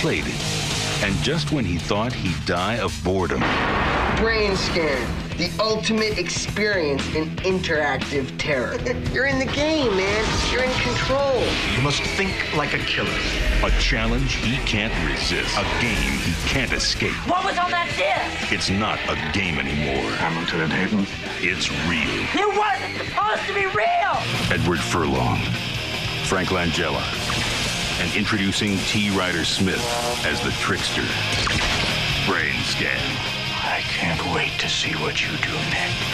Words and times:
played 0.00 0.24
it. 0.26 1.04
And 1.04 1.14
just 1.22 1.52
when 1.52 1.64
he 1.64 1.76
thought 1.76 2.12
he'd 2.12 2.46
die 2.46 2.78
of 2.78 2.98
boredom, 3.04 3.40
Brain 4.16 4.56
scan, 4.56 5.06
the 5.36 5.50
ultimate 5.60 6.18
experience 6.18 7.02
in 7.14 7.28
interactive 7.36 8.36
terror. 8.38 8.78
You're 9.12 9.26
in 9.26 9.38
the 9.38 9.46
game, 9.46 9.96
man. 9.96 10.52
You're 10.52 10.64
in 10.64 10.72
control. 10.80 11.42
You 11.74 11.82
must 11.82 12.02
think 12.02 12.32
like 12.56 12.72
a 12.74 12.78
killer. 12.78 13.10
a 13.62 13.70
challenge 13.78 14.34
he 14.36 14.56
can't 14.66 14.92
resist, 15.10 15.56
a 15.58 15.62
game 15.80 16.18
he 16.20 16.32
can't 16.48 16.72
escape. 16.72 17.14
What 17.28 17.44
was 17.44 17.58
on 17.58 17.70
that 17.70 17.88
disc? 17.96 18.52
It's 18.52 18.70
not 18.70 18.98
a 19.08 19.16
game 19.32 19.58
anymore. 19.58 20.12
I'm 20.20 20.38
Lieutenant 20.38 20.72
Hayden. 20.72 21.06
It's 21.40 21.70
real. 21.88 22.08
It 22.36 22.48
wasn't 22.56 22.96
supposed 23.06 23.46
to 23.48 23.54
be 23.54 23.66
real! 23.66 24.16
Edward 24.50 24.80
Furlong, 24.80 25.40
Frank 26.24 26.48
Langella, 26.50 27.00
and 28.10 28.18
introducing 28.18 28.76
T. 28.78 29.10
Ryder 29.10 29.44
Smith 29.44 29.82
as 30.24 30.40
the 30.40 30.50
trickster. 30.52 31.02
Brain 32.26 32.54
scan. 32.64 32.98
I 33.62 33.80
can't 33.82 34.34
wait 34.34 34.52
to 34.60 34.68
see 34.68 34.92
what 34.94 35.20
you 35.20 35.28
do 35.38 35.52
next. 35.70 36.06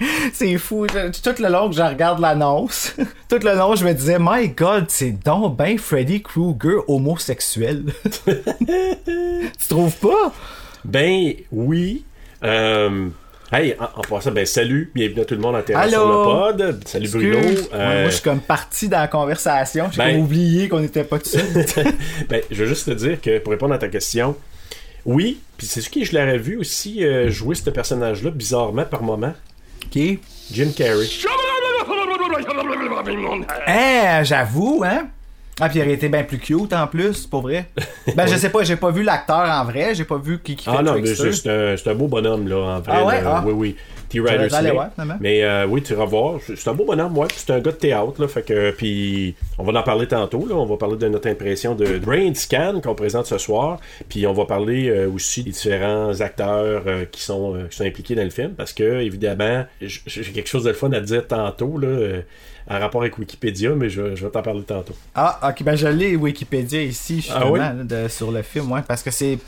C'est 0.32 0.58
fou. 0.58 0.86
Tout 0.86 1.38
le 1.40 1.48
long 1.48 1.70
que 1.70 1.76
je 1.76 1.82
regarde 1.82 2.20
l'annonce, 2.20 2.94
tout 3.28 3.40
le 3.42 3.56
long, 3.56 3.74
je 3.74 3.84
me 3.84 3.92
disais, 3.92 4.18
My 4.20 4.48
God, 4.48 4.86
c'est 4.88 5.10
donc 5.10 5.56
ben 5.56 5.76
Freddy 5.76 6.22
Krueger 6.22 6.88
homosexuel. 6.88 7.86
tu 8.26 9.68
trouves 9.68 9.96
pas? 9.96 10.32
Ben 10.84 11.34
oui. 11.50 12.04
Euh, 12.44 13.08
hey, 13.52 13.74
en, 13.78 13.84
en 13.84 14.02
passant, 14.02 14.30
ben 14.30 14.46
salut, 14.46 14.90
bienvenue 14.94 15.20
à 15.20 15.24
tout 15.24 15.34
le 15.34 15.40
monde 15.40 15.56
en 15.56 15.62
terrasse 15.62 15.90
sur 15.90 16.06
le 16.06 16.14
pod. 16.24 16.80
Salut 16.86 17.08
Bruno. 17.08 17.38
Excuse. 17.38 17.68
Euh, 17.72 17.78
Ouais, 17.88 18.00
moi, 18.02 18.10
je 18.10 18.14
suis 18.14 18.22
comme 18.22 18.40
parti 18.40 18.88
dans 18.88 18.98
la 19.00 19.08
conversation. 19.08 19.88
J'ai 19.90 19.98
ben- 19.98 20.12
comme 20.12 20.20
oublié 20.24 20.68
qu'on 20.68 20.80
n'était 20.80 21.04
pas 21.04 21.18
tout 21.18 21.28
seul. 21.30 21.44
ben, 22.28 22.42
je 22.50 22.62
veux 22.62 22.68
juste 22.68 22.86
te 22.86 22.90
dire 22.92 23.20
que 23.20 23.38
pour 23.38 23.52
répondre 23.52 23.74
à 23.74 23.78
ta 23.78 23.88
question, 23.88 24.36
oui, 25.04 25.40
puis 25.56 25.66
c'est 25.66 25.80
ce 25.80 25.90
que 25.90 26.04
je 26.04 26.12
l'aurais 26.16 26.38
vu 26.38 26.56
aussi 26.58 27.04
euh, 27.04 27.30
jouer 27.30 27.54
ce 27.54 27.68
personnage-là 27.70 28.30
bizarrement 28.30 28.84
par 28.84 29.02
moment. 29.02 29.34
ok. 29.84 30.02
Jim 30.52 30.70
Carrey. 30.76 31.06
Hein, 33.66 34.22
j'avoue, 34.24 34.82
hein? 34.84 35.08
Ah, 35.60 35.68
puis 35.68 35.78
il 35.78 35.82
aurait 35.82 35.92
été 35.94 36.08
bien 36.08 36.22
plus 36.22 36.38
cute 36.38 36.72
en 36.72 36.86
plus, 36.86 37.26
pour 37.26 37.42
vrai. 37.42 37.66
Ben, 38.16 38.26
je 38.26 38.36
sais 38.36 38.48
pas, 38.50 38.62
j'ai 38.62 38.76
pas 38.76 38.90
vu 38.90 39.02
l'acteur 39.02 39.48
en 39.48 39.64
vrai, 39.64 39.94
j'ai 39.94 40.04
pas 40.04 40.16
vu 40.16 40.38
qui, 40.42 40.56
qui 40.56 40.64
fait 40.64 40.70
Ah 40.76 40.82
non, 40.82 40.94
mais 40.98 41.14
c'est 41.14 41.46
un, 41.48 41.74
un 41.92 41.94
beau 41.94 42.06
bonhomme, 42.06 42.48
là, 42.48 42.56
en 42.56 42.80
vrai. 42.80 42.92
Ah 42.96 43.04
ouais? 43.04 43.22
là. 43.22 43.34
Ah. 43.36 43.44
Oui, 43.46 43.52
oui. 43.52 43.76
T. 44.08 44.16
J'aurais 44.18 44.32
Ryder 44.38 44.48
dû 44.48 44.54
aller 44.54 44.68
Smith. 44.68 44.72
voir, 44.74 44.90
finalement. 44.94 45.16
Mais 45.20 45.44
euh, 45.44 45.66
oui, 45.66 45.82
tu 45.82 45.94
vas 45.94 46.06
voir. 46.06 46.40
C'est 46.42 46.68
un 46.68 46.72
beau 46.72 46.86
bonhomme, 46.86 47.16
ouais. 47.18 47.26
C'est 47.36 47.50
un 47.52 47.60
gars 47.60 47.72
de 47.72 47.76
théâtre, 47.76 48.14
là. 48.18 48.26
Fait 48.28 48.42
que, 48.42 48.70
puis 48.70 49.34
on 49.58 49.64
va 49.64 49.78
en 49.78 49.82
parler 49.82 50.08
tantôt, 50.08 50.46
là. 50.48 50.54
On 50.54 50.64
va 50.64 50.76
parler 50.78 50.96
de 50.96 51.08
notre 51.08 51.28
impression 51.28 51.74
de 51.74 51.98
Brain 51.98 52.32
Scan 52.32 52.80
qu'on 52.82 52.94
présente 52.94 53.26
ce 53.26 53.36
soir. 53.36 53.78
Puis 54.08 54.26
on 54.26 54.32
va 54.32 54.46
parler 54.46 54.88
euh, 54.88 55.10
aussi 55.10 55.42
des 55.42 55.50
différents 55.50 56.18
acteurs 56.22 56.84
euh, 56.86 57.04
qui, 57.04 57.22
sont, 57.22 57.58
qui 57.70 57.76
sont 57.76 57.84
impliqués 57.84 58.14
dans 58.14 58.24
le 58.24 58.30
film. 58.30 58.54
Parce 58.54 58.72
que, 58.72 59.00
évidemment, 59.02 59.66
j'ai 59.82 60.22
quelque 60.32 60.48
chose 60.48 60.64
de 60.64 60.72
fun 60.72 60.90
à 60.92 61.00
dire 61.00 61.26
tantôt, 61.26 61.76
là. 61.78 62.20
En 62.70 62.78
rapport 62.78 63.00
avec 63.02 63.18
Wikipédia, 63.18 63.70
mais 63.70 63.88
je, 63.88 64.14
je 64.14 64.24
vais 64.24 64.30
t'en 64.30 64.42
parler 64.42 64.62
tantôt. 64.62 64.94
Ah, 65.14 65.38
ok, 65.50 65.62
ben 65.62 65.74
je 65.76 65.86
l'ai 65.88 66.16
Wikipédia 66.16 66.82
ici, 66.82 67.16
justement, 67.22 67.40
Ah 67.42 67.50
oui? 67.50 67.58
là, 67.58 67.72
de- 67.72 68.08
sur 68.08 68.30
le 68.30 68.42
film, 68.42 68.70
ouais, 68.72 68.80
parce 68.86 69.02
que 69.02 69.10
c'est 69.10 69.38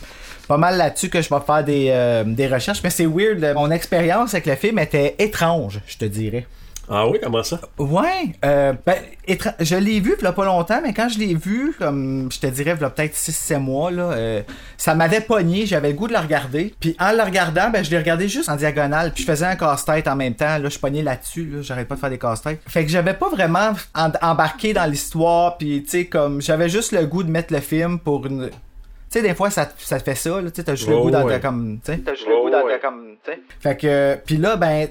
pas 0.49 0.57
mal 0.57 0.77
là-dessus 0.79 1.09
que 1.11 1.21
je 1.23 1.29
vais 1.29 1.41
faire 1.47 1.63
des, 1.65 1.87
euh, 1.91 2.25
des 2.25 2.49
recherches, 2.49 2.81
mais 2.83 2.91
c'est 2.91 3.07
weird. 3.07 3.53
Mon 3.55 3.71
expérience 3.71 4.35
avec 4.35 4.47
le 4.47 4.57
film 4.57 4.79
était 4.79 5.15
étrange, 5.19 5.81
je 5.87 5.97
te 5.99 6.05
dirais. 6.07 6.47
Ah 6.93 7.07
oui, 7.09 7.19
comment 7.23 7.43
ça? 7.45 7.61
Ouais, 7.79 8.33
euh, 8.45 8.73
ben, 8.85 8.97
étra- 9.29 9.55
je 9.61 9.77
l'ai 9.77 10.01
vu 10.01 10.17
il 10.19 10.25
y 10.25 10.27
a 10.27 10.33
pas 10.33 10.45
longtemps, 10.45 10.81
mais 10.83 10.93
quand 10.93 11.09
je 11.09 11.21
l'ai 11.21 11.35
vu, 11.35 11.73
comme 11.79 12.29
je 12.33 12.41
te 12.41 12.49
dirais, 12.49 12.75
il 12.77 12.81
y 12.83 12.85
a 12.85 12.91
peut-être 12.91 13.15
6-7 13.15 13.59
mois, 13.61 13.93
là, 13.93 14.11
euh, 14.11 14.43
ça 14.77 14.97
m'avait 14.97 15.21
pogné, 15.21 15.67
j'avais 15.67 15.91
le 15.91 15.95
goût 15.95 16.09
de 16.09 16.13
le 16.15 16.19
regarder. 16.19 16.75
Puis 16.81 16.97
en 16.99 17.13
le 17.13 17.23
regardant, 17.23 17.71
ben, 17.71 17.85
je 17.85 17.91
l'ai 17.93 17.99
regardé 17.99 18.27
juste 18.29 18.49
en 18.49 18.57
diagonale, 18.57 19.13
puis 19.15 19.23
je 19.23 19.31
faisais 19.31 19.47
un 19.47 19.55
casse-tête 19.55 20.09
en 20.09 20.17
même 20.17 20.35
temps. 20.35 20.59
Là, 20.59 20.69
je 20.69 20.79
pognais 20.81 21.03
là-dessus, 21.03 21.45
là, 21.47 21.63
j'arrête 21.63 21.87
pas 21.87 21.95
de 21.95 22.01
faire 22.01 22.11
des 22.11 22.19
casse-têtes. 22.19 22.61
Fait 22.67 22.85
que 22.85 22.91
j'avais 22.91 23.15
pas 23.15 23.29
vraiment 23.29 23.71
en- 23.95 24.11
embarqué 24.21 24.73
dans 24.73 24.87
l'histoire, 24.91 25.59
puis 25.59 25.85
tu 25.85 25.91
sais, 25.91 26.05
comme 26.07 26.43
j'avais 26.43 26.69
juste 26.69 26.91
le 26.91 27.07
goût 27.07 27.23
de 27.23 27.31
mettre 27.31 27.55
le 27.55 27.61
film 27.61 28.01
pour 28.01 28.27
une. 28.27 28.51
Tu 28.51 29.19
sais, 29.19 29.23
des 29.23 29.35
fois, 29.35 29.51
ça, 29.51 29.69
ça 29.79 29.99
te 29.99 30.05
fait 30.05 30.15
ça, 30.15 30.41
là, 30.41 30.51
tu 30.51 30.57
sais, 30.57 30.63
t'as 30.65 30.75
juste 30.77 30.89
le 30.89 30.95
Oh, 30.97 31.03
goût 31.03 31.11
d'en 31.11 31.25
ouais. 31.25 31.41
comme, 31.41 31.79
tu 31.85 31.93
sais. 31.93 31.99
T'as 31.99 32.15
juste 32.15 32.27
Oh, 32.31 32.49
ouais. 32.49 32.79
comme, 32.81 33.17
tu 33.25 33.33
sais. 33.33 33.41
Fait 33.61 33.77
que, 33.77 34.19
puis 34.25 34.37
là, 34.37 34.55
ben, 34.57 34.87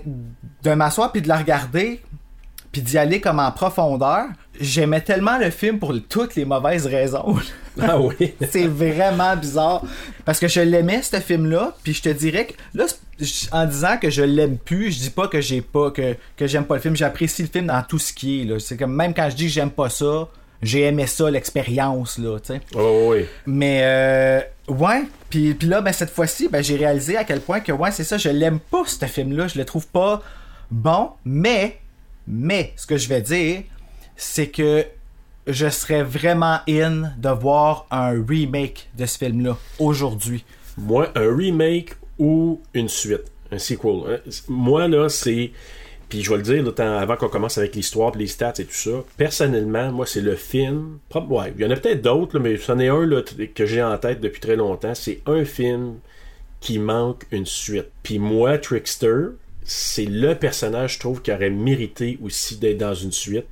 de 0.64 0.72
m'asseoir 0.72 1.12
puis 1.12 1.22
de 1.22 1.28
la 1.28 1.38
regarder, 1.38 2.02
puis 2.72 2.82
d'y 2.82 2.98
aller 2.98 3.20
comme 3.20 3.40
en 3.40 3.52
profondeur, 3.52 4.26
j'aimais 4.60 5.02
tellement 5.02 5.38
le 5.38 5.50
film 5.50 5.80
pour 5.80 5.94
toutes 6.08 6.36
les 6.36 6.46
mauvaises 6.46 6.86
raisons. 6.86 7.38
Ah 7.82 8.00
oui. 8.00 8.34
c'est 8.50 8.68
vraiment 8.68 9.36
bizarre. 9.36 9.84
Parce 10.26 10.40
que 10.40 10.48
je 10.48 10.62
l'aimais, 10.62 11.02
ce 11.02 11.20
film-là, 11.20 11.76
puis 11.84 11.94
je 11.94 12.02
te 12.02 12.10
dirais 12.10 12.48
que, 12.48 12.54
là, 12.78 12.86
en 13.52 13.66
disant 13.66 13.98
que 13.98 14.10
je 14.10 14.22
l'aime 14.22 14.58
plus, 14.58 14.92
je 14.92 15.00
dis 15.00 15.10
pas 15.10 15.28
que 15.28 15.42
j'ai 15.42 15.62
pas, 15.62 15.92
que, 15.92 16.16
que 16.38 16.46
j'aime 16.46 16.66
pas 16.66 16.76
le 16.76 16.82
film, 16.82 16.96
j'apprécie 16.96 17.44
le 17.44 17.48
film 17.48 17.68
dans 17.68 17.82
tout 17.84 18.00
ce 18.00 18.14
qui 18.14 18.42
est, 18.42 18.46
là. 18.46 18.60
C'est 18.60 18.78
comme, 18.78 18.94
même 18.94 19.14
quand 19.14 19.30
je 19.30 19.36
dis 19.36 19.46
que 19.46 19.52
j'aime 19.52 19.72
pas 19.72 19.90
ça, 19.90 20.28
j'ai 20.62 20.82
aimé 20.82 21.08
ça, 21.08 21.32
l'expérience, 21.32 22.18
là, 22.18 22.38
tu 22.40 22.54
sais. 22.54 22.62
Oh 22.76 23.12
oui. 23.12 23.26
Mais 23.46 23.82
euh, 23.84 24.42
ouais, 24.68 25.04
puis, 25.30 25.54
puis 25.54 25.68
là, 25.68 25.82
ben, 25.82 25.94
cette 25.94 26.10
fois-ci, 26.10 26.50
ben, 26.50 26.62
j'ai 26.64 26.76
réalisé 26.76 27.18
à 27.18 27.24
quel 27.24 27.40
point 27.40 27.62
que 27.62 27.72
ouais, 27.72 27.92
c'est 27.92 28.04
ça, 28.04 28.18
je 28.18 28.30
l'aime 28.30 28.60
pas 28.60 28.84
ce 28.86 29.06
film-là, 29.06 29.48
je 29.48 29.58
le 29.58 29.66
trouve 29.66 29.88
pas 29.88 30.22
bon, 30.72 31.12
mais, 31.26 31.80
mais, 32.28 32.74
ce 32.76 32.86
que 32.86 32.98
je 32.98 33.10
vais 33.10 33.22
dire, 33.22 33.64
c'est 34.16 34.48
que 34.50 34.86
je 35.48 35.70
serais 35.70 36.04
vraiment 36.04 36.60
in 36.68 37.12
de 37.18 37.30
voir 37.30 37.88
un 37.92 38.24
remake 38.28 38.90
de 38.98 39.06
ce 39.06 39.18
film-là 39.18 39.58
aujourd'hui. 39.80 40.46
Moi, 40.78 41.10
un 41.16 41.36
remake 41.36 41.96
ou 42.18 42.62
une 42.74 42.90
suite, 42.90 43.32
un 43.52 43.58
sequel. 43.58 44.02
hein. 44.08 44.18
Moi, 44.48 44.88
là, 44.88 45.10
c'est. 45.10 45.52
Puis 46.08 46.24
je 46.24 46.32
vais 46.32 46.38
le 46.38 46.44
dire 46.44 46.74
avant 46.80 47.16
qu'on 47.18 47.30
commence 47.30 47.60
avec 47.60 47.76
l'histoire, 47.76 48.16
les 48.16 48.26
stats 48.26 48.54
et 48.58 48.66
tout 48.66 48.74
ça. 48.74 49.04
Personnellement, 49.16 49.92
moi, 49.92 50.08
c'est 50.08 50.22
le 50.22 50.36
film. 50.36 50.98
Ouais, 51.14 51.54
il 51.56 51.62
y 51.64 51.68
en 51.68 51.70
a 51.70 51.76
peut-être 51.76 52.02
d'autres, 52.02 52.40
mais 52.40 52.58
c'en 52.58 52.80
est 52.80 52.88
un 52.88 53.06
là, 53.06 53.22
que 53.54 53.66
j'ai 53.68 53.84
en 53.84 53.96
tête 54.00 54.20
depuis 54.20 54.42
très 54.42 54.56
longtemps. 54.56 54.96
C'est 54.96 55.22
un 55.28 55.46
film 55.46 56.00
qui 56.62 56.80
manque 56.80 57.26
une 57.32 57.46
suite. 57.46 57.90
Puis 58.02 58.18
moi, 58.18 58.58
Trickster, 58.58 59.28
c'est 59.72 60.06
le 60.06 60.34
personnage, 60.36 60.96
je 60.96 61.00
trouve, 61.00 61.22
qui 61.22 61.32
aurait 61.32 61.52
mérité 61.52 62.18
aussi 62.24 62.58
d'être 62.58 62.78
dans 62.80 62.96
une 62.96 63.12
suite. 63.12 63.46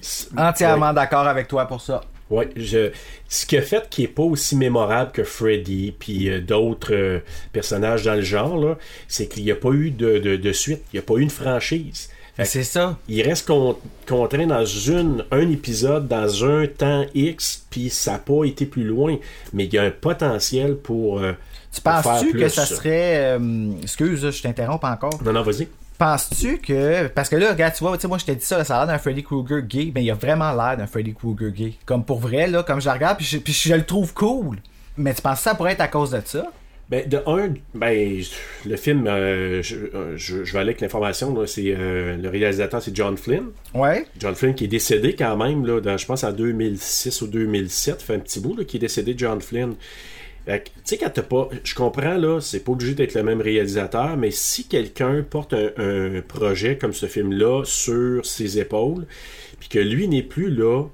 C'est- 0.00 0.28
Entièrement 0.38 0.92
d'accord 0.92 1.26
avec 1.26 1.48
toi 1.48 1.66
pour 1.66 1.80
ça. 1.80 2.00
Ouais, 2.30 2.48
je... 2.56 2.90
ce 3.28 3.46
qui 3.46 3.56
a 3.56 3.62
fait 3.62 3.88
qui 3.88 4.04
est 4.04 4.08
pas 4.08 4.22
aussi 4.22 4.54
mémorable 4.54 5.12
que 5.12 5.24
Freddy 5.24 5.94
puis 5.98 6.28
euh, 6.28 6.40
d'autres 6.42 6.92
euh, 6.94 7.20
personnages 7.52 8.04
dans 8.04 8.14
le 8.14 8.20
genre, 8.22 8.76
c'est 9.08 9.26
qu'il 9.28 9.44
n'y 9.44 9.50
a 9.50 9.56
pas 9.56 9.70
eu 9.70 9.90
de, 9.90 10.18
de- 10.18 10.36
de 10.36 10.52
suite, 10.52 10.82
il 10.92 10.96
n'y 10.96 11.00
a 11.00 11.02
pas 11.02 11.14
eu 11.14 11.22
une 11.22 11.30
franchise. 11.30 12.10
C'est 12.44 12.62
ça. 12.62 12.96
il 13.08 13.20
reste 13.22 13.48
con- 13.48 13.76
contraint 14.06 14.46
dans 14.46 14.64
une, 14.64 15.24
un 15.32 15.50
épisode, 15.50 16.06
dans 16.06 16.44
un 16.44 16.68
temps 16.68 17.04
X, 17.12 17.66
puis 17.68 17.90
ça 17.90 18.12
n'a 18.12 18.18
pas 18.18 18.44
été 18.44 18.64
plus 18.64 18.84
loin. 18.84 19.16
Mais 19.52 19.64
il 19.64 19.74
y 19.74 19.78
a 19.78 19.82
un 19.82 19.90
potentiel 19.90 20.76
pour. 20.76 21.18
euh, 21.18 21.32
Tu 21.78 21.82
penses-tu 21.82 22.32
que 22.32 22.48
ça 22.48 22.66
serait... 22.66 23.38
euh, 23.38 23.70
excuse, 23.82 24.30
je 24.30 24.42
t'interromps 24.42 24.84
encore. 24.84 25.22
Non, 25.24 25.32
non, 25.32 25.42
vas-y. 25.42 25.68
Penses-tu 25.98 26.58
que. 26.58 27.08
Parce 27.08 27.28
que 27.28 27.34
là, 27.36 27.50
regarde, 27.52 27.74
tu 27.74 27.80
vois, 27.82 27.96
moi, 28.06 28.18
je 28.18 28.24
t'ai 28.24 28.36
dit 28.36 28.44
ça, 28.44 28.62
ça 28.64 28.76
a 28.76 28.84
l'air 28.84 28.94
d'un 28.94 28.98
Freddy 28.98 29.24
Krueger 29.24 29.62
gay, 29.62 29.90
mais 29.94 30.04
il 30.04 30.10
a 30.10 30.14
vraiment 30.14 30.52
l'air 30.52 30.76
d'un 30.76 30.86
Freddy 30.86 31.12
Krueger 31.12 31.50
gay. 31.50 31.74
Comme 31.86 32.04
pour 32.04 32.20
vrai, 32.20 32.46
là, 32.46 32.62
comme 32.62 32.80
je 32.80 32.86
la 32.86 32.92
regarde, 32.94 33.16
puis 33.16 33.26
je, 33.26 33.38
puis 33.38 33.52
je 33.52 33.74
le 33.74 33.84
trouve 33.84 34.14
cool. 34.14 34.58
Mais 34.96 35.12
tu 35.12 35.22
penses 35.22 35.38
que 35.38 35.42
ça 35.44 35.54
pourrait 35.56 35.72
être 35.72 35.80
à 35.80 35.88
cause 35.88 36.12
de 36.12 36.20
ça? 36.24 36.46
Ben, 36.88 37.06
de 37.06 37.20
un, 37.26 37.50
ben, 37.74 38.22
le 38.64 38.76
film, 38.76 39.06
euh, 39.08 39.60
je, 39.62 39.74
euh, 39.76 40.16
je- 40.16 40.42
je 40.44 40.52
vais 40.52 40.58
aller 40.60 40.70
avec 40.70 40.80
l'information, 40.80 41.34
là, 41.38 41.46
c'est 41.46 41.74
euh, 41.76 42.16
le 42.16 42.28
réalisateur, 42.30 42.80
c'est 42.80 42.96
John 42.96 43.16
Flynn. 43.18 43.46
Ouais. 43.74 44.06
John 44.18 44.34
Flynn 44.34 44.54
qui 44.54 44.64
est 44.64 44.68
décédé 44.68 45.14
quand 45.14 45.36
même, 45.36 45.66
là, 45.66 45.80
dans, 45.82 45.98
je 45.98 46.06
pense 46.06 46.24
en 46.24 46.32
2006 46.32 47.20
ou 47.22 47.26
2007, 47.26 48.00
fait 48.00 48.14
un 48.14 48.18
petit 48.20 48.40
bout 48.40 48.56
là, 48.56 48.64
qui 48.64 48.78
est 48.78 48.80
décédé, 48.80 49.14
John 49.18 49.40
Flynn. 49.42 49.74
Tu 50.48 50.72
sais, 50.84 50.96
t'as 50.96 51.22
pas. 51.22 51.48
Je 51.62 51.74
comprends, 51.74 52.16
là, 52.16 52.40
c'est 52.40 52.60
pas 52.60 52.72
obligé 52.72 52.94
d'être 52.94 53.14
le 53.14 53.22
même 53.22 53.42
réalisateur, 53.42 54.16
mais 54.16 54.30
si 54.30 54.66
quelqu'un 54.66 55.22
porte 55.22 55.52
un, 55.52 55.70
un 55.76 56.22
projet 56.22 56.78
comme 56.78 56.94
ce 56.94 57.06
film-là 57.06 57.64
sur 57.64 58.24
ses 58.24 58.58
épaules, 58.58 59.06
puis 59.60 59.68
que 59.68 59.78
lui 59.78 60.08
n'est 60.08 60.22
plus 60.22 60.50
là, 60.50 60.84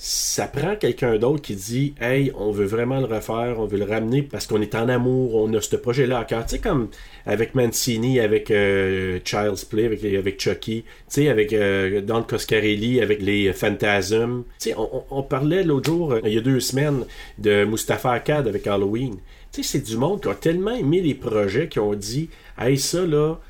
ça 0.00 0.46
prend 0.46 0.76
quelqu'un 0.76 1.18
d'autre 1.18 1.42
qui 1.42 1.56
dit 1.56 1.94
Hey, 2.00 2.30
on 2.36 2.52
veut 2.52 2.66
vraiment 2.66 3.00
le 3.00 3.06
refaire, 3.06 3.56
on 3.58 3.66
veut 3.66 3.78
le 3.78 3.84
ramener 3.84 4.22
parce 4.22 4.46
qu'on 4.46 4.62
est 4.62 4.76
en 4.76 4.88
amour, 4.88 5.34
on 5.34 5.52
a 5.54 5.60
ce 5.60 5.74
projet-là 5.74 6.20
à 6.20 6.24
cœur. 6.24 6.46
Tu 6.46 6.54
sais, 6.54 6.58
comme 6.60 6.88
avec 7.26 7.56
Mancini, 7.56 8.20
avec 8.20 8.52
euh, 8.52 9.18
Child's 9.24 9.64
Play, 9.64 9.86
avec, 10.16 10.40
Chucky, 10.40 10.84
tu 10.84 10.88
sais, 11.08 11.28
avec 11.28 11.52
euh, 11.52 12.00
Don 12.00 12.22
Coscarelli, 12.22 13.00
avec 13.00 13.20
les 13.20 13.52
Phantasm. 13.52 14.44
Tu 14.60 14.70
sais, 14.70 14.76
on 15.10 15.22
parlait 15.24 15.64
l'autre 15.64 15.90
jour, 15.90 16.12
euh, 16.12 16.20
il 16.24 16.32
y 16.32 16.38
a 16.38 16.42
deux 16.42 16.60
semaines, 16.60 17.04
de 17.38 17.64
Mustapha 17.64 18.12
Akkad 18.12 18.46
avec 18.46 18.68
Halloween. 18.68 19.16
Tu 19.50 19.64
sais, 19.64 19.78
c'est 19.78 19.84
du 19.84 19.96
monde 19.96 20.22
qui 20.22 20.28
a 20.28 20.34
tellement 20.34 20.76
aimé 20.76 21.00
les 21.00 21.14
projets 21.14 21.66
qui 21.66 21.80
ont 21.80 21.94
dit 21.94 22.30
Hey, 22.56 22.78
ça 22.78 23.04
là, 23.04 23.40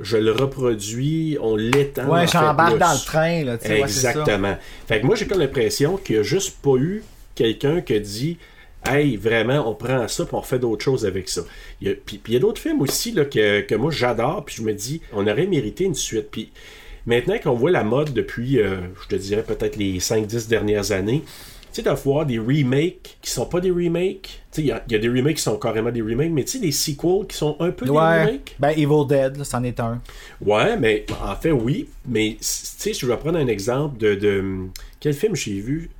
je 0.00 0.16
le 0.16 0.32
reproduis, 0.32 1.38
on 1.40 1.56
l'étend. 1.56 2.08
en 2.08 2.14
Ouais, 2.14 2.26
j'embarque 2.26 2.78
dans 2.78 2.92
le 2.92 3.04
train, 3.04 3.44
là, 3.44 3.58
tu 3.58 3.66
sais, 3.68 3.80
ouais, 3.82 3.88
c'est 3.88 4.00
ça. 4.00 4.10
Exactement. 4.10 4.56
Fait 4.86 5.00
que 5.00 5.06
moi, 5.06 5.16
j'ai 5.16 5.26
comme 5.26 5.38
l'impression 5.40 5.96
qu'il 5.96 6.16
n'y 6.16 6.20
a 6.20 6.22
juste 6.22 6.58
pas 6.62 6.76
eu 6.76 7.02
quelqu'un 7.34 7.80
qui 7.80 7.94
a 7.94 7.98
dit 8.00 8.38
Hey, 8.88 9.16
vraiment, 9.16 9.68
on 9.68 9.74
prend 9.74 10.06
ça 10.06 10.24
puis 10.24 10.34
on 10.36 10.42
fait 10.42 10.60
d'autres 10.60 10.84
choses 10.84 11.04
avec 11.04 11.28
ça. 11.28 11.40
Il 11.80 11.88
y 11.88 11.90
a- 11.90 11.94
puis 11.94 12.18
puis 12.18 12.32
il 12.32 12.34
y 12.34 12.36
a 12.36 12.40
d'autres 12.40 12.60
films 12.60 12.80
aussi 12.82 13.10
là, 13.10 13.24
que, 13.24 13.62
que 13.62 13.74
moi 13.74 13.90
j'adore, 13.90 14.44
puis 14.44 14.54
je 14.58 14.62
me 14.62 14.72
dis, 14.74 15.00
on 15.12 15.26
aurait 15.26 15.46
mérité 15.46 15.82
une 15.84 15.94
suite. 15.96 16.30
Puis 16.30 16.52
maintenant 17.04 17.36
qu'on 17.42 17.54
voit 17.54 17.72
la 17.72 17.82
mode 17.82 18.12
depuis, 18.12 18.60
euh, 18.60 18.76
je 19.02 19.08
te 19.08 19.16
dirais 19.16 19.42
peut-être 19.42 19.74
les 19.76 19.98
5-10 19.98 20.46
dernières 20.48 20.92
années, 20.92 21.24
tu 21.76 21.82
sais, 21.82 21.88
d'avoir 21.90 22.24
des 22.24 22.38
remakes 22.38 23.18
qui 23.20 23.30
sont 23.30 23.44
pas 23.46 23.60
des 23.60 23.70
remakes. 23.70 24.22
Tu 24.50 24.56
sais, 24.56 24.62
il 24.62 24.66
y, 24.68 24.72
a- 24.72 24.82
il 24.86 24.92
y 24.92 24.96
a 24.96 24.98
des 24.98 25.08
remakes 25.08 25.36
qui 25.36 25.42
sont 25.42 25.58
carrément 25.58 25.90
des 25.90 26.00
remakes, 26.00 26.30
mais 26.32 26.44
tu 26.44 26.52
sais, 26.52 26.58
des 26.58 26.72
sequels 26.72 27.26
qui 27.28 27.36
sont 27.36 27.54
un 27.60 27.70
peu 27.70 27.84
des 27.84 27.90
remakes. 28.22 28.56
Ben, 28.58 28.70
Evil 28.70 29.06
Dead, 29.06 29.44
c'en 29.44 29.62
est 29.62 29.78
un. 29.80 30.00
Ouais, 30.40 30.76
mais 30.78 31.04
en 31.22 31.36
fait, 31.36 31.52
oui. 31.52 31.88
Mais, 32.06 32.36
tu 32.38 32.38
sais, 32.40 32.94
je 32.94 33.04
vais 33.06 33.16
prendre 33.18 33.38
un 33.38 33.46
exemple 33.46 33.98
de, 33.98 34.14
de- 34.14 34.66
Quel 35.00 35.12
film 35.12 35.36
j'ai 35.36 35.60
vu 35.60 35.90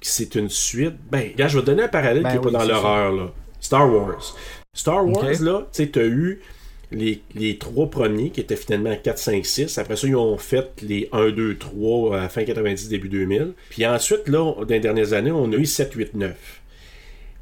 c'est 0.00 0.36
une 0.36 0.48
suite? 0.48 0.94
Ben, 1.10 1.32
gars, 1.36 1.48
je 1.48 1.58
vais 1.58 1.64
donner 1.64 1.82
un 1.82 1.88
parallèle 1.88 2.22
Ben 2.22 2.30
qui 2.30 2.36
n'est 2.36 2.42
pas 2.42 2.50
dans 2.50 2.64
l'horreur, 2.64 3.12
là. 3.12 3.32
Star 3.60 3.92
Wars. 3.92 4.36
Star 4.72 5.06
Wars, 5.06 5.24
là, 5.40 5.60
tu 5.72 5.82
sais, 5.82 5.88
t'as 5.88 6.04
eu 6.04 6.40
les, 6.92 7.58
trois 7.58 7.90
premiers 7.90 8.30
qui 8.30 8.40
étaient 8.40 8.56
finalement 8.56 8.94
4, 8.96 9.18
5, 9.18 9.46
6. 9.46 9.78
Après 9.78 9.96
ça, 9.96 10.06
ils 10.06 10.16
ont 10.16 10.38
fait 10.38 10.70
les 10.82 11.08
1, 11.12 11.30
2, 11.30 11.56
3 11.56 12.20
à 12.20 12.28
fin 12.28 12.44
90, 12.44 12.88
début 12.88 13.08
2000. 13.08 13.52
Puis 13.70 13.86
ensuite, 13.86 14.28
là, 14.28 14.54
dans 14.54 14.66
les 14.68 14.80
dernières 14.80 15.12
années, 15.12 15.32
on 15.32 15.50
a 15.52 15.56
eu 15.56 15.66
7, 15.66 15.92
8, 15.92 16.14
9. 16.14 16.60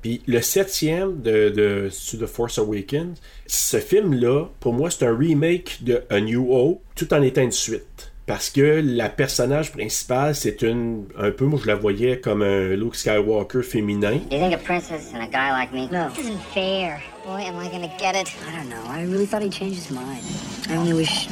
Puis 0.03 0.23
le 0.27 0.41
septième 0.43 1.23
de, 1.23 1.49
de 1.49 1.89
The 1.89 2.27
Force 2.27 2.59
Awakens, 2.59 3.19
ce 3.47 3.79
film-là, 3.79 4.51
pour 4.61 4.75
moi, 4.75 4.91
c'est 4.91 5.07
un 5.07 5.17
remake 5.17 5.79
de 5.83 6.03
A 6.11 6.21
New 6.21 6.53
Hope, 6.53 6.83
tout 6.95 7.13
en 7.15 7.23
étant 7.23 7.43
une 7.43 7.53
suite. 7.53 8.13
Parce 8.27 8.49
que 8.49 8.81
la 8.83 9.11
personnage 9.11 9.71
principale, 9.73 10.35
c'est 10.35 10.63
une. 10.63 11.09
Un 11.19 11.31
peu, 11.31 11.45
moi, 11.45 11.61
je 11.63 11.67
la 11.67 11.75
voyais 11.75 12.21
comme 12.21 12.41
un 12.41 12.75
Luke 12.75 12.97
Skywalker 12.97 13.63
féminin. 13.63 14.15
You 14.31 14.39
think 14.39 14.55
a 14.55 14.59
princess 14.59 15.13
and 15.15 15.23
a 15.23 15.27
guy 15.27 15.51
like 15.53 15.75
me? 15.75 15.89
No. 15.93 16.09
This 16.09 16.21
isn't 16.21 16.41
fair. 16.55 17.03
Boy, 17.27 17.43
am 17.43 17.59
I 17.59 17.69
gonna 17.69 17.93
get 17.99 18.15
it? 18.17 18.35
I 18.49 18.57
don't 18.57 18.71
know. 18.71 18.83
I 18.89 19.03
really 19.03 19.27
thought 19.27 19.43
he 19.43 19.51
changed 19.51 19.77
his 19.77 19.91
mind. 19.91 20.25
I 20.71 20.77
only 20.77 20.95
wish 20.95 21.29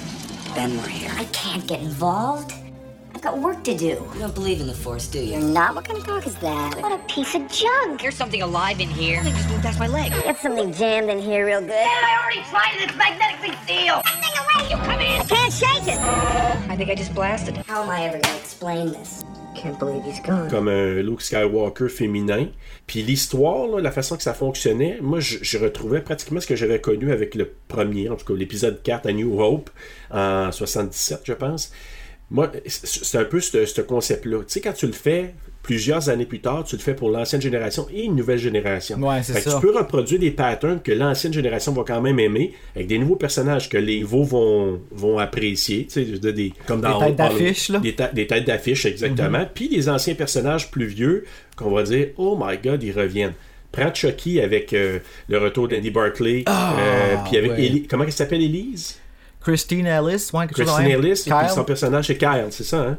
Ben 0.55 0.77
were 0.77 0.89
here. 0.89 1.11
I 1.17 1.25
can't 1.33 1.67
get 1.67 1.81
involved. 1.81 2.53
I've 3.23 3.31
got 3.31 3.39
work 3.39 3.63
to 3.63 3.79
do. 3.79 3.87
You 3.87 4.19
don't 4.19 4.35
believe 4.35 4.61
in 4.61 4.67
the 4.67 4.75
Force, 4.75 5.07
do 5.07 5.21
you? 5.21 5.35
You're 5.35 5.41
not? 5.41 5.77
What 5.77 5.85
kind 5.85 5.97
of 5.97 6.05
talk 6.05 6.27
is 6.27 6.35
that? 6.39 6.83
What 6.83 6.91
a 6.91 6.99
piece 7.05 7.37
of 7.37 7.49
junk. 7.49 8.03
There's 8.03 8.17
something 8.17 8.43
alive 8.43 8.81
in 8.81 8.89
here. 8.89 9.21
I 9.21 9.31
just 9.31 9.49
moved 9.49 9.63
past 9.63 9.79
my 9.79 9.87
leg. 9.87 10.11
Get 10.25 10.39
something 10.39 10.73
jammed 10.73 11.09
in 11.09 11.21
here 11.21 11.47
real 11.47 11.61
good. 11.61 11.71
I 11.71 12.19
already 12.21 12.43
tried 12.51 12.75
it. 12.75 12.89
It's 12.89 12.97
magnetically 12.97 13.55
sealed. 13.65 14.03
Thing 14.05 14.35
away, 14.43 14.71
you 14.71 14.77
come 14.77 15.01
in. 15.01 15.25
Can't 15.29 15.53
shake 15.53 15.87
it. 15.87 16.01
I 16.69 16.75
think 16.77 16.91
I 16.91 16.97
just 16.97 17.15
blasted 17.15 17.59
it. 17.59 17.67
How 17.67 17.85
am 17.85 17.91
I 17.91 18.07
ever 18.07 18.19
gonna 18.19 18.39
explain 18.39 18.91
this? 18.91 19.23
Can't 19.55 19.79
believe 19.79 20.03
he's 20.03 20.19
gone. 20.19 20.51
comme 20.51 20.67
un 20.67 21.01
Luke 21.01 21.23
Skywalker 21.23 21.89
féminin. 21.89 22.49
Puis 22.89 23.03
l'histoire, 23.05 23.69
la 23.69 23.93
façon 23.93 24.17
que 24.17 24.25
ça 24.25 24.35
fonctionnait, 24.35 24.99
moi, 25.01 25.21
je, 25.21 25.39
je 25.43 25.59
retrouvais 25.59 26.01
pratiquement 26.01 26.41
ce 26.41 26.49
que 26.49 26.57
j'avais 26.57 26.81
connu 26.81 27.13
avec 27.13 27.37
le 27.37 27.55
premier, 27.69 28.09
en 28.09 28.17
tout 28.17 28.25
cas 28.25 28.35
l'épisode 28.35 28.83
4 28.83 29.07
à 29.09 29.13
New 29.13 29.41
Hope, 29.41 29.71
en 30.11 30.51
77, 30.51 31.21
je 31.23 31.35
pense. 31.35 31.71
Moi, 32.32 32.50
c'est 32.67 33.19
un 33.19 33.25
peu 33.25 33.40
ce, 33.40 33.64
ce 33.67 33.81
concept-là. 33.82 34.38
Tu 34.38 34.44
sais, 34.49 34.61
quand 34.61 34.73
tu 34.73 34.87
le 34.87 34.93
fais 34.93 35.34
plusieurs 35.62 36.08
années 36.08 36.26
plus 36.26 36.40
tard, 36.40 36.64
tu 36.64 36.75
le 36.75 36.81
fais 36.82 36.94
pour 36.94 37.11
l'ancienne 37.11 37.40
génération 37.40 37.87
et 37.94 38.02
une 38.05 38.17
nouvelle 38.17 38.38
génération. 38.38 38.99
Ouais, 39.00 39.23
c'est 39.23 39.38
ça. 39.40 39.55
Tu 39.55 39.61
peux 39.67 39.76
reproduire 39.76 40.19
des 40.19 40.32
patterns 40.32 40.81
que 40.82 40.90
l'ancienne 40.90 41.32
génération 41.32 41.73
va 41.73 41.84
quand 41.87 42.00
même 42.00 42.19
aimer, 42.19 42.52
avec 42.75 42.88
des 42.88 42.99
nouveaux 42.99 43.14
personnages 43.14 43.69
que 43.69 43.76
les 43.79 44.00
nouveaux 44.00 44.25
vont, 44.25 44.81
vont 44.90 45.19
apprécier. 45.19 45.84
Tu 45.87 45.93
sais, 45.93 46.05
dire, 46.05 46.32
des, 46.34 46.52
comme 46.67 46.81
dans 46.81 46.99
Des 46.99 47.06
têtes 47.06 47.17
d'affiche, 47.17 47.69
là. 47.69 47.79
Des, 47.79 47.94
ta- 47.94 48.08
des 48.08 48.26
têtes 48.26 48.46
d'affiche, 48.46 48.87
exactement. 48.87 49.46
Puis 49.55 49.69
les 49.69 49.88
anciens 49.88 50.14
personnages 50.14 50.70
plus 50.70 50.87
vieux, 50.87 51.25
qu'on 51.55 51.70
va 51.70 51.82
dire, 51.85 52.08
oh 52.17 52.37
my 52.43 52.56
god, 52.58 52.82
ils 52.82 52.90
reviennent. 52.93 53.35
Prends 53.70 53.94
Chucky 53.94 54.40
avec 54.40 54.73
euh, 54.73 54.99
le 55.28 55.38
retour 55.38 55.69
d'Andy 55.69 55.90
Barclay, 55.90 56.44
euh, 56.49 57.17
puis 57.28 57.37
avec 57.38 57.52
Ah, 57.52 57.55
ouais. 57.55 57.64
Eli- 57.67 57.87
comment 57.87 58.05
elle 58.05 58.12
s'appelle 58.12 58.43
Elise? 58.43 58.99
Christine 59.43 59.87
Ellis, 59.87 60.31
ouais, 60.33 60.47
quelque 60.47 60.62
Christine. 60.62 60.87
Ellis, 60.87 61.11
et 61.11 61.31
puis 61.31 61.39
Kyle. 61.41 61.49
son 61.55 61.65
personnage 61.65 62.06
c'est 62.06 62.17
Kyle, 62.17 62.47
c'est 62.50 62.65
ça, 62.65 62.81
hein? 62.81 62.99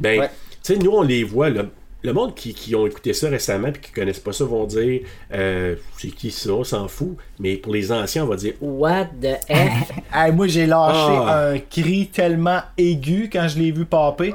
Ben, 0.00 0.20
Ouais. 0.20 0.30
tu 0.62 0.74
sais, 0.74 0.78
nous 0.78 0.90
on 0.92 1.02
les 1.02 1.24
voit, 1.24 1.50
là. 1.50 1.62
Le 2.04 2.12
monde 2.12 2.36
qui, 2.36 2.54
qui 2.54 2.76
ont 2.76 2.86
écouté 2.86 3.12
ça 3.12 3.28
récemment 3.28 3.68
et 3.68 3.72
qui 3.72 3.90
connaissent 3.90 4.20
pas 4.20 4.32
ça 4.32 4.44
vont 4.44 4.66
dire 4.66 5.00
euh, 5.34 5.74
c'est 5.98 6.08
qui 6.10 6.30
ça, 6.30 6.50
on 6.52 6.62
s'en 6.62 6.86
fout. 6.86 7.16
Mais 7.40 7.56
pour 7.56 7.72
les 7.74 7.90
anciens, 7.90 8.22
on 8.22 8.28
va 8.28 8.36
dire 8.36 8.54
What 8.60 9.06
the 9.20 9.36
F? 9.50 9.90
Hey, 10.14 10.30
moi, 10.32 10.46
j'ai 10.46 10.66
lâché 10.66 11.16
Ah. 11.26 11.48
un 11.54 11.58
cri 11.58 12.06
tellement 12.12 12.60
aigu 12.78 13.28
quand 13.32 13.48
je 13.48 13.58
l'ai 13.58 13.72
vu 13.72 13.84
popper. 13.84 14.32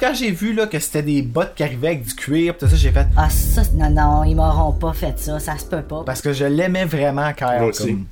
Quand 0.00 0.12
j'ai 0.14 0.30
vu 0.32 0.52
là, 0.54 0.66
que 0.66 0.78
c'était 0.80 1.02
des 1.02 1.22
bottes 1.22 1.52
qui 1.54 1.62
arrivaient 1.62 1.88
avec 1.88 2.02
du 2.04 2.14
cuir, 2.14 2.56
tout 2.58 2.66
ça, 2.66 2.74
j'ai 2.74 2.90
fait. 2.90 3.06
Ah, 3.16 3.28
ça, 3.30 3.62
non, 3.74 3.90
non, 3.90 4.24
ils 4.24 4.34
m'auront 4.34 4.72
pas 4.72 4.92
fait 4.92 5.16
ça. 5.18 5.38
Ça 5.38 5.56
se 5.56 5.66
peut 5.66 5.82
pas. 5.82 6.02
Parce 6.04 6.20
que 6.20 6.32
je 6.32 6.44
l'aimais 6.46 6.84
vraiment, 6.86 7.32
Kyle. 7.32 7.46
Moi 7.60 7.66
aussi. 7.68 7.86
comme- 7.88 8.06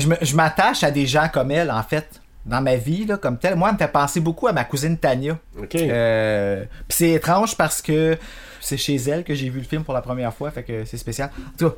Mais 0.00 0.16
je 0.22 0.34
m'attache 0.36 0.82
à 0.84 0.90
des 0.90 1.06
gens 1.06 1.28
comme 1.32 1.50
elle, 1.50 1.70
en 1.70 1.82
fait, 1.82 2.20
dans 2.46 2.60
ma 2.62 2.76
vie, 2.76 3.04
là, 3.04 3.18
comme 3.18 3.38
telle. 3.38 3.56
Moi, 3.56 3.68
elle 3.68 3.74
me 3.74 3.78
fait 3.78 3.92
penser 3.92 4.20
beaucoup 4.20 4.46
à 4.48 4.52
ma 4.52 4.64
cousine 4.64 4.96
Tania. 4.96 5.38
OK. 5.60 5.74
Euh, 5.76 6.64
c'est 6.88 7.10
étrange 7.10 7.56
parce 7.56 7.82
que 7.82 8.16
c'est 8.60 8.78
chez 8.78 8.96
elle 8.96 9.22
que 9.22 9.34
j'ai 9.34 9.48
vu 9.50 9.58
le 9.58 9.66
film 9.66 9.84
pour 9.84 9.92
la 9.94 10.00
première 10.00 10.32
fois, 10.32 10.50
fait 10.50 10.62
que 10.62 10.84
c'est 10.86 10.96
spécial. 10.96 11.30
En 11.38 11.58
tout 11.58 11.68
cas, 11.70 11.76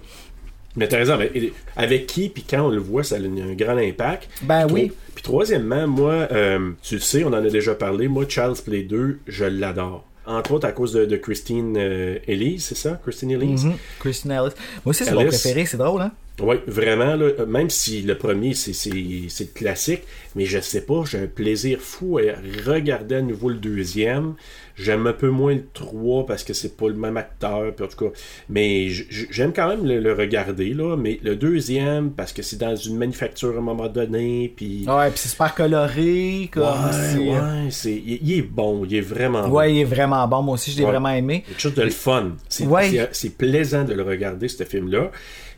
Mais 0.76 0.86
t'as 0.88 0.98
raison, 0.98 1.16
mais 1.18 1.30
avec 1.76 2.06
qui 2.06 2.28
puis 2.28 2.44
quand 2.48 2.62
on 2.62 2.68
le 2.70 2.78
voit, 2.78 3.02
ça 3.04 3.16
a 3.16 3.18
un 3.18 3.54
grand 3.54 3.76
impact. 3.76 4.28
Ben 4.42 4.66
Puis 4.66 4.74
oui. 4.74 4.88
tro- 4.88 4.96
Puis 5.14 5.22
troisièmement, 5.24 5.86
moi, 5.88 6.12
euh, 6.32 6.70
tu 6.82 6.94
le 6.94 7.00
sais, 7.00 7.24
on 7.24 7.28
en 7.28 7.32
a 7.34 7.48
déjà 7.50 7.74
parlé, 7.74 8.06
moi, 8.08 8.24
Charles 8.28 8.56
Play 8.64 8.82
2, 8.84 9.20
je 9.26 9.44
l'adore. 9.44 10.04
Entre 10.26 10.52
autres 10.52 10.66
à 10.66 10.72
cause 10.72 10.92
de, 10.94 11.04
de 11.04 11.16
Christine 11.16 11.76
euh, 11.76 12.18
Elise, 12.26 12.64
c'est 12.64 12.76
ça? 12.76 12.98
Christine 13.02 13.32
Elise? 13.32 13.64
mhm, 13.66 13.74
Christine 14.00 14.30
Ellis. 14.30 14.54
Moi 14.84 14.90
aussi, 14.90 15.04
c'est 15.04 15.12
mon 15.12 15.26
préféré, 15.26 15.66
c'est 15.66 15.76
drôle, 15.76 16.00
hein? 16.00 16.12
Oui, 16.40 16.56
vraiment, 16.66 17.14
là, 17.14 17.26
euh, 17.38 17.46
même 17.46 17.70
si 17.70 18.02
le 18.02 18.18
premier, 18.18 18.54
c'est, 18.54 19.54
classique, 19.54 20.02
mais 20.34 20.46
je 20.46 20.58
sais 20.58 20.80
pas, 20.80 21.04
j'ai 21.08 21.18
un 21.20 21.26
plaisir 21.28 21.78
fou 21.80 22.18
à 22.18 22.22
regarder 22.68 23.14
à 23.16 23.22
nouveau 23.22 23.50
le 23.50 23.54
deuxième. 23.54 24.34
J'aime 24.76 25.06
un 25.06 25.12
peu 25.12 25.28
moins 25.30 25.54
le 25.54 25.64
3 25.72 26.26
parce 26.26 26.42
que 26.42 26.52
c'est 26.52 26.76
pas 26.76 26.88
le 26.88 26.94
même 26.94 27.16
acteur, 27.16 27.72
puis 27.76 27.84
en 27.84 27.88
tout 27.88 28.06
cas. 28.06 28.10
Mais 28.48 28.88
j'aime 29.30 29.52
quand 29.52 29.68
même 29.68 29.86
le, 29.86 30.00
le 30.00 30.12
regarder, 30.12 30.74
là. 30.74 30.96
Mais 30.96 31.20
le 31.22 31.36
deuxième, 31.36 32.10
parce 32.10 32.32
que 32.32 32.42
c'est 32.42 32.56
dans 32.56 32.74
une 32.74 32.96
manufacture 32.96 33.54
à 33.54 33.58
un 33.58 33.60
moment 33.60 33.86
donné, 33.86 34.52
puis. 34.56 34.84
Ouais, 34.88 35.12
pis 35.12 35.18
c'est 35.18 35.28
super 35.28 35.54
coloré, 35.54 36.50
comme. 36.52 36.64
Ouais, 36.64 36.92
c'est- 37.12 37.18
ouais, 37.18 37.70
c'est, 37.70 37.92
il, 37.94 38.18
il 38.28 38.38
est 38.38 38.42
bon, 38.42 38.84
il 38.84 38.96
est 38.96 39.00
vraiment 39.00 39.46
bon. 39.48 39.54
Ouais, 39.58 39.72
il 39.72 39.78
est 39.82 39.84
vraiment 39.84 40.26
bon. 40.26 40.42
Moi 40.42 40.54
aussi, 40.54 40.72
je 40.72 40.78
l'ai 40.78 40.84
Ouais. 40.84 40.90
vraiment 40.90 41.10
aimé. 41.10 41.44
Quelque 41.46 41.60
chose 41.60 41.74
de 41.74 41.82
le 41.82 41.90
fun. 41.90 42.32
C'est, 42.48 42.66
Ouais. 42.66 43.08
c'est 43.12 43.30
plaisant 43.38 43.84
de 43.84 43.94
le 43.94 44.02
regarder, 44.02 44.48
ce 44.48 44.64
film-là. 44.64 45.12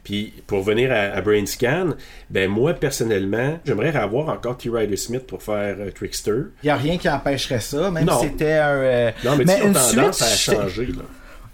Puis, 0.07 0.33
pour 0.47 0.63
venir 0.63 0.93
à, 0.93 1.17
à 1.17 1.21
Brain 1.21 1.45
Scan, 1.47 1.89
ben 2.31 2.49
moi, 2.49 2.75
personnellement, 2.75 3.59
j'aimerais 3.67 3.97
avoir 3.97 4.29
encore 4.29 4.57
T. 4.57 4.71
Ryder 4.71 4.97
Smith 4.97 5.27
pour 5.27 5.43
faire 5.43 5.75
euh, 5.81 5.91
Trickster. 5.91 6.43
Il 6.63 6.67
n'y 6.67 6.71
a 6.71 6.77
rien 6.77 6.97
qui 6.97 7.09
empêcherait 7.11 7.59
ça, 7.59 7.91
même 7.91 8.05
Non. 8.05 8.21
si 8.21 8.27
c'était 8.29 8.53
un. 8.53 8.69
euh, 8.69 9.11
Non, 9.25 9.35
mais, 9.37 9.45
ils 9.45 9.63
ont 9.65 9.73
tendance 9.73 10.23
à 10.23 10.27
j'étais- 10.29 10.57
changer, 10.63 10.87
là. 10.87 11.03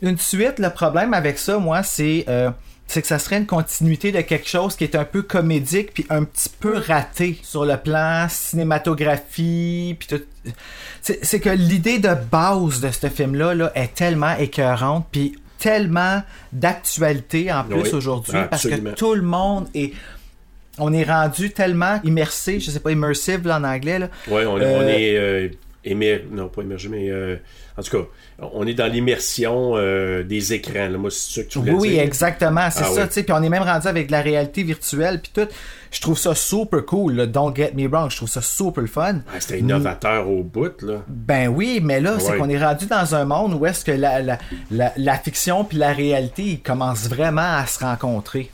Une 0.02 0.18
suite, 0.18 0.59
le 0.59 0.68
problème 0.68 1.14
avec 1.14 1.38
ça, 1.38 1.56
moi, 1.56 1.82
c'est. 1.82 2.26
euh, 2.28 2.50
c'est 2.88 3.00
que 3.00 3.09
ça 3.09 3.18
serait 3.18 3.38
une 3.38 3.47
continuité 3.47 4.12
de 4.12 4.21
quelque 4.21 4.47
chose 4.47 4.76
qui 4.76 4.85
est 4.85 4.97
un 4.97 5.04
peu 5.04 5.23
comédique 5.23 5.94
puis 5.94 6.04
un 6.11 6.25
petit 6.25 6.50
peu 6.61 6.76
raté 6.76 7.38
sur 7.42 7.64
le 7.64 7.78
plan 7.78 8.26
cinématographie 8.28 9.97
puis 9.99 10.09
tout. 10.09 10.23
C'est 11.00 11.25
c'est 11.25 11.40
que 11.40 11.49
l'idée 11.49 11.99
de 12.00 12.11
base 12.30 12.80
de 12.80 12.90
ce 12.90 13.09
film-là 13.09 13.54
là, 13.54 13.73
est 13.75 13.94
tellement 13.94 14.37
écœurante 14.37 15.06
puis 15.11 15.37
tellement 15.62 16.23
d'actualité 16.52 17.52
en 17.52 17.64
plus 17.64 17.75
Oui, 17.83 17.90
aujourd'hui 17.92 18.40
parce 18.50 18.66
que 18.69 18.95
tout 18.95 19.14
le 19.14 19.23
monde 19.23 19.69
est 19.75 19.92
on 20.78 20.92
est 20.92 21.04
rendu 21.04 21.50
tellement 21.50 22.00
immersé, 22.02 22.59
je 22.59 22.71
sais 22.71 22.81
pas 22.81 22.90
immersive 22.92 23.47
là, 23.47 23.59
en 23.59 23.64
anglais 23.64 23.99
là. 23.99 24.09
Ouais, 24.28 24.47
on, 24.47 24.54
on 24.54 24.59
Euh, 24.61 24.88
est 24.88 25.16
euh, 25.19 25.49
émer- 25.85 26.25
non 26.31 26.49
pas 26.49 26.62
émergé, 26.62 26.88
mais 26.88 27.11
euh, 27.11 27.37
en 27.79 27.83
tout 27.83 27.97
cas, 27.99 28.05
on 28.52 28.67
est 28.67 28.75
dans 28.75 28.87
l'immersion 28.91 29.73
euh, 29.76 30.23
des 30.23 30.52
écrans. 30.52 30.88
Là. 30.88 30.99
Moi, 30.99 31.11
c'est 31.11 31.41
ça 31.41 31.43
que 31.45 31.49
tu 31.49 31.59
voulais 31.59 31.73
Oui, 31.73 31.88
dire. 31.91 32.02
exactement, 32.02 32.69
c'est 32.71 32.85
Ah 32.85 33.07
ça, 33.09 33.23
puis 33.23 33.25
on 33.33 33.43
est 33.43 33.49
même 33.49 33.62
rendu 33.62 33.87
avec 33.88 34.09
de 34.09 34.12
la 34.12 34.21
réalité 34.21 34.62
virtuelle 34.62 35.21
puis 35.21 35.33
tout. 35.35 35.49
Je 35.91 36.00
trouve 36.00 36.19
ça 36.19 36.35
super 36.35 36.85
cool, 36.87 37.14
là. 37.14 37.26
don't 37.26 37.55
get 37.55 37.73
me 37.75 37.87
wrong, 37.88 38.11
je 38.11 38.17
trouve 38.17 38.29
ça 38.29 38.41
super 38.43 38.85
fun. 38.87 39.21
Ah, 39.29 39.41
C'était 39.41 39.59
innovateur 39.61 40.29
au 40.29 40.43
bout, 40.43 40.81
là. 40.83 41.02
Ben 41.09 41.49
oui, 41.49 41.81
mais 41.83 42.00
là, 42.00 42.17
c'est 42.19 42.33
Ouais. 42.33 42.38
qu'on 42.38 42.49
est 42.49 42.62
rendu 42.62 42.87
dans 42.87 43.14
un 43.14 43.25
monde 43.25 43.55
où 43.55 43.67
est-ce 43.67 43.85
que 43.85 43.93
la, 43.93 44.21
la, 44.23 44.38
la, 44.71 44.93
la 44.97 45.14
fiction 45.19 45.64
puis 45.64 45.76
la 45.79 45.93
réalité, 45.93 46.61
commencent 46.64 47.09
vraiment 47.09 47.57
à 47.59 47.67
se 47.67 47.79
rencontrer. 47.85 48.50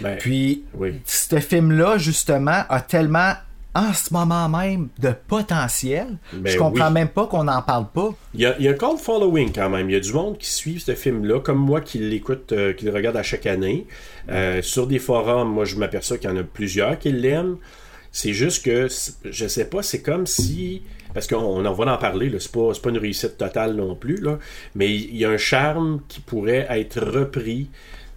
Ben, 0.00 0.16
Puis, 0.18 0.62
oui. 0.74 1.00
ce 1.04 1.40
film-là, 1.40 1.98
justement, 1.98 2.62
a 2.68 2.80
tellement 2.80 3.32
en 3.78 3.92
ce 3.92 4.12
moment 4.12 4.48
même 4.48 4.88
de 4.98 5.12
potentiel. 5.28 6.18
Ben 6.32 6.50
je 6.50 6.58
comprends 6.58 6.88
oui. 6.88 6.94
même 6.94 7.08
pas 7.08 7.26
qu'on 7.26 7.44
n'en 7.44 7.62
parle 7.62 7.86
pas. 7.94 8.10
Il 8.34 8.40
y, 8.40 8.46
a, 8.46 8.56
il 8.58 8.64
y 8.64 8.68
a 8.68 8.72
un 8.72 8.74
cult 8.74 8.98
following 8.98 9.52
quand 9.52 9.70
même. 9.70 9.88
Il 9.88 9.92
y 9.92 9.96
a 9.96 10.00
du 10.00 10.12
monde 10.12 10.36
qui 10.36 10.50
suit 10.50 10.80
ce 10.80 10.94
film-là, 10.94 11.40
comme 11.40 11.58
moi 11.58 11.80
qui 11.80 11.98
l'écoute, 11.98 12.52
euh, 12.52 12.72
qui 12.72 12.84
le 12.84 12.92
regarde 12.92 13.16
à 13.16 13.22
chaque 13.22 13.46
année. 13.46 13.86
Euh, 14.30 14.62
sur 14.62 14.86
des 14.86 14.98
forums, 14.98 15.48
moi 15.48 15.64
je 15.64 15.76
m'aperçois 15.76 16.18
qu'il 16.18 16.28
y 16.28 16.32
en 16.32 16.36
a 16.36 16.42
plusieurs 16.42 16.98
qui 16.98 17.12
l'aiment. 17.12 17.56
C'est 18.10 18.32
juste 18.32 18.64
que, 18.64 18.88
je 19.24 19.46
sais 19.46 19.66
pas, 19.66 19.82
c'est 19.82 20.02
comme 20.02 20.26
si. 20.26 20.82
Parce 21.14 21.26
qu'on 21.26 21.36
on 21.36 21.64
en 21.64 21.72
va 21.72 21.94
en 21.94 21.98
parler, 21.98 22.30
c'est 22.38 22.52
pas, 22.52 22.72
pas 22.82 22.90
une 22.90 22.98
réussite 22.98 23.38
totale 23.38 23.74
non 23.74 23.94
plus, 23.94 24.20
là, 24.20 24.38
mais 24.74 24.94
il 24.94 25.16
y 25.16 25.24
a 25.24 25.30
un 25.30 25.38
charme 25.38 26.00
qui 26.06 26.20
pourrait 26.20 26.66
être 26.68 27.00
repris 27.00 27.70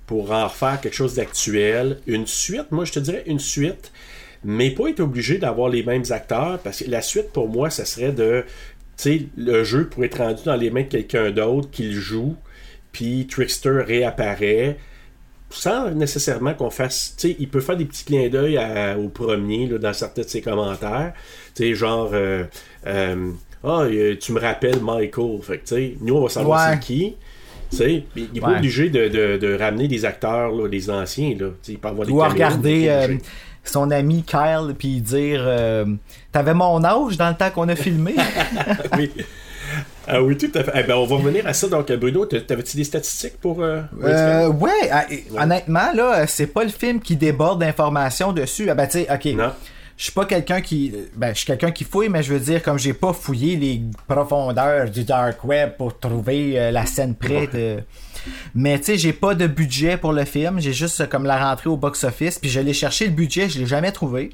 pour 0.08 0.32
en 0.32 0.48
refaire 0.48 0.82
quelque 0.82 0.94
chose 0.96 1.16
d'actuel. 1.16 2.00
Une 2.06 2.28
suite, 2.28 2.72
moi 2.72 2.84
je 2.84 2.92
te 2.92 3.00
dirais 3.00 3.24
une 3.28 3.40
suite, 3.40 3.94
mais 4.44 4.72
pas 4.72 4.88
être 4.90 5.00
obligé 5.02 5.38
d'avoir 5.38 5.70
les 5.70 5.84
mêmes 5.84 6.04
acteurs, 6.10 6.60
parce 6.64 6.84
que 6.84 6.90
la 6.90 7.02
suite 7.02 7.32
pour 7.32 7.48
moi, 7.50 7.70
ça 7.70 7.86
serait 7.86 8.12
de. 8.12 8.44
Tu 8.98 9.04
sais, 9.04 9.22
le 9.38 9.64
jeu 9.64 9.88
pourrait 9.88 10.08
être 10.08 10.20
rendu 10.20 10.44
dans 10.46 10.56
les 10.56 10.70
mains 10.70 10.84
de 10.84 10.88
quelqu'un 10.88 11.32
d'autre 11.32 11.70
qui 11.72 11.84
le 11.90 12.00
joue, 12.00 12.36
puis 12.92 13.28
Trickster 13.28 13.82
réapparaît, 13.86 14.78
sans 15.50 15.92
nécessairement 15.92 16.54
qu'on 16.54 16.70
fasse. 16.70 17.16
Tu 17.18 17.30
sais, 17.30 17.36
il 17.40 17.50
peut 17.50 17.62
faire 17.62 17.78
des 17.78 17.86
petits 17.86 18.06
clins 18.06 18.30
d'œil 18.30 18.60
au 18.98 19.10
premier 19.10 19.68
là, 19.68 19.78
dans 19.78 19.94
certains 19.94 20.22
de 20.24 20.28
ses 20.28 20.42
commentaires. 20.42 21.14
Tu 21.56 21.64
sais, 21.64 21.74
genre. 21.76 22.12
euh, 22.14 22.44
euh, 22.88 23.32
ah, 23.64 23.82
euh, 23.84 24.16
tu 24.20 24.32
me 24.34 24.40
rappelles 24.40 24.82
Michael. 24.82 25.40
Fait 25.44 25.58
que, 25.60 25.68
tu 25.68 25.76
sais, 25.76 25.94
nous, 26.02 26.16
on 26.16 26.24
va 26.24 26.30
savoir 26.30 26.68
Ouais. 26.70 26.76
c'est 26.76 26.80
qui. 26.86 27.16
Tu 27.70 27.78
sais, 27.78 28.04
il 28.16 28.28
n'est 28.34 28.40
pas 28.42 28.58
obligé 28.58 28.90
de, 28.90 29.08
de- 29.08 29.38
de 29.38 29.54
ramener 29.58 29.88
des 29.88 30.04
acteurs, 30.04 30.52
là, 30.52 30.68
des 30.68 30.90
anciens. 30.90 31.30
Là. 31.40 31.48
Tu 31.50 31.54
sais, 31.62 31.72
il 31.74 31.78
peut 31.78 31.88
avoir 31.88 32.06
des 32.08 32.12
Ou 32.14 32.22
à 32.22 32.28
caméos, 32.28 32.34
regarder 32.46 32.88
euh. 32.90 33.18
Son 33.64 33.92
ami 33.92 34.24
Kyle 34.24 34.74
puis 34.78 35.02
dire 35.02 35.42
euh, 35.46 35.86
T'avais 36.32 36.54
mon 36.54 36.84
âge 36.84 37.18
dans 37.18 37.30
le 37.30 37.36
temps 37.36 37.50
qu'on 37.52 37.70
a 37.70 37.76
filmé 37.76 38.16
oui. 38.98 39.12
Ah 40.08 40.22
oui, 40.22 40.36
tout 40.36 40.50
à 40.56 40.64
fait. 40.64 40.72
Eh 40.76 40.84
ben, 40.84 40.96
on 40.96 41.06
va 41.06 41.16
revenir 41.16 41.46
à 41.48 41.54
ça. 41.54 41.68
Donc, 41.68 41.92
Bruno, 41.94 42.26
t'a- 42.26 42.42
t'avais-tu 42.42 42.76
des 42.76 42.84
statistiques 42.84 43.40
pour. 43.40 43.62
euh, 43.62 43.82
Euh, 44.04 44.48
ouais, 44.48 44.90
ah, 44.92 45.06
et- 45.12 45.24
honnêtement, 45.40 45.94
là, 45.94 46.26
c'est 46.28 46.48
pas 46.48 46.64
le 46.64 46.70
film 46.72 47.00
qui 47.00 47.16
déborde 47.16 47.60
d'informations 47.62 48.34
dessus. 48.34 48.70
Ah 48.70 48.74
ben, 48.76 48.88
tu 48.88 49.04
sais, 49.04 49.08
ok. 49.14 49.26
Non. 49.38 49.52
Je 49.98 50.04
suis 50.06 50.12
pas 50.14 50.26
quelqu'un 50.26 50.60
qui. 50.62 50.94
Ben, 51.16 51.30
je 51.30 51.38
suis 51.38 51.46
quelqu'un 51.46 51.72
qui 51.72 51.84
fouille, 51.84 52.10
mais 52.10 52.24
je 52.24 52.34
veux 52.34 52.40
dire, 52.40 52.64
comme 52.64 52.80
j'ai 52.80 52.94
pas 52.94 53.14
fouillé 53.14 53.56
les 53.56 53.82
profondeurs 54.08 54.90
du 54.90 55.04
Dark 55.04 55.44
Web 55.46 55.74
pour 55.78 55.98
trouver 55.98 56.60
euh, 56.60 56.72
la 56.72 56.86
scène 56.88 57.14
près 57.16 57.48
de. 57.48 57.78
Mais 58.56 58.78
tu 58.80 58.86
sais, 58.86 58.98
j'ai 58.98 59.14
pas 59.14 59.36
de 59.36 59.48
budget 59.48 59.98
pour 59.98 60.14
le 60.14 60.26
film. 60.26 60.60
J'ai 60.60 60.74
juste 60.74 61.02
euh, 61.02 61.06
comme 61.06 61.26
la 61.26 61.44
rentrée 61.44 61.70
au 61.70 61.78
box-office. 61.78 62.40
Puis 62.40 62.50
je 62.50 62.60
l'ai 62.60 62.74
cherché 62.74 63.06
le 63.06 63.12
budget, 63.12 63.50
je 63.50 63.60
l'ai 63.60 63.68
jamais 63.68 63.92
trouvé. 63.92 64.32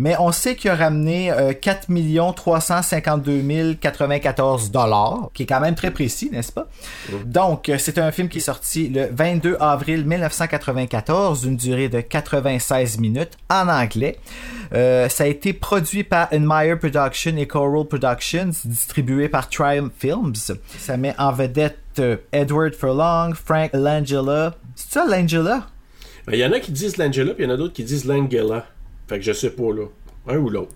Mais 0.00 0.16
on 0.18 0.32
sait 0.32 0.56
qu'il 0.56 0.70
a 0.70 0.76
ramené 0.76 1.30
euh, 1.30 1.52
4 1.52 1.88
352 2.34 3.76
094 3.78 4.70
dollars, 4.70 5.28
qui 5.34 5.42
est 5.42 5.46
quand 5.46 5.60
même 5.60 5.74
très 5.74 5.90
précis, 5.90 6.30
n'est-ce 6.32 6.52
pas? 6.52 6.68
Donc, 7.26 7.68
euh, 7.68 7.76
c'est 7.78 7.98
un 7.98 8.10
film 8.10 8.30
qui 8.30 8.38
est 8.38 8.40
sorti 8.40 8.88
le 8.88 9.08
22 9.12 9.58
avril 9.60 10.06
1994, 10.06 11.42
d'une 11.42 11.56
durée 11.56 11.90
de 11.90 12.00
96 12.00 12.98
minutes 12.98 13.36
en 13.50 13.68
anglais. 13.68 14.18
Euh, 14.72 15.10
ça 15.10 15.24
a 15.24 15.26
été 15.26 15.52
produit 15.52 16.04
par 16.04 16.28
Enmire 16.32 16.78
Productions 16.78 17.36
et 17.36 17.46
Coral 17.46 17.84
Productions, 17.84 18.52
distribué 18.64 19.28
par 19.28 19.50
Triumph 19.50 19.92
Films. 19.98 20.32
Ça 20.78 20.96
met 20.96 21.14
en 21.18 21.32
vedette 21.32 21.76
Edward 22.32 22.74
Furlong, 22.74 23.32
Frank 23.34 23.70
Langella. 23.72 24.54
C'est 24.74 24.92
ça, 24.92 25.04
Langella? 25.06 25.66
Ben, 26.26 26.34
Il 26.34 26.38
y 26.40 26.44
en 26.44 26.52
a 26.52 26.60
qui 26.60 26.72
disent 26.72 26.96
Langella, 26.96 27.34
puis 27.34 27.44
il 27.44 27.48
y 27.48 27.50
en 27.50 27.54
a 27.54 27.56
d'autres 27.56 27.72
qui 27.74 27.84
disent 27.84 28.04
Langella. 28.04 28.66
Fait 29.08 29.16
que 29.18 29.24
je 29.24 29.32
sais 29.32 29.50
pas, 29.50 29.72
là. 29.72 29.84
Un 30.28 30.36
ou 30.38 30.50
l'autre. 30.50 30.74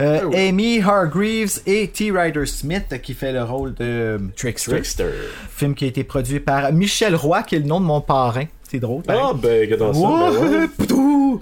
Euh, 0.00 0.20
Ah 0.22 0.26
oui. 0.26 0.36
Amy 0.36 0.80
Hargreaves 0.80 1.60
et 1.66 1.88
T. 1.88 2.10
Ryder 2.10 2.46
Smith 2.46 2.98
qui 3.02 3.12
fait 3.12 3.32
le 3.32 3.42
rôle 3.44 3.74
de 3.74 3.84
euh, 3.84 4.18
Trickster. 4.36 4.70
Trickster. 4.72 5.10
Film 5.50 5.74
qui 5.74 5.84
a 5.84 5.88
été 5.88 6.02
produit 6.04 6.40
par 6.40 6.72
Michel 6.72 7.14
Roy, 7.14 7.42
qui 7.42 7.56
est 7.56 7.58
le 7.58 7.66
nom 7.66 7.78
de 7.80 7.84
mon 7.84 8.00
parrain. 8.00 8.44
C'est 8.62 8.78
drôle. 8.78 9.02
Ah, 9.08 9.32
ben, 9.34 9.60
regarde 9.70 9.94
ça. 9.94 10.00
ben 10.00 10.30
ouais. 10.30 10.58
Ouais, 10.60 10.68
poutou! 10.68 11.40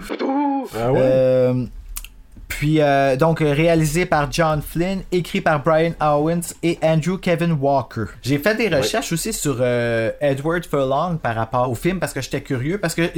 Ah 0.77 0.93
ouais? 0.93 0.99
Euh, 1.01 1.65
puis, 2.51 2.81
euh, 2.83 3.17
donc, 3.17 3.39
réalisé 3.41 4.05
par 4.05 4.31
John 4.31 4.61
Flynn, 4.61 5.01
écrit 5.13 5.41
par 5.41 5.63
Brian 5.63 5.93
Owens 6.01 6.53
et 6.63 6.79
Andrew 6.83 7.17
Kevin 7.19 7.53
Walker. 7.53 8.05
J'ai 8.23 8.39
fait 8.39 8.55
des 8.57 8.69
recherches 8.69 9.13
aussi 9.13 9.33
sur 9.33 9.57
euh, 9.61 10.11
Edward 10.21 10.65
Furlong 10.67 11.17
par 11.17 11.35
rapport 11.37 11.71
au 11.71 11.75
film 11.75 11.99
parce 11.99 12.13
que 12.13 12.21
j'étais 12.21 12.43
curieux, 12.43 12.79
parce 12.79 12.95
que 12.95 13.11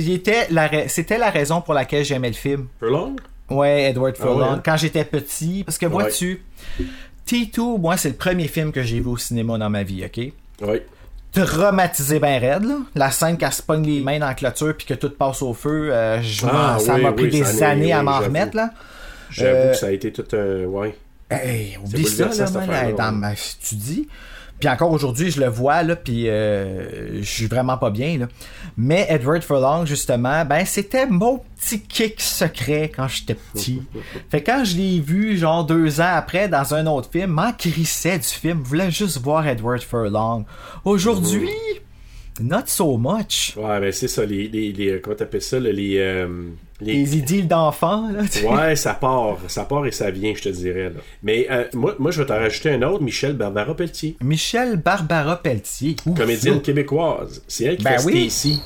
la 0.51 0.69
ra- 0.69 0.87
c'était 0.89 1.19
la 1.19 1.31
raison 1.31 1.61
pour 1.61 1.75
laquelle 1.75 2.05
j'aimais 2.05 2.29
le 2.29 2.35
film. 2.35 2.67
Furlong? 2.79 3.17
Ouais, 3.51 3.91
Edward 3.91 4.15
Ah 4.19 4.23
Furlong, 4.23 4.39
ouais, 4.41 4.49
hein? 4.57 4.63
quand 4.65 4.77
j'étais 4.77 5.05
petit. 5.05 5.65
Parce 5.65 5.77
que 5.79 5.87
Ouais. 5.87 5.93
vois-tu, 5.93 6.43
T2, 7.27 7.79
moi, 7.81 7.97
c'est 7.97 8.09
le 8.11 8.15
premier 8.15 8.49
film 8.49 8.71
que 8.73 8.83
j'ai 8.83 9.01
vu 9.01 9.09
au 9.09 9.17
cinéma 9.17 9.59
dans 9.59 9.71
ma 9.71 9.83
vie, 9.83 10.05
ok? 10.05 10.33
Oui. 10.63 10.81
Traumatisé 11.33 12.19
ben 12.19 12.39
raide, 12.41 12.65
là. 12.65 12.77
La 12.95 13.11
scène 13.11 13.39
qu'elle 13.39 13.53
se 13.53 13.63
pogne 13.63 13.87
les 13.87 14.01
mains 14.01 14.19
dans 14.19 14.27
la 14.27 14.35
clôture 14.35 14.75
puis 14.77 14.87
que 14.87 14.95
tout 14.95 15.09
passe 15.11 15.41
au 15.41 15.55
feu, 15.55 15.91
euh, 15.93 16.21
je 16.21 16.45
Ah, 16.47 16.77
ça 16.79 16.95
oui, 16.97 17.03
m'a 17.03 17.13
pris 17.13 17.25
oui, 17.25 17.31
des 17.31 17.63
années 17.63 17.93
à 17.93 18.03
m'en 18.03 18.19
remettre, 18.19 18.55
là. 18.57 18.71
J'avoue 19.33 19.57
Euh, 19.57 19.73
que 19.73 19.77
ça 19.79 19.87
a 19.87 19.91
été 19.91 20.13
tout 20.13 20.25
un. 20.37 20.65
Ouais. 20.65 20.95
Hey, 21.31 21.79
oublie 21.83 22.05
ça, 22.07 22.27
là, 22.27 22.33
cette 22.33 22.57
affaire-là, 22.57 22.93
dans 22.93 23.13
ma- 23.13 23.35
tu 23.35 23.75
dis. 23.75 24.09
Puis 24.61 24.69
encore 24.69 24.93
aujourd'hui, 24.93 25.31
je 25.33 25.41
le 25.41 25.49
vois, 25.49 25.83
là, 25.83 25.97
puis 25.97 26.29
euh, 26.29 27.21
je 27.21 27.29
suis 27.29 27.47
vraiment 27.47 27.77
pas 27.79 27.91
bien, 27.91 28.17
là. 28.19 28.29
Mais 28.77 29.07
Edward 29.09 29.43
Furlong, 29.43 29.87
justement, 29.87 30.45
ben, 30.45 30.65
c'était 30.65 31.07
mon 31.07 31.41
petit 31.59 31.81
kick 31.81 32.21
secret 32.21 32.93
quand 32.95 33.09
j'étais 33.09 33.35
petit. 33.35 33.83
fait 34.31 34.41
que 34.41 34.47
quand 34.53 34.65
je 34.65 34.77
l'ai 34.77 35.01
vu, 35.01 35.37
genre 35.37 35.65
deux 35.65 36.01
ans 36.01 36.13
après, 36.15 36.49
dans 36.49 36.75
un 36.75 36.87
autre 36.87 37.09
film, 37.11 37.33
m'en 37.33 37.53
crissait 37.53 38.19
du 38.19 38.25
film, 38.29 38.61
je 38.63 38.69
voulais 38.69 38.91
juste 38.93 39.19
voir 39.19 39.45
Edward 39.49 39.81
Furlong. 39.81 40.45
Aujourd'hui, 40.85 41.49
not 42.41 42.63
so 42.67 42.97
much. 42.97 43.55
Ouais, 43.57 43.81
ben 43.81 43.93
c'est 43.93 44.09
ça, 44.09 44.25
les, 44.25 44.49
les, 44.49 44.73
les- 44.73 45.01
comment 45.01 45.17
t'appelles 45.17 45.43
ça, 45.43 45.59
les, 45.61 45.97
euh, 45.99 46.27
les- 46.81 46.95
Les 46.95 47.17
idylles 47.19 47.47
d'enfants, 47.49 48.09
là. 48.11 48.23
Ouais, 48.49 48.75
ça 48.77 48.95
part, 48.95 49.39
ça 49.49 49.65
part 49.65 49.85
et 49.87 49.93
ça 49.93 50.11
vient, 50.11 50.33
je 50.35 50.43
te 50.43 50.49
dirais. 50.49 50.85
Là. 50.91 51.01
Mais 51.23 51.47
euh, 51.51 51.65
moi, 51.75 51.95
moi, 51.99 52.11
je 52.11 52.21
vais 52.23 52.27
t'en 52.27 52.39
rajouter 52.39 52.71
un 52.71 52.83
autre, 52.83 53.03
Michel 53.03 53.35
Barbara 53.35 53.77
Pelletier, 53.77 54.17
Michelle 54.23 54.77
Barbara 54.77 55.37
Pelletier. 55.43 55.97
Ouf, 56.07 56.17
comédienne 56.19 56.55
ça. 56.55 56.61
québécoise. 56.61 57.43
C'est 57.49 57.65
elle 57.65 57.77
qui 57.77 57.85
Ben 57.85 57.99
fait 57.99 58.07
oui. 58.07 58.31
Stacy. 58.31 58.61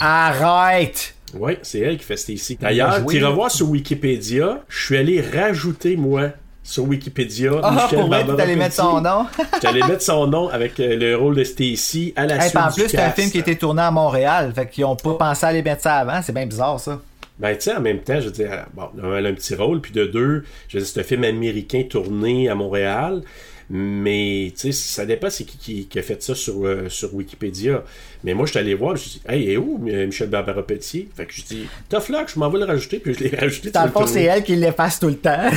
Arrête! 0.00 1.14
Oui, 1.38 1.54
c'est 1.62 1.80
elle 1.80 1.98
qui 1.98 2.04
fait 2.04 2.14
a 2.14 2.54
D'ailleurs, 2.62 3.04
tu 3.06 3.18
là. 3.20 3.28
revois 3.28 3.50
sur 3.50 3.68
Wikipédia, 3.70 4.62
je 4.68 4.84
suis 4.86 4.96
allé 4.96 5.20
rajouter, 5.20 5.96
moi, 5.96 6.30
sur 6.68 6.84
Wikipédia, 6.84 7.52
Ah, 7.62 7.70
Michel 7.70 7.98
pour 7.98 8.08
vrai, 8.08 8.18
Barbara 8.18 8.36
t'allais 8.36 8.56
mettre 8.56 8.74
son 8.74 9.00
nom? 9.00 9.26
J'allais 9.62 9.80
mettre 9.86 10.02
son 10.02 10.26
nom 10.26 10.48
avec 10.50 10.78
euh, 10.80 10.96
le 10.96 11.16
rôle 11.16 11.34
de 11.36 11.42
Stacy 11.42 12.12
à 12.14 12.26
la 12.26 12.36
Hey, 12.36 12.42
suite 12.50 12.56
en 12.56 12.70
plus, 12.70 12.88
c'est 12.90 13.00
un 13.00 13.10
film 13.10 13.30
qui 13.30 13.38
a 13.38 13.40
été 13.40 13.56
tourné 13.56 13.80
à 13.80 13.90
Montréal. 13.90 14.52
Fait 14.54 14.68
qu'ils 14.68 14.84
ont 14.84 14.94
pas 14.94 15.14
pensé 15.14 15.46
à 15.46 15.48
aller 15.48 15.62
mettre 15.62 15.82
ça 15.82 15.96
avant. 15.96 16.20
C'est 16.22 16.34
bien 16.34 16.44
bizarre, 16.44 16.78
ça. 16.78 17.00
Ben, 17.38 17.54
tu 17.56 17.62
sais, 17.62 17.74
en 17.74 17.80
même 17.80 18.00
temps, 18.00 18.20
je 18.20 18.26
veux 18.26 18.32
dire, 18.32 18.66
bon, 18.74 18.90
elle 19.16 19.24
a 19.24 19.28
un 19.30 19.32
petit 19.32 19.54
rôle, 19.54 19.80
puis 19.80 19.92
de 19.92 20.04
deux, 20.04 20.44
je 20.68 20.76
veux 20.76 20.84
dire, 20.84 20.92
c'est 20.92 21.00
un 21.00 21.04
film 21.04 21.24
américain 21.24 21.84
tourné 21.88 22.50
à 22.50 22.54
Montréal, 22.54 23.22
mais, 23.70 24.52
tu 24.54 24.70
sais, 24.70 24.72
ça 24.72 25.06
dépend 25.06 25.30
c'est 25.30 25.44
qui, 25.44 25.56
qui, 25.56 25.86
qui 25.86 25.98
a 25.98 26.02
fait 26.02 26.22
ça 26.22 26.34
sur, 26.34 26.66
euh, 26.66 26.88
sur 26.88 27.14
Wikipédia. 27.14 27.82
Mais 28.24 28.34
moi, 28.34 28.46
je 28.46 28.50
suis 28.50 28.58
allé 28.58 28.74
voir, 28.74 28.96
je 28.96 29.02
me 29.02 29.08
suis 29.08 29.20
dit, 29.20 29.22
hey, 29.28 29.50
et 29.52 29.56
où 29.56 29.80
euh, 29.88 30.06
Michel 30.06 30.28
Barbara 30.28 30.62
Pelletier? 30.66 31.08
Fait 31.16 31.24
que 31.26 31.32
je 31.32 31.42
dis, 31.44 31.68
tough 31.88 32.08
luck, 32.08 32.30
je 32.34 32.38
m'en 32.38 32.48
vais 32.50 32.58
le 32.58 32.64
rajouter, 32.64 32.98
puis 32.98 33.14
je 33.14 33.20
l'ai 33.24 33.36
rajouté. 33.40 33.70
Dans 33.70 33.84
le 33.84 33.90
fond, 33.90 34.06
c'est 34.06 34.24
elle 34.24 34.42
qui 34.42 34.56
l'efface 34.56 34.98
tout 34.98 35.08
le 35.08 35.16
temps. 35.16 35.38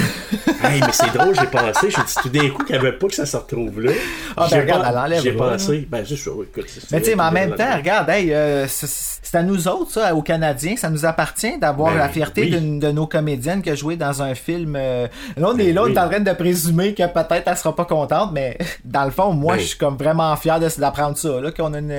Hey, 0.63 0.79
mais 0.79 0.91
c'est 0.93 1.11
drôle, 1.11 1.33
j'ai 1.33 1.47
pensé, 1.47 1.89
j'ai 1.89 2.03
dit 2.03 2.13
tout 2.21 2.29
d'un 2.29 2.49
coup 2.49 2.63
qu'elle 2.63 2.81
veut 2.81 2.95
pas 2.95 3.07
que 3.07 3.15
ça 3.15 3.25
se 3.25 3.35
retrouve 3.35 3.81
là. 3.81 3.93
Ah, 4.37 4.41
ben, 4.41 4.47
J'ai 4.47 4.61
regarde, 4.61 4.85
elle 4.87 4.97
enlèvera, 4.97 5.23
J'ai 5.23 5.31
pensé, 5.31 5.87
ben, 5.89 6.05
c'est 6.07 6.15
sûr, 6.15 6.33
écoute. 6.43 6.67
Mais 6.91 6.99
tu 6.99 7.09
sais, 7.09 7.15
mais 7.15 7.23
en 7.23 7.31
même 7.31 7.55
temps, 7.55 7.75
regarde, 7.75 8.07
hey, 8.11 8.31
euh, 8.31 8.67
c'est 8.67 9.35
à 9.35 9.41
nous 9.41 9.67
autres, 9.67 9.89
ça, 9.93 10.13
aux 10.13 10.21
Canadiens, 10.21 10.75
ça 10.77 10.91
nous 10.91 11.03
appartient 11.03 11.57
d'avoir 11.57 11.93
Ben, 11.93 11.97
la 11.97 12.09
fierté 12.09 12.45
de 12.47 12.91
nos 12.91 13.07
comédiennes 13.07 13.63
qui 13.63 13.71
a 13.71 13.75
joué 13.75 13.95
dans 13.95 14.21
un 14.21 14.35
film. 14.35 14.73
Là, 14.73 15.09
on 15.35 15.57
est 15.57 15.73
là, 15.73 15.81
on 15.83 15.87
est 15.87 15.97
en 15.97 16.07
train 16.07 16.19
de 16.19 16.33
présumer 16.33 16.93
que 16.93 17.07
peut-être 17.07 17.47
elle 17.47 17.57
sera 17.57 17.75
pas 17.75 17.85
contente, 17.85 18.29
mais 18.31 18.59
dans 18.85 19.05
le 19.05 19.11
fond, 19.11 19.33
moi, 19.33 19.55
Ben. 19.55 19.61
je 19.61 19.65
suis 19.69 19.77
comme 19.79 19.97
vraiment 19.97 20.35
fier 20.35 20.59
d'apprendre 20.59 21.17
ça, 21.17 21.41
là, 21.41 21.51
qu'on 21.51 21.73
a 21.73 21.79
une. 21.79 21.97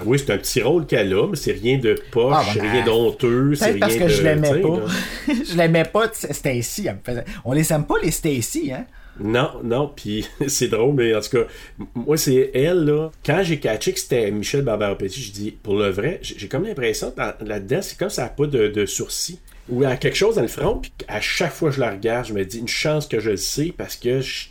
Euh, 0.00 0.04
oui, 0.06 0.18
c'est 0.18 0.32
un 0.32 0.38
petit 0.38 0.62
rôle 0.62 0.86
qu'elle 0.86 1.12
a, 1.12 1.26
mais 1.28 1.36
c'est 1.36 1.52
rien 1.52 1.78
de 1.78 1.94
poche, 2.10 2.34
Ah, 2.36 2.42
ben, 2.46 2.52
c'est 2.60 2.70
rien 2.70 2.84
d'honteux, 2.84 3.54
c'est 3.54 3.66
rien 3.72 3.78
parce 3.80 3.94
que 3.96 4.02
de. 4.04 4.08
je 4.08 4.22
l'aimais 4.22 4.60
pas. 4.60 4.80
je 5.50 5.56
l'aimais 5.56 5.84
pas, 5.84 6.10
Stacy. 6.12 6.88
On 7.44 7.52
les 7.52 7.72
aime 7.72 7.84
pas, 7.84 7.94
les 8.02 8.10
Stacy, 8.10 8.72
hein? 8.72 8.86
Non, 9.20 9.50
non, 9.62 9.92
puis 9.94 10.26
c'est 10.48 10.68
drôle, 10.68 10.94
mais 10.94 11.14
en 11.14 11.20
tout 11.20 11.36
cas, 11.36 11.44
moi, 11.94 12.16
c'est 12.16 12.50
elle, 12.54 12.84
là. 12.86 13.10
Quand 13.24 13.42
j'ai 13.42 13.60
catché 13.60 13.92
que 13.92 14.00
c'était 14.00 14.30
Michel 14.30 14.62
Barbara 14.62 14.96
Petit, 14.96 15.20
je 15.20 15.32
dis, 15.32 15.50
pour 15.50 15.76
le 15.76 15.90
vrai, 15.90 16.18
j'ai 16.22 16.48
comme 16.48 16.64
l'impression 16.64 17.12
là-dedans, 17.40 17.80
c'est 17.82 17.98
comme 17.98 18.08
ça 18.10 18.22
n'a 18.22 18.28
pas 18.30 18.46
de, 18.46 18.68
de 18.68 18.86
sourcils. 18.86 19.38
Ou 19.68 19.84
a 19.84 19.96
quelque 19.96 20.16
chose 20.16 20.36
dans 20.36 20.42
le 20.42 20.48
front, 20.48 20.78
puis 20.78 20.90
à 21.08 21.20
chaque 21.20 21.52
fois 21.52 21.68
que 21.70 21.76
je 21.76 21.80
la 21.80 21.90
regarde, 21.90 22.26
je 22.26 22.32
me 22.32 22.44
dis, 22.44 22.58
une 22.58 22.68
chance 22.68 23.06
que 23.06 23.20
je 23.20 23.30
le 23.30 23.36
sais, 23.36 23.72
parce 23.76 23.96
que 23.96 24.20
je- 24.20 24.46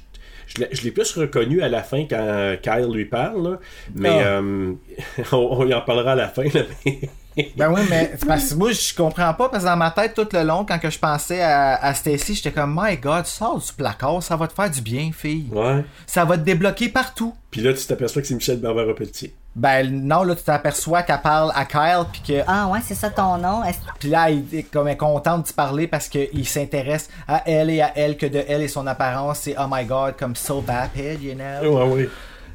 Je 0.56 0.62
l'ai- 0.84 0.92
plus 0.92 1.12
reconnu 1.18 1.62
à 1.62 1.70
la 1.70 1.82
fin 1.84 2.06
quand 2.10 2.56
Kyle 2.62 2.92
lui 2.94 3.06
parle, 3.06 3.52
là. 3.54 3.60
mais 3.96 4.10
Ah. 4.10 4.40
euh, 4.42 4.74
on, 5.32 5.38
on 5.38 5.68
y 5.68 5.74
en 5.74 5.82
parlera 5.82 6.12
à 6.12 6.16
la 6.16 6.28
fin. 6.28 6.44
là, 6.44 6.62
mais- 6.86 7.00
Ben 7.56 7.72
oui, 7.72 7.82
mais 7.90 8.12
parce 8.28 8.50
que 8.50 8.56
moi, 8.56 8.72
je 8.72 8.94
comprends 8.94 9.34
pas, 9.34 9.50
parce 9.50 9.64
que 9.64 9.70
dans 9.70 9.78
ma 9.78 9.92
tête, 9.92 10.14
tout 10.14 10.28
le 10.34 10.44
long, 10.44 10.66
quand 10.66 10.80
que 10.80 10.90
je 10.90 11.00
pensais 11.00 11.42
à, 11.42 11.76
à 11.76 11.94
Stacy, 11.94 12.36
j'étais 12.36 12.52
comme, 12.52 12.78
My 12.80 12.98
God, 12.98 13.26
sors 13.26 13.58
du 13.58 13.72
placard, 13.74 14.22
ça 14.22 14.36
va 14.36 14.48
te 14.48 14.54
faire 14.54 14.70
du 14.70 14.82
bien, 14.82 15.12
fille. 15.14 15.48
Ouais. 15.52 15.86
Ça 16.06 16.26
va 16.26 16.38
te 16.38 16.44
débloquer 16.44 16.90
partout. 16.90 17.34
Puis 17.50 17.62
là, 17.62 17.74
tu 17.74 17.86
t'aperçois 17.86 18.22
que 18.22 18.28
c'est 18.28 18.36
Michel 18.36 18.60
Barbara 18.60 18.94
Pelletier. 18.94 19.34
Ben 19.54 19.90
non, 19.90 20.24
là, 20.24 20.34
tu 20.36 20.44
t'aperçois 20.44 21.04
qu'elle 21.04 21.22
parle 21.22 21.52
à 21.54 21.66
Kyle, 21.66 22.06
puis 22.12 22.22
que 22.26 22.42
Ah 22.48 22.68
ouais, 22.68 22.80
c'est 22.86 22.96
ça 22.96 23.10
ton 23.10 23.38
nom? 23.38 23.62
Puis 24.00 24.10
là, 24.10 24.30
il 24.30 24.46
est 24.54 24.64
comme 24.64 24.88
elle 24.88 24.94
est 24.94 24.98
contente 24.98 25.46
d'y 25.46 25.54
parler 25.54 25.88
parce 25.88 26.08
qu'il 26.08 26.48
s'intéresse 26.48 27.10
à 27.28 27.44
elle 27.46 27.70
et 27.70 27.82
à 27.82 27.92
elle, 27.96 28.16
que 28.16 28.26
de 28.26 28.44
elle 28.48 28.62
et 28.62 28.70
son 28.70 28.88
apparence, 28.88 29.40
c'est 29.40 29.56
oh 29.60 29.66
my 29.70 29.84
god, 29.84 30.16
comme 30.18 30.38
so 30.38 30.62
vapid, 30.62 31.22
you 31.22 31.34
know. 31.36 31.78
Ouais, 31.78 31.94
ouais. 31.94 32.10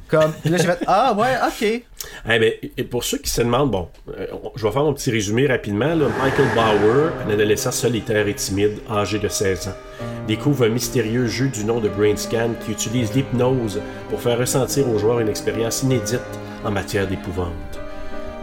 Comme, 0.07 0.31
puis 0.41 0.49
là, 0.49 0.57
j'ai 0.57 0.63
fait 0.63 0.79
ah 0.87 1.13
ouais, 1.13 1.35
ok. 1.47 1.83
Eh 2.25 2.39
ben, 2.39 2.53
et 2.77 2.83
pour 2.83 3.03
ceux 3.03 3.17
qui 3.17 3.29
se 3.29 3.41
demandent, 3.41 3.71
bon, 3.71 3.87
euh, 4.17 4.27
je 4.55 4.65
vais 4.65 4.71
faire 4.71 4.83
mon 4.83 4.93
petit 4.93 5.11
résumé 5.11 5.47
rapidement. 5.47 5.95
Michael 5.95 6.47
Bauer, 6.55 7.11
un 7.25 7.31
adolescent 7.31 7.71
solitaire 7.71 8.27
et 8.27 8.33
timide, 8.33 8.79
âgé 8.89 9.19
de 9.19 9.27
16 9.27 9.67
ans, 9.69 10.05
découvre 10.27 10.65
un 10.65 10.69
mystérieux 10.69 11.27
jeu 11.27 11.47
du 11.47 11.63
nom 11.63 11.79
de 11.79 11.89
Brainscan 11.89 12.51
qui 12.65 12.71
utilise 12.71 13.13
l'hypnose 13.13 13.81
pour 14.09 14.21
faire 14.21 14.37
ressentir 14.37 14.89
aux 14.89 14.97
joueurs 14.97 15.19
une 15.19 15.29
expérience 15.29 15.83
inédite 15.83 16.21
en 16.65 16.71
matière 16.71 17.07
d'épouvante. 17.07 17.53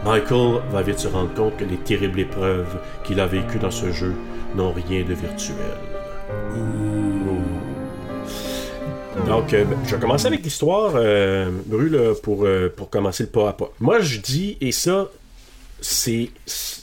Michael 0.03 0.61
va 0.71 0.81
vite 0.81 0.99
se 0.99 1.07
rendre 1.07 1.33
compte 1.33 1.57
que 1.57 1.65
les 1.65 1.77
terribles 1.77 2.19
épreuves 2.19 2.77
qu'il 3.03 3.19
a 3.19 3.25
vécues 3.25 3.59
dans 3.59 3.71
ce 3.71 3.91
jeu 3.91 4.13
n'ont 4.55 4.71
rien 4.71 5.03
de 5.03 5.13
virtuel. 5.13 5.55
Donc, 9.27 9.53
euh, 9.53 9.65
je 9.87 9.95
vais 9.95 10.01
commencer 10.01 10.27
avec 10.27 10.43
l'histoire, 10.43 10.93
euh, 10.95 11.49
Bru, 11.65 11.91
pour, 12.21 12.45
euh, 12.45 12.69
pour 12.75 12.89
commencer 12.89 13.23
le 13.23 13.29
pas 13.29 13.49
à 13.49 13.53
pas. 13.53 13.71
Moi, 13.79 13.99
je 13.99 14.19
dis, 14.19 14.57
et 14.61 14.71
ça, 14.71 15.09
c'est. 15.81 16.29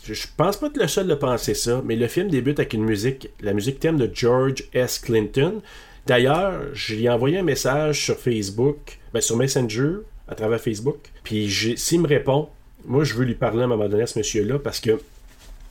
Je 0.04 0.26
pense 0.36 0.56
pas 0.56 0.66
être 0.66 0.76
le 0.76 0.88
seul 0.88 1.06
de 1.06 1.14
penser 1.14 1.54
ça, 1.54 1.80
mais 1.84 1.94
le 1.96 2.08
film 2.08 2.28
débute 2.28 2.58
avec 2.58 2.72
une 2.74 2.84
musique, 2.84 3.28
la 3.40 3.52
musique 3.52 3.78
thème 3.78 3.96
de 3.96 4.10
George 4.12 4.64
S. 4.74 4.98
Clinton. 4.98 5.62
D'ailleurs, 6.06 6.60
je 6.72 6.94
lui 6.96 7.04
ai 7.04 7.10
envoyé 7.10 7.38
un 7.38 7.42
message 7.44 8.04
sur 8.04 8.16
Facebook, 8.16 8.98
ben, 9.14 9.20
sur 9.20 9.36
Messenger, 9.36 9.98
à 10.28 10.34
travers 10.34 10.60
Facebook. 10.60 10.96
Puis, 11.22 11.48
j'ai- 11.48 11.76
s'il 11.76 12.00
me 12.00 12.08
répond, 12.08 12.48
moi, 12.84 13.04
je 13.04 13.14
veux 13.14 13.24
lui 13.24 13.34
parler 13.36 13.60
à 13.60 13.64
un 13.64 13.68
moment 13.68 13.88
donné 13.88 14.02
à 14.02 14.06
ce 14.08 14.18
monsieur-là 14.18 14.58
parce 14.58 14.80
que 14.80 14.98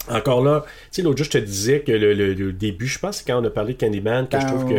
encore 0.10 0.44
là, 0.44 0.64
tu 0.66 0.72
sais, 0.92 1.02
l'autre 1.04 1.18
jour, 1.18 1.26
je 1.26 1.32
te 1.32 1.38
disais 1.38 1.82
que 1.82 1.92
le, 1.92 2.14
le- 2.14 2.34
le 2.34 2.54
début, 2.54 2.88
je 2.88 2.98
pense, 3.00 3.18
c'est 3.18 3.28
quand 3.28 3.40
on 3.42 3.46
a 3.46 3.50
parlé 3.50 3.74
de 3.74 3.78
Candyman, 3.80 4.28
que 4.28 4.40
je 4.40 4.46
trouve 4.48 4.66
que 4.68 4.74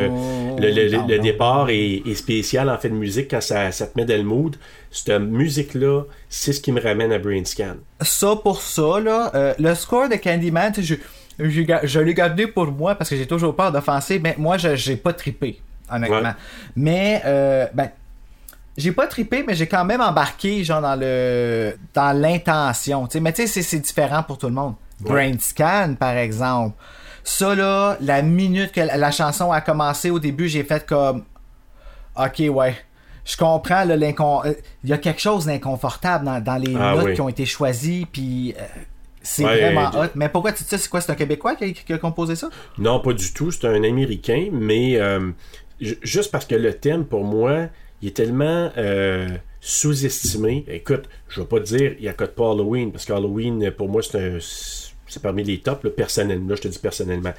le, 0.61 1.07
le- 1.07 1.19
départ 1.19 1.71
est, 1.71 2.03
est 2.07 2.15
spécial 2.15 2.69
en 2.69 2.77
fait 2.79 2.89
de 2.89 2.95
musique 2.95 3.31
quand 3.31 3.41
ça, 3.41 3.71
ça 3.73 3.87
te 3.87 3.99
met 3.99 4.05
dans 4.05 4.17
le 4.17 4.25
mood. 4.25 4.57
Cette 4.91 5.11
musique-là, 5.21 6.03
c'est 6.29 6.53
ce 6.53 6.61
qui 6.61 6.73
me 6.73 6.81
ramène 6.83 7.13
à 7.13 7.19
Brainscan. 7.19 7.77
Ça 8.01 8.35
pour 8.37 8.61
ça, 8.61 8.99
là, 9.01 9.31
euh, 9.35 9.55
le 9.59 9.75
score 9.75 10.09
de 10.09 10.17
Candyman, 10.17 10.73
je, 10.79 10.95
je 11.39 12.01
l'ai 12.01 12.15
gardé 12.15 12.47
pour 12.47 12.67
moi 12.67 12.95
parce 12.95 13.09
que 13.11 13.17
j'ai 13.17 13.27
toujours 13.27 13.55
peur 13.55 13.71
d'offenser, 13.73 14.19
mais 14.19 14.35
moi, 14.39 14.59
je- 14.59 14.75
j'ai 14.77 14.97
pas 14.97 15.13
trippé, 15.13 15.61
honnêtement. 15.91 16.21
Ouais. 16.21 16.35
Mais, 16.77 17.23
euh, 17.25 17.67
ben, 17.73 17.91
j'ai 18.77 18.93
pas 18.93 19.07
trippé, 19.07 19.45
mais 19.47 19.55
j'ai 19.55 19.67
quand 19.67 19.85
même 19.85 20.01
embarqué, 20.01 20.65
genre, 20.65 20.81
dans 20.81 20.97
le, 20.99 21.75
dans 21.95 22.19
l'intention, 22.19 23.07
tu 23.07 23.13
sais. 23.13 23.21
Mais 23.21 23.33
tu 23.33 23.47
sais, 23.47 23.63
c'est 23.63 23.79
différent 23.79 24.23
pour 24.23 24.39
tout 24.39 24.47
le 24.49 24.55
monde. 24.55 24.75
Brain 25.03 25.39
Scan, 25.39 25.95
par 25.99 26.17
exemple. 26.17 26.77
Ça, 27.25 27.55
là, 27.55 27.97
la 28.01 28.23
minute 28.23 28.73
que 28.73 28.81
la, 28.81 29.11
chanson 29.11 29.53
a 29.53 29.61
commencé 29.61 30.11
au 30.11 30.19
début, 30.19 30.49
j'ai 30.49 30.65
fait 30.65 30.85
comme, 30.87 31.25
ok, 32.17 32.43
ouais. 32.51 32.75
Je 33.25 33.37
comprends, 33.37 33.85
là, 33.85 33.95
euh, 33.95 34.55
il 34.83 34.91
y 34.91 34.93
a 34.93 34.99
quelque 34.99 35.21
chose 35.21 35.47
d'inconfortable 35.47 36.25
dans, 36.25 36.41
dans 36.43 36.57
les 36.57 36.75
Ah 36.77 36.95
notes 36.97 37.05
oui. 37.07 37.15
qui 37.15 37.21
ont 37.21 37.29
été 37.29 37.47
choisies, 37.47 38.07
puis 38.11 38.53
euh, 38.59 38.63
c'est 39.23 39.45
Ouais, 39.45 39.61
vraiment 39.61 39.91
hot. 39.95 40.09
Mais 40.17 40.29
pourquoi 40.29 40.53
tu 40.53 40.65
dis 40.65 40.69
ça? 40.69 40.77
C'est 40.79 40.89
quoi? 40.89 41.01
C'est 41.01 41.13
un 41.13 41.15
Québécois 41.15 41.55
qui 41.55 41.65
a, 41.65 41.71
qui 41.71 41.93
a 41.93 41.99
composé 41.99 42.35
ça? 42.35 42.49
Non, 42.79 42.99
pas 42.99 43.13
du 43.13 43.33
tout. 43.33 43.53
C'est 43.53 43.69
un 43.69 43.85
Américain, 43.85 44.49
mais 44.51 44.97
euh, 45.01 45.31
ju- 45.81 45.99
juste 46.03 46.33
parce 46.33 46.47
que 46.47 46.57
le 46.57 46.75
thème, 46.75 47.05
pour 47.05 47.23
moi, 47.23 47.69
il 48.01 48.09
est 48.09 48.17
tellement 48.17 48.73
euh, 48.77 49.29
sous-estimé. 49.61 50.65
Écoute, 50.67 51.09
je 51.29 51.41
vais 51.41 51.47
pas 51.47 51.61
te 51.61 51.65
dire, 51.67 51.95
il 52.01 52.09
accote 52.09 52.35
pas 52.35 52.51
Halloween, 52.51 52.91
parce 52.91 53.05
qu'Halloween, 53.05 53.71
pour 53.71 53.89
moi, 53.89 54.03
c'est 54.03 54.19
un. 54.19 54.39
C'est 55.13 55.23
parmi 55.23 55.45
les 55.45 55.59
tops, 55.61 55.85
là, 55.85 55.91
personnellement. 55.91 56.49
Là, 56.51 56.55
je 56.57 56.63
te 56.63 56.69
dis 56.69 56.79
personnellement. 56.79 57.33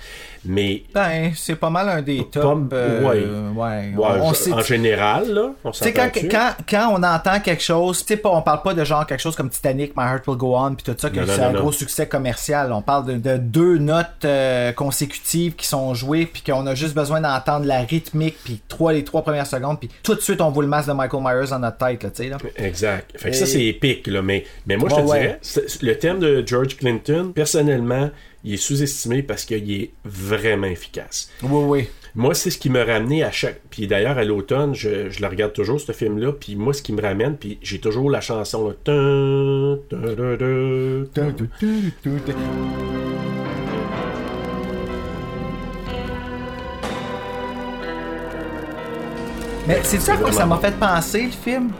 Mais. 0.45 0.83
Ben, 0.93 1.31
c'est 1.35 1.55
pas 1.55 1.69
mal 1.69 1.89
un 1.89 2.01
des 2.01 2.23
tops. 2.29 2.69
euh, 2.73 3.01
ouais. 3.01 3.23
ouais. 3.55 3.93
ouais, 3.95 4.19
On- 4.21 4.27
on 4.27 4.33
je- 4.33 4.35
sait- 4.37 4.53
en 4.53 4.59
général, 4.61 5.31
là, 5.33 5.53
on 5.63 5.71
Tu 5.71 5.79
sais, 5.83 5.93
quand, 5.93 6.09
quand, 6.29 6.51
quand 6.69 6.89
on 6.99 7.03
entend 7.03 7.39
quelque 7.39 7.63
chose, 7.63 8.05
tu 8.05 8.13
sais, 8.15 8.21
on 8.25 8.41
parle 8.41 8.61
pas 8.61 8.73
de 8.73 8.83
genre 8.83 9.05
quelque 9.07 9.19
chose 9.21 9.35
comme 9.35 9.49
Titanic, 9.49 9.95
My 9.97 10.03
Heart 10.03 10.27
Will 10.27 10.37
Go 10.37 10.55
On, 10.55 10.75
puis 10.75 10.83
tout 10.83 10.95
ça, 10.97 11.09
que 11.09 11.25
c'est 11.25 11.41
un 11.41 11.51
non. 11.51 11.59
gros 11.61 11.71
succès 11.71 12.07
commercial. 12.07 12.71
On 12.71 12.81
parle 12.81 13.05
de, 13.05 13.13
de 13.17 13.37
deux 13.37 13.77
notes 13.77 14.25
euh, 14.25 14.71
consécutives 14.73 15.55
qui 15.55 15.67
sont 15.67 15.93
jouées, 15.93 16.25
puis 16.25 16.41
qu'on 16.43 16.65
a 16.67 16.75
juste 16.75 16.93
besoin 16.93 17.21
d'entendre 17.21 17.65
la 17.65 17.79
rythmique, 17.81 18.35
puis 18.43 18.61
trois, 18.67 18.93
les 18.93 19.03
trois 19.03 19.21
premières 19.23 19.47
secondes, 19.47 19.79
puis 19.79 19.89
tout 20.03 20.15
de 20.15 20.21
suite, 20.21 20.41
on 20.41 20.49
voit 20.51 20.63
le 20.63 20.69
masque 20.69 20.87
de 20.89 20.93
Michael 20.93 21.21
Myers 21.23 21.49
dans 21.49 21.59
notre 21.59 21.77
tête, 21.77 22.03
là, 22.03 22.09
tu 22.09 22.23
sais, 22.23 22.29
là. 22.29 22.37
Exact. 22.57 23.11
Fait 23.17 23.29
que 23.31 23.35
Et- 23.35 23.39
ça, 23.39 23.45
c'est 23.45 23.63
épique, 23.65 24.07
là. 24.07 24.21
Mais, 24.21 24.43
mais 24.67 24.77
moi, 24.77 24.89
je 24.89 24.95
te 24.95 25.01
Ouais, 25.01 25.19
dirais, 25.21 25.39
le 25.81 25.97
thème 25.97 26.19
de 26.19 26.43
George 26.45 26.77
Clinton, 26.77 27.31
personnellement, 27.33 27.62
il 28.43 28.53
est 28.53 28.57
sous-estimé 28.57 29.23
parce 29.23 29.45
qu'il 29.45 29.71
est 29.71 29.91
vraiment 30.05 30.67
efficace. 30.67 31.29
Oui, 31.41 31.63
oui. 31.65 31.89
Moi, 32.15 32.35
c'est 32.35 32.51
ce 32.51 32.59
qui 32.59 32.69
me 32.69 32.83
ramené 32.83 33.23
à 33.23 33.31
chaque. 33.31 33.61
Puis 33.71 33.87
d'ailleurs, 33.87 34.19
à 34.19 34.23
l'automne, 34.23 34.75
je, 34.75 35.09
je 35.09 35.21
le 35.21 35.27
regarde 35.27 35.53
toujours, 35.53 35.81
ce 35.81 35.91
film-là. 35.93 36.33
Puis 36.33 36.55
moi, 36.55 36.73
ce 36.73 36.83
qui 36.83 36.93
me 36.93 37.01
ramène, 37.01 37.37
puis 37.37 37.57
j'ai 37.61 37.79
toujours 37.79 38.11
la 38.11 38.21
chanson, 38.21 38.67
là. 38.67 38.73
Mais 49.65 49.79
c'est 49.83 49.99
ça 49.99 50.17
quoi 50.17 50.31
ça 50.31 50.45
m'a 50.45 50.57
fait 50.57 50.77
penser, 50.77 51.23
le 51.23 51.31
film? 51.31 51.71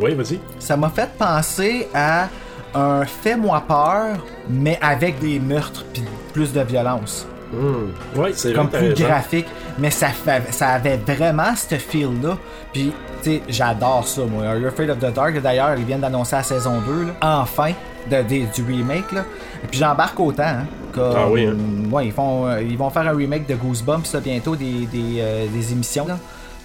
Oui, 0.00 0.14
vas-y. 0.14 0.40
Ça 0.58 0.76
m'a 0.76 0.88
fait 0.88 1.10
penser 1.18 1.86
à 1.94 2.28
un 2.74 3.04
Fais-moi 3.04 3.62
peur, 3.68 4.24
mais 4.50 4.78
avec 4.82 5.18
des 5.20 5.38
meurtres, 5.38 5.84
puis 5.92 6.02
plus 6.32 6.52
de 6.52 6.60
violence. 6.60 7.26
Hmm. 7.52 8.18
Ouais, 8.18 8.30
c'est 8.34 8.52
comme 8.52 8.68
plus 8.68 8.94
graphique, 9.06 9.46
mais 9.78 9.90
ça, 9.90 10.08
fait- 10.08 10.52
ça 10.52 10.68
avait 10.68 10.98
vraiment 10.98 11.54
ce 11.56 11.74
feel-là. 11.74 12.36
Puis, 12.72 12.92
tu 13.22 13.30
sais, 13.30 13.42
j'adore 13.48 14.06
ça, 14.06 14.22
moi. 14.24 14.44
Are 14.46 14.56
You 14.56 14.68
Afraid 14.68 14.88
of 14.90 14.98
the 15.00 15.12
Dark, 15.12 15.40
d'ailleurs, 15.42 15.74
ils 15.76 15.84
viennent 15.84 16.00
d'annoncer 16.00 16.36
la 16.36 16.42
saison 16.44 16.80
2, 16.86 17.06
là, 17.06 17.12
enfin, 17.42 17.72
de, 18.08 18.16
de- 18.22 18.52
du 18.54 18.62
remake, 18.66 19.10
là. 19.12 19.24
Et 19.64 19.66
puis 19.66 19.78
j'embarque 19.80 20.18
autant, 20.20 20.44
hein, 20.44 20.66
comme- 20.94 21.14
Ah 21.16 21.28
oui, 21.28 21.44
hein? 21.46 21.56
Ouais, 21.90 22.06
ils, 22.06 22.12
font, 22.12 22.46
euh, 22.46 22.62
ils 22.62 22.78
vont 22.78 22.88
faire 22.90 23.08
un 23.08 23.16
remake 23.16 23.48
de 23.48 23.56
Goosebumps, 23.56 24.12
là, 24.14 24.20
bientôt, 24.20 24.54
des, 24.54 24.86
des, 24.86 25.16
euh, 25.18 25.46
des 25.52 25.72
émissions, 25.72 26.06
là. 26.06 26.18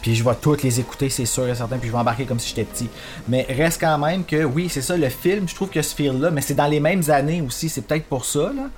Puis 0.06 0.14
je 0.14 0.24
vais 0.24 0.36
toutes 0.40 0.62
les 0.62 0.80
écouter, 0.80 1.10
c'est 1.10 1.26
sûr 1.26 1.48
et 1.48 1.56
certain, 1.56 1.80
puis 1.80 1.88
je 1.88 1.92
vais 1.92 1.98
embarquer 1.98 2.26
comme 2.26 2.38
si 2.38 2.50
j'étais 2.50 2.64
petit. 2.64 2.88
Mais 3.28 3.48
reste 3.50 3.82
quand 3.82 3.98
même 3.98 4.24
que, 4.24 4.44
oui, 4.44 4.70
c'est 4.70 4.84
ça, 4.84 4.96
le 4.96 5.10
film, 5.10 5.50
je 5.50 5.56
trouve 5.56 5.70
que 5.70 5.82
ce 5.82 5.96
feel-là, 5.96 6.30
mais 6.30 6.42
c'est 6.42 6.54
dans 6.54 6.68
les 6.68 6.80
mêmes 6.80 7.02
années 7.10 7.42
aussi, 7.42 7.70
c'est 7.70 7.82
peut-être 7.82 8.06
pour 8.06 8.24
ça, 8.24 8.54
là. 8.56 8.70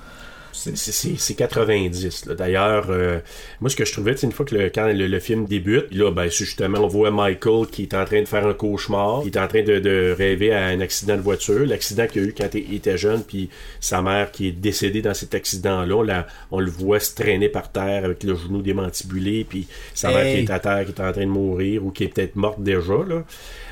C'est- 0.52 0.76
C'est 0.76 0.92
c'est- 0.92 1.18
c'est 1.18 1.34
90. 1.34 2.26
là. 2.26 2.34
D'ailleurs, 2.34 2.86
euh, 2.90 3.20
moi, 3.60 3.70
ce 3.70 3.76
que 3.76 3.84
je 3.84 3.92
trouvais, 3.92 4.16
c'est 4.16 4.26
une 4.26 4.32
fois 4.32 4.44
que 4.44 4.54
le, 4.54 4.70
quand 4.70 4.86
le, 4.86 5.06
le 5.06 5.20
film 5.20 5.44
débute, 5.46 5.86
là, 5.94 6.10
ben, 6.10 6.28
justement, 6.30 6.78
on 6.80 6.86
voit 6.88 7.10
Michael 7.10 7.66
qui 7.70 7.82
est 7.82 7.94
en 7.94 8.04
train 8.04 8.20
de 8.20 8.26
faire 8.26 8.46
un 8.46 8.54
cauchemar, 8.54 9.22
qui 9.22 9.28
est 9.28 9.38
en 9.38 9.46
train 9.46 9.62
de, 9.62 9.78
de 9.78 10.14
rêver 10.16 10.52
à 10.52 10.66
un 10.66 10.80
accident 10.80 11.16
de 11.16 11.20
voiture, 11.22 11.64
l'accident 11.66 12.06
qu'il 12.06 12.22
a 12.22 12.24
eu 12.26 12.34
quand 12.36 12.48
il 12.54 12.74
était 12.74 12.98
jeune, 12.98 13.22
puis 13.22 13.50
sa 13.80 14.02
mère 14.02 14.32
qui 14.32 14.48
est 14.48 14.52
décédée 14.52 15.02
dans 15.02 15.14
cet 15.14 15.34
accident-là, 15.34 16.26
on, 16.50 16.60
le 16.60 16.70
voit 16.70 17.00
se 17.00 17.14
traîner 17.14 17.48
par 17.48 17.70
terre 17.70 18.04
avec 18.04 18.22
le 18.24 18.34
genou 18.34 18.60
démantibulé, 18.62 19.44
puis 19.48 19.66
sa 19.94 20.08
mère 20.10 20.24
qui 20.24 20.40
est 20.44 20.50
à 20.50 20.58
terre, 20.58 20.84
qui 20.86 20.90
est 20.92 21.00
en 21.00 21.12
train 21.12 21.22
de 21.24 21.30
mourir, 21.30 21.84
ou 21.84 21.90
qui 21.90 22.04
est 22.04 22.08
peut-être 22.08 22.36
morte 22.36 22.60
déjà. 22.62 22.94
Là. 23.06 23.24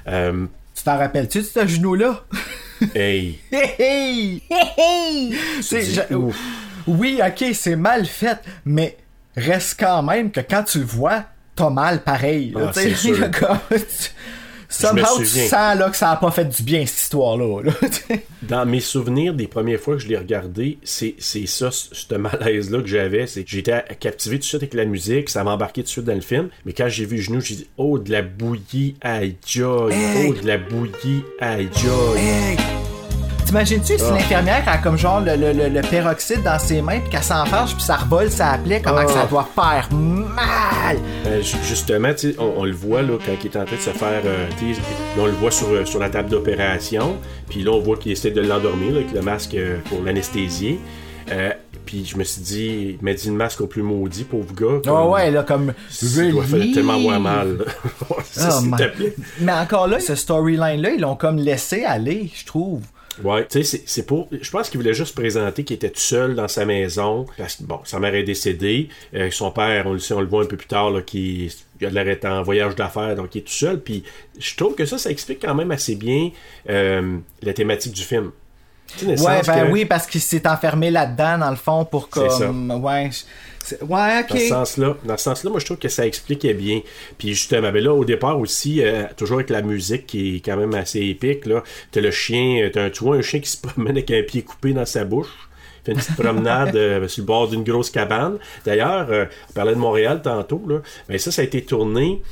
Euh, 0.08 0.46
Tu 0.74 0.82
t'en 0.84 0.98
rappelles-tu 0.98 1.38
de 1.38 1.44
ce 1.44 1.66
genou-là? 1.66 2.24
hey, 2.94 3.38
Hey, 3.50 3.70
hey! 3.78 4.42
Hey, 4.50 4.72
hey! 4.76 5.34
C'est-. 5.62 6.06
Oui, 6.86 7.20
ok, 7.26 7.44
c'est 7.52 7.76
mal 7.76 8.06
fait, 8.06 8.38
mais 8.64 8.96
reste 9.36 9.76
quand 9.80 10.02
même 10.02 10.30
que 10.30 10.40
quand 10.40 10.62
tu 10.64 10.78
le 10.78 10.84
vois, 10.84 11.24
t'as 11.54 11.70
mal 11.70 12.02
pareil. 12.02 12.52
là, 12.54 12.66
Ah, 12.68 12.72
tu 12.72 12.80
sais, 12.80 12.88
c'est 12.90 12.94
sûr. 13.14 13.30
comme- 13.30 13.78
Somehow, 14.68 15.18
tu 15.18 15.26
sens 15.26 15.78
là, 15.78 15.88
que 15.90 15.96
ça 15.96 16.10
a 16.10 16.16
pas 16.16 16.30
fait 16.32 16.44
du 16.44 16.62
bien, 16.64 16.84
cette 16.86 16.98
histoire-là. 17.02 17.62
là. 17.62 17.72
Dans 18.42 18.66
mes 18.66 18.80
souvenirs 18.80 19.32
des 19.32 19.46
premières 19.46 19.78
fois 19.78 19.94
que 19.94 20.02
je 20.02 20.08
l'ai 20.08 20.18
regardé, 20.18 20.78
c'est 20.82 21.14
c'est 21.20 21.46
ça, 21.46 21.70
ce 21.70 22.14
malaise-là 22.16 22.80
que 22.82 22.88
j'avais. 22.88 23.28
C'est 23.28 23.44
que 23.44 23.50
j'étais 23.50 23.80
captivé 24.00 24.36
tout 24.36 24.40
de 24.40 24.44
suite 24.44 24.62
avec 24.62 24.74
la 24.74 24.84
musique, 24.84 25.30
ça 25.30 25.44
m'a 25.44 25.52
embarqué 25.52 25.82
tout 25.82 25.86
de 25.86 25.90
suite 25.90 26.04
dans 26.04 26.14
le 26.16 26.20
film. 26.20 26.48
Mais 26.64 26.72
quand 26.72 26.88
j'ai 26.88 27.04
vu 27.06 27.16
le 27.16 27.22
genou, 27.22 27.40
j'ai 27.40 27.54
dit 27.54 27.68
Oh, 27.76 27.98
de 28.00 28.10
la 28.10 28.22
bouillie, 28.22 28.96
aïe. 29.02 29.36
Hey! 29.54 30.26
Oh, 30.28 30.34
de 30.34 30.46
la 30.46 30.58
bouillie, 30.58 31.22
aïe. 31.40 31.68
Hey! 32.18 32.56
T'imagines-tu 33.46 33.96
si 33.98 34.04
Ah. 34.10 34.12
l'infirmière 34.14 34.64
a 34.66 34.78
comme 34.78 34.98
genre 34.98 35.20
le, 35.20 35.36
le, 35.36 35.52
le- 35.52 35.68
le 35.68 35.80
peroxyde 35.82 36.42
dans 36.42 36.58
ses 36.58 36.82
mains, 36.82 36.98
puis 37.00 37.10
qu'elle 37.10 37.22
s'enfarge, 37.22 37.74
puis 37.74 37.82
ça 37.84 37.96
revole 37.96 38.28
sa 38.30 38.58
plaie, 38.58 38.82
comment 38.82 38.98
Ah. 39.02 39.04
que 39.04 39.12
ça 39.12 39.26
doit 39.26 39.48
faire 39.54 39.88
mal? 39.92 40.96
Euh, 41.26 41.40
ju- 41.42 41.56
justement, 41.62 42.10
on, 42.38 42.54
on 42.58 42.64
le 42.64 42.72
voit 42.72 43.02
là, 43.02 43.16
quand 43.24 43.32
il 43.40 43.46
est 43.46 43.56
en 43.56 43.64
train 43.64 43.76
de 43.76 43.80
se 43.80 43.90
faire. 43.90 44.22
euh, 44.24 44.46
on 45.18 45.26
le 45.26 45.32
voit 45.32 45.50
sur, 45.52 45.68
euh, 45.68 45.84
sur 45.84 46.00
la 46.00 46.10
table 46.10 46.28
d'opération. 46.28 47.16
Puis 47.48 47.62
là, 47.62 47.70
on 47.70 47.80
voit 47.80 47.96
qu'il 47.96 48.10
essaie 48.12 48.32
de 48.32 48.40
l'endormir 48.40 48.90
là, 48.92 48.96
avec 49.00 49.12
le 49.12 49.22
masque 49.22 49.56
pour 49.88 50.02
l'anesthésier. 50.02 50.80
Euh, 51.30 51.50
puis 51.84 52.04
je 52.04 52.16
me 52.16 52.24
suis 52.24 52.42
dit, 52.42 52.96
il 53.00 53.04
m'a 53.04 53.12
dit 53.14 53.28
le 53.28 53.34
masque 53.34 53.60
au 53.60 53.66
plus 53.68 53.82
maudit, 53.82 54.24
pauvre 54.24 54.52
gars. 54.54 54.66
Ah 54.86 54.88
comme- 54.88 55.10
ouais, 55.10 55.30
là, 55.30 55.42
comme. 55.44 55.72
Ça 55.88 56.22
doit 56.30 56.42
faire 56.44 56.64
tellement 56.74 56.94
avoir 56.94 57.20
mal. 57.20 57.58
Ça, 58.24 58.60
Ah, 58.72 58.76
te 58.76 58.88
plaît. 58.96 59.14
Mais 59.40 59.52
encore 59.52 59.86
là, 59.86 60.00
ce 60.00 60.14
storyline-là, 60.16 60.90
ils 60.90 61.00
l'ont 61.00 61.14
comme 61.16 61.36
laissé 61.36 61.84
aller, 61.84 62.30
je 62.34 62.44
trouve. 62.44 62.82
Ouais, 63.24 63.46
tu 63.46 63.64
sais, 63.64 63.82
c'est- 63.86 64.02
pour. 64.06 64.28
Je 64.40 64.50
pense 64.50 64.68
qu'il 64.68 64.78
voulait 64.78 64.94
juste 64.94 65.14
présenter 65.14 65.64
qu'il 65.64 65.76
était 65.76 65.90
tout 65.90 66.00
seul 66.00 66.34
dans 66.34 66.48
sa 66.48 66.64
maison. 66.64 67.26
Parce 67.38 67.56
que, 67.56 67.64
bon, 67.64 67.80
sa 67.84 67.98
mère 67.98 68.14
est 68.14 68.22
décédée. 68.24 68.88
Euh, 69.14 69.30
son 69.30 69.50
père, 69.50 69.86
on 69.86 69.92
le 69.94 69.98
sait, 69.98 70.14
on 70.14 70.20
le 70.20 70.26
voit 70.26 70.42
un 70.42 70.46
peu 70.46 70.56
plus 70.56 70.66
tard, 70.66 70.90
là, 70.90 71.02
qui 71.02 71.50
a 71.82 71.88
l'air 71.88 72.18
en 72.24 72.42
voyage 72.42 72.74
d'affaires, 72.74 73.16
donc 73.16 73.34
il 73.34 73.38
est 73.38 73.42
tout 73.42 73.52
seul. 73.52 73.80
Puis 73.80 74.02
je 74.38 74.54
trouve 74.56 74.74
que 74.74 74.84
ça, 74.84 74.98
ça 74.98 75.10
explique 75.10 75.40
quand 75.42 75.54
même 75.54 75.70
assez 75.70 75.94
bien 75.96 76.30
euh, 76.68 77.18
la 77.42 77.52
thématique 77.52 77.92
du 77.92 78.02
film. 78.02 78.32
Ouais, 79.04 79.16
sens 79.16 79.46
ben 79.46 79.66
que- 79.66 79.72
oui, 79.72 79.84
parce 79.84 80.06
qu'il 80.06 80.20
s'est 80.20 80.46
enfermé 80.48 80.90
là-dedans, 80.90 81.38
dans 81.38 81.50
le 81.50 81.56
fond, 81.56 81.84
pour 81.84 82.08
C'est 82.12 82.30
ça. 82.30 82.46
comme. 82.46 82.70
Ouais. 82.82 83.10
Ouais, 83.82 84.20
ok. 84.20 84.28
Dans 84.30 84.38
ce 84.38 84.46
sens-là, 84.48 84.96
dans 85.04 85.16
ce 85.16 85.24
sens-là, 85.24 85.50
moi 85.50 85.58
je 85.58 85.64
trouve 85.64 85.78
que 85.78 85.88
ça 85.88 86.06
expliquait 86.06 86.54
bien. 86.54 86.82
Puis 87.18 87.30
justement, 87.34 87.72
ben 87.72 87.82
là 87.82 87.92
au 87.92 88.04
départ 88.04 88.38
aussi, 88.38 88.80
euh, 88.80 89.04
toujours 89.16 89.38
avec 89.38 89.50
la 89.50 89.60
musique 89.62 90.06
qui 90.06 90.36
est 90.36 90.40
quand 90.40 90.56
même 90.56 90.72
assez 90.74 91.00
épique 91.00 91.46
là, 91.46 91.64
t'as 91.90 92.00
le 92.00 92.12
chien, 92.12 92.62
euh, 92.62 92.70
t'as 92.72 92.84
un, 92.84 92.90
tu 92.90 93.02
vois 93.02 93.16
un 93.16 93.22
chien 93.22 93.40
qui 93.40 93.50
se 93.50 93.56
promène 93.66 93.96
avec 93.96 94.10
un 94.12 94.22
pied 94.22 94.42
coupé 94.42 94.72
dans 94.72 94.86
sa 94.86 95.04
bouche. 95.04 95.26
Fait 95.84 95.92
une 95.92 95.98
petite 95.98 96.14
promenade 96.16 96.76
euh, 96.76 97.08
sur 97.08 97.22
le 97.22 97.26
bord 97.26 97.48
d'une 97.48 97.64
grosse 97.64 97.90
cabane. 97.90 98.38
D'ailleurs, 98.64 99.08
euh, 99.10 99.24
on 99.50 99.52
parlait 99.52 99.74
de 99.74 99.80
Montréal 99.80 100.20
tantôt, 100.22 100.62
là. 100.68 100.76
Ben 101.08 101.18
ça, 101.18 101.32
ça 101.32 101.42
a 101.42 101.44
été 101.44 101.60
tourné 101.64 102.22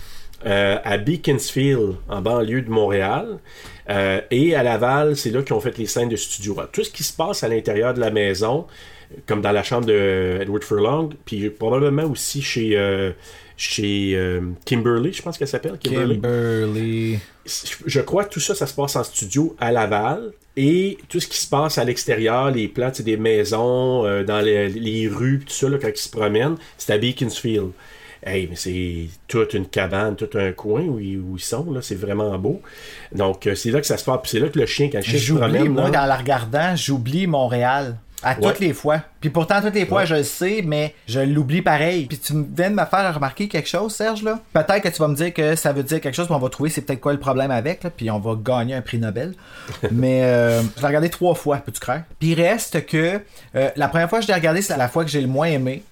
euh, 0.46 0.76
à 0.84 0.98
Beaconsfield, 0.98 1.94
en 2.08 2.20
banlieue 2.20 2.62
de 2.62 2.70
Montréal. 2.70 3.38
Euh, 3.90 4.20
et 4.30 4.54
à 4.54 4.62
Laval, 4.62 5.16
c'est 5.16 5.30
là 5.30 5.42
qu'ils 5.42 5.54
ont 5.54 5.60
fait 5.60 5.76
les 5.78 5.86
scènes 5.86 6.08
de 6.08 6.16
studio. 6.16 6.54
Alors, 6.58 6.70
tout 6.70 6.84
ce 6.84 6.90
qui 6.90 7.02
se 7.02 7.12
passe 7.12 7.42
à 7.42 7.48
l'intérieur 7.48 7.94
de 7.94 8.00
la 8.00 8.10
maison, 8.10 8.66
comme 9.26 9.42
dans 9.42 9.52
la 9.52 9.62
chambre 9.62 9.86
de 9.86 10.38
Edward 10.40 10.64
Furlong, 10.64 11.10
puis 11.24 11.50
probablement 11.50 12.04
aussi 12.04 12.40
chez, 12.42 12.76
euh, 12.76 13.12
chez 13.56 14.12
euh, 14.14 14.40
Kimberly, 14.64 15.12
je 15.12 15.22
pense 15.22 15.36
qu'elle 15.38 15.48
s'appelle. 15.48 15.78
Kimberly. 15.78 16.14
Kimberly. 16.14 17.18
Je 17.44 18.00
crois 18.00 18.24
que 18.24 18.32
tout 18.32 18.40
ça, 18.40 18.54
ça 18.54 18.66
se 18.66 18.74
passe 18.74 18.96
en 18.96 19.04
studio 19.04 19.54
à 19.60 19.70
Laval. 19.70 20.32
Et 20.56 20.98
tout 21.08 21.18
ce 21.18 21.26
qui 21.26 21.38
se 21.38 21.48
passe 21.48 21.78
à 21.78 21.84
l'extérieur, 21.84 22.50
les 22.50 22.68
plans 22.68 22.92
des 23.00 23.16
maisons, 23.16 24.04
dans 24.22 24.40
les, 24.40 24.68
les 24.68 25.08
rues, 25.08 25.40
tout 25.40 25.52
ça, 25.52 25.68
là, 25.68 25.78
quand 25.82 25.88
ils 25.88 25.96
se 25.96 26.08
promènent, 26.08 26.56
c'est 26.78 26.92
à 26.92 26.98
Beaconsfield. 26.98 27.72
Hey, 28.26 28.46
mais 28.48 28.56
c'est 28.56 29.08
toute 29.28 29.52
une 29.54 29.66
cabane, 29.66 30.16
tout 30.16 30.30
un 30.38 30.52
coin 30.52 30.80
où 30.82 30.98
ils, 30.98 31.18
où 31.18 31.36
ils 31.36 31.42
sont, 31.42 31.70
là, 31.70 31.80
c'est 31.82 31.94
vraiment 31.94 32.36
beau. 32.38 32.62
Donc, 33.14 33.46
euh, 33.46 33.54
c'est 33.54 33.70
là 33.70 33.80
que 33.80 33.86
ça 33.86 33.98
se 33.98 34.04
passe. 34.04 34.18
Puis 34.22 34.30
c'est 34.32 34.40
là 34.40 34.48
que 34.48 34.58
le 34.58 34.64
chien, 34.66 34.88
quand 34.90 34.98
le 34.98 35.04
chien 35.04 35.18
se 35.18 35.32
promène, 35.34 35.68
moi, 35.68 35.84
là, 35.84 35.90
dans 35.90 36.06
la 36.06 36.16
regardant, 36.16 36.74
j'oublie 36.74 37.26
Montréal. 37.26 37.96
À 38.26 38.36
Ouais. 38.40 38.48
toutes 38.52 38.60
les 38.60 38.72
fois. 38.72 39.02
Puis 39.20 39.28
pourtant, 39.28 39.60
toutes 39.60 39.74
les 39.74 39.84
fois, 39.84 39.98
Ouais. 40.00 40.06
je 40.06 40.14
le 40.14 40.22
sais, 40.22 40.62
mais 40.64 40.94
je 41.06 41.20
l'oublie 41.20 41.60
pareil. 41.60 42.06
Puis 42.06 42.16
tu 42.16 42.32
viens 42.56 42.70
de 42.70 42.74
me 42.74 42.84
faire 42.86 43.14
remarquer 43.14 43.48
quelque 43.48 43.68
chose, 43.68 43.94
Serge, 43.94 44.22
là. 44.22 44.40
Peut-être 44.54 44.80
que 44.80 44.88
tu 44.88 44.96
vas 44.96 45.08
me 45.08 45.14
dire 45.14 45.34
que 45.34 45.54
ça 45.56 45.74
veut 45.74 45.82
dire 45.82 46.00
quelque 46.00 46.14
chose, 46.14 46.24
puis 46.24 46.34
on 46.34 46.38
va 46.38 46.48
trouver 46.48 46.70
c'est 46.70 46.80
peut-être 46.80 47.02
quoi 47.02 47.12
le 47.12 47.18
problème 47.18 47.50
avec, 47.50 47.84
là, 47.84 47.90
puis 47.90 48.10
on 48.10 48.18
va 48.20 48.34
gagner 48.42 48.72
un 48.72 48.80
prix 48.80 48.96
Nobel. 48.96 49.34
mais 49.90 50.22
euh, 50.24 50.62
je 50.74 50.80
l'ai 50.80 50.86
regardé 50.86 51.10
trois 51.10 51.34
fois, 51.34 51.58
peux-tu 51.58 51.80
croire? 51.80 52.00
Puis 52.18 52.30
il 52.30 52.40
reste 52.40 52.86
que 52.86 53.20
euh, 53.56 53.70
la 53.76 53.88
première 53.88 54.08
fois 54.08 54.20
que 54.20 54.24
je 54.24 54.28
l'ai 54.28 54.34
regardé, 54.38 54.62
c'est 54.62 54.74
la 54.78 54.88
fois 54.88 55.04
que 55.04 55.10
j'ai 55.10 55.20
le 55.20 55.26
moins 55.28 55.48
aimé. 55.48 55.82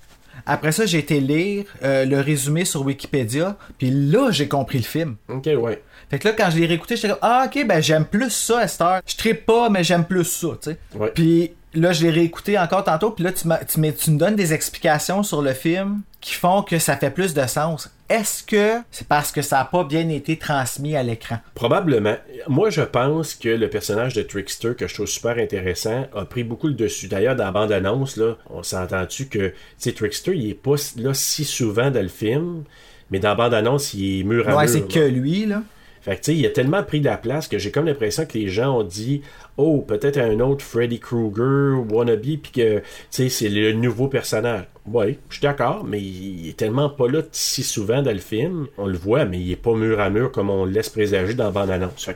Après 0.46 0.72
ça, 0.72 0.86
j'ai 0.86 0.98
été 0.98 1.20
lire 1.20 1.64
euh, 1.82 2.04
le 2.04 2.20
résumé 2.20 2.64
sur 2.64 2.82
Wikipédia, 2.82 3.56
puis 3.78 3.90
là, 3.90 4.30
j'ai 4.30 4.48
compris 4.48 4.78
le 4.78 4.84
film. 4.84 5.16
Ok, 5.28 5.46
ouais. 5.46 5.82
Fait 6.10 6.18
que 6.18 6.28
là, 6.28 6.34
quand 6.36 6.50
je 6.50 6.58
l'ai 6.58 6.66
réécouté, 6.66 6.96
j'étais 6.96 7.08
comme, 7.08 7.18
ah, 7.22 7.46
ok, 7.46 7.66
ben 7.66 7.82
j'aime 7.82 8.04
plus 8.04 8.30
ça 8.30 8.60
à 8.60 8.68
cette 8.68 8.80
heure. 8.80 9.00
Je 9.06 9.16
trippe 9.16 9.46
pas, 9.46 9.70
mais 9.70 9.82
j'aime 9.84 10.04
plus 10.04 10.24
ça, 10.24 10.48
tu 10.62 10.70
sais. 10.70 10.78
Ouais. 10.94 11.10
Puis 11.14 11.52
là, 11.74 11.92
je 11.92 12.02
l'ai 12.04 12.10
réécouté 12.10 12.58
encore 12.58 12.84
tantôt, 12.84 13.10
puis 13.10 13.24
là, 13.24 13.32
tu, 13.32 13.48
tu, 13.66 13.92
tu 13.94 14.10
me 14.10 14.18
donnes 14.18 14.36
des 14.36 14.52
explications 14.52 15.22
sur 15.22 15.42
le 15.42 15.54
film 15.54 16.02
qui 16.20 16.34
font 16.34 16.62
que 16.62 16.78
ça 16.78 16.96
fait 16.96 17.10
plus 17.10 17.34
de 17.34 17.46
sens. 17.46 17.90
Est-ce 18.12 18.42
que 18.42 18.82
c'est 18.90 19.08
parce 19.08 19.32
que 19.32 19.40
ça 19.40 19.60
a 19.60 19.64
pas 19.64 19.84
bien 19.84 20.06
été 20.10 20.36
transmis 20.36 20.96
à 20.96 21.02
l'écran? 21.02 21.38
Probablement. 21.54 22.16
Moi, 22.46 22.68
je 22.68 22.82
pense 22.82 23.34
que 23.34 23.48
le 23.48 23.70
personnage 23.70 24.12
de 24.12 24.20
Trickster, 24.20 24.74
que 24.76 24.86
je 24.86 24.92
trouve 24.92 25.06
super 25.06 25.38
intéressant, 25.38 26.06
a 26.14 26.26
pris 26.26 26.44
beaucoup 26.44 26.66
le 26.68 26.74
dessus. 26.74 27.08
D'ailleurs, 27.08 27.36
dans 27.36 27.44
la 27.44 27.52
bande-annonce, 27.52 28.18
là, 28.18 28.36
on 28.50 28.62
s'entend-tu 28.62 29.28
que, 29.28 29.48
tu 29.48 29.54
sais, 29.78 29.92
Trickster, 29.92 30.36
il 30.36 30.50
est 30.50 30.54
pas 30.54 30.74
là 30.96 31.14
si 31.14 31.46
souvent 31.46 31.90
dans 31.90 32.02
le 32.02 32.08
film, 32.08 32.64
mais 33.10 33.18
dans 33.18 33.30
la 33.30 33.34
bande-annonce, 33.34 33.94
il 33.94 34.20
est 34.20 34.24
mur 34.24 34.46
à 34.46 34.56
ouais, 34.56 34.64
mur. 34.66 34.72
c'est 34.74 34.86
que 34.92 35.08
lui, 35.08 35.46
là. 35.46 35.62
Fait 36.02 36.16
que, 36.16 36.22
tu 36.22 36.32
sais, 36.32 36.36
il 36.36 36.44
a 36.46 36.50
tellement 36.50 36.82
pris 36.82 37.00
de 37.00 37.06
la 37.06 37.16
place 37.16 37.46
que 37.46 37.58
j'ai 37.58 37.70
comme 37.70 37.86
l'impression 37.86 38.26
que 38.26 38.36
les 38.36 38.48
gens 38.48 38.78
ont 38.78 38.82
dit 38.82 39.22
Oh, 39.56 39.84
peut-être 39.86 40.18
un 40.18 40.40
autre 40.40 40.64
Freddy 40.64 40.98
Krueger, 40.98 41.80
wannabe, 41.90 42.38
puis 42.42 42.52
que, 42.52 42.78
tu 42.78 42.84
sais, 43.10 43.28
c'est 43.28 43.48
le 43.48 43.72
nouveau 43.72 44.08
personnage. 44.08 44.64
Oui, 44.86 45.18
je 45.28 45.34
suis 45.34 45.42
d'accord, 45.42 45.84
mais 45.84 46.00
il 46.00 46.48
est 46.48 46.56
tellement 46.56 46.90
pas 46.90 47.06
là 47.06 47.22
si 47.30 47.62
souvent 47.62 48.02
dans 48.02 48.12
le 48.12 48.18
film. 48.18 48.66
On 48.78 48.86
le 48.86 48.98
voit, 48.98 49.24
mais 49.26 49.38
il 49.38 49.52
est 49.52 49.56
pas 49.56 49.74
mur 49.74 50.00
à 50.00 50.10
mur 50.10 50.32
comme 50.32 50.50
on 50.50 50.64
le 50.64 50.72
laisse 50.72 50.88
présager 50.88 51.34
dans 51.34 51.44
la 51.44 51.50
bande-annonce. 51.50 52.10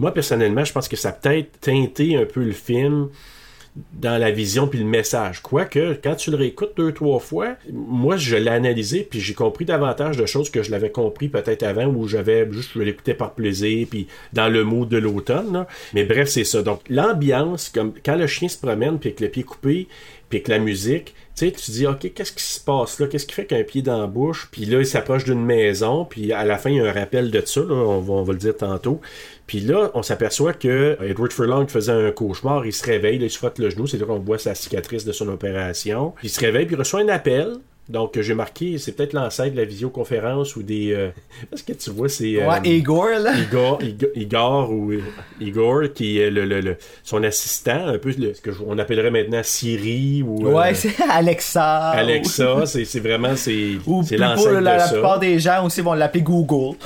Moi, 0.00 0.12
personnellement, 0.12 0.64
je 0.64 0.72
pense 0.72 0.88
que 0.88 0.96
ça 0.96 1.10
a 1.10 1.12
peut-être 1.12 1.60
teinté 1.60 2.16
un 2.16 2.24
peu 2.24 2.42
le 2.42 2.52
film 2.52 3.08
dans 3.92 4.18
la 4.18 4.30
vision 4.30 4.66
puis 4.68 4.78
le 4.78 4.84
message. 4.84 5.40
Quoique, 5.42 5.98
quand 6.02 6.14
tu 6.14 6.30
le 6.30 6.36
réécoutes 6.36 6.72
deux, 6.76 6.92
trois 6.92 7.18
fois, 7.18 7.56
moi, 7.72 8.16
je 8.16 8.36
l'ai 8.36 8.50
analysé 8.50 9.06
puis 9.08 9.20
j'ai 9.20 9.34
compris 9.34 9.64
davantage 9.64 10.16
de 10.16 10.26
choses 10.26 10.50
que 10.50 10.62
je 10.62 10.70
l'avais 10.70 10.90
compris 10.90 11.28
peut-être 11.28 11.62
avant 11.62 11.86
où 11.86 12.06
j'avais 12.06 12.50
juste, 12.50 12.70
je 12.74 12.80
l'écoutais 12.80 13.14
par 13.14 13.34
plaisir 13.34 13.86
puis 13.90 14.06
dans 14.32 14.48
le 14.48 14.64
mood 14.64 14.88
de 14.88 14.98
l'automne. 14.98 15.66
Mais 15.94 16.04
bref, 16.04 16.28
c'est 16.28 16.44
ça. 16.44 16.62
Donc, 16.62 16.80
l'ambiance, 16.88 17.68
comme 17.68 17.92
quand 18.04 18.16
le 18.16 18.26
chien 18.26 18.48
se 18.48 18.58
promène 18.58 18.98
puis 18.98 19.10
avec 19.10 19.20
le 19.20 19.28
pied 19.28 19.42
coupé 19.42 19.88
puis 20.28 20.38
avec 20.38 20.48
la 20.48 20.58
musique, 20.58 21.14
tu 21.36 21.46
sais, 21.46 21.52
tu 21.52 21.70
dis, 21.70 21.86
OK, 21.86 22.12
qu'est-ce 22.14 22.32
qui 22.32 22.42
se 22.42 22.60
passe 22.60 22.98
là? 22.98 23.06
Qu'est-ce 23.06 23.26
qui 23.26 23.34
fait 23.34 23.46
qu'un 23.46 23.62
pied 23.62 23.80
dans 23.80 23.98
la 23.98 24.06
bouche? 24.06 24.48
Puis 24.50 24.64
là, 24.64 24.80
il 24.80 24.86
s'approche 24.86 25.24
d'une 25.24 25.44
maison, 25.44 26.04
puis 26.04 26.32
à 26.32 26.44
la 26.44 26.58
fin, 26.58 26.70
il 26.70 26.76
y 26.76 26.80
a 26.80 26.86
un 26.86 26.92
rappel 26.92 27.30
de 27.30 27.42
ça, 27.44 27.60
là, 27.60 27.74
on, 27.74 28.00
va, 28.00 28.14
on 28.14 28.22
va 28.22 28.32
le 28.32 28.38
dire 28.38 28.56
tantôt. 28.56 29.00
Puis 29.46 29.60
là, 29.60 29.90
on 29.94 30.02
s'aperçoit 30.02 30.52
que 30.52 30.98
Edward 31.00 31.32
Furlong 31.32 31.68
faisait 31.68 31.92
un 31.92 32.10
cauchemar, 32.10 32.66
il 32.66 32.72
se 32.72 32.84
réveille, 32.84 33.18
là, 33.18 33.26
il 33.26 33.30
se 33.30 33.38
frotte 33.38 33.58
le 33.58 33.70
genou, 33.70 33.86
c'est 33.86 33.98
là 33.98 34.06
qu'on 34.06 34.18
voit 34.18 34.38
sa 34.38 34.54
cicatrice 34.54 35.04
de 35.04 35.12
son 35.12 35.28
opération. 35.28 36.14
Il 36.22 36.30
se 36.30 36.40
réveille, 36.40 36.66
puis 36.66 36.74
il 36.74 36.78
reçoit 36.78 37.00
un 37.00 37.08
appel. 37.08 37.54
Donc, 37.88 38.20
j'ai 38.20 38.34
marqué, 38.34 38.76
c'est 38.76 38.92
peut-être 38.92 39.14
l'ancêtre 39.14 39.52
de 39.52 39.56
la 39.56 39.64
visioconférence 39.64 40.56
ou 40.56 40.62
des... 40.62 40.92
euh, 40.92 41.08
Parce 41.50 41.62
que 41.62 41.72
tu 41.72 41.88
vois, 41.90 42.08
c'est... 42.10 42.36
euh, 42.42 42.46
Ouais, 42.46 42.60
Igor, 42.64 43.08
là. 43.18 43.32
Igor, 43.38 43.82
Igor, 43.82 44.10
Igor 44.14 44.70
ou 44.72 44.92
euh, 44.92 45.00
Igor, 45.40 45.82
qui 45.94 46.18
est 46.18 46.30
le, 46.30 46.44
le- 46.44 46.60
le- 46.60 46.76
son 47.02 47.22
assistant, 47.22 47.86
un 47.86 47.96
peu 47.98 48.12
le- 48.18 48.34
ce 48.34 48.42
que 48.42 48.52
je- 48.52 48.58
on 48.66 48.76
appellerait 48.78 49.10
maintenant 49.10 49.40
Siri 49.42 50.22
ou... 50.22 50.46
euh, 50.48 50.52
Ouais, 50.52 50.74
c'est 50.74 50.94
Alexa. 51.10 51.64
Alexa, 51.90 52.66
c'est 52.66 52.84
c'est 52.84 53.00
vraiment 53.00 53.36
c'est 53.36 53.78
l'ancêtre 54.18 54.50
la, 54.52 54.60
de 54.60 54.64
la 54.64 54.78
ça. 54.80 54.92
plupart 54.92 55.18
des 55.18 55.38
gens 55.38 55.64
aussi 55.64 55.80
vont 55.80 55.94
l'appeler 55.94 56.22
Google. 56.22 56.76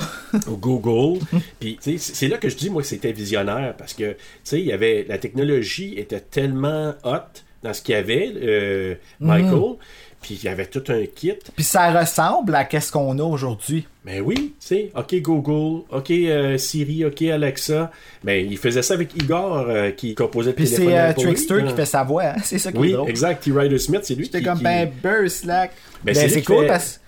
Google. 0.47 1.19
Puis 1.59 1.77
tu 1.81 1.97
sais, 1.97 2.13
c'est 2.13 2.27
là 2.27 2.37
que 2.37 2.49
je 2.49 2.55
dis 2.55 2.69
moi 2.69 2.81
que 2.81 2.87
c'était 2.87 3.11
visionnaire 3.11 3.73
parce 3.77 3.93
que 3.93 4.11
tu 4.13 4.17
sais 4.43 4.59
il 4.59 4.65
y 4.65 4.71
avait 4.71 5.05
la 5.07 5.17
technologie 5.17 5.95
était 5.97 6.19
tellement 6.19 6.93
hot 7.03 7.41
dans 7.63 7.73
ce 7.73 7.81
qu'il 7.81 7.95
y 7.95 7.97
avait 7.97 8.33
euh, 8.41 8.95
Michael, 9.19 9.75
puis 10.23 10.39
il 10.41 10.45
y 10.45 10.47
avait 10.49 10.65
tout 10.65 10.83
un 10.87 11.05
kit. 11.05 11.33
Puis 11.55 11.63
ça 11.63 11.91
ressemble 11.91 12.55
à 12.55 12.63
qu'est-ce 12.65 12.91
qu'on 12.91 13.19
a 13.19 13.23
aujourd'hui. 13.23 13.85
Mais 14.05 14.19
oui, 14.19 14.55
tu 14.59 14.67
sais, 14.67 14.91
OK 14.95 15.15
Google, 15.21 15.83
OK 15.91 16.09
euh, 16.11 16.57
Siri, 16.57 17.05
OK 17.05 17.21
Alexa. 17.21 17.91
Mais 18.23 18.43
il 18.43 18.57
faisait 18.57 18.81
ça 18.81 18.95
avec 18.95 19.15
Igor 19.15 19.65
euh, 19.69 19.91
qui 19.91 20.15
composait 20.15 20.53
Puis 20.53 20.65
c'est 20.67 20.87
euh, 20.97 21.13
lui, 21.13 21.23
Trickster 21.23 21.61
hein. 21.61 21.67
qui 21.67 21.75
fait 21.75 21.85
sa 21.85 22.03
voix, 22.03 22.23
hein. 22.23 22.35
c'est 22.43 22.57
ça 22.57 22.71
qui 22.71 22.77
est 22.77 22.81
Oui, 22.81 22.91
drôle. 22.93 23.09
exact. 23.09 23.43
T. 23.43 23.51
Ryder 23.51 23.77
Smith, 23.77 24.01
c'est 24.03 24.15
lui 24.15 24.23
J'étais 24.25 24.39
qui... 24.39 24.45
comme 24.45 24.57
qui- 24.57 24.63
ben 24.63 24.91
Burst 25.03 25.43
Slack. 25.43 25.71
Ben, 26.03 26.15
Ben, 26.15 26.29
c'est 26.29 26.41
cool 26.41 26.61
fait- 26.63 26.67
parce 26.67 26.99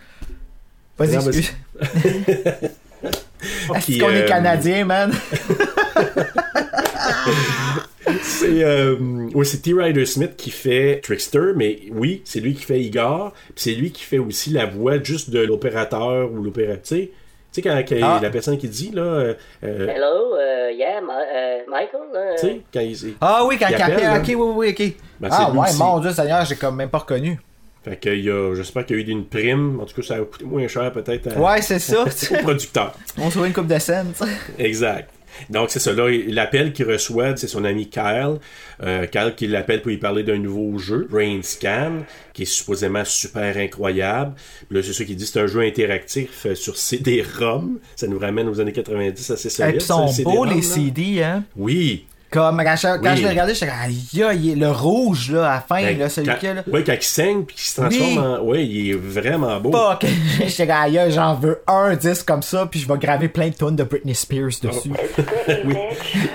Vas-y, 0.98 1.16
excuse. 1.16 1.52
Est-ce 3.76 4.00
qu'on 4.00 4.10
est 4.12 4.26
canadien, 4.26 4.86
man? 4.86 5.12
C'est 8.22 8.64
euh, 8.64 8.96
oui, 9.34 9.46
c'est 9.46 9.62
T. 9.62 9.74
Ryder 9.74 10.06
Smith 10.06 10.36
qui 10.38 10.52
fait 10.52 11.00
Trickster, 11.02 11.54
mais 11.56 11.80
oui, 11.92 12.22
c'est 12.26 12.40
lui 12.40 12.54
qui 12.54 12.64
fait 12.64 12.80
Igor, 12.80 13.32
puis 13.48 13.54
c'est 13.58 13.74
lui 13.74 13.92
qui 13.92 14.04
fait 14.04 14.20
aussi 14.20 14.50
la 14.52 14.66
voix 14.66 15.02
juste 15.02 15.30
de 15.30 15.40
l'opérateur 15.40 16.32
ou 16.32 16.44
l'opérateur. 16.44 16.80
Tu 16.82 17.10
sais, 17.52 17.62
quand, 17.62 17.82
quand 17.88 17.96
Ah. 18.04 18.20
la 18.22 18.30
personne 18.30 18.58
qui 18.58 18.68
dit, 18.68 18.92
là, 18.94 19.02
euh, 19.02 19.34
euh, 19.64 19.88
Hello, 19.88 20.36
uh, 20.36 20.76
yeah, 20.78 21.00
uh, 21.00 21.70
Michael. 21.70 22.02
Uh, 22.14 22.36
tu 22.40 22.48
sais, 22.48 22.62
quand 22.74 22.80
il. 22.82 23.14
Ah 23.22 23.44
oui, 23.48 23.56
quand 23.58 23.68
il 23.70 23.76
appelle, 23.76 23.94
appelle, 23.96 24.04
là. 24.04 24.18
ok, 24.20 24.28
oui, 24.28 24.36
oui, 24.56 24.70
ok. 24.78 24.94
Ben, 25.22 25.30
ah 25.32 25.52
ouais, 25.52 25.60
aussi. 25.70 25.80
mon 25.80 26.00
dieu 26.00 26.12
Seigneur, 26.12 26.44
j'ai 26.46 26.56
comme 26.56 26.76
même 26.76 26.90
pas 26.90 26.98
reconnu. 27.00 27.40
Fait 27.84 27.96
que 27.98 28.10
il 28.10 28.26
y 28.26 28.30
a, 28.32 28.54
j'espère 28.56 28.86
qu'il 28.86 28.98
y 28.98 29.00
a 29.00 29.04
eu 29.04 29.10
une 29.10 29.26
prime. 29.26 29.80
En 29.80 29.86
tout 29.86 29.96
cas, 29.96 30.08
ça 30.08 30.16
a 30.16 30.20
coûté 30.20 30.44
moins 30.44 30.68
cher 30.68 30.92
peut-être 30.92 31.28
à- 31.36 31.40
Ouais, 31.40 31.62
c'est 31.62 31.80
ça. 31.80 32.04
au 32.32 32.44
producteur. 32.44 32.94
On 33.18 33.30
se 33.30 33.38
voit 33.38 33.48
une 33.48 33.54
coupe 33.54 33.68
de 33.68 33.78
scène. 33.80 34.12
Exact. 34.60 35.10
Donc, 35.50 35.70
c'est 35.72 35.80
ça. 35.80 35.94
Là, 35.94 36.10
l'appel 36.28 36.74
qu'il 36.74 36.90
reçoit, 36.90 37.36
c'est 37.36 37.48
son 37.48 37.64
ami 37.66 37.90
Kyle. 37.90 38.40
Euh, 38.84 39.06
Kyle 39.08 39.34
qui 39.36 39.48
l'appelle 39.48 39.82
pour 39.82 39.90
lui 39.90 39.98
parler 39.98 40.24
d'un 40.24 40.38
nouveau 40.38 40.78
jeu, 40.78 41.08
Brain 41.10 41.40
Scan, 41.42 42.04
qui 42.34 42.44
est 42.44 42.46
supposément 42.46 43.06
super 43.06 43.58
incroyable. 43.58 44.34
Puis 44.68 44.78
là, 44.78 44.84
c'est 44.84 44.94
ça 44.94 45.04
qu'il 45.06 45.16
dit, 45.16 45.26
c'est 45.26 45.40
un 45.40 45.48
jeu 45.48 45.62
interactif 45.62 46.46
euh, 46.46 46.56
sur 46.56 46.78
CD-ROM. 46.78 47.80
Ça 47.96 48.08
nous 48.08 48.20
ramène 48.20 48.48
aux 48.48 48.60
années 48.60 48.74
90 48.74 49.32
assez 49.32 49.50
solide. 49.50 49.76
ils 49.76 49.82
sont 49.82 50.12
beaux, 50.24 50.46
les. 50.46 50.62
CD, 50.62 51.22
hein? 51.24 51.44
Oui. 51.56 52.06
Comme 52.32 52.62
quand, 52.64 52.76
je- 52.76 52.98
quand 53.02 53.12
Oui. 53.12 53.18
je 53.18 53.22
l'ai 53.22 53.30
regardé, 53.30 53.54
j'étais 53.54 53.68
comme, 53.68 54.28
aïe, 54.30 54.56
le 54.56 54.70
rouge, 54.72 55.32
là, 55.32 55.50
à 55.52 55.54
la 55.56 55.62
fin, 55.62 55.82
Ben, 55.82 55.98
là, 55.98 56.10
celui 56.10 56.28
quand, 56.28 56.36
qui 56.38 56.46
là. 56.48 56.64
ouais, 56.68 56.84
quand 56.84 56.94
il 56.94 57.02
saigne 57.04 57.44
puis 57.44 57.56
qu'il 57.56 57.66
se 57.66 57.80
transforme 57.80 58.10
Oui. 58.12 58.18
en. 58.20 58.40
Ouais, 58.44 58.66
il 58.66 58.90
est 58.92 58.94
vraiment 58.96 59.58
beau. 59.62 59.72
Fuck! 59.72 60.06
J'étais 60.46 60.68
comme, 60.68 60.76
aïe, 60.76 60.98
aïe, 61.00 61.12
j'en 61.12 61.36
veux 61.36 61.62
un 61.68 61.96
disque 61.96 62.26
comme 62.28 62.42
ça, 62.42 62.66
puis 62.70 62.80
je 62.82 62.88
vais 62.88 62.98
graver 62.98 63.30
plein 63.30 63.48
de 63.50 63.54
tonnes 63.54 63.76
de 63.78 63.84
Britney 63.84 64.16
Spears 64.16 64.50
dessus. 64.62 64.92
oui. 65.66 65.76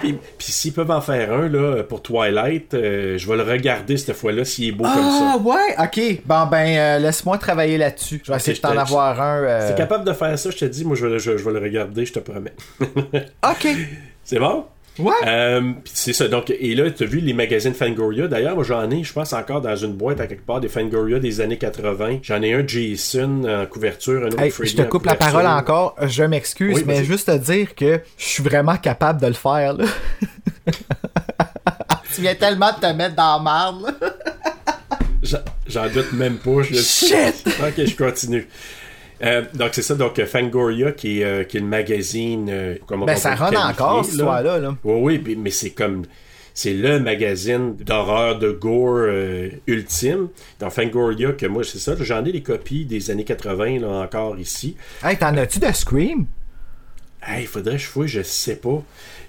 Puis, 0.00 0.12
puis 0.38 0.52
s'ils 0.52 0.72
peuvent 0.72 0.90
en 0.90 1.00
faire 1.02 1.32
un 1.34 1.48
là, 1.48 1.82
pour 1.82 2.00
Twilight, 2.02 2.72
euh, 2.74 3.18
je 3.18 3.28
vais 3.28 3.36
le 3.36 3.42
regarder 3.42 3.96
cette 3.98 4.16
fois-là 4.16 4.44
s'il 4.44 4.68
est 4.68 4.72
beau 4.72 4.84
comme 4.84 4.92
Ah, 4.96 5.34
ça. 5.36 5.42
ouais, 5.42 5.84
ok. 5.84 6.22
Bon, 6.24 6.46
ben, 6.46 6.78
euh, 6.78 6.98
laisse-moi 6.98 7.36
travailler 7.36 7.76
là-dessus. 7.76 8.22
Je 8.24 8.30
vais 8.30 8.36
essayer 8.38 8.56
de 8.56 8.62
t'en 8.62 8.76
avoir 8.76 9.20
un. 9.20 9.42
euh, 9.42 9.66
Si 9.68 9.72
t'es 9.74 9.78
capable 9.78 10.04
de 10.04 10.12
faire 10.12 10.38
ça, 10.38 10.50
je 10.50 10.56
te 10.56 10.64
dis, 10.64 10.84
moi 10.84 10.96
je 10.96 11.06
vais, 11.06 11.18
je 11.18 11.30
vais 11.32 11.52
le 11.52 11.58
regarder, 11.58 12.06
je 12.06 12.12
te 12.14 12.20
promets. 12.20 12.54
Ok. 12.80 13.66
C'est 14.24 14.38
bon? 14.38 14.64
Ouais. 15.00 15.12
Euh, 15.26 15.72
c'est 15.84 16.12
ça. 16.12 16.28
Donc, 16.28 16.50
et 16.50 16.74
là, 16.74 16.90
tu 16.90 17.04
as 17.04 17.06
vu 17.06 17.20
les 17.20 17.32
magazines 17.32 17.74
Fangoria. 17.74 18.28
D'ailleurs, 18.28 18.54
moi, 18.54 18.64
j'en 18.64 18.90
ai, 18.90 19.02
je 19.02 19.12
pense, 19.12 19.32
encore 19.32 19.60
dans 19.60 19.76
une 19.76 19.94
boîte 19.94 20.20
à 20.20 20.26
quelque 20.26 20.44
part 20.44 20.60
des 20.60 20.68
Fangoria 20.68 21.18
des 21.18 21.40
années 21.40 21.58
80. 21.58 22.18
J'en 22.22 22.42
ai 22.42 22.54
un 22.54 22.66
Jason 22.66 23.44
en 23.44 23.66
couverture, 23.66 24.22
un 24.22 24.28
autre 24.28 24.40
Hey, 24.40 24.50
Freddy 24.50 24.70
je 24.70 24.76
te 24.76 24.82
coupe 24.82 25.06
la 25.06 25.14
parole 25.14 25.46
encore, 25.46 25.96
je 26.02 26.22
m'excuse, 26.24 26.76
Oui, 26.76 26.84
mais 26.86 27.04
juste 27.04 27.26
te 27.26 27.36
dire 27.36 27.74
que 27.74 28.00
je 28.16 28.24
suis 28.24 28.42
vraiment 28.42 28.76
capable 28.76 29.20
de 29.20 29.26
le 29.26 29.32
faire. 29.32 29.74
Là. 29.74 29.84
tu 32.14 32.20
viens 32.20 32.34
tellement 32.34 32.72
de 32.72 32.80
te 32.80 32.92
mettre 32.92 33.14
dans 33.14 33.36
la 33.36 33.42
marde. 33.42 33.94
J'en 35.66 35.88
doute 35.88 36.12
même 36.12 36.38
pas. 36.38 36.62
Je... 36.62 36.74
Shit! 36.74 37.46
ok, 37.46 37.84
je 37.86 37.96
continue. 37.96 38.48
Euh, 39.22 39.42
donc 39.54 39.70
c'est 39.72 39.82
ça, 39.82 39.94
donc 39.94 40.18
euh, 40.18 40.26
Fangoria 40.26 40.92
qui 40.92 41.20
est, 41.20 41.24
euh, 41.24 41.44
qui 41.44 41.58
est 41.58 41.60
le 41.60 41.66
magazine. 41.66 42.48
euh, 42.50 42.74
comment 42.86 43.04
Ben, 43.06 43.14
on 43.16 43.20
ça 43.20 43.36
qualifier, 43.36 43.58
encore, 43.58 44.04
cette 44.04 44.14
histoire-là, 44.14 44.58
là. 44.58 44.76
Oui, 44.84 44.94
oui, 45.02 45.18
puis- 45.18 45.36
mais 45.36 45.50
c'est 45.50 45.70
comme. 45.70 46.04
C'est 46.52 46.74
le 46.74 46.98
magazine 47.00 47.76
d'horreur, 47.76 48.38
de 48.38 48.50
gore 48.50 49.06
ultime. 49.66 50.28
Dans 50.58 50.68
Fangoria, 50.68 51.32
que 51.32 51.46
moi, 51.46 51.62
c'est 51.64 51.78
ça, 51.78 51.94
j'en 52.00 52.24
ai 52.24 52.32
des 52.32 52.42
copies 52.42 52.84
des 52.84 53.10
années 53.10 53.24
80 53.24 53.78
là, 53.80 53.88
encore 53.88 54.38
ici. 54.38 54.76
Hey, 55.02 55.16
t'en 55.16 55.36
as-tu 55.36 55.58
de 55.60 55.70
Scream? 55.72 56.26
Hey, 57.22 57.42
il 57.42 57.46
faudrait 57.46 57.74
que 57.76 57.82
je 57.82 57.86
fouille, 57.86 58.08
je 58.08 58.22
sais 58.22 58.56
pas. 58.56 58.82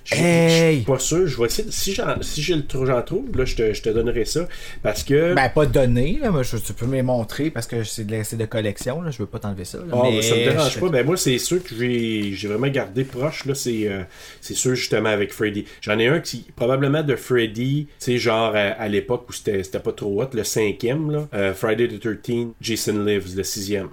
Je 0.06 0.16
je 0.16 0.22
Hey! 0.22 0.76
suis 0.78 0.86
pas 0.86 0.98
sûr. 0.98 1.28
Je 1.28 1.38
vais 1.38 1.46
essayer. 1.48 1.68
de- 1.68 1.74
Si 1.74 1.94
j'en 1.94 2.22
si 2.22 2.42
je 2.42 2.54
le 2.54 2.66
trou- 2.66 2.86
j'en 2.86 3.02
trouve, 3.02 3.26
là, 3.38 3.44
je 3.46 3.56
te, 3.56 3.74
je 3.74 3.82
te 3.82 3.90
donnerai 3.90 4.24
ça. 4.26 4.48
Parce 4.82 5.04
que. 5.04 5.34
Ben, 5.34 5.50
pas 5.50 5.66
donné, 5.66 6.18
là, 6.22 6.32
mais 6.32 6.44
je- 6.44 6.56
tu 6.58 6.74
peux 6.74 6.86
me 6.86 6.94
les 6.96 7.02
montrer 7.04 7.52
parce 7.52 7.68
que 7.68 7.84
c'est 7.84 8.06
de, 8.08 8.24
c'est 8.24 8.38
de 8.38 8.46
collection, 8.46 9.02
là, 9.02 9.12
je 9.12 9.18
veux 9.20 9.26
pas 9.26 9.40
t'enlever 9.40 9.66
ça. 9.66 9.78
là, 9.80 9.84
Ah, 9.92 9.98
mais 10.04 10.12
ben, 10.14 10.22
ça 10.22 10.36
me 10.36 10.44
dérange 10.46 10.74
je- 10.74 10.80
pas. 10.80 10.90
Ben, 10.90 11.06
moi, 11.06 11.18
c'est 11.18 11.38
ceux 11.38 11.60
que 11.60 11.76
j'ai 11.78 12.32
j'ai 12.34 12.48
vraiment 12.48 12.68
gardé 12.70 13.04
proche. 13.04 13.46
là 13.46 13.54
C'est 13.54 13.88
euh, 13.90 14.04
c'est 14.40 14.56
ceux 14.56 14.74
justement 14.76 15.10
avec 15.10 15.34
Freddy. 15.34 15.66
J'en 15.82 16.00
ai 16.00 16.08
un 16.08 16.22
qui, 16.22 16.46
probablement 16.56 17.04
de 17.04 17.16
Freddy, 17.18 17.88
tu 18.00 18.06
sais, 18.06 18.18
genre 18.18 18.56
à, 18.56 18.60
à 18.70 18.88
l'époque 18.88 19.26
où 19.30 19.34
c'était 19.34 19.64
c'était 19.64 19.80
pas 19.82 19.92
trop 19.92 20.24
hot, 20.24 20.30
le 20.34 20.46
cinquième, 20.46 21.12
là. 21.12 21.28
Euh, 21.34 21.54
Friday 21.54 21.90
the 21.90 22.00
13 22.00 22.48
Jason 22.62 23.04
Lives, 23.04 23.36
le 23.36 23.44
sixième. 23.44 23.90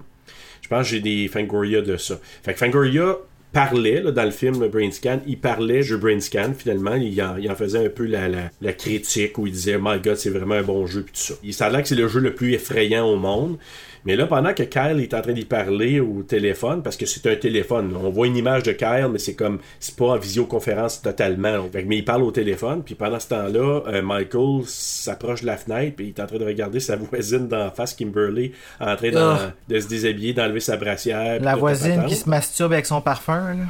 Je 0.63 0.69
pense 0.69 0.85
que 0.87 0.93
j'ai 0.93 1.01
des 1.01 1.29
Fangoria 1.29 1.81
de 1.83 1.97
ça. 1.97 2.19
Fait 2.43 2.53
que 2.53 2.59
Fangoria 2.59 3.17
parlait 3.53 4.03
là, 4.03 4.11
dans 4.11 4.25
le 4.25 4.31
film 4.31 4.61
le 4.61 4.69
Brain 4.69 4.91
Scan, 4.91 5.21
il 5.27 5.39
parlait 5.39 5.83
jeu 5.83 5.97
Brain 5.97 6.21
Scan 6.21 6.53
finalement, 6.57 6.95
il 6.95 7.21
en, 7.23 7.37
en 7.51 7.55
faisait 7.55 7.87
un 7.87 7.89
peu 7.89 8.07
la, 8.07 8.29
la, 8.29 8.51
la 8.61 8.73
critique 8.73 9.39
où 9.39 9.47
il 9.47 9.53
disait 9.53 9.79
My 9.81 9.99
God 10.01 10.17
c'est 10.17 10.31
vraiment 10.31 10.57
un 10.57 10.63
bon 10.63 10.87
jeu 10.87 11.03
puis 11.03 11.13
tout 11.13 11.21
ça. 11.21 11.35
Il 11.43 11.55
s'avère 11.55 11.83
que 11.83 11.89
c'est 11.89 11.95
le 11.95 12.09
jeu 12.09 12.21
le 12.21 12.35
plus 12.35 12.53
effrayant 12.55 13.07
au 13.07 13.17
monde. 13.17 13.59
Mais 14.05 14.17
là, 14.17 14.27
pendant 14.27 14.55
que 14.55 14.63
Kyle 14.63 15.01
est 15.01 15.15
en 15.15 15.21
train 15.21 15.33
d'y 15.33 15.45
parler 15.45 16.01
au 16.01 16.23
téléphone, 16.23 16.83
parce 16.83 16.97
que 16.97 17.07
c'est 17.07 17.27
un 17.31 17.37
téléphone, 17.37 17.95
on 18.03 18.11
voit 18.11 18.27
une 18.27 18.37
image 18.37 18.63
de 18.63 18.73
Kyle, 18.73 19.09
mais 19.13 19.19
c'est 19.19 19.35
comme, 19.35 19.59
c'est 19.81 19.97
pas 19.97 20.07
en 20.07 20.17
visioconférence 20.17 21.03
totalement. 21.03 21.69
Mais 21.87 21.99
il 21.99 22.05
parle 22.05 22.23
au 22.23 22.31
téléphone, 22.31 22.83
puis 22.85 22.95
pendant 22.95 23.19
ce 23.21 23.29
temps-là, 23.29 23.83
euh, 23.89 24.03
Michael 24.03 24.63
s'approche 24.67 25.43
de 25.43 25.47
la 25.47 25.57
fenêtre, 25.57 25.97
puis 25.97 26.07
il 26.07 26.09
est 26.11 26.21
en 26.21 26.27
train 26.27 26.39
de 26.39 26.45
regarder 26.45 26.81
sa 26.81 26.97
voisine 26.97 27.49
d'en 27.49 27.71
face, 27.71 27.95
Kimberly, 27.95 28.53
en 28.81 28.97
train 28.97 29.11
d'en- 29.11 29.19
Ah. 29.37 29.53
de 29.69 29.79
se 29.81 29.89
déshabiller, 29.89 30.33
d'enlever 30.33 30.61
sa 30.61 30.77
brassière. 30.77 31.41
La 31.43 31.55
voisine 31.57 32.05
qui 32.07 32.17
se 32.17 32.29
masturbe 32.29 32.73
avec 32.73 32.87
son 32.87 33.01
parfum, 33.01 33.55
là. 33.55 33.65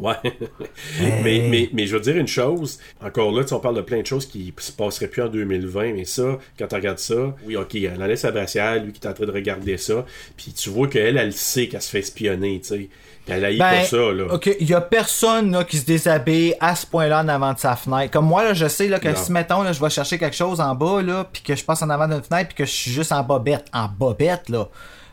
Ouais. 0.00 0.14
mais, 1.22 1.46
mais, 1.48 1.70
mais 1.72 1.86
je 1.86 1.94
veux 1.94 2.00
dire 2.02 2.16
une 2.16 2.28
chose, 2.28 2.78
encore 3.04 3.32
là, 3.32 3.44
tu 3.44 3.54
on 3.54 3.60
parle 3.60 3.76
de 3.76 3.80
plein 3.82 4.00
de 4.00 4.06
choses 4.06 4.26
qui 4.26 4.52
se 4.58 4.72
passeraient 4.72 5.08
plus 5.08 5.22
en 5.22 5.28
2020, 5.28 5.92
mais 5.94 6.04
ça, 6.04 6.38
quand 6.58 6.66
tu 6.66 6.74
regardes 6.74 6.98
ça, 6.98 7.34
oui, 7.44 7.56
ok, 7.56 7.74
elle 7.76 8.02
enlève 8.02 8.16
sa 8.16 8.30
brassière, 8.30 8.82
lui 8.82 8.92
qui 8.92 9.00
est 9.02 9.08
en 9.08 9.12
train 9.12 9.26
de 9.26 9.32
regarder 9.32 9.76
ça, 9.76 10.04
puis 10.36 10.52
tu 10.52 10.70
vois 10.70 10.88
qu'elle, 10.88 11.16
elle 11.16 11.32
sait 11.32 11.68
qu'elle 11.68 11.82
se 11.82 11.90
fait 11.90 12.00
espionner, 12.00 12.60
tu 12.60 12.68
sais. 12.68 12.88
Puis 13.24 13.34
elle 13.34 13.44
haït 13.44 13.58
Ben, 13.58 13.80
pas 13.80 13.84
ça, 13.84 13.96
là. 14.12 14.32
ok, 14.34 14.56
il 14.60 14.68
y 14.70 14.74
a 14.74 14.80
personne 14.80 15.50
là, 15.50 15.64
qui 15.64 15.78
se 15.78 15.84
déshabille 15.84 16.54
à 16.60 16.76
ce 16.76 16.86
point-là 16.86 17.22
en 17.24 17.28
avant 17.28 17.52
de 17.54 17.58
sa 17.58 17.74
fenêtre. 17.74 18.12
Comme 18.12 18.26
moi, 18.26 18.44
là, 18.44 18.54
je 18.54 18.68
sais 18.68 18.86
là, 18.86 19.00
que 19.00 19.08
Non. 19.08 19.16
si, 19.16 19.32
mettons, 19.32 19.62
là, 19.62 19.72
je 19.72 19.80
vais 19.80 19.90
chercher 19.90 20.16
quelque 20.16 20.36
chose 20.36 20.60
en 20.60 20.74
bas, 20.76 21.02
là, 21.02 21.26
puis 21.32 21.42
que 21.42 21.56
je 21.56 21.64
passe 21.64 21.82
en 21.82 21.90
avant 21.90 22.06
d'une 22.06 22.22
fenêtre, 22.22 22.48
puis 22.54 22.56
que 22.58 22.64
je 22.64 22.70
suis 22.70 22.90
juste 22.92 23.10
en 23.10 23.24
bobette, 23.24 23.66
en 23.72 23.88
bobette, 23.88 24.48
là, 24.48 24.68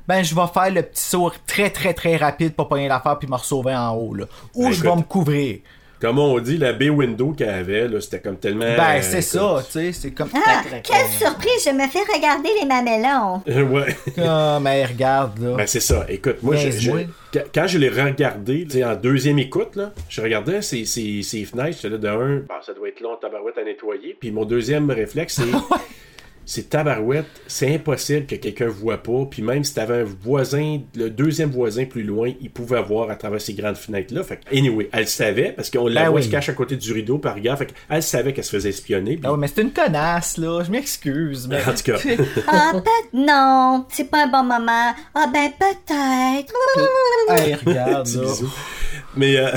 ben, 0.08 0.24
je 0.24 0.36
vais 0.36 0.48
faire 0.54 0.72
le 0.72 0.82
petit 0.82 1.02
saut 1.04 1.32
très, 1.48 1.70
très, 1.70 1.94
très 1.94 2.16
rapide 2.18 2.54
pour 2.54 2.68
pogner 2.68 2.88
l'affaire 2.88 3.18
puis 3.20 3.28
me 3.30 3.38
sauver 3.38 3.76
en 3.76 3.96
haut, 3.96 4.14
là. 4.14 4.26
Ou 4.54 4.66
Ben, 4.66 4.72
je 4.72 4.84
vais 4.84 4.96
me 4.96 5.02
couvrir. 5.04 5.60
Comme 6.02 6.20
on 6.20 6.38
dit, 6.40 6.58
la 6.58 6.74
bay 6.74 6.90
window 6.90 7.32
qu'elle 7.32 7.48
avait, 7.48 7.88
là, 7.88 8.02
c'était 8.02 8.20
comme 8.20 8.36
tellement. 8.36 8.66
Ben, 8.76 8.98
euh, 8.98 9.02
c'est 9.02 9.22
ça, 9.22 9.62
tu 9.66 9.72
sais, 9.72 9.94
c'est 9.94 10.12
comme... 10.12 10.28
Ah, 10.36 10.62
quelle 10.84 11.08
surprise, 11.08 11.64
je 11.66 11.70
me 11.72 11.88
fais 11.88 12.02
regarder 12.14 12.50
les 12.60 12.68
mamellons. 12.68 13.42
ouais. 13.74 13.96
Ah, 14.18 14.60
mais 14.62 14.84
regarde, 14.86 15.40
là. 15.40 15.56
Ben, 15.56 15.66
c'est 15.66 15.80
ça. 15.80 16.06
Écoute, 16.10 16.44
moi, 16.44 16.58
je- 16.58 16.90
quand- 17.34 17.40
quand 17.56 17.68
je 17.68 17.78
l'ai 17.78 17.88
regardé, 17.88 18.66
tu 18.66 18.72
sais, 18.72 18.84
en 18.84 18.96
deuxième 18.96 19.40
écoute, 19.40 19.78
là, 19.78 19.94
je 20.10 20.20
regardais 20.22 20.62
ces, 20.62 20.84
ces, 20.84 21.24
ces 21.24 21.46
fenêtres, 21.46 21.78
j'étais 21.82 21.90
là 21.90 21.98
de 21.98 22.08
un, 22.10 22.38
bah, 22.50 22.60
ça 22.66 22.74
doit 22.74 22.90
être 22.90 23.00
long, 23.00 23.16
tabarouette 23.16 23.58
à 23.58 23.64
nettoyer. 23.64 24.18
Puis 24.20 24.30
mon 24.32 24.44
deuxième 24.44 24.92
réflexe, 24.92 25.36
c'est. 25.36 25.58
C'est 26.46 26.70
tabarouette, 26.70 27.26
c'est 27.48 27.74
impossible 27.74 28.26
que 28.26 28.36
quelqu'un 28.36 28.68
voit 28.68 28.98
pas. 29.02 29.26
Puis 29.30 29.42
même 29.42 29.64
si 29.64 29.74
t'avais 29.74 30.02
un 30.02 30.04
voisin, 30.04 30.80
le 30.96 31.10
deuxième 31.10 31.50
voisin 31.52 31.86
plus 31.86 32.04
loin, 32.04 32.32
il 32.42 32.50
pouvait 32.52 32.82
voir 32.82 33.10
à 33.10 33.16
travers 33.16 33.40
ces 33.42 33.54
grandes 33.54 33.78
fenêtres-là. 33.78 34.24
Fait 34.24 34.38
que, 34.44 34.56
anyway, 34.58 34.90
elle 34.92 35.08
savait, 35.08 35.54
parce 35.54 35.70
qu'on 35.70 35.88
la 35.88 36.04
Ben 36.04 36.10
voit 36.10 36.20
oui. 36.20 36.26
se 36.26 36.30
cache 36.32 36.50
à 36.50 36.54
côté 36.54 36.76
du 36.76 36.92
rideau 36.92 37.18
par 37.18 37.36
regarde. 37.36 37.60
Fait 37.60 37.68
qu'elle 37.68 38.04
savait 38.04 38.34
qu'elle 38.34 38.44
se 38.44 38.52
faisait 38.52 38.70
espionner. 38.70 39.16
puis- 39.16 39.22
Ah 39.26 39.32
ouais, 39.32 39.38
mais 39.38 39.48
c'est 39.48 39.62
une 39.62 39.72
connasse, 39.72 40.38
là. 40.38 40.64
Je 40.66 40.72
m'excuse, 40.72 41.48
mais... 41.48 41.62
En 41.68 41.74
tout 41.74 41.84
cas. 41.84 41.98
Ah, 42.48 42.72
peut 42.74 43.18
non, 43.18 43.86
c'est 43.90 44.10
pas 44.10 44.26
un 44.26 44.28
bon 44.28 44.44
moment. 44.44 44.94
Ah, 45.16 45.28
ben 45.34 45.50
peut-être. 45.58 45.94
Hey, 47.30 47.56
regarde, 47.56 48.04
Petit 48.06 48.18
là. 48.18 48.24
bisou. 48.24 48.52
Mais 49.16 49.38
euh, 49.38 49.52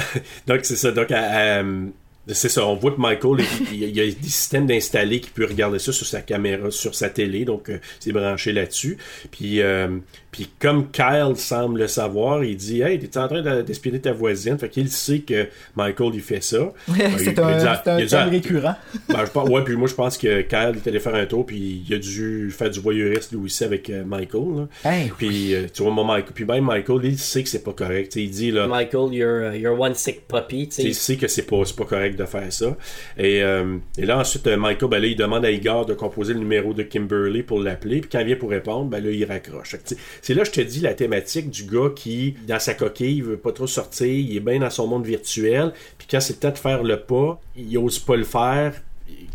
donc 0.47 0.61
c'est 0.65 0.77
ça. 0.77 0.93
Donc 0.93 1.11
euh, 1.11 1.15
euh, 1.17 1.87
c'est 2.35 2.49
ça. 2.49 2.67
On 2.67 2.75
voit 2.77 2.91
que 2.93 3.01
Michael, 3.01 3.45
il, 3.73 3.83
il 3.85 3.97
y 3.97 4.01
a 4.01 4.05
des 4.07 4.13
systèmes 4.29 4.67
d'installer 4.67 5.21
qui 5.21 5.31
peut 5.31 5.45
regarder 5.47 5.79
ça 5.79 5.93
sur 5.93 6.07
sa 6.07 6.21
caméra, 6.23 6.71
sur 6.71 6.95
sa 6.95 7.09
télé. 7.09 7.45
Donc 7.45 7.69
euh, 7.71 7.79
c'est 8.01 8.13
branché 8.13 8.53
là-dessus. 8.53 8.99
Puis 9.31 9.61
euh, 9.63 9.89
puis 10.33 10.51
comme 10.59 10.91
Kyle 10.91 11.33
semble 11.37 11.81
le 11.81 11.89
savoir, 11.89 12.45
il 12.45 12.57
dit 12.57 12.83
Hey, 12.83 12.99
t'es 12.99 13.17
en 13.19 13.29
train 13.29 13.43
de- 13.43 13.63
d'espionner 13.63 14.01
ta 14.01 14.13
voisine. 14.13 14.59
Fait 14.59 14.69
qu'il 14.69 14.91
sait 14.91 15.21
que 15.21 15.47
Michael 15.77 16.11
il 16.15 16.21
fait 16.21 16.43
ça. 16.43 16.73
Ben, 16.89 17.13
il- 17.13 17.19
c'est 17.21 17.33
il 17.33 17.41
a 17.41 17.47
un, 17.47 17.59
il 17.61 17.67
a 17.89 18.05
dit- 18.05 18.07
thème 18.11 18.29
récurrent. 18.29 18.75
ben, 19.09 19.25
je 19.25 19.31
pense, 19.31 19.49
ouais, 19.49 19.63
puis 19.65 19.77
moi 19.77 19.89
je 19.89 19.95
pense 19.95 20.19
que 20.19 20.43
Kyle 20.43 20.73
il 20.75 20.79
est 20.79 20.89
allé 20.89 21.01
faire 21.01 21.15
un 21.15 21.27
tour, 21.27 21.47
puis 21.47 21.85
il 21.89 21.95
a 21.95 21.99
dû 21.99 22.51
faire 22.51 22.71
du 22.71 22.81
voyeurisme 22.81 23.37
lui 23.37 23.45
aussi 23.45 23.65
avec 23.65 23.89
euh, 23.91 24.05
Michael. 24.05 24.43
là. 24.85 24.91
Hey, 24.91 25.13
Puis 25.17 25.55
euh, 25.55 25.67
tu 25.73 25.83
vois, 25.83 25.93
moi, 25.93 26.05
Michael, 26.05 26.33
puis 26.35 26.45
même 26.45 26.65
Michael, 26.65 27.01
il 27.05 27.19
sait 27.19 27.43
que 27.43 27.49
c'est 27.49 27.63
pas 27.63 27.73
correct. 27.73 28.17
Il 28.17 28.31
dit 28.31 28.51
là. 28.51 28.67
Michael, 28.67 29.13
you're, 29.15 29.53
uh, 29.55 29.57
you're 29.59 29.79
one 29.79 29.95
sick 29.95 30.27
puppy, 30.27 30.69
Il 30.79 30.95
sait 30.95 31.17
que 31.17 31.29
c'est 31.29 31.43
pas, 31.47 31.63
c'est 31.65 31.77
pas 31.77 31.85
correct 31.85 32.16
de 32.17 32.25
faire 32.25 32.53
ça. 32.53 32.77
Et, 33.19 33.43
euh, 33.43 33.77
et 33.99 34.07
là, 34.07 34.19
ensuite, 34.19 34.47
euh, 34.47 34.57
Michael, 34.57 34.89
ben 34.91 34.99
là, 35.01 35.07
il 35.07 35.17
demande 35.17 35.45
à 35.45 35.51
Igor 35.51 35.87
de 35.87 35.95
composer 35.95 36.33
le 36.35 36.41
numéro 36.41 36.75
de 36.75 36.83
Kimberly 36.83 37.43
pour 37.43 37.61
l'appeler. 37.61 38.01
Puis 38.01 38.11
quand 38.11 38.19
il 38.21 38.27
vient 38.27 38.37
pour 38.37 38.51
répondre, 38.51 38.87
ben 38.91 39.05
là, 39.05 39.11
il 39.11 39.25
raccroche. 39.25 39.77
C'est 40.23 40.35
là, 40.35 40.45
je 40.45 40.51
te 40.51 40.61
dis, 40.61 40.81
la 40.81 40.95
thématique 40.95 41.51
du 41.51 41.65
gars 41.65 41.91
qui, 41.95 42.35
dans 42.49 42.59
sa 42.59 42.75
coquille, 42.75 43.19
il 43.19 43.25
veut 43.25 43.37
pas 43.37 43.53
trop 43.53 43.67
sortir, 43.67 44.07
il 44.09 44.37
est 44.37 44.41
bien 44.41 44.59
dans 44.59 44.71
son 44.71 44.87
monde 44.87 45.05
virtuel. 45.07 45.73
Puis 45.99 46.09
quand 46.11 46.21
c'est 46.21 46.35
le 46.35 46.39
temps 46.41 46.51
de 46.51 46.59
faire 46.59 46.83
le 46.83 47.01
pas, 47.01 47.41
il 47.57 47.77
ose 47.79 47.99
pas 47.99 48.17
le 48.17 48.25
faire. 48.25 48.75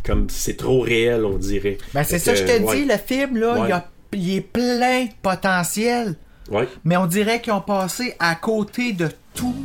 Comme 0.03 0.27
c'est 0.29 0.57
trop 0.57 0.81
réel, 0.81 1.23
on 1.25 1.37
dirait. 1.37 1.77
Ben, 1.93 2.03
c'est 2.03 2.17
ça, 2.19 2.33
je 2.35 2.43
que, 2.43 2.47
te 2.57 2.63
ouais. 2.63 2.75
dis, 2.75 2.85
le 2.85 2.97
film, 2.97 3.37
là, 3.37 3.59
Ouais. 3.61 3.67
il, 3.67 3.71
a- 3.71 3.89
il 4.13 4.35
est 4.37 4.41
plein 4.41 5.05
de 5.05 5.11
potentiel. 5.21 6.15
Ouais. 6.49 6.67
Mais 6.83 6.97
on 6.97 7.05
dirait 7.05 7.39
qu'ils 7.39 7.53
ont 7.53 7.61
passé 7.61 8.15
à 8.19 8.33
côté 8.35 8.93
de 8.93 9.07
tout. 9.35 9.55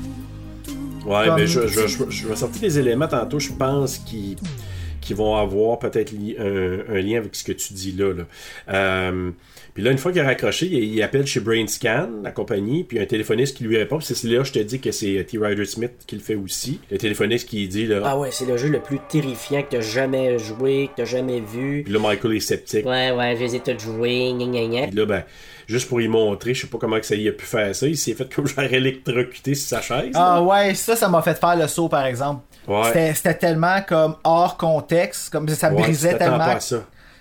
Ouais, 1.06 1.26
Comme- 1.26 1.36
mais 1.36 1.46
je, 1.46 1.66
je, 1.66 1.86
je, 1.86 1.98
je 2.10 2.28
vais 2.28 2.36
sortir 2.36 2.60
des 2.60 2.78
éléments 2.78 3.08
tantôt, 3.08 3.38
je 3.38 3.52
pense, 3.52 3.98
qui, 3.98 4.36
qui 5.00 5.14
vont 5.14 5.36
avoir 5.36 5.78
peut-être 5.78 6.10
li- 6.12 6.36
un, 6.38 6.80
un 6.94 7.00
lien 7.00 7.18
avec 7.18 7.34
ce 7.36 7.44
que 7.44 7.52
tu 7.52 7.72
dis 7.74 7.92
là. 7.92 8.12
là. 8.12 8.24
Euh, 8.72 9.30
puis 9.74 9.84
là, 9.84 9.90
une 9.92 9.98
fois 9.98 10.10
qu'il 10.10 10.20
a 10.22 10.24
raccroché, 10.24 10.66
il, 10.66 10.94
il 10.94 11.02
appelle 11.02 11.26
chez 11.26 11.38
Brainscan, 11.40 12.08
la 12.24 12.30
compagnie, 12.32 12.82
puis 12.82 12.98
un 12.98 13.04
téléphoniste 13.04 13.56
qui 13.58 13.64
lui 13.64 13.76
répond. 13.76 14.00
C'est 14.00 14.20
là, 14.26 14.42
je 14.42 14.50
te 14.52 14.58
dis 14.58 14.80
que 14.80 14.90
c'est 14.90 15.22
T. 15.28 15.38
Ryder 15.38 15.66
Smith 15.66 15.92
qui 16.06 16.16
le 16.16 16.22
fait 16.22 16.34
aussi. 16.34 16.80
Le 16.90 16.96
téléphoniste 16.98 17.46
qui 17.48 17.68
dit 17.68 17.86
là. 17.86 18.00
Ah 18.04 18.18
ouais, 18.18 18.30
c'est 18.32 18.46
le 18.46 18.56
jeu 18.56 18.68
le 18.68 18.80
plus 18.80 18.98
terrifiant 19.08 19.62
que 19.62 19.72
t'as 19.76 19.80
jamais 19.82 20.38
joué, 20.38 20.88
que 20.88 21.02
t'as 21.02 21.04
jamais 21.04 21.40
vu. 21.40 21.82
Puis 21.84 21.92
là, 21.92 21.98
Michael 22.00 22.36
est 22.36 22.40
sceptique. 22.40 22.86
Ouais, 22.86 23.10
ouais, 23.12 23.36
je 23.36 23.42
les 23.44 23.56
ai 23.56 23.60
tous 23.60 23.78
joués, 23.78 24.32
gna 24.32 24.46
gna 24.46 24.66
gna. 24.66 24.86
Puis 24.88 24.96
là, 24.96 25.04
ben, 25.04 25.24
juste 25.66 25.88
pour 25.88 26.00
y 26.00 26.08
montrer, 26.08 26.54
je 26.54 26.62
sais 26.62 26.66
pas 26.66 26.78
comment 26.78 26.98
que 26.98 27.06
ça 27.06 27.14
y 27.14 27.28
a 27.28 27.32
pu 27.32 27.44
faire 27.44 27.74
ça. 27.74 27.86
Il 27.86 27.96
s'est 27.96 28.14
fait 28.14 28.32
comme 28.32 28.46
genre 28.46 28.64
électrocuté 28.64 29.54
sur 29.54 29.68
sa 29.68 29.80
chaise. 29.82 30.12
là. 30.14 30.34
Ah 30.36 30.42
ouais, 30.42 30.74
ça, 30.74 30.96
ça 30.96 31.08
m'a 31.08 31.22
fait 31.22 31.38
faire 31.38 31.56
le 31.56 31.66
saut, 31.68 31.88
par 31.88 32.04
exemple. 32.06 32.42
Ouais. 32.68 33.12
C'était- 33.14 33.34
tellement 33.34 33.80
comme 33.86 34.16
hors 34.24 34.56
contexte, 34.56 35.30
comme 35.30 35.48
ça 35.48 35.68
Ouais, 35.72 35.82
brisait 35.82 36.16
tellement. 36.18 36.38
pas 36.38 36.52
à 36.54 36.60
ça. 36.60 36.76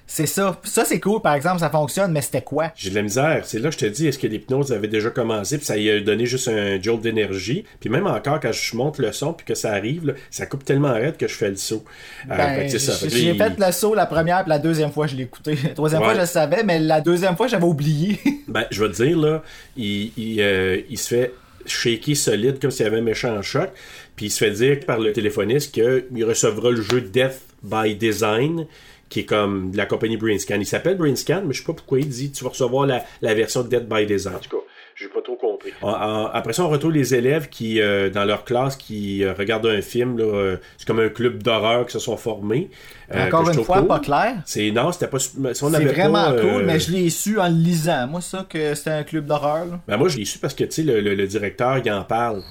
C'est 0.08 0.28
ça. 0.28 0.60
Ça, 0.64 0.86
c'est 0.86 1.00
cool, 1.00 1.20
par 1.22 1.34
exemple, 1.34 1.60
ça 1.60 1.70
fonctionne, 1.70 2.12
mais 2.12 2.22
c'était 2.22 2.42
quoi? 2.44 2.72
J'ai 2.76 2.92
de 2.92 2.96
la 2.96 3.02
misère. 3.02 3.42
C'est 3.44 3.58
là 3.58 3.70
que 3.70 3.74
je 3.74 3.80
te 3.80 3.86
dis, 3.88 4.08
est-ce 4.08 4.20
que 4.20 4.28
l'hypnose 4.28 4.72
avait 4.72 4.88
déjà 4.88 5.10
commencé, 5.10 5.58
puis 5.58 5.66
ça 5.66 5.78
y 5.78 5.90
a 5.90 6.00
donné 6.00 6.28
juste 6.28 6.48
un 6.48 6.80
jolt 6.80 7.02
d'énergie? 7.02 7.66
Puis 7.80 7.90
même 7.90 8.06
encore, 8.06 8.40
quand 8.40 8.52
je 8.52 8.76
monte 8.78 9.00
le 9.00 9.12
son, 9.12 9.34
puis 9.34 9.46
que 9.48 9.56
ça 9.56 9.72
arrive, 9.72 10.06
là, 10.08 10.14
ça 10.30 10.46
coupe 10.46 10.64
tellement 10.64 10.94
raide 10.94 11.18
que 11.18 11.28
je 11.28 11.34
fais 11.34 11.50
le 11.50 11.56
saut. 11.56 11.84
Euh, 12.30 12.36
Ben. 12.38 12.70
Fait 12.70 13.10
J'ai 13.10 13.34
fait 13.34 13.54
le 13.58 13.72
saut 13.72 13.96
la 13.96 14.06
première, 14.06 14.44
puis 14.44 14.50
la 14.52 14.60
deuxième 14.60 14.92
fois, 14.92 15.08
je 15.08 15.16
l'ai 15.16 15.24
écouté. 15.24 15.58
La 15.64 15.70
troisième 15.70 16.02
Ouais. 16.02 16.08
fois, 16.10 16.16
je 16.16 16.20
le 16.22 16.26
savais, 16.28 16.64
mais 16.64 16.80
la 16.80 17.02
deuxième 17.02 17.36
fois, 17.36 17.48
j'avais 17.48 17.66
oublié. 17.66 18.20
Ben, 18.48 18.66
je 18.70 18.84
vais 18.84 18.92
te 18.92 19.04
dire, 19.04 19.18
là, 19.18 19.42
il, 19.76 20.12
il, 20.18 20.40
euh, 20.40 20.82
il 20.90 20.98
se 21.00 21.08
fait 21.08 21.34
shaker 21.66 22.16
solide 22.16 22.60
comme 22.62 22.70
s'il 22.70 22.86
y 22.86 22.88
avait 22.88 23.00
un 23.00 23.02
méchant 23.02 23.42
choc. 23.42 23.72
Puis 24.16 24.28
il 24.28 24.30
se 24.30 24.38
fait 24.38 24.52
dire 24.52 24.80
par 24.86 25.00
le 25.00 25.12
téléphoniste 25.14 25.74
qu'il 25.74 26.24
recevra 26.26 26.70
le 26.70 26.82
jeu 26.82 27.02
Death 27.02 27.42
by 27.64 27.96
Design, 27.96 28.68
qui 29.16 29.22
est 29.22 29.26
comme 29.26 29.72
de 29.72 29.78
la 29.78 29.86
compagnie 29.86 30.18
Brainscan. 30.18 30.58
Il 30.60 30.66
s'appelle 30.66 30.98
Brainscan, 30.98 31.44
mais 31.46 31.54
je 31.54 31.60
sais 31.62 31.66
pas 31.66 31.72
pourquoi 31.72 32.00
il 32.00 32.10
dit 32.10 32.32
tu 32.34 32.44
vas 32.44 32.50
recevoir 32.50 32.86
la, 32.86 33.02
la 33.22 33.34
version 33.34 33.62
Death 33.64 33.88
by 33.88 34.06
Design. 34.06 34.36
En 34.36 34.40
tout 34.40 34.50
cas, 34.50 34.64
j'ai 34.94 35.08
pas 35.08 35.22
trop 35.22 35.38
compris. 35.38 35.72
En- 35.82 35.90
en- 35.92 36.26
après 36.28 36.52
ça, 36.52 36.66
on 36.66 36.70
retrouve 36.70 36.92
les 36.92 37.16
élèves 37.16 37.48
qui, 37.48 37.80
euh, 37.80 38.10
dans 38.10 38.26
leur 38.26 38.44
classe, 38.44 38.76
qui 38.76 39.24
euh, 39.24 39.32
regardent 39.34 39.68
un 39.68 39.82
film. 39.82 40.18
là, 40.18 40.26
euh, 40.26 40.58
c'est 40.78 40.86
comme 40.86 41.00
un 41.00 41.08
club 41.08 41.42
d'horreur 41.42 41.86
qui 41.86 41.94
se 41.94 42.00
sont 42.00 42.18
formés. 42.18 42.70
euh, 43.14 43.26
Encore 43.28 43.48
une 43.50 43.64
fois, 43.64 43.78
cool. 43.80 43.88
pas 43.88 44.00
clair. 44.00 44.36
C'est 44.46 44.72
non, 44.72 44.92
c'était 44.92 45.08
pas. 45.08 45.20
si 45.20 45.32
on 45.40 45.54
C'est 45.54 45.76
avait 45.78 45.86
vraiment 45.86 46.26
pas, 46.26 46.32
euh, 46.34 46.42
cool, 46.54 46.66
mais 46.66 46.78
je 46.82 46.92
l'ai 46.92 47.10
su 47.10 47.40
en 47.40 47.48
le 47.48 47.56
lisant. 47.56 48.08
Moi, 48.08 48.20
ça, 48.20 48.46
que 48.50 48.76
c'était 48.76 48.90
un 48.90 49.04
club 49.04 49.26
d'horreur. 49.28 49.66
là. 49.66 49.80
Ben 49.88 49.96
moi, 49.96 50.10
je 50.10 50.18
l'ai 50.18 50.26
su 50.26 50.40
parce 50.40 50.54
que, 50.54 50.66
tu 50.66 50.72
sais, 50.72 50.84
le, 50.84 51.00
le- 51.00 51.16
le 51.16 51.26
directeur, 51.28 51.78
il 51.78 51.90
en 51.90 52.04
parle. 52.04 52.42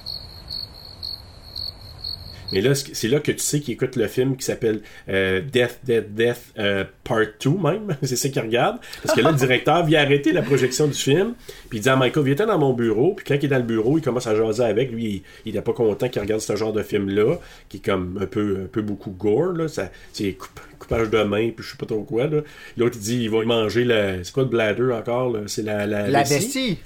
Mais 2.55 2.61
là, 2.61 2.73
c'est 2.73 3.07
là 3.09 3.19
que 3.19 3.31
tu 3.33 3.39
sais 3.39 3.59
qu'il 3.59 3.73
écoute 3.73 3.97
le 3.97 4.07
film 4.07 4.37
qui 4.37 4.45
s'appelle 4.45 4.79
euh, 5.09 5.41
Death, 5.41 5.79
Death, 5.83 6.13
Death 6.15 6.37
euh, 6.57 6.85
Part 7.03 7.25
2 7.43 7.49
même. 7.61 7.97
c'est 8.01 8.15
ça 8.15 8.29
qu'il 8.29 8.41
regarde. 8.41 8.77
Parce 9.03 9.13
que 9.13 9.21
là, 9.21 9.31
le 9.31 9.37
directeur 9.37 9.85
vient 9.85 10.01
arrêter 10.01 10.31
la 10.31 10.41
projection 10.41 10.87
du 10.87 10.93
film. 10.93 11.33
Puis 11.69 11.79
il 11.79 11.81
dit 11.81 11.89
à 11.89 11.97
Michael, 11.97 12.23
viens 12.23 12.45
dans 12.47 12.57
mon 12.57 12.71
bureau. 12.73 13.13
Puis 13.13 13.25
quand 13.27 13.35
il 13.35 13.43
est 13.45 13.49
dans 13.49 13.57
le 13.57 13.63
bureau, 13.63 13.97
il 13.97 14.01
commence 14.01 14.25
à 14.25 14.35
jaser 14.35 14.63
avec. 14.63 14.91
Lui, 14.91 15.21
il- 15.45 15.53
n'est 15.53 15.61
pas 15.61 15.73
content 15.73 16.07
qu'il 16.07 16.21
regarde 16.21 16.39
ce 16.41 16.55
genre 16.55 16.71
de 16.71 16.81
film-là, 16.81 17.35
qui 17.67 17.77
est 17.77 17.85
comme 17.85 18.17
un 18.21 18.25
peu, 18.25 18.61
un 18.63 18.67
peu 18.67 18.81
beaucoup 18.81 19.11
gore. 19.11 19.51
Là. 19.53 19.67
Ça, 19.67 19.91
c'est 20.13 20.31
coupe- 20.31 20.61
coupage 20.79 21.09
de 21.09 21.23
main, 21.23 21.49
puis 21.49 21.63
je 21.65 21.71
sais 21.71 21.77
pas 21.77 21.85
trop 21.85 22.03
quoi. 22.03 22.27
là. 22.27 22.41
L'autre, 22.77 22.95
il 22.97 23.01
dit, 23.01 23.23
il 23.23 23.29
va 23.29 23.43
manger 23.43 23.83
la... 23.83 24.23
C'est 24.23 24.31
quoi 24.33 24.43
le 24.43 24.49
bladder 24.49 24.91
encore? 24.93 25.31
là? 25.33 25.39
C'est 25.47 25.61
la, 25.63 25.85
la, 25.85 26.07
La 26.07 26.23
vessie. 26.23 26.35
vessie. 26.45 26.77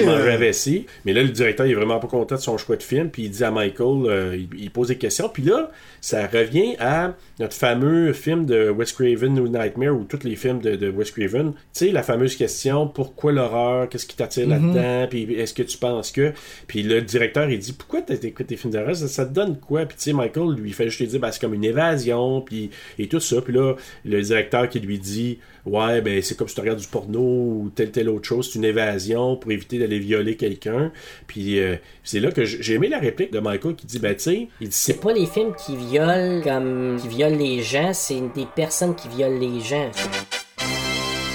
Il 0.00 0.06
mange 0.06 0.24
la 0.24 0.36
vessie. 0.36 0.86
Mais 1.04 1.12
là, 1.12 1.22
le 1.22 1.28
directeur, 1.30 1.66
il 1.66 1.72
est 1.72 1.76
vraiment 1.76 1.98
pas 1.98 2.08
content 2.08 2.34
de 2.36 2.40
son 2.40 2.56
choix 2.58 2.76
de 2.76 2.82
film. 2.82 3.10
Puis 3.10 3.24
il 3.24 3.30
dit 3.30 3.44
à 3.44 3.50
Michael, 3.50 4.06
euh, 4.06 4.36
il, 4.36 4.48
il 4.60 4.70
pose 4.70 4.88
des 4.88 4.96
questions. 4.96 5.28
Puis 5.28 5.42
là, 5.42 5.70
ça 6.00 6.26
revient 6.26 6.76
à 6.78 7.14
notre 7.38 7.54
fameux 7.54 8.12
film 8.12 8.46
de 8.46 8.70
Wes 8.70 8.92
Craven 8.92 9.38
ou 9.38 9.48
Nightmare 9.48 9.94
ou 9.96 10.04
tous 10.04 10.24
les 10.24 10.36
films 10.36 10.60
de, 10.60 10.76
de 10.76 10.90
Wes 10.90 11.10
Craven. 11.10 11.52
Tu 11.52 11.58
sais, 11.72 11.90
la 11.90 12.02
fameuse 12.02 12.36
question 12.36 12.86
pourquoi 12.86 13.32
l'horreur? 13.32 13.88
Qu'est-ce 13.88 14.06
qui 14.06 14.16
t'attire 14.16 14.48
Mhm. 14.48 14.50
là-dedans? 14.74 15.06
Puis 15.08 15.34
est-ce 15.34 15.54
que 15.54 15.62
tu 15.62 15.78
penses 15.78 16.10
que? 16.10 16.32
Puis 16.66 16.82
le 16.82 17.00
directeur, 17.02 17.50
il 17.50 17.58
dit 17.58 17.72
pourquoi 17.72 18.02
t'as 18.02 18.14
écouté 18.14 18.44
tes 18.44 18.56
films 18.56 18.72
d'horreur? 18.72 18.96
Ça, 18.96 19.08
ça 19.08 19.24
te 19.26 19.32
donne 19.32 19.58
quoi? 19.58 19.84
Puis 19.86 19.96
tu 19.96 20.04
sais, 20.04 20.12
Michael, 20.12 20.54
lui, 20.56 20.70
il 20.70 20.74
fait 20.74 20.88
juste 20.88 20.98
te 21.00 21.04
dire 21.04 21.20
ben, 21.20 21.30
c'est 21.30 21.40
comme 21.40 21.54
une 21.54 21.64
évasion. 21.64 22.40
Puis 22.40 22.70
et 22.98 23.08
tout 23.08 23.20
ça. 23.20 23.40
Puis 23.40 23.52
là, 23.54 23.74
le 24.04 24.20
directeur 24.22 24.68
qui 24.68 24.80
lui 24.80 24.98
dit 24.98 25.38
ouais, 25.66 26.00
ben 26.00 26.22
c'est 26.22 26.36
comme 26.36 26.48
si 26.48 26.54
tu 26.54 26.60
regardes 26.60 26.80
du 26.80 26.86
porno 26.86 27.20
ou 27.20 27.72
telle, 27.74 27.90
telle 27.90 28.08
autre 28.08 28.26
chose, 28.26 28.50
c'est 28.50 28.58
une 28.58 28.64
évasion 28.64 29.36
pour 29.36 29.50
éviter 29.52 29.78
d'aller 29.78 29.98
violer 29.98 30.36
quelqu'un. 30.36 30.92
Puis 31.26 31.58
euh, 31.60 31.76
c'est 32.04 32.20
là 32.20 32.30
que 32.30 32.44
j'ai 32.44 32.74
aimé 32.74 32.88
la 32.88 32.98
réplique 32.98 33.32
de 33.32 33.40
Michael 33.40 33.74
qui 33.74 33.86
dit, 33.86 33.98
ben 33.98 34.14
tu 34.14 34.22
sais, 34.22 34.48
C'est 34.70 35.00
pas 35.00 35.12
les 35.12 35.26
films 35.26 35.54
qui 35.54 35.76
violent 35.76 36.40
comme 36.42 36.98
qui 37.00 37.08
violent 37.08 37.38
les 37.38 37.62
gens, 37.62 37.92
c'est 37.92 38.20
des 38.34 38.46
personnes 38.54 38.94
qui 38.94 39.08
violent 39.08 39.38
les 39.38 39.60
gens. 39.60 39.90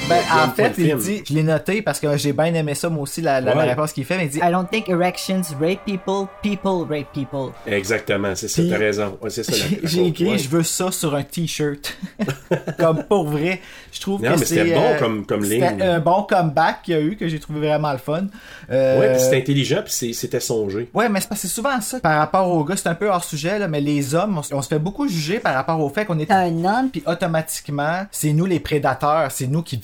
Ben, 0.07 0.21
en 0.31 0.49
fait, 0.51 0.73
il 0.77 0.85
film. 0.85 0.99
dit, 0.99 1.21
je 1.27 1.33
l'ai 1.33 1.43
noté 1.43 1.81
parce 1.81 1.99
que 1.99 2.15
j'ai 2.17 2.31
bien 2.31 2.53
aimé 2.53 2.75
ça, 2.75 2.87
moi 2.89 3.03
aussi, 3.03 3.21
la, 3.21 3.41
la- 3.41 3.53
la 3.53 3.57
Ouais. 3.61 3.69
réponse 3.69 3.91
qu'il 3.91 4.05
fait, 4.05 4.15
mais 4.17 4.25
il 4.25 4.29
dit 4.29 4.37
I 4.41 4.51
don't 4.51 4.65
think 4.69 4.87
erections 4.87 5.41
rape 5.59 5.83
people, 5.85 6.27
people 6.41 6.85
rape 6.89 7.11
people. 7.13 7.51
Exactement, 7.65 8.33
c'est 8.35 8.47
ça, 8.47 8.61
t'as 8.69 8.77
raison. 8.77 9.17
Ouais, 9.21 9.29
c'est 9.29 9.43
ça. 9.43 9.51
la- 9.51 9.57
J'ai 9.67 9.75
la 9.81 9.87
j'ai 9.89 9.97
quote, 9.99 10.07
écrit, 10.09 10.29
ouais. 10.31 10.37
je 10.37 10.49
veux 10.49 10.63
ça 10.63 10.91
sur 10.91 11.13
un 11.15 11.23
t-shirt. 11.23 11.97
comme 12.79 13.03
pour 13.03 13.27
vrai. 13.27 13.59
Je 13.91 13.99
trouve 13.99 14.21
Non, 14.21 14.33
que 14.35 14.39
mais 14.39 14.45
c'est. 14.45 14.55
c'était 14.55 14.75
bon 14.75 14.81
euh, 14.83 14.99
comme- 14.99 15.25
comme 15.25 15.43
c'était 15.43 15.71
ligne. 15.71 15.81
un 15.81 15.99
bon 15.99 16.23
comeback 16.23 16.83
qu'il 16.83 16.93
y 16.93 16.97
a 16.97 17.01
eu, 17.01 17.17
que 17.17 17.27
j'ai 17.27 17.39
trouvé 17.39 17.59
vraiment 17.59 17.91
le 17.91 17.97
fun. 17.97 18.27
Euh, 18.71 18.99
Ouais, 18.99 19.11
puis 19.13 19.21
c'était 19.21 19.37
intelligent, 19.37 19.81
puis 19.83 19.93
c'est- 19.93 20.13
c'était 20.13 20.39
songé. 20.39 20.89
Ouais, 20.93 21.09
mais 21.09 21.19
c'est 21.35 21.47
souvent 21.47 21.79
ça. 21.81 21.99
Par 21.99 22.17
rapport 22.17 22.49
aux 22.49 22.63
gars, 22.63 22.75
c'est 22.77 22.87
un 22.87 22.95
peu 22.95 23.09
hors 23.09 23.23
sujet, 23.23 23.59
là, 23.59 23.67
mais 23.67 23.81
les 23.81 24.15
hommes, 24.15 24.41
on, 24.51 24.61
se 24.61 24.67
fait 24.67 24.79
beaucoup 24.79 25.07
juger 25.07 25.39
par 25.39 25.53
rapport 25.53 25.79
au 25.81 25.89
fait 25.89 26.05
qu'on 26.05 26.19
est 26.19 26.31
un 26.31 26.63
homme, 26.63 26.89
puis 26.91 27.03
automatiquement, 27.05 28.05
c'est 28.11 28.33
nous 28.33 28.45
les 28.45 28.59
prédateurs, 28.59 29.31
c'est 29.31 29.47
nous 29.47 29.61
qui 29.63 29.77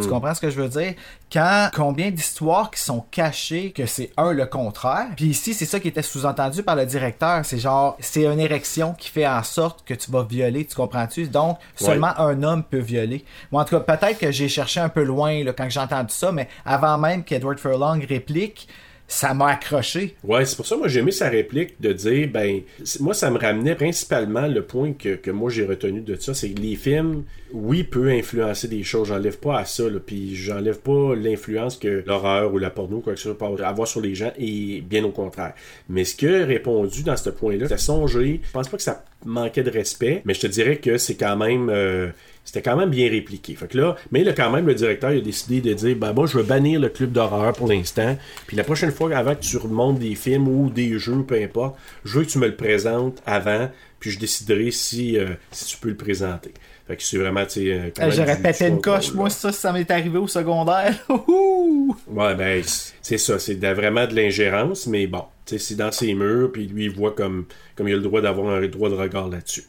Tu 0.00 0.08
comprends 0.08 0.34
ce 0.34 0.40
que 0.40 0.50
je 0.50 0.60
veux 0.60 0.68
dire? 0.68 0.94
Quand, 1.32 1.70
combien 1.74 2.10
d'histoires 2.10 2.70
qui 2.70 2.80
sont 2.80 3.04
cachées 3.10 3.72
que 3.72 3.86
c'est 3.86 4.10
un 4.16 4.32
le 4.32 4.46
contraire? 4.46 5.06
Puis 5.16 5.26
ici, 5.26 5.54
c'est 5.54 5.64
ça 5.64 5.80
qui 5.80 5.88
était 5.88 6.02
sous-entendu 6.02 6.62
par 6.62 6.76
le 6.76 6.84
directeur. 6.84 7.44
C'est 7.44 7.58
genre, 7.58 7.96
c'est 8.00 8.24
une 8.24 8.40
érection 8.40 8.92
qui 8.92 9.08
fait 9.08 9.26
en 9.26 9.42
sorte 9.42 9.84
que 9.86 9.94
tu 9.94 10.10
vas 10.10 10.24
violer, 10.24 10.64
tu 10.64 10.74
comprends-tu? 10.74 11.28
Donc, 11.28 11.58
seulement 11.76 12.18
un 12.18 12.42
homme 12.42 12.62
peut 12.62 12.78
violer. 12.78 13.24
Moi, 13.50 13.62
en 13.62 13.64
tout 13.64 13.78
cas, 13.78 13.96
peut-être 13.96 14.18
que 14.18 14.30
j'ai 14.30 14.48
cherché 14.48 14.80
un 14.80 14.88
peu 14.88 15.02
loin 15.02 15.42
là, 15.42 15.52
quand 15.52 15.68
j'ai 15.70 15.80
entendu 15.80 16.12
ça, 16.12 16.32
mais 16.32 16.48
avant 16.64 16.98
même 16.98 17.24
qu'Edward 17.24 17.58
Furlong 17.58 18.00
réplique, 18.06 18.68
ça 19.12 19.34
m'a 19.34 19.48
accroché. 19.48 20.16
Ouais, 20.24 20.44
c'est 20.46 20.56
pour 20.56 20.66
ça, 20.66 20.76
moi, 20.76 20.88
j'ai 20.88 21.00
aimé 21.00 21.10
sa 21.10 21.28
réplique 21.28 21.80
de 21.80 21.92
dire, 21.92 22.28
ben, 22.32 22.62
moi, 23.00 23.12
ça 23.12 23.30
me 23.30 23.38
ramenait 23.38 23.74
principalement 23.74 24.46
le 24.46 24.62
point 24.62 24.94
que, 24.94 25.16
que 25.16 25.30
moi, 25.30 25.50
j'ai 25.50 25.66
retenu 25.66 26.00
de 26.00 26.16
ça, 26.16 26.32
c'est 26.32 26.50
que 26.50 26.60
les 26.60 26.76
films, 26.76 27.24
oui, 27.52 27.82
peuvent 27.84 28.08
influencer 28.08 28.68
des 28.68 28.82
choses, 28.82 29.08
j'enlève 29.08 29.38
pas 29.38 29.58
à 29.58 29.64
ça, 29.66 29.84
puis 30.04 30.34
j'enlève 30.34 30.78
pas 30.78 31.14
l'influence 31.14 31.76
que 31.76 32.02
l'horreur 32.06 32.54
ou 32.54 32.58
la 32.58 32.70
porno, 32.70 33.00
quoi 33.00 33.12
que 33.12 33.18
ce 33.18 33.34
soit, 33.34 33.38
peut 33.38 33.62
avoir 33.62 33.86
sur 33.86 34.00
les 34.00 34.14
gens, 34.14 34.32
et 34.38 34.80
bien 34.80 35.04
au 35.04 35.10
contraire. 35.10 35.52
Mais 35.90 36.04
ce 36.04 36.16
que 36.16 36.44
répondu 36.44 37.02
dans 37.02 37.16
ce 37.16 37.28
point-là, 37.28 37.66
c'était 37.68 37.78
songé, 37.78 38.40
je 38.42 38.50
pense 38.50 38.68
pas 38.68 38.78
que 38.78 38.82
ça 38.82 39.04
manquait 39.26 39.62
de 39.62 39.70
respect, 39.70 40.22
mais 40.24 40.32
je 40.32 40.40
te 40.40 40.46
dirais 40.46 40.76
que 40.76 40.96
c'est 40.96 41.16
quand 41.16 41.36
même... 41.36 41.68
euh, 41.68 42.08
c'était 42.44 42.62
quand 42.62 42.76
même 42.76 42.90
bien 42.90 43.08
répliqué. 43.08 43.54
Fait 43.54 43.68
que 43.68 43.78
là, 43.78 43.96
mais 44.10 44.24
là, 44.24 44.32
quand 44.32 44.50
même, 44.50 44.66
le 44.66 44.74
directeur 44.74 45.10
a 45.10 45.20
décidé 45.20 45.60
de 45.60 45.72
dire 45.74 45.96
ben 45.96 46.12
moi, 46.12 46.26
je 46.26 46.38
veux 46.38 46.44
bannir 46.44 46.80
le 46.80 46.88
club 46.88 47.12
d'horreur 47.12 47.52
pour 47.52 47.68
l'instant. 47.68 48.16
Puis 48.46 48.56
la 48.56 48.64
prochaine 48.64 48.92
fois, 48.92 49.14
avant 49.16 49.34
que 49.34 49.40
tu 49.40 49.56
remontes 49.56 49.98
des 49.98 50.14
films 50.14 50.48
ou 50.48 50.70
des 50.70 50.98
jeux, 50.98 51.22
peu 51.22 51.40
importe, 51.40 51.76
je 52.04 52.18
veux 52.18 52.24
que 52.24 52.30
tu 52.30 52.38
me 52.38 52.46
le 52.46 52.56
présentes 52.56 53.22
avant, 53.26 53.70
puis 54.02 54.10
je 54.10 54.18
déciderai 54.18 54.72
si, 54.72 55.16
euh, 55.16 55.28
si 55.52 55.64
tu 55.66 55.76
peux 55.76 55.90
le 55.90 55.96
présenter. 55.96 56.52
Fait 56.88 56.96
que 56.96 57.04
c'est 57.04 57.18
vraiment, 57.18 57.44
tu 57.46 57.52
sais. 57.52 57.72
euh, 57.72 57.90
même 58.00 58.10
J'aurais 58.10 58.42
pété 58.42 58.66
une 58.66 58.80
coche, 58.80 59.12
moi, 59.12 59.30
ça, 59.30 59.52
ça 59.52 59.72
m'est 59.72 59.88
arrivé 59.92 60.18
au 60.18 60.26
secondaire. 60.26 60.92
Ouais, 62.08 62.34
ben, 62.34 62.62
c'est 63.00 63.18
ça, 63.18 63.38
c'est 63.38 63.54
vraiment 63.54 64.06
de 64.06 64.14
l'ingérence, 64.14 64.86
mais 64.86 65.06
bon, 65.06 65.24
tu 65.46 65.52
sais, 65.52 65.58
c'est 65.58 65.74
dans 65.76 65.92
ses 65.92 66.14
murs, 66.14 66.50
puis 66.52 66.66
lui, 66.66 66.86
il 66.86 66.90
voit 66.90 67.12
comme, 67.12 67.46
comme 67.76 67.88
il 67.88 67.92
a 67.92 67.96
le 67.96 68.02
droit 68.02 68.20
d'avoir 68.20 68.54
un 68.54 68.66
droit 68.66 68.90
de 68.90 68.94
regard 68.94 69.28
là-dessus. 69.28 69.64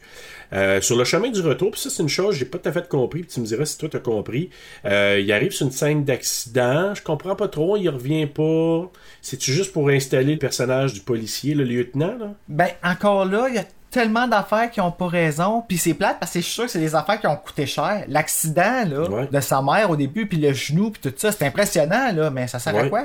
Euh, 0.52 0.80
sur 0.80 0.96
le 0.96 1.04
chemin 1.04 1.30
du 1.30 1.40
retour, 1.40 1.70
puis 1.72 1.80
ça, 1.80 1.90
c'est 1.90 2.02
une 2.02 2.08
chose, 2.08 2.34
j'ai 2.36 2.44
pas 2.44 2.58
tout 2.58 2.68
à 2.68 2.72
fait 2.72 2.88
compris, 2.88 3.20
puis 3.20 3.30
tu 3.32 3.40
me 3.40 3.46
diras 3.46 3.64
si 3.64 3.78
toi 3.78 3.88
t'as 3.90 3.98
compris. 4.00 4.50
Euh, 4.84 5.20
il 5.22 5.30
arrive 5.32 5.52
sur 5.52 5.66
une 5.66 5.72
scène 5.72 6.04
d'accident, 6.04 6.94
je 6.94 7.02
comprends 7.02 7.36
pas 7.36 7.48
trop, 7.48 7.76
il 7.76 7.88
revient 7.88 8.26
pas. 8.26 8.90
C'est-tu 9.22 9.52
juste 9.52 9.72
pour 9.72 9.88
installer 9.88 10.32
le 10.32 10.38
personnage 10.38 10.92
du 10.92 11.00
policier, 11.00 11.54
le 11.54 11.64
lieutenant, 11.64 12.16
là? 12.18 12.34
Ben, 12.48 12.68
encore 12.82 13.24
là, 13.24 13.46
il 13.48 13.54
y 13.54 13.58
a 13.58 13.64
tellement 13.94 14.26
d'affaires 14.26 14.70
qui 14.70 14.80
ont 14.80 14.90
pas 14.90 15.06
raison, 15.06 15.62
puis 15.66 15.78
c'est 15.78 15.94
plate 15.94 16.16
parce 16.18 16.32
que 16.32 16.40
je 16.40 16.44
suis 16.44 16.52
sûr 16.52 16.64
que 16.64 16.70
c'est 16.70 16.80
des 16.80 16.94
affaires 16.96 17.20
qui 17.20 17.26
ont 17.28 17.36
coûté 17.36 17.64
cher. 17.64 18.04
L'accident, 18.08 18.84
là, 18.86 19.08
Ouais. 19.08 19.28
de 19.30 19.40
sa 19.40 19.62
mère 19.62 19.88
au 19.90 19.96
début, 19.96 20.26
puis 20.26 20.36
le 20.38 20.52
genou, 20.52 20.90
puis 20.90 21.00
tout 21.00 21.12
ça, 21.16 21.30
c'est 21.30 21.46
impressionnant, 21.46 22.10
là, 22.12 22.28
mais 22.30 22.48
ça 22.48 22.58
sert 22.58 22.76
à 22.76 22.88
quoi? 22.88 23.04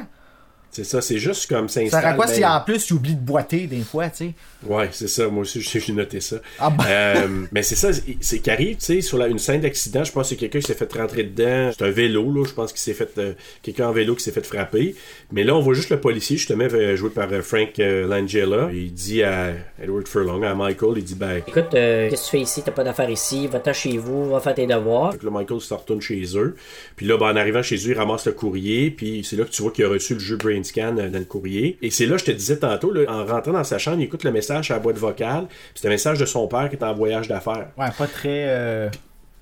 C'est 0.72 0.84
ça, 0.84 1.02
c'est 1.02 1.18
juste 1.18 1.50
comme 1.50 1.68
Ça 1.68 1.82
à 1.98 2.14
quoi 2.14 2.28
si 2.28 2.46
en 2.46 2.62
plus 2.62 2.86
tu 2.86 2.94
oublies 2.94 3.16
de 3.16 3.20
boiter 3.20 3.66
des 3.66 3.80
fois, 3.82 4.08
tu 4.10 4.18
sais? 4.18 4.34
Ouais, 4.68 4.88
c'est 4.92 5.08
ça. 5.08 5.28
Moi 5.28 5.42
aussi, 5.42 5.62
j'ai 5.62 5.80
j'ai 5.86 5.94
noté 5.94 6.20
ça. 6.20 6.38
Ah 6.60 6.70
ben. 6.70 6.84
Euh, 6.88 7.28
mais 7.52 7.64
c'est 7.64 7.76
ça, 7.76 7.90
c'est- 8.22 8.40
qu'arrive, 8.40 8.78
tu 8.78 8.86
sais, 8.86 9.02
sur 9.02 9.18
la- 9.18 9.28
une 9.28 9.40
scène 9.40 9.62
d'accident, 9.62 10.04
je 10.04 10.12
pense 10.12 10.24
que 10.26 10.30
c'est 10.30 10.36
quelqu'un 10.36 10.60
qui 10.60 10.68
s'est 10.68 10.76
fait 10.76 10.94
rentrer 10.94 11.24
dedans. 11.24 11.72
C'est 11.76 11.84
un 11.86 11.90
vélo, 11.90 12.32
là. 12.32 12.44
Je 12.48 12.54
pense 12.54 12.72
qu'il 12.72 12.82
s'est 12.82 12.94
fait. 12.94 13.10
euh, 13.18 13.34
quelqu'un 13.64 13.88
en 13.88 13.92
vélo 13.92 14.14
qui 14.16 14.24
s'est 14.24 14.32
fait 14.32 14.46
frapper. 14.46 14.96
Mais 15.32 15.44
là, 15.44 15.56
on 15.56 15.60
voit 15.62 15.74
juste 15.74 15.90
le 15.90 16.00
policier, 16.00 16.38
justement, 16.38 16.68
euh, 16.72 16.96
joué 16.96 17.10
par 17.10 17.32
euh, 17.34 17.42
Frank 17.42 17.80
euh, 17.80 18.06
Langella. 18.08 18.70
Il 18.72 18.94
dit 18.94 19.24
à 19.24 19.54
Edward 19.82 20.08
Furlong, 20.08 20.44
à 20.44 20.54
Michael, 20.54 20.94
il 20.98 21.04
dit, 21.04 21.16
ben. 21.16 21.42
Écoute, 21.48 21.74
euh, 21.74 22.10
qu'est-ce 22.12 22.22
que 22.22 22.26
tu 22.26 22.32
fais 22.38 22.42
ici? 22.44 22.62
T'as 22.64 22.72
pas 22.72 22.84
d'affaires 22.84 23.10
ici. 23.10 23.48
Va-t'en 23.48 23.74
chez 23.74 23.98
vous, 23.98 24.30
va 24.30 24.40
faire 24.40 24.54
tes 24.54 24.68
devoirs. 24.68 25.14
Fait 25.14 25.18
que 25.18 25.26
là, 25.26 25.32
Michael 25.32 25.62
se 25.62 25.74
retourne 25.74 26.02
chez 26.02 26.24
eux. 26.38 26.56
Puis 26.96 27.08
là, 27.08 27.18
ben, 27.18 27.26
en 27.32 27.36
arrivant 27.36 27.64
chez 27.64 27.76
eux, 27.78 27.92
il 27.92 27.98
ramasse 27.98 28.28
le 28.28 28.34
courrier. 28.34 28.92
Puis 28.92 29.26
c'est 29.28 29.36
là 29.36 29.46
que 29.46 29.50
tu 29.50 29.64
vois 29.64 29.72
qu'il 29.72 29.86
a 29.86 29.90
reçu 29.90 30.14
le 30.14 30.20
jeu 30.20 30.38
Brain 30.38 30.59
Euh, 30.78 31.10
dans 31.10 31.20
le 31.20 31.26
courrier. 31.26 31.78
Et 31.82 31.90
c'est 31.92 32.06
là, 32.06 32.18
je 32.18 32.26
te 32.26 32.32
disais 32.32 32.58
tantôt, 32.58 32.92
là, 32.92 33.02
en 33.10 33.26
rentrant 33.26 33.52
dans 33.52 33.64
sa 33.64 33.78
chambre, 33.78 33.98
il 34.00 34.04
écoute 34.04 34.24
le 34.24 34.32
message 34.32 34.72
à 34.72 34.76
la 34.76 34.80
boîte 34.80 34.98
vocale. 34.98 35.48
C'est 35.76 35.88
un 35.88 35.92
message 35.92 36.20
de 36.20 36.26
son 36.26 36.48
père 36.48 36.70
qui 36.70 36.76
est 36.76 36.84
en 36.84 36.94
voyage 36.94 37.28
d'affaires. 37.28 37.68
Ouais, 37.78 37.88
pas 37.98 38.08
très, 38.08 38.46
euh, 38.50 38.90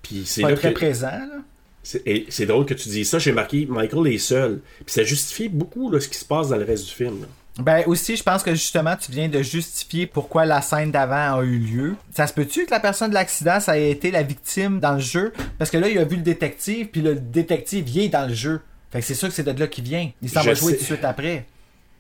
Puis 0.02 0.24
c'est 0.26 0.42
pas 0.42 0.50
là 0.52 0.56
très 0.56 0.70
que- 0.74 0.76
présent, 0.80 1.08
là. 1.08 1.40
c'est- 1.84 2.02
et 2.06 2.26
c'est 2.30 2.46
drôle 2.46 2.66
que 2.66 2.74
tu 2.74 2.90
dis 2.90 3.06
ça. 3.06 3.20
J'ai 3.20 3.32
marqué 3.32 3.66
Michael 3.70 4.08
est 4.14 4.18
seul. 4.18 4.60
Puis 4.86 4.94
ça 4.94 5.04
justifie 5.04 5.50
beaucoup 5.50 5.90
là, 5.92 6.00
ce 6.00 6.08
qui 6.08 6.18
se 6.18 6.26
passe 6.26 6.50
dans 6.50 6.58
le 6.58 6.66
reste 6.66 6.86
du 6.86 6.92
film. 6.92 7.22
là. 7.22 7.28
Ben 7.60 7.84
aussi, 7.88 8.16
je 8.16 8.22
pense 8.22 8.44
que 8.44 8.52
justement, 8.52 8.96
tu 8.96 9.12
viens 9.12 9.30
de 9.30 9.42
justifier 9.42 10.06
pourquoi 10.06 10.46
la 10.46 10.62
scène 10.62 10.92
d'avant 10.92 11.40
a 11.40 11.44
eu 11.44 11.58
lieu. 11.58 11.96
Ça 12.14 12.28
se 12.28 12.34
peut-tu 12.34 12.66
que 12.68 12.72
la 12.72 12.80
personne 12.80 13.10
de 13.10 13.16
l'accident, 13.16 13.60
ça 13.60 13.80
ait 13.80 13.90
été 13.90 14.12
la 14.12 14.22
victime 14.22 14.80
dans 14.80 14.94
le 14.94 15.00
jeu? 15.00 15.34
Parce 15.58 15.72
que 15.72 15.78
là, 15.78 15.90
il 15.90 15.98
a 15.98 16.04
vu 16.04 16.18
le 16.18 16.22
détective, 16.22 16.88
puis 16.90 17.02
le 17.02 17.16
détective 17.16 17.84
vient 17.84 18.08
dans 18.10 18.28
le 18.28 18.34
jeu. 18.36 18.62
Fait 18.92 19.00
que 19.00 19.06
c'est 19.06 19.16
sûr 19.16 19.28
que 19.28 19.34
c'est 19.34 19.44
de 19.44 19.60
là 19.60 19.68
qu'il 19.68 19.84
vient. 19.84 20.10
Il 20.22 20.30
s'en 20.30 20.42
va 20.42 20.54
jouer 20.54 20.74
tout 20.74 20.80
de 20.80 20.86
suite 20.86 21.04
après. 21.04 21.46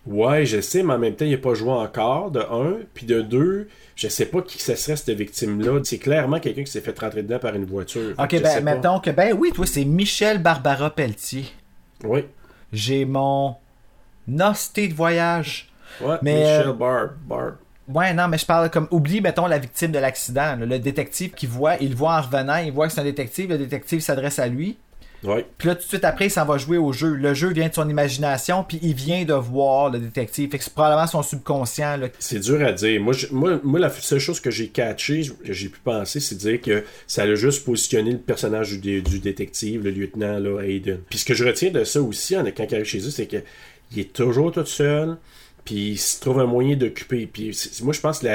Ouais, 0.05 0.45
je 0.45 0.61
sais, 0.61 0.83
mais 0.83 0.93
en 0.93 0.99
même 0.99 1.15
temps, 1.15 1.25
il 1.25 1.31
n'a 1.31 1.37
pas 1.37 1.53
joué 1.53 1.71
encore, 1.71 2.31
de 2.31 2.39
un. 2.39 2.77
Puis 2.93 3.05
de 3.05 3.21
deux, 3.21 3.67
je 3.95 4.07
sais 4.07 4.25
pas 4.25 4.41
qui 4.41 4.57
ce 4.61 4.75
serait 4.75 4.95
cette 4.95 5.09
victime-là. 5.09 5.81
C'est 5.83 5.97
clairement 5.97 6.39
quelqu'un 6.39 6.63
qui 6.63 6.71
s'est 6.71 6.81
fait 6.81 6.97
rentrer 6.97 7.23
dedans 7.23 7.39
par 7.39 7.55
une 7.55 7.65
voiture. 7.65 8.15
Ok, 8.17 8.41
ben 8.41 8.63
mettons 8.63 8.99
que, 8.99 9.09
ben 9.09 9.35
oui, 9.37 9.51
toi, 9.53 9.65
c'est 9.65 9.83
Michel 9.83 10.41
Barbara 10.41 10.89
Pelletier. 10.91 11.45
Oui. 12.05 12.23
J'ai 12.71 13.03
mon 13.03 13.57
nosté 14.27 14.87
de 14.87 14.93
voyage. 14.93 15.69
Ouais, 16.01 16.17
Mais, 16.21 16.39
Michel 16.39 16.67
euh, 16.69 16.73
Barb. 16.73 17.11
Barb. 17.27 17.55
Ouais, 17.89 18.13
non, 18.13 18.27
mais 18.27 18.37
je 18.37 18.45
parle 18.45 18.69
comme, 18.69 18.87
oublie, 18.91 19.21
mettons, 19.21 19.47
la 19.47 19.57
victime 19.57 19.91
de 19.91 19.99
l'accident. 19.99 20.57
Le 20.57 20.79
détective 20.79 21.31
qui 21.31 21.47
voit, 21.47 21.75
il 21.77 21.91
le 21.91 21.95
voit 21.95 22.17
en 22.17 22.21
revenant, 22.21 22.57
il 22.57 22.71
voit 22.71 22.87
que 22.87 22.93
c'est 22.93 23.01
un 23.01 23.05
détective, 23.05 23.49
le 23.49 23.57
détective 23.57 23.99
s'adresse 24.01 24.39
à 24.39 24.47
lui. 24.47 24.77
Ouais. 25.23 25.45
Puis 25.57 25.67
là, 25.67 25.75
tout 25.75 25.81
de 25.81 25.87
suite 25.87 26.05
après, 26.05 26.27
il 26.27 26.29
s'en 26.31 26.45
va 26.45 26.57
jouer 26.57 26.77
au 26.77 26.93
jeu. 26.93 27.15
Le 27.15 27.33
jeu 27.33 27.49
vient 27.51 27.67
de 27.69 27.73
son 27.73 27.89
imagination, 27.89 28.63
puis 28.63 28.79
il 28.83 28.93
vient 28.93 29.25
de 29.25 29.33
voir 29.33 29.89
le 29.89 29.99
détective. 29.99 30.51
Fait 30.51 30.57
que 30.59 30.63
c'est 30.63 30.73
probablement 30.73 31.07
son 31.07 31.23
subconscient. 31.23 31.97
Là. 31.97 32.07
C'est 32.19 32.39
dur 32.39 32.61
à 32.65 32.71
dire. 32.71 33.01
Moi, 33.01 33.13
je- 33.13 33.27
moi, 33.31 33.59
moi, 33.63 33.79
la 33.79 33.89
seule 33.89 34.19
chose 34.19 34.39
que 34.39 34.51
j'ai 34.51 34.67
catché, 34.67 35.23
que 35.45 35.53
j'ai 35.53 35.69
pu 35.69 35.79
penser, 35.83 36.19
c'est 36.19 36.35
de 36.35 36.39
dire 36.39 36.61
que 36.61 36.83
ça 37.07 37.23
a 37.23 37.35
juste 37.35 37.65
positionné 37.65 38.11
le 38.11 38.19
personnage 38.19 38.69
du, 38.69 38.77
dé- 38.77 39.01
du 39.01 39.19
détective, 39.19 39.83
le 39.83 39.89
lieutenant 39.91 40.37
là, 40.39 40.61
Hayden. 40.61 40.99
Puis 41.09 41.19
ce 41.19 41.25
que 41.25 41.33
je 41.33 41.43
retiens 41.45 41.71
de 41.71 41.83
ça 41.83 42.01
aussi, 42.01 42.37
en, 42.37 42.45
quand 42.45 42.65
il 42.69 42.75
arrive 42.75 42.85
chez 42.85 42.99
eux, 42.99 43.09
c'est 43.09 43.25
que 43.27 43.37
il 43.93 43.99
est 43.99 44.13
toujours 44.13 44.51
tout 44.51 44.65
seul. 44.65 45.17
Puis 45.67 45.89
il 45.89 45.97
se 45.97 46.21
trouve 46.21 46.39
un 46.39 46.45
moyen 46.45 46.77
d'occuper. 46.77 47.27
Puis 47.27 47.51
moi, 47.83 47.91
je 47.91 47.99
pense 47.99 48.19
que 48.19 48.27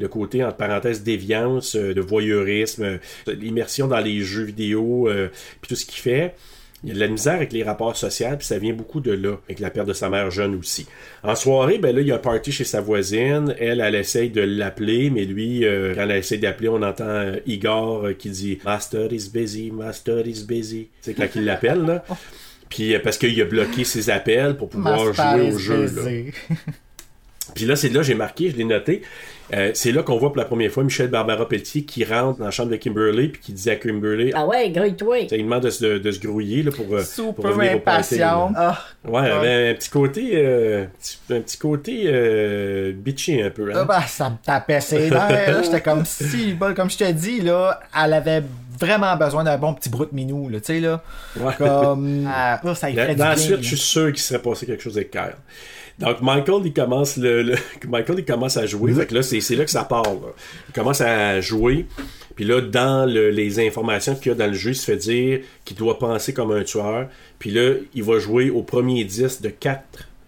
le 0.00 0.08
côté, 0.08 0.42
entre 0.42 0.56
parenthèses, 0.56 1.04
déviance, 1.04 1.76
euh, 1.76 1.94
de 1.94 2.00
voyeurisme, 2.00 2.82
euh, 2.82 2.98
l'immersion 3.28 3.86
dans 3.86 4.00
les 4.00 4.22
jeux 4.22 4.42
vidéo, 4.42 5.08
euh, 5.08 5.28
puis 5.60 5.68
tout 5.68 5.76
ce 5.76 5.86
qu'il 5.86 6.00
fait, 6.00 6.34
il 6.82 6.88
y 6.88 6.90
a 6.90 6.96
de 6.96 6.98
la 6.98 7.06
misère 7.06 7.34
avec 7.34 7.52
les 7.52 7.62
rapports 7.62 7.96
sociaux, 7.96 8.36
puis 8.36 8.44
ça 8.44 8.58
vient 8.58 8.72
beaucoup 8.72 8.98
de 8.98 9.12
là, 9.12 9.36
avec 9.44 9.60
la 9.60 9.70
perte 9.70 9.86
de 9.86 9.92
sa 9.92 10.08
mère 10.08 10.32
jeune 10.32 10.56
aussi. 10.56 10.88
En 11.22 11.36
soirée, 11.36 11.78
ben 11.78 11.94
là, 11.94 12.00
il 12.00 12.08
y 12.08 12.10
a 12.10 12.16
un 12.16 12.18
party 12.18 12.50
chez 12.50 12.64
sa 12.64 12.80
voisine. 12.80 13.54
Elle, 13.60 13.80
elle 13.80 13.94
essaye 13.94 14.30
de 14.30 14.40
l'appeler, 14.40 15.08
mais 15.08 15.24
lui, 15.24 15.64
euh, 15.64 15.94
quand 15.94 16.02
elle 16.02 16.16
essaie 16.16 16.38
d'appeler, 16.38 16.68
on 16.68 16.82
entend 16.82 17.30
Igor 17.46 18.08
qui 18.18 18.30
dit 18.30 18.58
Master 18.64 19.12
is 19.12 19.30
busy, 19.32 19.70
Master 19.70 20.26
is 20.26 20.42
busy. 20.48 20.88
C'est 21.00 21.14
quand 21.14 21.28
il 21.36 21.44
l'appelle, 21.44 21.84
là. 21.84 22.04
Puis 22.74 22.94
euh, 22.94 22.98
parce 23.04 23.18
qu'il 23.18 23.38
a 23.40 23.44
bloqué 23.44 23.84
ses 23.84 24.08
appels 24.08 24.56
pour 24.56 24.70
pouvoir 24.70 25.12
jouer 25.12 25.52
au 25.52 25.58
jeu. 25.58 25.84
là. 25.94 26.02
Puis 27.54 27.66
là, 27.66 27.76
c'est 27.76 27.90
là, 27.90 28.02
j'ai 28.02 28.14
marqué, 28.14 28.50
je 28.50 28.56
l'ai 28.56 28.64
noté. 28.64 29.02
Euh, 29.52 29.72
c'est 29.74 29.92
là 29.92 30.02
qu'on 30.02 30.16
voit 30.16 30.30
pour 30.30 30.38
la 30.38 30.46
première 30.46 30.70
fois 30.70 30.84
Michel 30.84 31.08
Barbara 31.08 31.46
Pelletier 31.46 31.82
qui 31.84 32.02
rentre 32.04 32.38
dans 32.38 32.46
la 32.46 32.50
chambre 32.50 32.70
de 32.70 32.76
Kimberly 32.76 33.28
puis 33.28 33.40
qui 33.42 33.52
dit 33.52 33.68
à 33.68 33.76
Kimberly 33.76 34.30
Ah 34.34 34.46
ouais, 34.46 34.70
grouille-toi. 34.70 35.18
il 35.30 35.42
demande 35.44 35.64
de 35.64 35.68
se, 35.68 35.98
de 35.98 36.10
se 36.12 36.20
grouiller 36.20 36.62
là, 36.62 36.70
pour, 36.70 36.86
euh, 36.94 37.02
pour 37.02 37.04
Super 37.04 37.50
au 37.50 37.78
party, 37.80 38.14
impatient. 38.14 38.52
Ah. 38.56 38.78
Ouais, 39.06 39.22
elle 39.26 39.32
avait 39.32 39.70
un 39.70 39.74
petit 39.74 39.90
côté, 39.90 40.30
euh, 40.34 40.86
petit- 40.98 41.18
un 41.30 41.40
petit 41.40 41.58
côté 41.58 42.02
euh, 42.06 42.92
bitchy 42.94 43.42
un 43.42 43.50
peu. 43.50 43.70
hein. 43.70 43.80
Ah, 43.80 43.84
ben, 43.84 44.00
ça 44.06 44.30
me 44.30 44.36
tapait 44.42 44.80
ses 44.80 45.10
dents. 45.10 45.28
là. 45.28 45.62
J'étais 45.62 45.82
comme 45.82 46.06
si, 46.06 46.54
bon, 46.54 46.72
comme 46.74 46.88
je 46.90 46.98
te 46.98 47.10
dis, 47.12 47.40
là, 47.42 47.80
elle 48.02 48.14
avait 48.14 48.42
vraiment 48.84 49.16
besoin 49.16 49.44
d'un 49.44 49.58
bon 49.58 49.74
petit 49.74 49.88
brut 49.88 50.12
minou, 50.12 50.48
là, 50.48 50.60
tu 50.60 50.66
sais, 50.66 50.80
là. 50.80 51.02
Ouais. 51.38 51.54
Comme. 51.56 52.26
ah, 52.32 52.60
ça 52.74 52.90
y 52.90 52.94
Dans 52.94 53.28
la 53.28 53.36
suite, 53.36 53.62
je 53.62 53.68
suis 53.68 53.76
sûr 53.76 54.06
qu'il 54.12 54.20
serait 54.20 54.42
passé 54.42 54.66
quelque 54.66 54.82
chose 54.82 54.96
avec 54.96 55.10
Kyle. 55.10 55.36
Donc 55.98 56.20
Michael, 56.22 56.62
il 56.64 56.72
commence 56.72 57.16
le, 57.16 57.42
le- 57.42 57.54
Michael, 57.88 58.18
il 58.20 58.24
commence 58.24 58.56
à 58.56 58.66
jouer. 58.66 58.92
Fait 58.94 59.06
que 59.06 59.14
là, 59.14 59.22
c'est 59.22 59.56
là 59.56 59.64
que 59.64 59.70
ça 59.70 59.84
part. 59.84 60.02
là. 60.02 60.30
Il 60.68 60.72
commence 60.72 61.00
à 61.00 61.40
jouer. 61.40 61.86
Puis 62.34 62.44
là, 62.44 62.60
dans 62.60 63.04
le- 63.06 63.30
les 63.30 63.64
informations 63.64 64.14
qu'il 64.14 64.32
y 64.32 64.34
a 64.34 64.38
dans 64.38 64.46
le 64.46 64.54
jeu, 64.54 64.70
il 64.70 64.74
se 64.74 64.84
fait 64.86 64.96
dire 64.96 65.40
qu'il 65.64 65.76
doit 65.76 65.98
penser 65.98 66.32
comme 66.32 66.50
un 66.50 66.62
tueur. 66.64 67.08
Puis 67.38 67.50
là, 67.50 67.74
il 67.94 68.02
va 68.02 68.18
jouer 68.18 68.50
au 68.50 68.62
premier 68.62 69.04
disque 69.04 69.42
de 69.42 69.50
4 69.50 69.82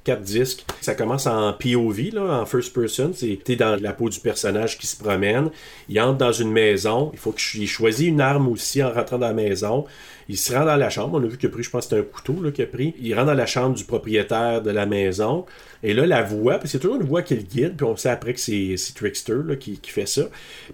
quatre 0.05 0.23
disques. 0.23 0.65
Ça 0.81 0.95
commence 0.95 1.27
en 1.27 1.55
POV, 1.55 2.17
en 2.19 2.47
first 2.47 2.73
person. 2.75 3.13
T'es 3.45 3.57
dans 3.57 3.81
la 3.81 3.93
peau 3.93 4.11
du 4.11 4.21
personnage 4.21 4.79
qui 4.79 4.87
se 4.87 4.97
promène. 4.97 5.51
Il 5.89 5.99
entre 6.01 6.19
dans 6.19 6.33
une 6.33 6.53
maison. 6.53 7.11
Il 7.15 7.19
faut 7.19 7.33
qu'il 7.33 7.67
choisisse 7.67 8.07
une 8.09 8.21
arme 8.21 8.49
aussi 8.49 8.83
en 8.83 8.93
rentrant 8.93 9.19
dans 9.19 9.29
la 9.29 9.33
maison. 9.33 9.87
Il 10.29 10.39
se 10.39 10.55
rend 10.55 10.65
dans 10.65 10.77
la 10.77 10.91
chambre. 10.91 11.19
On 11.19 11.25
a 11.25 11.27
vu 11.27 11.39
qu'il 11.39 11.49
a 11.49 11.53
pris, 11.53 11.63
je 11.63 11.71
pense 11.71 11.85
c'était 11.85 11.99
un 11.99 12.03
couteau 12.03 12.35
qu'il 12.53 12.65
a 12.65 12.67
pris. 12.67 12.95
Il 13.01 13.15
rentre 13.15 13.27
dans 13.27 13.35
la 13.35 13.47
chambre 13.47 13.75
du 13.75 13.85
propriétaire 13.85 14.63
de 14.63 14.71
la 14.71 14.87
maison. 14.87 15.47
Et 15.83 15.95
là, 15.95 16.07
la 16.07 16.23
voix, 16.23 16.61
c'est 16.65 16.79
toujours 16.79 16.97
une 16.97 17.07
voix 17.07 17.23
qui 17.23 17.35
le 17.35 17.43
guide, 17.43 17.77
puis 17.77 17.87
on 17.87 17.97
sait 17.97 18.11
après 18.11 18.35
que 18.35 18.41
c'est 18.41 18.77
Trickster 18.95 19.37
là, 19.45 19.57
qui 19.57 19.79
fait 19.85 20.07
ça. 20.07 20.23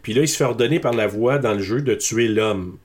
Puis 0.03 0.12
là, 0.12 0.22
il 0.22 0.28
se 0.28 0.37
fait 0.37 0.45
ordonner 0.45 0.81
par 0.81 0.93
la 0.93 1.07
voix 1.07 1.39
dans 1.39 1.55
le 1.55 1.61
jeu 1.61 1.83
de 1.83 1.95
tuer 1.95 2.28
l'homme. 2.28 2.78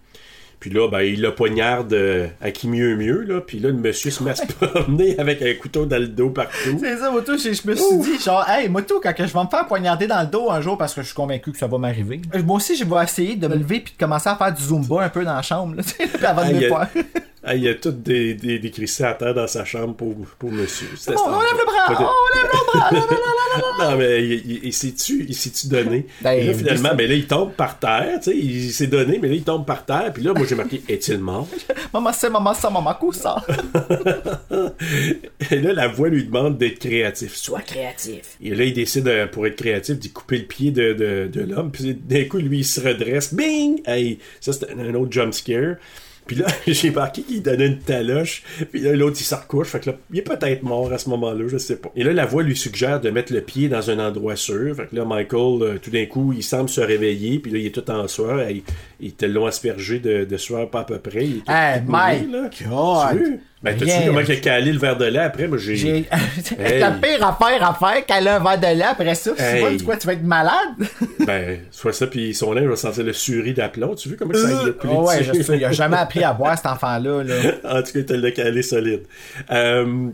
Puis 0.65 0.73
là, 0.73 0.87
ben, 0.87 1.01
il 1.01 1.21
le 1.21 1.35
poignarde 1.35 1.93
euh, 1.93 2.25
à 2.41 2.49
qui 2.49 2.67
mieux 2.67 2.95
mieux, 2.95 3.21
là. 3.21 3.39
Puis 3.39 3.59
là, 3.59 3.69
le 3.69 3.75
monsieur 3.75 4.09
se 4.09 4.23
met 4.23 4.31
à 4.31 4.35
se 4.35 4.47
promener 4.47 5.15
avec 5.19 5.39
un 5.43 5.53
couteau 5.53 5.85
dans 5.85 5.99
le 5.99 6.07
dos 6.07 6.31
partout. 6.31 6.79
C'est 6.79 6.97
ça, 6.97 7.11
moi, 7.11 7.21
tout, 7.21 7.37
je, 7.37 7.53
je 7.53 7.67
me 7.67 7.75
suis 7.75 7.97
dit, 7.99 8.19
genre, 8.19 8.43
hey, 8.49 8.67
moi, 8.67 8.81
tout, 8.81 8.99
quand 8.99 9.13
que 9.13 9.27
je 9.27 9.31
vais 9.31 9.43
me 9.43 9.47
faire 9.47 9.67
poignarder 9.67 10.07
dans 10.07 10.21
le 10.21 10.25
dos 10.25 10.49
un 10.49 10.61
jour 10.61 10.75
parce 10.75 10.95
que 10.95 11.03
je 11.03 11.05
suis 11.05 11.15
convaincu 11.15 11.51
que 11.51 11.59
ça 11.59 11.67
va 11.67 11.77
m'arriver, 11.77 12.19
euh, 12.33 12.41
moi 12.41 12.55
aussi, 12.55 12.75
je 12.75 12.83
vais 12.83 13.03
essayer 13.03 13.35
de 13.35 13.47
me 13.47 13.53
lever 13.53 13.81
puis 13.81 13.93
de 13.93 14.03
commencer 14.03 14.27
à 14.27 14.35
faire 14.37 14.51
du 14.51 14.63
Zumba 14.63 15.03
un 15.03 15.09
peu 15.09 15.23
dans 15.23 15.35
la 15.35 15.43
chambre, 15.43 15.75
là, 15.75 15.83
puis 15.83 16.25
avant 16.25 16.47
de 16.47 16.53
me 16.53 16.59
faire. 16.61 16.87
Ah, 17.45 17.55
il 17.55 17.63
y 17.63 17.69
a 17.69 17.75
tout 17.75 17.91
des, 17.91 18.33
des, 18.33 18.59
des 18.59 18.71
cristaux 18.71 19.05
à 19.05 19.13
terre 19.13 19.33
dans 19.33 19.47
sa 19.47 19.63
chambre 19.65 19.95
pour, 19.95 20.13
pour 20.39 20.51
monsieur. 20.51 20.87
C'était 20.97 21.15
Bon, 21.15 21.21
on 21.27 21.39
lève 21.41 21.51
le 21.57 21.65
bras, 21.65 21.89
de- 21.89 21.95
on 22.03 22.27
lève 22.35 22.49
le 22.51 22.57
bras. 23.79 23.91
Non, 23.91 23.97
mais 23.97 24.23
il, 24.25 24.33
il, 24.33 24.59
il 24.65 24.73
s'est-tu, 24.73 25.27
donné? 25.67 26.07
Ben, 26.21 26.31
Et 26.33 26.43
là, 26.45 26.53
finalement, 26.53 26.89
il- 26.93 26.97
ben 26.97 27.07
là, 27.09 27.15
il 27.15 27.27
tombe 27.27 27.53
par 27.53 27.79
terre, 27.79 28.19
tu 28.21 28.31
sais, 28.31 28.37
il 28.37 28.71
s'est 28.71 28.87
donné, 28.87 29.19
mais 29.21 29.27
là, 29.29 29.35
il 29.35 29.43
tombe 29.43 29.65
par 29.65 29.85
terre, 29.85 30.11
puis 30.13 30.23
là, 30.23 30.33
moi, 30.33 30.45
j'ai 30.47 30.55
marqué, 30.55 30.81
est-il 30.89 31.19
mort? 31.19 31.47
Maman, 31.93 32.11
c'est 32.13 32.29
maman, 32.29 32.53
ça, 32.53 32.69
maman, 32.69 32.93
coup, 32.95 33.13
ça. 33.13 33.37
Et 35.51 35.61
là, 35.61 35.73
la 35.73 35.87
voix 35.87 36.09
lui 36.09 36.23
demande 36.25 36.57
d'être 36.57 36.79
créatif. 36.79 37.35
Sois 37.35 37.61
créatif. 37.61 38.37
Et 38.41 38.53
là, 38.55 38.63
il 38.63 38.73
décide, 38.73 39.07
euh, 39.07 39.27
pour 39.27 39.45
être 39.47 39.55
créatif, 39.55 39.97
d'y 39.97 40.11
couper 40.11 40.37
le 40.39 40.45
pied 40.45 40.71
de, 40.71 40.93
de, 40.93 41.27
de 41.31 41.41
l'homme. 41.41 41.71
Puis 41.71 41.93
d'un 41.93 42.25
coup, 42.25 42.37
lui, 42.37 42.59
il 42.59 42.65
se 42.65 42.79
redresse. 42.81 43.33
Bing! 43.33 43.81
Hey, 43.85 44.19
ça, 44.39 44.53
c'était 44.53 44.73
un 44.73 44.93
autre 44.95 45.11
jump 45.11 45.33
scare. 45.33 45.75
Puis 46.25 46.35
là, 46.37 46.45
j'ai 46.67 46.91
marqué 46.91 47.21
qu'il 47.21 47.41
donnait 47.41 47.67
une 47.67 47.79
taloche. 47.79 48.43
Puis 48.71 48.81
là, 48.81 48.93
l'autre, 48.93 49.17
il 49.19 49.23
se 49.23 49.35
recouche. 49.35 49.67
Fait 49.67 49.79
que 49.79 49.91
là, 49.91 49.97
il 50.11 50.19
est 50.19 50.21
peut-être 50.21 50.63
mort 50.63 50.91
à 50.91 50.97
ce 50.97 51.09
moment-là, 51.09 51.45
je 51.47 51.57
sais 51.57 51.77
pas. 51.77 51.91
Et 51.95 52.03
là, 52.03 52.13
la 52.13 52.25
voix 52.25 52.43
lui 52.43 52.55
suggère 52.55 53.01
de 53.01 53.09
mettre 53.09 53.33
le 53.33 53.41
pied 53.41 53.69
dans 53.69 53.89
un 53.89 53.99
endroit 53.99 54.35
sûr. 54.35 54.75
Fait 54.75 54.87
que 54.87 54.95
là, 54.95 55.05
Michael, 55.05 55.61
euh, 55.61 55.77
tout 55.81 55.91
d'un 55.91 56.05
coup, 56.05 56.33
il 56.33 56.43
semble 56.43 56.69
se 56.69 56.81
réveiller. 56.81 57.39
Puis 57.39 57.51
là, 57.51 57.59
il 57.59 57.65
est 57.65 57.71
tout 57.71 57.89
en 57.91 58.07
sueur. 58.07 58.39
Hey, 58.39 58.63
il 58.99 59.13
te 59.13 59.25
l'ont 59.25 59.45
aspergé 59.45 59.99
de, 59.99 60.23
de 60.25 60.37
sueur 60.37 60.69
pas 60.69 60.81
à 60.81 60.83
peu 60.85 60.99
près. 60.99 61.25
Il 61.25 61.43
Hey, 61.47 61.81
mouillé, 61.81 62.27
là. 62.31 62.49
God. 62.69 63.17
Tu? 63.23 63.39
Ben, 63.63 63.75
t'as-tu 63.75 63.91
vu 63.99 64.05
comment 64.07 64.19
il 64.19 64.31
a 64.31 64.35
calé 64.35 64.71
le 64.71 64.77
verre 64.77 64.95
de 64.97 65.05
lait 65.05 65.17
après? 65.19 65.47
Moi, 65.47 65.57
j'ai... 65.57 65.75
J'ai. 65.75 66.05
Hey. 66.59 66.79
La 66.79 66.91
pire 66.91 67.25
affaire 67.25 67.67
à 67.67 67.73
faire 67.73 68.05
qu'elle 68.05 68.27
a 68.27 68.35
un 68.35 68.39
verre 68.43 68.59
de 68.59 68.77
lait 68.77 68.83
après 68.85 69.15
ça. 69.15 69.31
Tu 69.35 69.41
Hey. 69.41 69.59
vois, 69.59 69.69
quoi, 69.83 69.97
tu 69.97 70.05
vas 70.07 70.13
être 70.13 70.23
malade? 70.23 70.53
Ben, 71.25 71.57
soit 71.71 71.91
ça, 71.93 72.05
puis 72.05 72.35
son 72.35 72.53
linge 72.53 72.67
va 72.67 72.75
sentir 72.75 73.03
le 73.03 73.13
suri 73.13 73.53
d'aplomb. 73.55 73.95
Tu 73.95 74.09
veux 74.09 74.15
comment 74.15 74.33
ça 74.35 74.47
a 74.47 74.69
coulé 74.71 74.93
Oh 74.95 75.07
ouais, 75.07 75.23
je 75.23 75.33
sais, 75.41 75.57
il 75.57 75.65
a 75.65 75.71
jamais 75.71 75.97
appris 75.97 76.23
à 76.23 76.33
boire, 76.33 76.55
cet 76.55 76.67
enfant-là, 76.67 77.23
là. 77.23 77.35
en 77.63 77.77
tout 77.81 77.93
cas, 77.93 77.99
il 77.99 78.05
te 78.05 78.13
l'a 78.13 78.29
calé 78.31 78.61
solide. 78.61 79.01
Euh, 79.49 80.09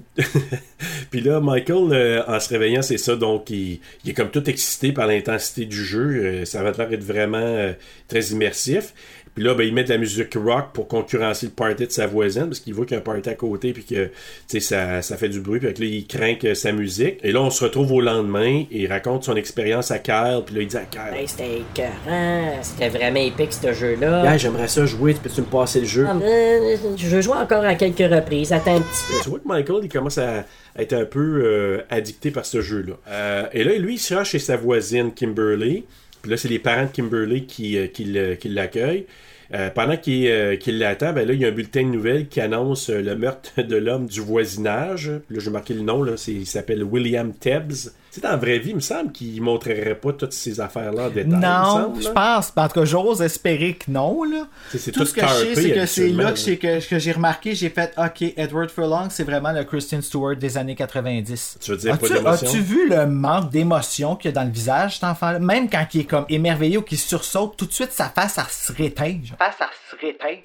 puis 1.09 1.21
là, 1.21 1.39
Michael, 1.39 1.93
euh, 1.93 2.23
en 2.27 2.39
se 2.39 2.49
réveillant, 2.49 2.82
c'est 2.82 2.97
ça, 2.97 3.15
donc 3.15 3.49
il, 3.49 3.79
est 4.05 4.13
comme 4.13 4.32
tout 4.32 4.49
excité 4.49 4.91
par 4.91 5.07
l'intensité 5.07 5.65
du 5.65 5.84
jeu. 5.84 6.23
Euh, 6.23 6.45
ça 6.45 6.63
va 6.63 6.71
l'air 6.71 6.89
d'être 6.89 7.03
vraiment 7.03 7.38
euh, 7.38 7.73
très 8.07 8.21
immersif. 8.25 8.93
Puis 9.36 9.43
là, 9.43 9.53
ben, 9.53 9.63
il 9.63 9.73
met 9.73 9.84
de 9.84 9.89
la 9.89 9.97
musique 9.97 10.34
rock 10.36 10.67
pour 10.73 10.88
concurrencer 10.88 11.45
le 11.45 11.51
party 11.51 11.88
de 11.88 11.91
sa 11.91 12.05
voisine, 12.07 12.47
parce 12.47 12.59
qu'il 12.59 12.73
voit 12.73 12.86
qu'il 12.86 12.95
y 12.95 12.97
a 12.97 12.99
un 12.99 13.03
party 13.03 13.29
à 13.29 13.36
côté, 13.36 13.71
puis 13.71 13.84
que 13.84 14.05
tu 14.05 14.11
sais, 14.47 14.59
ça, 14.59 15.01
ça 15.01 15.17
fait 15.17 15.29
du 15.29 15.39
bruit, 15.39 15.59
puis 15.59 15.69
là, 15.69 15.73
il 15.79 16.05
craint 16.05 16.36
que 16.36 16.53
sa 16.53 16.71
musique. 16.71 17.19
Et 17.23 17.32
là, 17.32 17.41
on 17.41 17.49
se 17.49 17.63
retrouve 17.63 17.91
au 17.93 18.01
lendemain, 18.01 18.65
et 18.71 18.82
il 18.82 18.88
raconte 18.88 19.23
son 19.23 19.36
expérience 19.36 19.91
à 19.91 19.99
Kyle, 19.99 20.41
puis 20.45 20.55
là, 20.55 20.61
il 20.61 20.67
dit 20.67 20.77
à 20.77 20.86
Kyle, 20.86 21.01
Hey, 21.13 21.27
c'était 21.27 21.59
écœurant. 21.59 22.59
C'était 22.61 22.89
vraiment 22.89 23.19
épique, 23.19 23.53
ce 23.53 23.73
jeu-là. 23.73 24.23
Gars, 24.23 24.38
j'aimerais 24.38 24.67
ça 24.67 24.86
jouer, 24.86 25.13
peux-tu 25.13 25.41
me 25.41 25.45
passer 25.45 25.82
le 25.82 25.88
jeu? 25.88 26.05
Ah, 26.07 26.15
euh, 26.21 26.75
je 26.97 27.07
veux 27.07 27.21
jouer 27.21 27.38
encore 27.38 27.63
à 27.63 27.75
quelques 27.75 27.99
reprises. 28.13 28.51
Attends 28.51 28.75
un 28.75 28.82
petit 28.82 29.03
peu. 29.07 29.23
Tu 29.23 29.29
vois 29.29 29.39
que 29.39 29.47
Michael, 29.47 29.79
il 29.84 29.89
commence 29.89 30.17
à 30.17 30.45
être 30.77 30.93
un 30.93 31.05
peu 31.05 31.41
euh, 31.43 31.82
addicté 31.89 32.32
par 32.32 32.45
ce 32.45 32.61
jeu-là. 32.61 32.93
Euh, 33.09 33.47
et 33.53 33.63
là, 33.63 33.77
lui, 33.77 33.95
il 33.95 33.99
se 33.99 34.13
rend 34.13 34.23
chez 34.23 34.39
sa 34.39 34.57
voisine, 34.57 35.13
Kimberly. 35.13 35.86
Puis 36.22 36.32
là, 36.32 36.38
c'est 36.38 36.47
les 36.49 36.59
parents 36.59 36.86
de 36.86 36.91
Kimberly 36.91 37.45
qui, 37.45 37.78
euh, 37.78 37.88
qui 37.88 38.05
le- 38.05 38.36
qui 38.36 38.49
l'accueillent. 38.49 39.05
Euh, 39.53 39.69
pendant 39.69 39.97
qu'il 39.97 40.28
euh, 40.28 40.55
ben 40.65 41.28
là, 41.28 41.34
il 41.34 41.41
y 41.41 41.45
a 41.45 41.49
un 41.49 41.51
bulletin 41.51 41.82
de 41.84 41.88
nouvelles 41.89 42.28
qui 42.30 42.39
annonce 42.39 42.89
euh, 42.89 43.01
le 43.01 43.15
meurtre 43.17 43.61
de 43.61 43.76
l'homme 43.76 44.07
du 44.07 44.22
voisinage. 44.22 45.09
Là, 45.30 45.39
j'ai 45.39 45.49
marqué 45.51 45.74
le 45.74 45.82
nom, 45.82 46.03
là, 46.03 46.13
il 46.28 46.45
s'appelle 46.45 46.84
William 46.84 47.34
Tebbs. 47.34 47.91
Tu 48.12 48.16
sais, 48.16 48.22
dans 48.22 48.32
la 48.32 48.36
vraie 48.36 48.59
vie, 48.59 48.72
il 48.72 48.76
me 48.76 48.82
semble 48.82 49.14
qu'il 49.14 49.41
montrerait 49.41 49.95
pas 49.95 50.12
toutes 50.12 50.34
ces 50.34 50.59
affaires-là 50.59 51.03
en 51.05 51.09
détail. 51.09 51.32
Non, 51.39 51.93
je 51.97 52.09
pense. 52.09 52.51
En 52.57 52.68
tout 52.68 52.74
cas, 52.82 52.86
j'ose 52.86 53.22
espérer 53.22 53.76
que 53.76 53.89
non. 53.89 54.24
Là. 54.26 54.47
Tu 54.70 54.78
sais, 54.78 54.84
c'est 54.84 54.91
Tout 54.91 54.99
tout 54.99 55.05
ce 55.05 55.14
que 55.14 55.22
je 55.22 55.34
sais, 55.34 55.55
c'est 55.55 55.72
que 55.72 55.86
c'est 55.86 56.09
là 56.09 56.32
que, 56.34 56.38
j'ai- 56.38 56.57
que- 56.57 56.86
que 56.89 56.99
j'ai 56.99 57.12
remarqué, 57.14 57.55
j'ai 57.55 57.70
fait 57.70 57.93
OK, 57.97 58.22
Edward 58.36 58.70
Furlong, 58.70 59.07
c'est 59.09 59.24
vraiment 59.24 59.53
le 59.53 59.64
Christian 59.64 60.01
Stewart 60.01 60.36
des 60.36 60.57
années 60.57 60.76
90. 60.76 61.57
Tu 61.62 61.72
veux 61.72 61.78
dire 61.78 61.97
pas 61.97 62.05
As-tu 62.05 62.14
d'émotion? 62.16 62.47
as-tu 62.49 62.59
vu 62.59 62.89
le 62.89 63.05
manque 63.07 63.49
d'émotion 63.49 64.16
qu'il 64.18 64.30
y 64.30 64.34
a 64.34 64.36
dans 64.36 64.43
le 64.45 64.51
visage, 64.51 64.95
cet 64.95 65.05
enfant-là? 65.05 65.39
Même 65.39 65.70
quand 65.70 65.86
il 65.93 66.01
est 66.01 66.03
comme 66.03 66.26
émerveillé 66.28 66.78
ou 66.78 66.82
qu'il 66.82 66.97
sursaute, 66.99 67.55
tout 67.55 67.66
de 67.66 67.72
suite, 67.74 67.93
sa 67.93 68.09
face, 68.09 68.38
elle 68.38 68.43
se 68.49 68.74
réteint. 68.74 69.20
Face, 69.39 69.55
elle 69.62 69.68
se 69.89 70.05
réteint. 70.05 70.41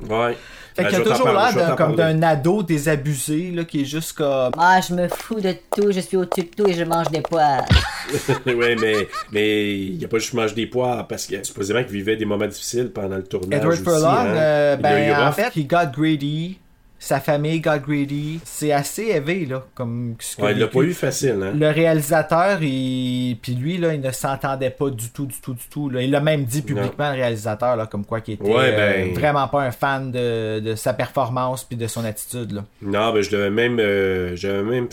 Ouais. 0.00 0.36
Fait 0.74 0.82
Ben, 0.82 0.88
qu'il 0.88 0.98
je 0.98 1.02
a 1.02 1.14
toujours 1.14 1.28
l'air 1.28 1.76
comme 1.76 1.94
d'un 1.94 2.20
ado 2.22 2.62
désabusé, 2.64 3.52
là, 3.52 3.64
qui 3.64 3.82
est 3.82 3.84
juste 3.84 4.14
comme... 4.14 4.50
Ah, 4.58 4.80
je 4.80 4.92
me 4.92 5.06
fous 5.06 5.40
de 5.40 5.54
tout, 5.74 5.92
je 5.92 6.00
suis 6.00 6.16
au-dessus 6.16 6.42
de 6.42 6.50
tout 6.56 6.68
et 6.68 6.74
je 6.74 6.82
mange 6.82 7.08
des 7.10 7.20
poires. 7.20 7.64
ouais, 8.46 8.74
mais, 8.74 9.06
mais 9.30 9.76
il 9.78 9.98
n'y 9.98 10.04
a 10.04 10.08
pas 10.08 10.18
juste 10.18 10.34
mangé 10.34 10.54
des 10.54 10.66
poires 10.66 11.06
parce 11.06 11.26
que 11.26 11.42
supposément 11.44 11.82
qu'il 11.84 11.92
vivait 11.92 12.16
des 12.16 12.24
moments 12.24 12.48
difficiles 12.48 12.90
pendant 12.92 13.16
le 13.16 13.22
tournage. 13.22 13.56
Edward 13.60 13.74
aussi, 13.74 13.82
Furlong, 13.84 14.08
hein. 14.08 14.26
euh, 14.26 14.76
Il 14.80 14.86
a 14.86 15.06
eu 15.06 15.10
ben, 15.12 15.28
en 15.28 15.32
fait, 15.32 15.52
he 15.56 15.64
got 15.64 15.92
greedy. 15.94 16.58
Sa 17.04 17.20
famille 17.20 17.60
got 17.60 17.80
greedy. 17.86 18.40
C'est 18.44 18.72
assez 18.72 19.02
élevé, 19.02 19.44
là, 19.44 19.62
comme 19.74 20.14
ce 20.18 20.36
que 20.36 20.40
Ouais, 20.42 20.52
il 20.52 20.58
l'a 20.58 20.68
pas 20.68 20.80
eu 20.80 20.94
facile, 20.94 21.36
hein. 21.42 21.52
Le 21.54 21.68
réalisateur, 21.68 22.62
il... 22.62 23.36
puis 23.42 23.54
lui, 23.54 23.76
là, 23.76 23.92
il 23.92 24.00
ne 24.00 24.10
s'entendait 24.10 24.70
pas 24.70 24.88
du 24.88 25.10
tout, 25.10 25.26
du 25.26 25.38
tout, 25.42 25.52
du 25.52 25.68
tout. 25.68 25.90
Là. 25.90 26.00
Il 26.00 26.10
l'a 26.10 26.20
même 26.20 26.44
dit 26.44 26.62
publiquement, 26.62 27.10
le 27.10 27.16
réalisateur, 27.16 27.76
là, 27.76 27.84
comme 27.86 28.06
quoi 28.06 28.22
qu'il 28.22 28.34
était 28.34 28.44
Ouais, 28.44 28.70
euh, 28.72 28.76
ben- 29.04 29.12
vraiment 29.12 29.46
pas 29.48 29.60
un 29.64 29.70
fan 29.70 30.10
de, 30.12 30.60
de 30.60 30.74
sa 30.76 30.94
performance 30.94 31.64
puis 31.64 31.76
de 31.76 31.86
son 31.86 32.06
attitude. 32.06 32.52
Là. 32.52 32.64
Non, 32.80 33.12
ben, 33.12 33.20
je 33.22 33.36
l'avais 33.36 33.50
même, 33.50 33.78
euh, 33.80 34.34
j'avais 34.34 34.62
même 34.62 34.88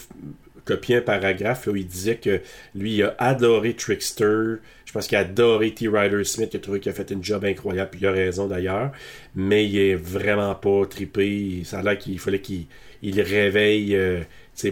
copié 0.66 0.97
un 0.97 1.01
paragraphe 1.01 1.68
où 1.68 1.76
il 1.76 1.86
disait 1.88 2.16
que 2.18 2.41
lui, 2.76 2.95
il 2.95 3.03
a 3.03 3.16
adoré 3.20 3.74
Trickster. 3.74 4.55
Je 4.86 4.91
pense 4.93 5.07
qu'il 5.07 5.18
a 5.18 5.22
adoré 5.22 5.72
T. 5.74 5.88
Ryder 5.88 6.24
Smith. 6.24 6.49
Il 6.53 6.57
a 6.57 6.59
trouvé 6.59 6.80
qu'il 6.80 6.91
a 6.91 6.95
fait 6.95 7.09
une 7.12 7.24
job 7.24 7.45
incroyable. 7.45 7.89
Puis 7.91 8.01
il 8.01 8.07
a 8.07 8.12
raison 8.12 8.47
d'ailleurs. 8.47 8.91
Mais 9.36 9.66
il 9.66 9.78
est 9.78 9.95
vraiment 9.95 10.53
pas 10.55 10.86
trippé. 10.89 11.62
Ça 11.64 11.80
a 11.80 11.84
l'air 11.84 11.97
qu'il 11.97 12.20
fallait 12.20 12.41
qu'il 12.41 12.66
il 13.03 13.16
le 13.16 13.24
réveille 13.24 13.95
euh, 13.95 14.22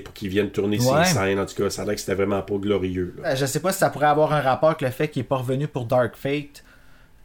pour 0.03 0.13
qu'il 0.13 0.29
vienne 0.29 0.49
tourner 0.51 0.77
Ouais. 0.79 1.05
ses 1.05 1.13
scènes. 1.13 1.39
En 1.39 1.45
tout 1.45 1.55
cas, 1.55 1.69
ça 1.69 1.81
a 1.81 1.85
l'air 1.85 1.95
que 1.95 2.01
c'était 2.01 2.15
vraiment 2.15 2.41
pas 2.41 2.55
glorieux. 2.57 3.15
là. 3.21 3.29
Euh, 3.31 3.35
Je 3.35 3.45
sais 3.45 3.59
pas 3.59 3.71
si 3.71 3.79
ça 3.79 3.89
pourrait 3.89 4.07
avoir 4.07 4.33
un 4.33 4.41
rapport 4.41 4.69
avec 4.69 4.81
le 4.81 4.89
fait 4.91 5.07
qu'il 5.07 5.21
est 5.21 5.23
pas 5.23 5.37
revenu 5.37 5.67
pour 5.67 5.85
Dark 5.85 6.15
Fate. 6.15 6.63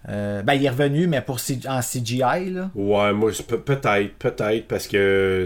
Euh, 0.09 0.43
ben, 0.43 0.53
il 0.55 0.65
est 0.65 0.71
revenu, 0.71 1.07
mais 1.07 1.21
pour 1.23 1.41
C- 1.41 1.59
en 1.67 1.81
CGI, 1.81 2.51
là. 2.51 2.71
Ouais, 2.75 3.13
moi, 3.15 3.31
peut-être, 3.49 4.15
peut-être, 4.19 4.67
parce 4.69 4.87
que. 4.87 5.45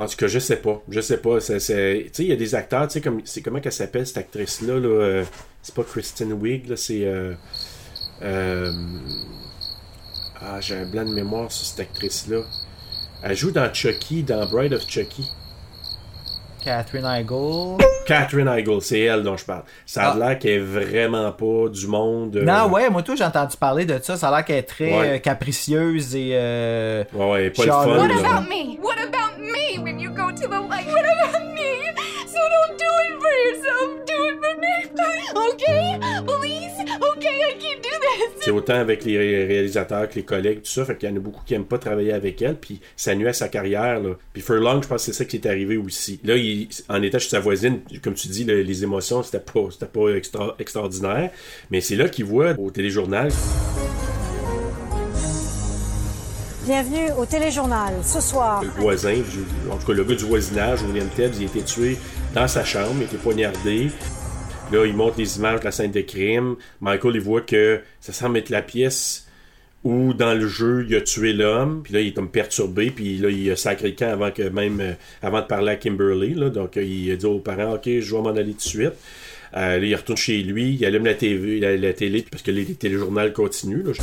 En 0.00 0.06
tout 0.06 0.16
cas, 0.16 0.26
je 0.28 0.38
sais 0.38 0.56
pas. 0.56 0.80
Je 0.88 1.00
sais 1.00 1.18
pas. 1.18 1.40
Tu 1.40 1.60
sais, 1.60 2.08
il 2.18 2.24
y 2.26 2.32
a 2.32 2.36
des 2.36 2.54
acteurs, 2.54 2.88
tu 2.88 2.94
sais, 2.94 3.00
comme, 3.02 3.20
c'est 3.24 3.42
comment 3.42 3.60
qu'elle 3.60 3.70
s'appelle, 3.72 4.06
cette 4.06 4.16
actrice-là, 4.18 4.74
là, 4.80 4.88
euh, 4.88 5.24
c'est 5.62 5.74
pas 5.74 5.84
Kristen 5.84 6.32
Wiig, 6.32 6.68
là, 6.68 6.76
c'est. 6.76 7.04
euh, 7.04 7.34
euh, 8.22 8.72
ah, 10.40 10.60
j'ai 10.60 10.76
un 10.76 10.86
blanc 10.90 11.04
de 11.04 11.12
mémoire 11.14 11.52
sur 11.52 11.66
cette 11.66 11.80
actrice-là. 11.80 12.40
Elle 13.22 13.36
joue 13.36 13.50
dans 13.50 13.72
Chucky, 13.72 14.22
dans 14.22 14.46
Bride 14.48 14.72
of 14.72 14.88
Chucky. 14.88 15.28
Catherine 16.64 17.06
Heigl. 17.06 17.78
Catherine 18.06 18.46
Heigl, 18.48 18.82
c'est 18.82 19.00
elle 19.00 19.22
dont 19.22 19.36
je 19.36 19.44
parle. 19.46 19.62
Ça 19.86 20.10
a 20.10 20.12
Ah. 20.12 20.18
l'air 20.18 20.38
qu'elle 20.38 20.50
est 20.52 20.58
vraiment 20.58 21.32
pas 21.32 21.68
du 21.70 21.86
monde. 21.86 22.36
euh, 22.36 22.44
Non, 22.44 22.68
ouais, 22.70 22.90
moi, 22.90 23.02
tout, 23.02 23.16
j'ai 23.16 23.24
entendu 23.24 23.56
parler 23.56 23.86
de 23.86 23.98
ça. 24.02 24.16
Ça 24.18 24.28
a 24.28 24.36
l'air 24.36 24.44
qu'elle 24.44 24.56
est 24.58 24.62
très 24.64 24.98
Ouais. 24.98 25.20
capricieuse 25.20 26.14
et. 26.14 26.30
Euh, 26.34 27.04
Ouais, 27.14 27.30
ouais, 27.30 27.50
pas 27.50 27.64
le 27.64 27.70
fun. 27.70 27.86
What 27.86 28.08
là. 28.08 28.14
about 28.36 28.48
me? 28.50 28.78
C'est 38.40 38.50
autant 38.50 38.74
avec 38.74 39.04
les 39.04 39.18
ré- 39.18 39.44
réalisateurs 39.46 40.08
que 40.08 40.14
les 40.14 40.22
collègues, 40.24 40.62
tout 40.62 40.70
ça. 40.70 40.84
Fait 40.84 40.96
qu'il 40.96 41.08
y 41.08 41.12
en 41.12 41.16
a 41.16 41.20
beaucoup 41.20 41.42
qui 41.44 41.54
aiment 41.54 41.64
pas 41.66 41.78
travailler 41.78 42.12
avec 42.12 42.40
elle, 42.42 42.56
puis 42.56 42.80
ça 42.96 43.14
nuit 43.14 43.28
à 43.28 43.32
sa 43.32 43.48
carrière. 43.48 44.00
Là. 44.00 44.10
Puis 44.32 44.42
Furlong, 44.42 44.82
je 44.82 44.88
pense 44.88 45.04
que 45.06 45.12
c'est 45.12 45.18
ça 45.18 45.24
qui 45.24 45.36
est 45.36 45.46
arrivé 45.46 45.76
aussi. 45.76 46.20
Là, 46.24 46.36
il, 46.36 46.68
en 46.88 47.02
étant 47.02 47.18
chez 47.18 47.28
sa 47.28 47.40
voisine, 47.40 47.80
comme 48.02 48.14
tu 48.14 48.28
dis, 48.28 48.44
le- 48.44 48.62
les 48.62 48.82
émotions, 48.82 49.22
c'était 49.22 49.40
pas, 49.40 49.68
c'était 49.70 49.86
pas 49.86 50.08
extra- 50.16 50.54
extraordinaire. 50.58 51.30
Mais 51.70 51.80
c'est 51.80 51.96
là 51.96 52.08
qu'il 52.08 52.24
voit 52.24 52.54
au 52.58 52.70
téléjournal. 52.70 53.30
Bienvenue 56.66 57.10
au 57.18 57.26
téléjournal. 57.26 57.94
Ce 58.04 58.20
soir, 58.20 58.62
Le 58.62 58.68
voisin, 58.80 59.14
en 59.70 59.76
tout 59.76 59.86
cas 59.86 59.92
le 59.92 60.04
gars 60.04 60.14
du 60.14 60.24
voisinage, 60.24 60.82
William 60.82 61.08
Tebbs, 61.16 61.32
il 61.38 61.42
a 61.42 61.46
été 61.46 61.62
tué 61.62 61.96
dans 62.34 62.46
sa 62.46 62.64
chambre, 62.64 62.92
il 62.96 63.02
a 63.02 63.04
été 63.06 63.16
poignardé. 63.16 63.88
Là, 64.72 64.86
il 64.86 64.94
montre 64.94 65.18
les 65.18 65.36
images 65.36 65.60
de 65.60 65.64
la 65.64 65.72
scène 65.72 65.90
de 65.90 66.00
crime. 66.00 66.56
Michael, 66.80 67.16
il 67.16 67.20
voit 67.20 67.40
que 67.40 67.80
ça 68.00 68.12
semble 68.12 68.38
être 68.38 68.50
la 68.50 68.62
pièce 68.62 69.26
où, 69.82 70.12
dans 70.12 70.34
le 70.34 70.46
jeu, 70.46 70.86
il 70.88 70.94
a 70.94 71.00
tué 71.00 71.32
l'homme. 71.32 71.82
Puis 71.82 71.92
là, 71.92 72.00
il 72.00 72.08
est 72.08 72.12
comme 72.12 72.30
perturbé. 72.30 72.90
Puis 72.90 73.16
là, 73.18 73.30
il 73.30 73.50
a 73.50 73.56
sacré 73.56 73.88
le 73.88 73.94
camp 73.94 74.10
avant, 74.12 74.30
que 74.30 74.42
même, 74.42 74.80
euh, 74.80 74.92
avant 75.22 75.40
de 75.40 75.46
parler 75.46 75.72
à 75.72 75.76
Kimberly. 75.76 76.34
Là. 76.34 76.50
Donc, 76.50 76.76
euh, 76.76 76.82
il 76.82 77.10
a 77.10 77.16
dit 77.16 77.26
aux 77.26 77.38
parents, 77.38 77.74
OK, 77.74 77.84
je 77.86 78.14
vais 78.14 78.22
m'en 78.22 78.30
aller 78.30 78.52
tout 78.52 78.58
de 78.58 78.62
suite. 78.62 78.92
Euh, 79.56 79.78
là, 79.78 79.84
il 79.84 79.94
retourne 79.96 80.18
chez 80.18 80.42
lui, 80.42 80.74
il 80.74 80.84
allume 80.84 81.04
la 81.04 81.14
TV, 81.14 81.58
la, 81.58 81.76
la 81.76 81.92
télé, 81.92 82.24
parce 82.30 82.42
que 82.42 82.52
les, 82.52 82.64
les 82.64 82.74
téléjournaux 82.74 83.32
continuent. 83.32 83.84
Là. 83.84 83.92
Je, 83.92 84.00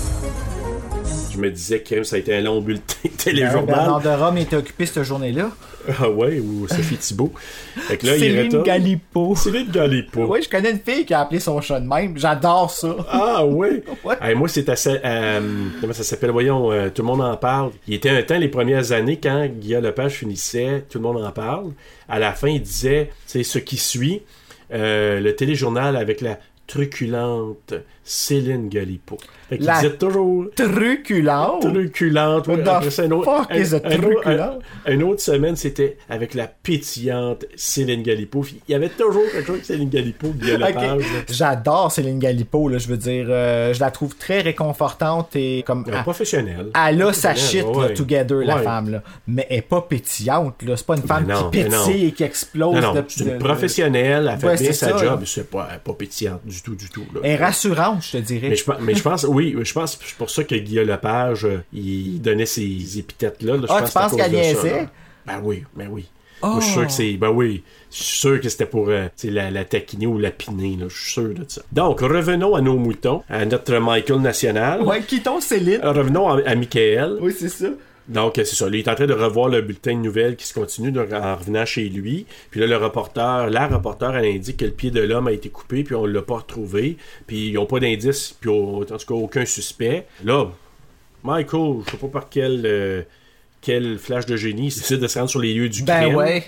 je 1.33 1.37
me 1.39 1.49
disais 1.49 1.79
que 1.79 2.03
ça 2.03 2.17
a 2.17 2.19
été 2.19 2.35
un 2.35 2.41
long 2.41 2.59
bulletin 2.59 3.09
téléjournal. 3.17 3.65
Bernard 3.65 4.01
de 4.01 4.09
Rome 4.09 4.37
était 4.39 4.57
occupé 4.57 4.85
cette 4.85 5.03
journée-là. 5.03 5.51
Ah 5.99 6.09
ouais, 6.09 6.39
ou 6.39 6.67
Sophie 6.67 6.97
Thibault. 6.97 7.31
Fait 7.75 7.97
que 7.97 8.05
là, 8.07 8.15
il 8.15 8.19
Céline 8.19 8.43
retourne. 8.45 8.63
Galipo. 8.63 9.35
Céline 9.35 9.69
Galipo. 9.71 10.25
Oui, 10.25 10.41
je 10.43 10.49
connais 10.49 10.71
une 10.71 10.79
fille 10.79 11.05
qui 11.05 11.13
a 11.13 11.21
appelé 11.21 11.39
son 11.39 11.59
chat 11.61 11.79
de 11.79 11.87
même. 11.87 12.17
J'adore 12.17 12.69
ça. 12.71 12.95
Ah 13.09 13.45
ouais. 13.45 13.83
Ouais. 14.03 14.15
Hey, 14.21 14.35
moi, 14.35 14.47
c'est 14.47 14.69
assez. 14.69 14.99
euh, 15.03 15.39
comment 15.81 15.93
ça 15.93 16.03
s'appelle? 16.03 16.31
Voyons, 16.31 16.71
euh, 16.71 16.89
tout 16.89 17.01
le 17.01 17.07
monde 17.07 17.21
en 17.21 17.35
parle. 17.37 17.71
Il 17.87 17.93
était 17.95 18.09
un 18.09 18.21
temps, 18.23 18.37
les 18.37 18.47
premières 18.47 18.91
années, 18.91 19.19
quand 19.21 19.47
Guillaume 19.47 19.83
Lepage 19.83 20.13
finissait, 20.13 20.85
tout 20.89 20.97
le 20.99 21.03
monde 21.03 21.23
en 21.23 21.31
parle. 21.31 21.71
À 22.07 22.19
la 22.19 22.31
fin, 22.33 22.47
il 22.49 22.61
disait 22.61 23.09
c'est 23.25 23.43
ce 23.43 23.59
qui 23.59 23.77
suit, 23.77 24.21
euh, 24.73 25.19
le 25.19 25.35
téléjournal 25.35 25.95
avec 25.95 26.21
la 26.21 26.39
truculente 26.67 27.73
Céline 28.09 28.69
Galipo. 28.69 29.17
Fait 29.49 29.57
qu'il 29.57 29.65
La 29.67 29.75
disait 29.81 29.95
toujours. 29.97 30.45
Truculente. 30.55 31.61
Truculente. 31.61 32.45
Oui. 32.47 32.63
the 32.63 32.67
Après 32.67 32.89
ça, 32.89 33.03
un 33.03 33.11
autre- 33.11 33.25
fuck 33.47 33.55
is 33.55 33.73
a 33.73 33.77
un- 33.83 34.03
autre- 34.03 34.27
un- 34.85 34.91
Une 34.91 35.03
autre 35.03 35.21
semaine, 35.21 35.55
c'était 35.55 35.97
avec 36.09 36.33
la 36.33 36.47
pétillante 36.47 37.45
Céline 37.55 38.03
Galipo. 38.03 38.45
Il 38.67 38.71
y 38.71 38.75
avait 38.75 38.89
toujours 38.89 39.23
quelque 39.31 39.45
chose 39.47 39.55
avec 39.55 39.65
Céline 39.65 39.89
Galipo. 39.89 40.27
J'adore 41.29 41.91
Céline 41.91 42.19
Galipo, 42.19 42.67
là, 42.69 42.77
je 42.77 42.87
veux 42.87 42.97
dire, 42.97 43.25
euh, 43.29 43.73
je 43.73 43.79
la 43.79 43.91
trouve 43.91 44.15
très 44.15 44.41
réconfortante 44.41 45.35
et 45.35 45.63
comme 45.65 45.83
Elle 45.87 45.95
est 45.95 46.01
professionnelle. 46.03 46.67
elle 46.75 47.01
a 47.01 47.13
sa 47.13 47.35
shit 47.35 47.61
Professionnelle, 47.63 47.81
là, 47.81 47.87
ouais. 47.87 47.93
together 47.93 48.45
la 48.45 48.57
femme 48.59 48.89
là, 48.91 49.03
mais 49.27 49.45
elle 49.49 49.57
est 49.57 49.61
pas 49.61 49.81
pétillante 49.81 50.61
là, 50.63 50.75
c'est 50.77 50.85
pas 50.85 50.95
une 50.97 51.03
femme 51.03 51.25
non, 51.27 51.49
qui 51.49 51.63
pétille 51.63 52.05
et 52.07 52.11
qui 52.11 52.23
explose. 52.23 52.75
Non, 52.75 52.93
non, 52.93 53.05
c'est 53.07 53.23
une 53.25 53.37
professionnelle, 53.39 54.29
elle 54.31 54.39
fait 54.39 54.47
Ouais, 54.47 54.57
bien 54.57 54.73
sa 54.73 54.89
ça, 54.89 54.97
job, 54.97 55.21
c'est 55.25 55.49
pas, 55.49 55.67
elle 55.69 55.75
est 55.77 55.79
pas 55.79 55.93
pétillante 55.93 56.41
du 56.45 56.61
tout, 56.61 56.75
du 56.75 56.89
tout. 56.89 57.05
là. 57.13 57.21
Elle 57.23 57.31
est 57.31 57.35
rassurante, 57.35 57.96
je 58.01 58.11
te 58.11 58.17
dirais. 58.17 58.49
Mais 58.49 58.55
je, 58.55 58.63
pense- 58.63 58.79
mais 58.81 58.95
je 58.95 59.01
pense, 59.03 59.23
oui, 59.27 59.55
je 59.61 59.73
pense 59.73 59.95
que 59.95 60.05
c'est 60.05 60.17
pour 60.17 60.29
ça 60.29 60.43
que 60.43 60.55
Guillaume 60.55 60.87
Lepage, 60.87 61.45
euh, 61.45 61.63
il 61.73 62.21
donnait 62.21 62.45
ces 62.45 62.99
épithètes-là. 62.99 63.57
là. 63.57 63.61
Je 63.63 63.67
Ah, 63.69 63.79
pense 63.81 63.89
tu 63.89 63.93
penses 63.93 64.11
que 64.11 64.17
c'est 64.17 64.21
à 64.23 64.29
qu'elle 64.29 64.33
niaisait? 64.39 64.87
Ben 65.25 65.39
oui, 65.43 65.63
ben 65.75 65.87
oui. 65.91 66.05
Oh. 66.41 66.47
Moi, 66.49 66.59
je 66.59 66.65
suis 66.65 66.73
sûr 66.73 66.85
que 66.85 66.91
c'est. 66.91 67.13
Ben 67.13 67.29
oui. 67.29 67.63
Je 67.91 67.95
suis 68.03 68.19
sûr 68.19 68.39
que 68.41 68.47
c'était 68.49 68.67
pour 68.67 68.89
euh, 68.89 69.07
la, 69.23 69.49
la 69.49 69.65
taquiner 69.65 70.05
ou 70.05 70.19
la 70.19 70.29
piner. 70.29 70.77
là. 70.79 70.85
Je 70.87 70.95
suis 70.95 71.11
sûr 71.13 71.29
de 71.33 71.43
ça. 71.47 71.61
Donc, 71.71 72.01
revenons 72.01 72.53
à 72.53 72.61
nos 72.61 72.77
moutons, 72.77 73.23
à 73.27 73.43
notre 73.45 73.77
Michael 73.79 74.19
national. 74.21 74.83
Ouais, 74.83 75.01
quittons 75.01 75.41
Céline. 75.41 75.79
Revenons 75.83 76.29
à, 76.29 76.47
à 76.47 76.53
Michael. 76.55 77.17
Oui, 77.21 77.33
c'est 77.37 77.49
ça. 77.49 77.67
Donc, 78.07 78.33
c'est 78.37 78.45
ça. 78.45 78.69
Là, 78.69 78.77
il 78.77 78.79
est 78.79 78.87
en 78.87 78.95
train 78.95 79.05
de 79.05 79.13
revoir 79.13 79.49
le 79.49 79.61
bulletin 79.61 79.93
de 79.95 79.99
nouvelles 80.01 80.35
qui 80.37 80.45
se 80.47 80.53
continue 80.53 80.91
donc, 80.91 81.11
en 81.11 81.35
revenant 81.35 81.65
chez 81.65 81.89
lui. 81.89 82.25
Puis 82.51 82.59
là, 82.61 82.67
le 82.67 82.77
reporter, 82.77 83.49
la 83.49 83.67
reporter, 83.67 84.15
elle 84.15 84.25
indique 84.35 84.57
que 84.57 84.65
le 84.65 84.71
pied 84.71 84.91
de 84.91 85.01
l'homme 85.01 85.27
a 85.27 85.31
été 85.33 85.49
coupé, 85.49 85.83
puis 85.83 85.93
on 85.95 86.05
l'a 86.05 86.21
pas 86.21 86.35
retrouvé. 86.37 86.97
Puis 87.27 87.47
ils 87.49 87.53
n'ont 87.53 87.65
pas 87.65 87.79
d'indice, 87.81 88.35
puis 88.39 88.49
au- 88.49 88.81
en 88.83 88.85
tout 88.97 89.05
cas 89.05 89.13
aucun 89.13 89.45
suspect. 89.45 90.05
Là, 90.23 90.45
Michael, 91.23 91.81
je 91.85 91.91
sais 91.91 91.97
pas 91.97 92.07
par 92.07 92.29
quel, 92.29 92.61
euh, 92.65 93.01
quel 93.61 93.97
flash 93.97 94.25
de 94.25 94.37
génie, 94.37 94.67
il 94.67 94.73
décide 94.73 94.99
de 94.99 95.07
se 95.07 95.17
rendre 95.19 95.29
sur 95.29 95.41
les 95.41 95.53
lieux 95.53 95.67
du 95.69 95.83
Ben 95.83 96.03
crime. 96.03 96.15
ouais. 96.15 96.43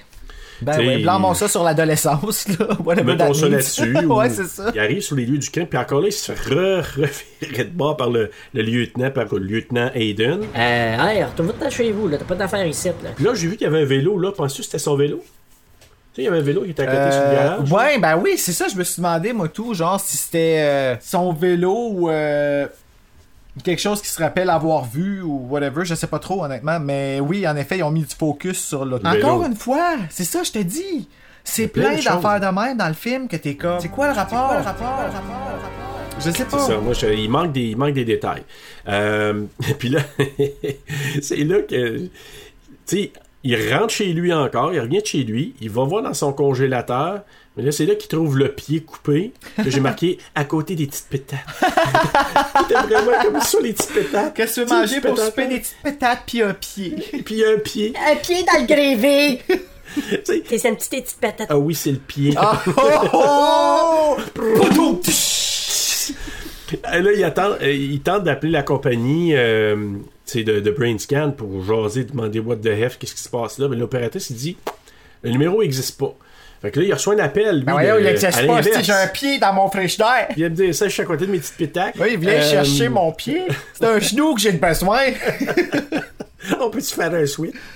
Ben 0.62 0.74
T'sais, 0.74 0.86
ouais, 0.88 0.98
blâmons 1.02 1.34
ça 1.34 1.48
sur 1.48 1.64
l'adolescence, 1.64 2.48
là. 2.50 2.68
Whatever 2.86 3.14
Mettons 3.14 3.28
that 3.28 3.34
ça 3.34 3.46
means. 3.46 3.52
là-dessus. 3.56 3.96
ouais, 4.08 4.30
ou- 4.30 4.34
c'est 4.34 4.44
ça. 4.48 4.72
Il 4.74 4.80
arrive 4.80 5.02
sur 5.02 5.16
les 5.16 5.26
lieux 5.26 5.38
du 5.38 5.50
crime, 5.50 5.68
puis 5.68 5.78
encore 5.80 6.02
là, 6.02 6.08
il 6.08 6.12
se 6.12 6.32
fait 6.32 6.50
re- 6.54 6.82
revirer 7.42 7.64
de 7.66 7.70
bord 7.70 7.96
par 7.98 8.10
le, 8.10 8.30
le 8.54 8.62
lieutenant, 8.62 9.10
par 9.12 9.26
le 9.34 9.40
lieutenant 9.40 9.90
Hayden. 9.96 10.42
Euh, 10.56 11.08
hey, 11.08 11.24
retourne-toi 11.24 11.70
chez 11.70 11.92
vous, 11.92 12.08
là. 12.08 12.18
T'as 12.18 12.26
pas 12.26 12.36
d'affaires 12.36 12.66
ici, 12.66 12.88
là. 12.90 13.12
Puis 13.16 13.24
là, 13.24 13.34
j'ai 13.36 13.48
vu 13.48 13.56
qu'il 13.58 13.66
y 13.66 13.70
avait 13.70 13.82
un 13.82 13.86
vélo, 13.86 14.20
là. 14.20 14.32
Penses-tu 14.32 14.60
que 14.62 14.66
c'était 14.66 14.80
son 14.80 14.96
vélo? 14.96 15.24
Tu 16.12 16.16
sais, 16.16 16.22
il 16.24 16.26
y 16.26 16.28
avait 16.28 16.40
un 16.40 16.42
vélo 16.42 16.64
qui 16.64 16.72
était 16.72 16.84
à 16.84 16.88
côté 16.88 17.12
sur 17.12 17.22
le 17.22 17.28
Euh, 17.28 17.36
garage. 17.36 17.72
ouais, 17.72 18.00
ben 18.00 18.18
oui, 18.18 18.34
c'est 18.38 18.52
ça, 18.52 18.68
je 18.68 18.76
me 18.76 18.84
suis 18.84 18.98
demandé, 19.02 19.32
moi, 19.32 19.48
tout, 19.48 19.74
genre, 19.74 20.00
si 20.00 20.18
c'était 20.18 20.58
euh, 20.60 20.96
son 21.02 21.32
vélo 21.34 21.90
ou 21.92 22.10
euh, 22.10 22.66
quelque 23.64 23.82
chose 23.82 24.02
qui 24.02 24.10
se 24.10 24.22
rappelle 24.22 24.50
avoir 24.50 24.86
vu 24.86 25.22
ou 25.22 25.48
whatever, 25.50 25.86
je 25.86 25.96
sais 25.96 26.08
pas 26.08 26.20
trop, 26.20 26.44
honnêtement, 26.44 26.80
mais 26.80 27.20
oui, 27.20 27.48
en 27.48 27.56
effet, 27.56 27.78
ils 27.80 27.84
ont 27.84 27.92
mis 27.92 28.04
du 28.04 28.16
focus 28.16 28.60
sur 28.60 28.86
l'auto. 28.86 29.08
Le. 29.10 29.18
Encore 29.18 29.46
une 29.46 29.56
fois, 29.56 29.96
c'est 30.10 30.24
ça, 30.24 30.44
je 30.44 30.52
te 30.52 30.60
dis. 30.60 31.08
C'est 31.44 31.68
plein 31.68 31.96
d'affaires 31.96 32.40
de 32.40 32.46
même 32.60 32.78
dans 32.78 32.88
le 32.88 32.94
film 32.94 33.28
que 33.28 33.36
t'es 33.36 33.56
comme. 33.56 33.80
C'est 33.80 33.88
quoi 33.90 34.08
le 34.08 34.14
rapport? 34.14 34.54
Je 36.20 36.32
sais 36.32 36.46
pas. 36.46 36.60
ça, 36.60 36.78
moi, 36.78 36.94
je- 36.94 37.08
il, 37.08 37.30
manque 37.30 37.54
des, 37.54 37.68
il 37.70 37.78
manque 37.78 37.94
des 37.94 38.06
détails. 38.06 38.44
Euh, 38.88 39.46
puis 39.80 39.90
là, 39.90 40.02
c'est 41.22 41.44
là 41.44 41.62
que. 41.62 42.00
Tu 42.00 42.10
sais, 42.86 43.12
il 43.44 43.74
rentre 43.74 43.94
chez 43.94 44.12
lui 44.12 44.34
encore, 44.34 44.74
il 44.74 44.80
revient 44.82 45.02
de 45.02 45.06
chez 45.06 45.24
lui, 45.24 45.56
il 45.62 45.70
va 45.70 45.84
voir 45.84 46.04
dans 46.04 46.14
son 46.14 46.34
congélateur, 46.34 47.22
mais 47.60 47.66
là, 47.66 47.72
c'est 47.74 47.86
là 47.86 47.96
qu'il 47.96 48.08
trouve 48.08 48.38
le 48.38 48.54
pied 48.54 48.80
coupé, 48.80 49.34
que 49.62 49.70
j'ai 49.70 49.82
marqué 49.82 50.18
à 50.34 50.46
côté 50.46 50.76
des 50.76 50.88
petites 50.88 51.08
pétates. 51.10 51.40
C'était 52.62 52.76
vraiment 52.76 53.22
comme 53.22 53.42
ça, 53.42 53.60
les 53.60 53.74
petites 53.74 53.94
pétates. 53.94 54.34
Qu'est-ce 54.34 54.62
que 54.62 54.66
tu 54.66 54.66
veux 54.66 54.80
manger 54.80 54.96
les 54.96 55.02
pour 55.02 55.20
souper 55.20 55.48
des 55.48 55.60
petites 55.60 55.76
pétates 55.84 56.20
pis 56.26 56.42
un 56.42 56.54
pied? 56.54 56.96
Puis 57.26 57.44
un 57.44 57.58
pied. 57.58 57.94
Un 58.10 58.16
pied 58.16 58.44
dans 58.44 58.62
le 58.62 58.66
grévé. 58.66 59.42
C'est 60.24 60.70
une 60.70 60.78
petite 60.78 60.90
petite 60.90 61.18
patate. 61.20 61.48
ah 61.50 61.58
oui, 61.58 61.76
c'est 61.76 61.92
le 61.92 61.98
pied. 61.98 62.34
Ah, 62.38 62.64
oh, 62.78 63.10
oh! 63.12 64.18
Poudou! 64.34 65.02
Et 66.94 67.02
là, 67.02 67.12
il, 67.12 67.24
attend, 67.26 67.56
euh, 67.62 67.74
il 67.74 68.00
tente 68.00 68.24
d'appeler 68.24 68.52
la 68.52 68.64
compagnie 68.64 69.36
euh, 69.36 69.76
tu 70.28 70.32
sais, 70.32 70.44
de, 70.44 70.62
de 70.62 70.72
Brain 70.72 70.98
Scan 70.98 71.34
pour 71.36 71.62
jaser, 71.66 72.06
demander 72.06 72.40
what 72.40 72.58
the 72.58 72.70
F, 72.88 73.00
qu'est-ce 73.00 73.16
qui 73.16 73.24
se 73.24 73.30
passe 73.30 73.58
là. 73.58 73.68
Mais 73.68 73.76
l'opératrice, 73.76 74.30
il 74.30 74.36
dit 74.38 74.58
le 75.24 75.32
numéro 75.32 75.62
n'existe 75.62 76.00
pas. 76.00 76.16
Fait 76.62 76.72
que 76.72 76.80
là, 76.82 76.86
il 76.88 76.94
reçoit 76.94 77.14
un 77.16 77.20
appel. 77.20 77.58
Lui, 77.58 77.64
Ben 77.64 77.78
de- 77.78 78.02
il 78.02 78.08
existe 78.08 78.46
pas, 78.46 78.62
j'ai 78.62 78.92
un 78.92 79.08
pied 79.08 79.40
dans 79.40 79.54
mon 79.54 79.70
frigidaire. 79.70 80.28
Il 80.32 80.36
vient 80.36 80.50
me 80.50 80.56
dire 80.56 80.76
ça, 80.76 80.88
je 80.88 80.92
suis 80.94 81.02
à 81.02 81.06
côté 81.06 81.26
de 81.26 81.32
mes 81.32 81.40
petites 81.40 81.56
pétacles. 81.56 81.98
Oui, 82.02 82.10
il 82.14 82.20
vient 82.20 82.34
Euh, 82.34 82.42
chercher 82.50 82.90
mon 82.90 83.12
pied. 83.14 83.44
C'est 83.74 83.86
un 83.86 84.00
genou 84.00 84.34
que 84.36 84.42
j'ai 84.42 84.52
besoin. 84.52 85.00
On 86.62 86.70
peut-tu 86.70 86.94
faire 86.96 87.14
un? 87.14 87.26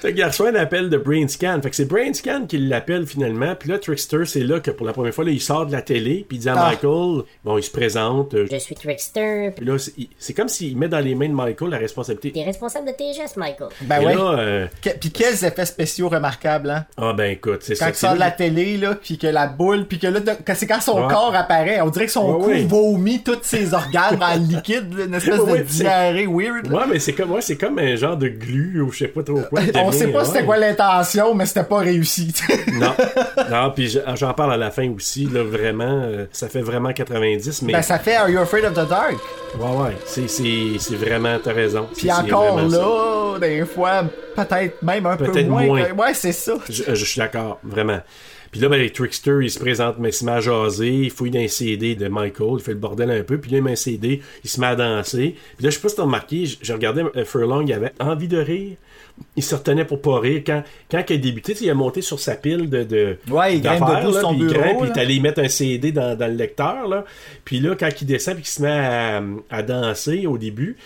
Fait 0.02 0.14
qu'il 0.14 0.24
reçoit 0.24 0.50
un 0.50 0.56
appel 0.56 0.90
de 0.90 0.98
Brain 0.98 1.28
Scan. 1.28 1.60
Fait 1.62 1.70
que 1.70 1.76
c'est 1.76 1.86
Brain 1.86 2.14
Scan 2.14 2.46
qui 2.48 2.58
l'appelle 2.58 3.06
finalement. 3.06 3.56
Puis 3.56 3.70
là, 3.70 3.78
Trickster, 3.80 4.26
c'est 4.26 4.42
là 4.44 4.60
que 4.60 4.72
pour 4.72 4.86
la 4.86 4.94
première 4.94 5.14
fois, 5.14 5.26
là, 5.26 5.32
il 5.32 5.42
sort 5.42 5.66
de 5.66 5.72
la 5.72 5.82
télé. 5.82 6.26
Puis 6.28 6.38
il 6.38 6.40
dit 6.42 6.50
à 6.50 6.56
Ah. 6.58 6.70
Michael, 6.70 7.24
bon, 7.44 7.58
il 7.58 7.64
se 7.64 7.72
présente. 7.72 8.34
euh, 8.34 8.48
Je 8.52 8.58
suis 8.58 8.76
Trickster. 8.76 9.52
puis 9.56 9.66
là, 9.66 9.78
c'est 9.78 9.94
il- 9.98 10.36
comme 10.36 10.48
s'il 10.48 10.78
met 10.78 10.88
dans 10.88 11.00
les 11.00 11.16
mains 11.16 11.30
de 11.30 11.34
Michael 11.34 11.70
la 11.72 11.78
responsabilité. 11.78 12.32
T'es 12.32 12.44
responsable 12.46 12.88
de 12.88 12.94
tes 12.94 13.14
gestes, 13.14 13.38
Michael. 13.38 13.70
Ben 13.82 14.02
là, 14.04 14.36
euh, 14.40 14.68
Que- 14.82 14.98
Puis 15.00 15.12
quels 15.12 15.44
effets 15.46 15.66
spéciaux 15.66 16.10
remarquables, 16.10 16.70
hein? 16.70 16.86
ah 16.98 17.14
ben 17.14 17.32
écoute, 17.32 17.60
c'est 17.62 17.76
Quand 17.76 17.86
ça. 17.86 17.90
il 17.92 17.96
sort 17.96 18.14
de 18.16 18.20
la 18.20 18.32
télé, 18.32 18.78
là, 18.78 18.96
puis 18.96 19.18
que 19.18 19.28
la 19.28 19.48
boule, 19.48 19.86
puis 19.88 20.00
que 20.00 20.08
là, 20.08 20.20
c'est 20.56 20.68
quand 20.68 20.82
son 20.82 21.02
Ouais. 21.02 21.14
corps 21.14 21.36
apparaît, 21.36 21.82
on 21.82 21.90
dirait 21.90 22.06
que 22.06 22.12
son 22.12 22.34
Ouais, 22.36 22.44
cou 22.44 22.50
ouais. 22.50 22.64
vomit 22.64 23.24
tous 23.24 23.38
ses 23.44 23.74
organes 23.74 24.22
en 24.22 24.36
liquide, 24.50 24.94
une 25.08 25.14
espèce 25.14 25.40
Ouais, 25.40 25.60
de 25.60 25.64
diarrhée 25.64 26.28
weird. 26.28 26.70
là. 26.72 26.78
Ouais, 26.80 26.84
mais 26.92 27.00
c'est 27.00 27.14
comme, 27.14 27.32
ouais, 27.32 27.42
c'est 27.42 27.58
comme 27.58 27.78
un 27.80 27.96
genre 27.96 28.18
de 28.18 28.28
glu 28.30 28.53
ou 28.60 28.92
je 28.92 29.00
sais 29.00 29.08
pas 29.08 29.24
trop 29.24 29.42
quoi. 29.50 29.62
On 29.76 29.92
sait 29.92 30.08
pas 30.08 30.26
c'était 30.26 30.44
quoi 30.46 30.58
l'intention, 30.58 31.34
mais 31.34 31.46
c'était 31.46 31.64
pas 31.64 31.78
réussi. 31.80 32.34
Non, 32.74 32.94
non, 33.52 33.72
puis 33.74 33.88
je- 33.90 34.00
j'en 34.16 34.34
parle 34.34 34.54
à 34.54 34.58
la 34.58 34.72
fin 34.72 34.90
aussi, 34.90 35.26
là, 35.26 35.44
vraiment, 35.44 36.02
euh, 36.06 36.26
ça 36.32 36.48
fait 36.48 36.62
vraiment 36.62 36.92
90, 36.92 37.62
mais... 37.64 37.74
ben 37.74 37.82
ça 37.82 38.00
fait 38.00 38.16
Are 38.16 38.30
You 38.30 38.40
Afraid 38.40 38.66
of 38.66 38.74
the 38.74 38.88
Dark? 38.90 39.16
Ouais, 39.60 39.86
ouais, 39.86 39.98
c'est, 40.06 40.96
vraiment, 40.96 41.38
t'as 41.44 41.54
raison. 41.54 41.88
Puis 41.96 42.12
encore 42.12 42.60
ça. 42.70 42.78
là, 42.78 43.40
des 43.40 43.66
fois, 43.66 44.04
peut-être 44.34 44.82
même 44.82 45.06
un 45.06 45.18
peu 45.18 45.44
moins. 45.44 45.66
moins. 45.66 45.84
que- 45.84 45.94
Ouais, 45.94 46.14
c'est 46.14 46.32
ça. 46.32 46.56
Je, 46.70 46.96
je 46.96 47.06
suis 47.06 47.20
d'accord, 47.20 47.60
vraiment. 47.64 48.00
Puis 48.52 48.62
là, 48.62 48.70
ben, 48.70 48.78
les 48.80 48.92
Trickster, 48.92 49.40
il 49.42 49.50
se 49.50 49.58
présente, 49.58 49.98
mais 49.98 50.10
il 50.10 50.14
se 50.14 50.24
met 50.24 50.32
à 50.34 50.40
jaser, 50.40 50.88
il 50.92 51.10
fouille 51.10 51.32
dans 51.32 51.40
un 51.40 51.48
CD 51.48 51.96
de 51.96 52.08
Michael, 52.08 52.50
il 52.58 52.62
fait 52.62 52.74
le 52.74 52.78
bordel 52.78 53.10
un 53.10 53.24
peu, 53.24 53.40
puis 53.40 53.50
là, 53.50 53.58
il 53.58 53.64
met 53.64 53.72
un 53.72 53.76
CD, 53.76 54.22
il 54.44 54.50
se 54.50 54.60
met 54.62 54.68
à 54.68 54.76
danser. 54.76 55.36
Puis 55.58 55.64
là, 55.66 55.72
je 55.72 55.76
sais 55.76 55.82
pas 55.82 55.90
si 55.90 55.96
t'as 55.96 56.04
remarqué, 56.04 56.46
je, 56.46 56.58
je 56.62 56.72
regardais 56.74 57.02
euh, 57.16 57.26
Furlong, 57.26 57.66
il 57.66 57.74
avait 57.74 57.94
envie 58.00 58.28
de 58.28 58.38
rire. 58.38 58.76
Il 59.36 59.44
se 59.44 59.54
retenait 59.54 59.86
pour 59.86 60.02
pas 60.02 60.20
rire. 60.20 60.42
Quand, 60.46 60.64
quand 60.90 61.04
il 61.08 61.14
a 61.14 61.18
débuté, 61.18 61.56
il 61.62 61.70
a 61.70 61.76
monté 61.76 62.02
sur 62.02 62.20
sa 62.20 62.36
pile 62.36 62.68
de, 62.68 62.84
de 62.84 63.18
Ouais, 63.30 63.56
il 63.58 63.62
grimpe 63.62 63.80
là, 64.16 64.22
son 64.22 64.30
puis 64.34 64.40
il 64.42 64.48
bureau, 64.48 64.60
grimpe, 64.62 64.78
puis 64.82 64.90
il 64.94 64.98
est 64.98 65.02
allé 65.02 65.20
mettre 65.20 65.40
un 65.42 65.48
CD 65.50 65.92
dans, 65.92 66.18
dans 66.18 66.26
le 66.28 66.34
lecteur, 66.34 66.88
là. 66.88 67.06
Puis 67.46 67.60
là, 67.60 67.76
quand 67.80 67.90
il 68.02 68.06
descend, 68.08 68.34
puis 68.36 68.44
qu'il 68.44 68.52
se 68.54 68.62
met 68.64 68.70
à, 68.72 69.22
à 69.52 69.62
danser 69.62 70.26
au 70.26 70.38
début, 70.40 70.78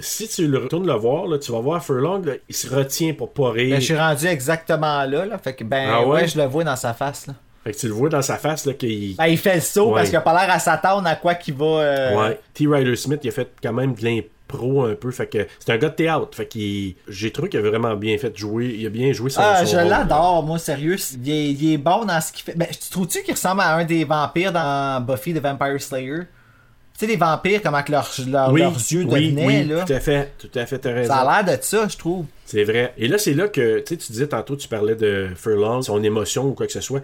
si 0.00 0.26
tu 0.28 0.46
le 0.48 0.58
retournes 0.58 0.86
le 0.86 0.94
voir, 0.94 1.26
là, 1.28 1.38
tu 1.38 1.52
vas 1.52 1.60
voir 1.60 1.84
Furlong, 1.84 2.22
là, 2.24 2.32
il 2.48 2.54
se 2.54 2.68
retient 2.82 3.12
pour 3.14 3.32
pas 3.32 3.50
rire. 3.50 3.70
Ben, 3.76 3.80
je 3.80 3.84
suis 3.86 3.96
rendu 3.96 4.26
exactement 4.26 5.04
là, 5.04 5.24
là. 5.26 5.38
Fait 5.38 5.54
que, 5.54 5.64
ben, 5.64 5.88
Ah 5.92 6.02
ouais? 6.02 6.22
ouais, 6.22 6.28
je 6.28 6.38
le 6.38 6.44
vois 6.46 6.64
dans 6.64 6.76
sa 6.76 6.92
face, 6.94 7.26
là. 7.26 7.34
Fait 7.64 7.72
que 7.72 7.76
tu 7.78 7.86
le 7.88 7.92
vois 7.92 8.08
dans 8.08 8.22
sa 8.22 8.36
face, 8.38 8.64
là, 8.66 8.72
qu'il... 8.72 9.16
Ben, 9.16 9.26
il 9.26 9.36
fait 9.36 9.56
le 9.56 9.60
saut 9.60 9.88
Ouais. 9.88 9.96
parce 9.96 10.08
qu'il 10.08 10.16
a 10.16 10.22
pas 10.22 10.32
l'air 10.32 10.54
à 10.54 10.58
s'attendre 10.58 11.06
à 11.06 11.14
quoi 11.16 11.34
qu'il 11.34 11.54
va. 11.54 11.64
euh, 11.66 12.16
Ouais. 12.28 12.40
T. 12.54 12.66
Ryder 12.66 12.96
Smith, 12.96 13.20
il 13.22 13.28
a 13.28 13.32
fait 13.32 13.50
quand 13.62 13.72
même 13.74 13.94
de 13.94 14.02
l'impro 14.04 14.84
un 14.84 14.94
peu. 14.94 15.10
Fait 15.10 15.26
que 15.26 15.46
c'est 15.58 15.70
un 15.70 15.76
gars 15.76 15.90
de 15.90 15.94
théâtre. 15.94 16.28
Fait 16.32 16.46
qu'il. 16.46 16.94
J'ai 17.06 17.30
trouvé 17.30 17.50
qu'il 17.50 17.60
a 17.60 17.68
vraiment 17.68 17.94
bien 17.96 18.16
fait 18.16 18.34
jouer. 18.36 18.74
Il 18.78 18.86
a 18.86 18.88
bien 18.88 19.12
joué 19.12 19.28
son. 19.30 19.42
Ah, 19.44 19.64
son 19.66 19.72
je 19.78 19.88
l'adore, 19.88 20.42
moi, 20.42 20.58
sérieux. 20.58 20.96
Il 21.22 21.30
est, 21.30 21.50
il 21.52 21.72
est 21.74 21.76
bon 21.78 22.06
dans 22.06 22.18
ce 22.22 22.32
qu'il 22.32 22.44
fait. 22.44 22.54
Ben, 22.56 22.66
tu 22.68 22.88
trouves-tu 22.90 23.22
qu'il 23.22 23.34
ressemble 23.34 23.60
à 23.60 23.74
un 23.76 23.84
des 23.84 24.04
vampires 24.04 24.52
dans 24.52 25.00
Buffy 25.04 25.34
the 25.34 25.42
Vampire 25.42 25.80
Slayer? 25.82 26.20
Tu 27.00 27.06
sais, 27.06 27.12
les 27.12 27.16
vampires, 27.16 27.62
comment 27.62 27.82
que 27.82 27.92
leurs, 27.92 28.10
leurs- 28.28 28.52
Oui, 28.52 28.60
leurs 28.60 28.72
yeux 28.74 29.04
oui, 29.08 29.28
devenaient, 29.32 29.46
oui, 29.46 29.64
là. 29.64 29.84
tout 29.86 29.92
à 29.94 30.00
fait, 30.00 30.34
tout 30.36 30.50
à 30.54 30.66
fait, 30.66 30.78
t'as 30.80 30.92
raison. 30.92 31.14
Ça 31.14 31.20
a 31.20 31.42
l'air 31.42 31.56
de 31.56 31.62
ça, 31.62 31.88
je 31.88 31.96
trouve. 31.96 32.26
C'est 32.44 32.62
vrai. 32.62 32.92
Et 32.98 33.08
là, 33.08 33.16
c'est 33.16 33.32
là 33.32 33.48
que, 33.48 33.78
tu 33.78 33.94
sais, 33.94 33.96
tu 33.96 34.12
disais 34.12 34.26
tantôt, 34.26 34.54
tu 34.54 34.68
parlais 34.68 34.96
de 34.96 35.28
Furlong, 35.34 35.80
son 35.80 36.02
émotion 36.02 36.44
ou 36.48 36.52
quoi 36.52 36.66
que 36.66 36.72
ce 36.74 36.82
soit. 36.82 37.00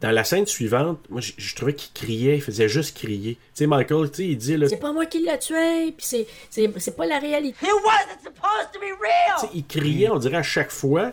Dans 0.00 0.10
la 0.10 0.24
scène 0.24 0.46
suivante, 0.46 0.98
moi, 1.08 1.20
je, 1.20 1.30
je 1.36 1.54
trouvais 1.54 1.74
qu'il 1.74 1.92
criait, 1.92 2.34
il 2.38 2.42
faisait 2.42 2.68
juste 2.68 2.96
crier. 2.96 3.34
Tu 3.34 3.40
sais, 3.54 3.66
Michael, 3.68 4.10
tu 4.10 4.16
sais, 4.16 4.28
il 4.30 4.36
dit, 4.36 4.56
là, 4.56 4.66
C'est 4.68 4.78
pas 4.78 4.92
moi 4.92 5.06
qui 5.06 5.22
l'a 5.24 5.38
tué, 5.38 5.92
puis 5.96 6.04
c'est, 6.04 6.26
c'est, 6.50 6.68
c'est 6.78 6.96
pas 6.96 7.06
la 7.06 7.20
réalité. 7.20 7.64
It 7.64 7.70
wasn't 7.84 8.18
supposed 8.24 8.72
to 8.72 8.80
be 8.80 8.98
real! 9.00 9.50
il 9.54 9.64
criait, 9.64 10.10
on 10.10 10.18
dirait, 10.18 10.38
à 10.38 10.42
chaque 10.42 10.72
fois. 10.72 11.12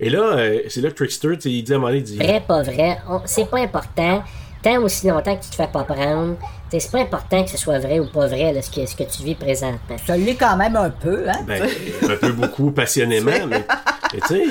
Et 0.00 0.08
là, 0.08 0.22
euh, 0.38 0.60
c'est 0.70 0.80
là 0.80 0.88
que 0.88 0.94
Trickster, 0.94 1.34
tu 1.34 1.42
sais, 1.42 1.50
il 1.50 1.62
dit 1.64 1.72
à 1.74 1.76
un 1.76 1.78
moment 1.80 1.88
donné, 1.90 1.98
il 2.00 2.04
dit, 2.04 2.16
Vrai, 2.16 2.42
pas 2.48 2.62
vrai, 2.62 2.96
c'est 3.26 3.50
pas 3.50 3.58
important. 3.58 4.24
Tant 4.62 4.82
aussi 4.82 5.06
longtemps 5.06 5.36
que 5.36 5.44
tu 5.44 5.50
te 5.50 5.54
fais 5.54 5.68
pas 5.68 5.84
prendre, 5.84 6.36
c'est 6.70 6.90
pas 6.90 7.00
important 7.00 7.44
que 7.44 7.50
ce 7.50 7.56
soit 7.58 7.78
vrai 7.78 7.98
ou 8.00 8.06
pas 8.06 8.26
vrai, 8.26 8.52
là, 8.52 8.62
ce, 8.62 8.70
que, 8.70 8.84
ce 8.86 8.94
que 8.94 9.04
tu 9.04 9.22
vis 9.22 9.34
présentement. 9.34 9.96
Ça 10.06 10.16
l'est 10.16 10.34
quand 10.36 10.56
même 10.56 10.76
un 10.76 10.90
peu, 10.90 11.28
hein? 11.28 11.40
ben, 11.46 11.62
un 12.08 12.16
peu 12.16 12.32
beaucoup 12.32 12.70
passionnément, 12.70 13.30
mais, 13.48 13.64
mais 14.12 14.20
tu 14.20 14.26
sais, 14.28 14.44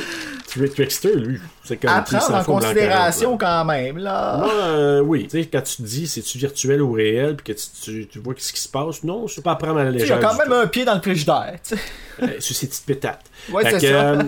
Tri- 0.47 0.69
Trickster, 0.69 1.13
lui, 1.15 1.39
c'est 1.63 1.75
comme 1.77 1.89
À 1.89 2.01
tu 2.07 2.15
prendre 2.15 2.35
en 2.37 2.43
considération 2.43 3.37
quand 3.37 3.65
même, 3.65 3.97
là. 3.97 4.37
Moi, 4.37 4.53
euh, 4.53 4.99
oui. 5.01 5.27
Tu 5.29 5.41
sais, 5.43 5.49
quand 5.51 5.61
tu 5.61 5.75
te 5.77 5.81
dis 5.81 6.07
c'est-tu 6.07 6.37
virtuel 6.37 6.81
ou 6.81 6.93
réel, 6.93 7.35
puis 7.35 7.53
que 7.53 7.59
tu, 7.59 7.67
tu, 7.83 8.07
tu 8.07 8.19
vois 8.19 8.33
ce 8.37 8.53
qui 8.53 8.61
se 8.61 8.69
passe, 8.69 9.03
non, 9.03 9.27
c'est 9.27 9.43
pas 9.43 9.51
à 9.51 9.55
prendre 9.57 9.79
à 9.79 9.83
la 9.83 9.91
Tu 9.91 9.99
sais, 9.99 10.05
il 10.05 10.09
y 10.09 10.11
a 10.13 10.15
légère. 10.15 10.29
quand 10.31 10.37
même 10.37 10.53
un 10.53 10.67
pied 10.67 10.85
dans 10.85 10.95
le 10.95 11.01
frigidaire, 11.01 11.55
tu 11.67 11.75
sais. 11.75 11.81
Euh, 12.23 12.27
sur 12.39 12.55
ces 12.55 12.67
petites 12.67 12.85
pétates. 12.85 13.25
Ouais, 13.51 13.63
c'est 13.69 13.79
ça. 13.79 14.11
euh, 14.11 14.23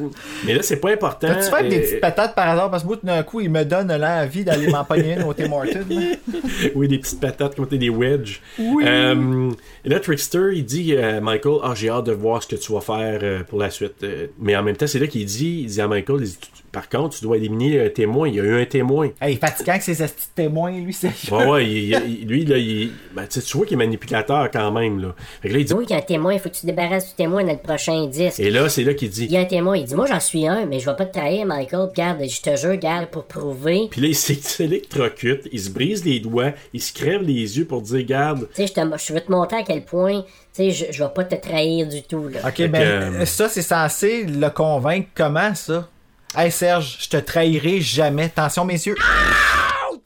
mais 0.46 0.54
là, 0.54 0.62
c'est 0.62 0.78
pas 0.78 0.92
important. 0.92 1.28
T'as-tu 1.28 1.50
fait 1.50 1.70
des 1.70 1.78
euh, 1.78 1.82
petites 1.82 2.02
patates 2.02 2.36
par 2.36 2.50
hasard? 2.50 2.72
Parce 2.72 2.84
que 2.84 2.88
moi, 2.88 2.98
tout 2.98 3.06
d'un 3.06 3.24
coup, 3.24 3.42
il 3.42 3.50
me 3.50 3.64
donne 3.64 3.96
l'envie 3.96 4.44
d'aller 4.44 4.68
m'en 4.68 4.84
pogner 4.84 5.14
une 5.14 5.24
au 5.24 5.34
Tim 5.34 5.50
là. 5.50 5.86
oui, 6.76 6.88
des 6.88 7.00
petites 7.00 7.20
patates 7.20 7.56
comme 7.56 7.66
des 7.66 7.90
wedges. 7.90 8.42
Oui. 8.58 8.84
Euh, 8.86 9.52
et 9.86 9.90
là, 9.90 10.00
Trickster, 10.00 10.52
il 10.54 10.66
dit 10.66 10.96
à 10.96 11.22
Michael, 11.22 11.58
ah, 11.64 11.74
j'ai 11.76 11.90
hâte 11.90 12.06
de 12.06 12.12
voir 12.12 12.44
ce 12.44 12.48
que 12.48 12.56
tu 12.56 12.72
vas 12.74 12.82
faire 12.82 13.20
euh, 13.24 13.44
pour 13.44 13.60
la 13.60 13.70
suite. 13.70 14.04
Euh, 14.04 14.28
mais 14.40 14.56
en 14.56 14.64
même 14.64 14.76
temps, 14.76 14.88
c'est 14.88 15.00
là 15.00 15.08
qu'il 15.08 15.26
dit, 15.26 15.62
il 15.62 15.68
dit 15.68 15.82
à 15.82 15.88
Michael, 15.88 16.20
il 16.22 16.26
dit, 16.26 16.38
par 16.72 16.90
contre, 16.90 17.18
tu 17.18 17.24
dois 17.24 17.38
éliminer 17.38 17.86
un 17.86 17.90
témoin. 17.90 18.28
Il 18.28 18.36
y 18.36 18.40
a 18.40 18.44
eu 18.44 18.62
un 18.62 18.66
témoin. 18.66 19.10
Hey, 19.22 19.36
fatigant 19.38 19.78
que 19.78 19.84
ces 19.84 19.96
petits 19.96 20.30
témoins, 20.36 20.72
lui, 20.72 20.94
c'est. 20.94 21.10
Ouais, 21.32 21.46
ouais, 21.48 21.66
il- 21.66 21.92
il- 22.22 22.28
lui, 22.28 22.46
là, 22.46 22.58
il, 22.58 22.92
ben, 23.14 23.26
tu 23.28 23.40
vois 23.58 23.66
qu'il 23.66 23.76
est 23.76 23.78
manipulateur 23.78 24.50
quand 24.52 24.72
même, 24.72 25.00
là. 25.02 25.16
Fait 25.42 25.50
que 25.50 25.54
là, 25.54 25.60
il 25.60 25.66
dit, 25.66 25.74
Oui, 25.74 25.86
il 25.88 25.92
y 25.92 25.94
a 25.94 25.98
un 25.98 26.02
témoin, 26.02 26.34
il 26.34 26.40
faut 26.40 26.50
que 26.50 26.56
tu 26.56 26.62
te 26.62 26.66
débarrasses 26.68 27.10
du 27.10 27.16
témoin 27.16 27.44
dans 27.44 27.52
le 27.54 27.58
prochain 27.60 28.06
disque. 28.08 28.40
et 28.40 28.50
là, 28.50 28.70
c'est 28.70 28.84
là 28.84 28.94
qu'il 28.94 29.10
dit, 29.10 29.26
Il 29.26 29.32
y 29.32 29.38
a 29.38 29.42
un 29.42 29.46
témoin, 29.46 29.78
il 29.78 29.86
dit 29.86 29.96
Moi 29.96 30.06
j'en 30.08 30.20
suis 30.20 30.48
un, 30.48 30.66
mais 30.66 30.80
je 30.80 30.86
vais 30.90 30.96
pas 30.96 31.06
te 31.06 31.18
trahir, 31.18 31.46
Michael. 31.46 31.90
Garde, 31.96 32.20
je 32.28 32.42
te 32.42 32.56
jure, 32.56 32.76
garde, 32.78 33.08
pour 33.08 33.26
prouver. 33.26 33.88
Puis 33.92 34.02
là, 34.02 34.08
il 34.08 34.16
s'électrocute, 34.16 35.48
il 35.52 35.60
se 35.60 35.70
brise 35.70 36.06
les 36.06 36.20
doigts, 36.20 36.52
il 36.74 36.82
se 36.82 36.94
crève 36.94 37.22
les 37.22 37.58
yeux 37.58 37.66
pour 37.66 37.82
dire, 37.82 38.06
garde, 38.06 38.48
Tu 38.56 38.62
sais, 38.62 38.68
je, 38.68 38.74
te- 38.74 38.98
je 39.08 39.14
veux 39.14 39.22
te 39.22 39.32
montrer 39.32 39.58
à 39.58 39.64
quel 39.64 39.84
point 39.84 40.22
Tu 40.22 40.26
sais, 40.54 40.72
je, 40.72 40.86
je 40.92 41.04
vais 41.04 41.10
pas 41.14 41.24
te 41.24 41.36
trahir 41.36 41.88
du 41.88 42.04
tout, 42.04 42.28
là. 42.28 42.40
Ok, 42.48 42.68
ben 42.70 43.26
ça, 43.26 43.50
c'est 43.50 43.62
censé 43.62 44.24
le 44.26 44.50
convaincre 44.50 45.08
comment, 45.16 45.54
ça? 45.56 45.88
Hey 46.36 46.52
Serge, 46.52 46.98
je 47.00 47.10
te 47.10 47.18
trahirai 47.18 47.82
jamais. 47.82 48.26
Attention, 48.26 48.64
messieurs. 48.64 48.96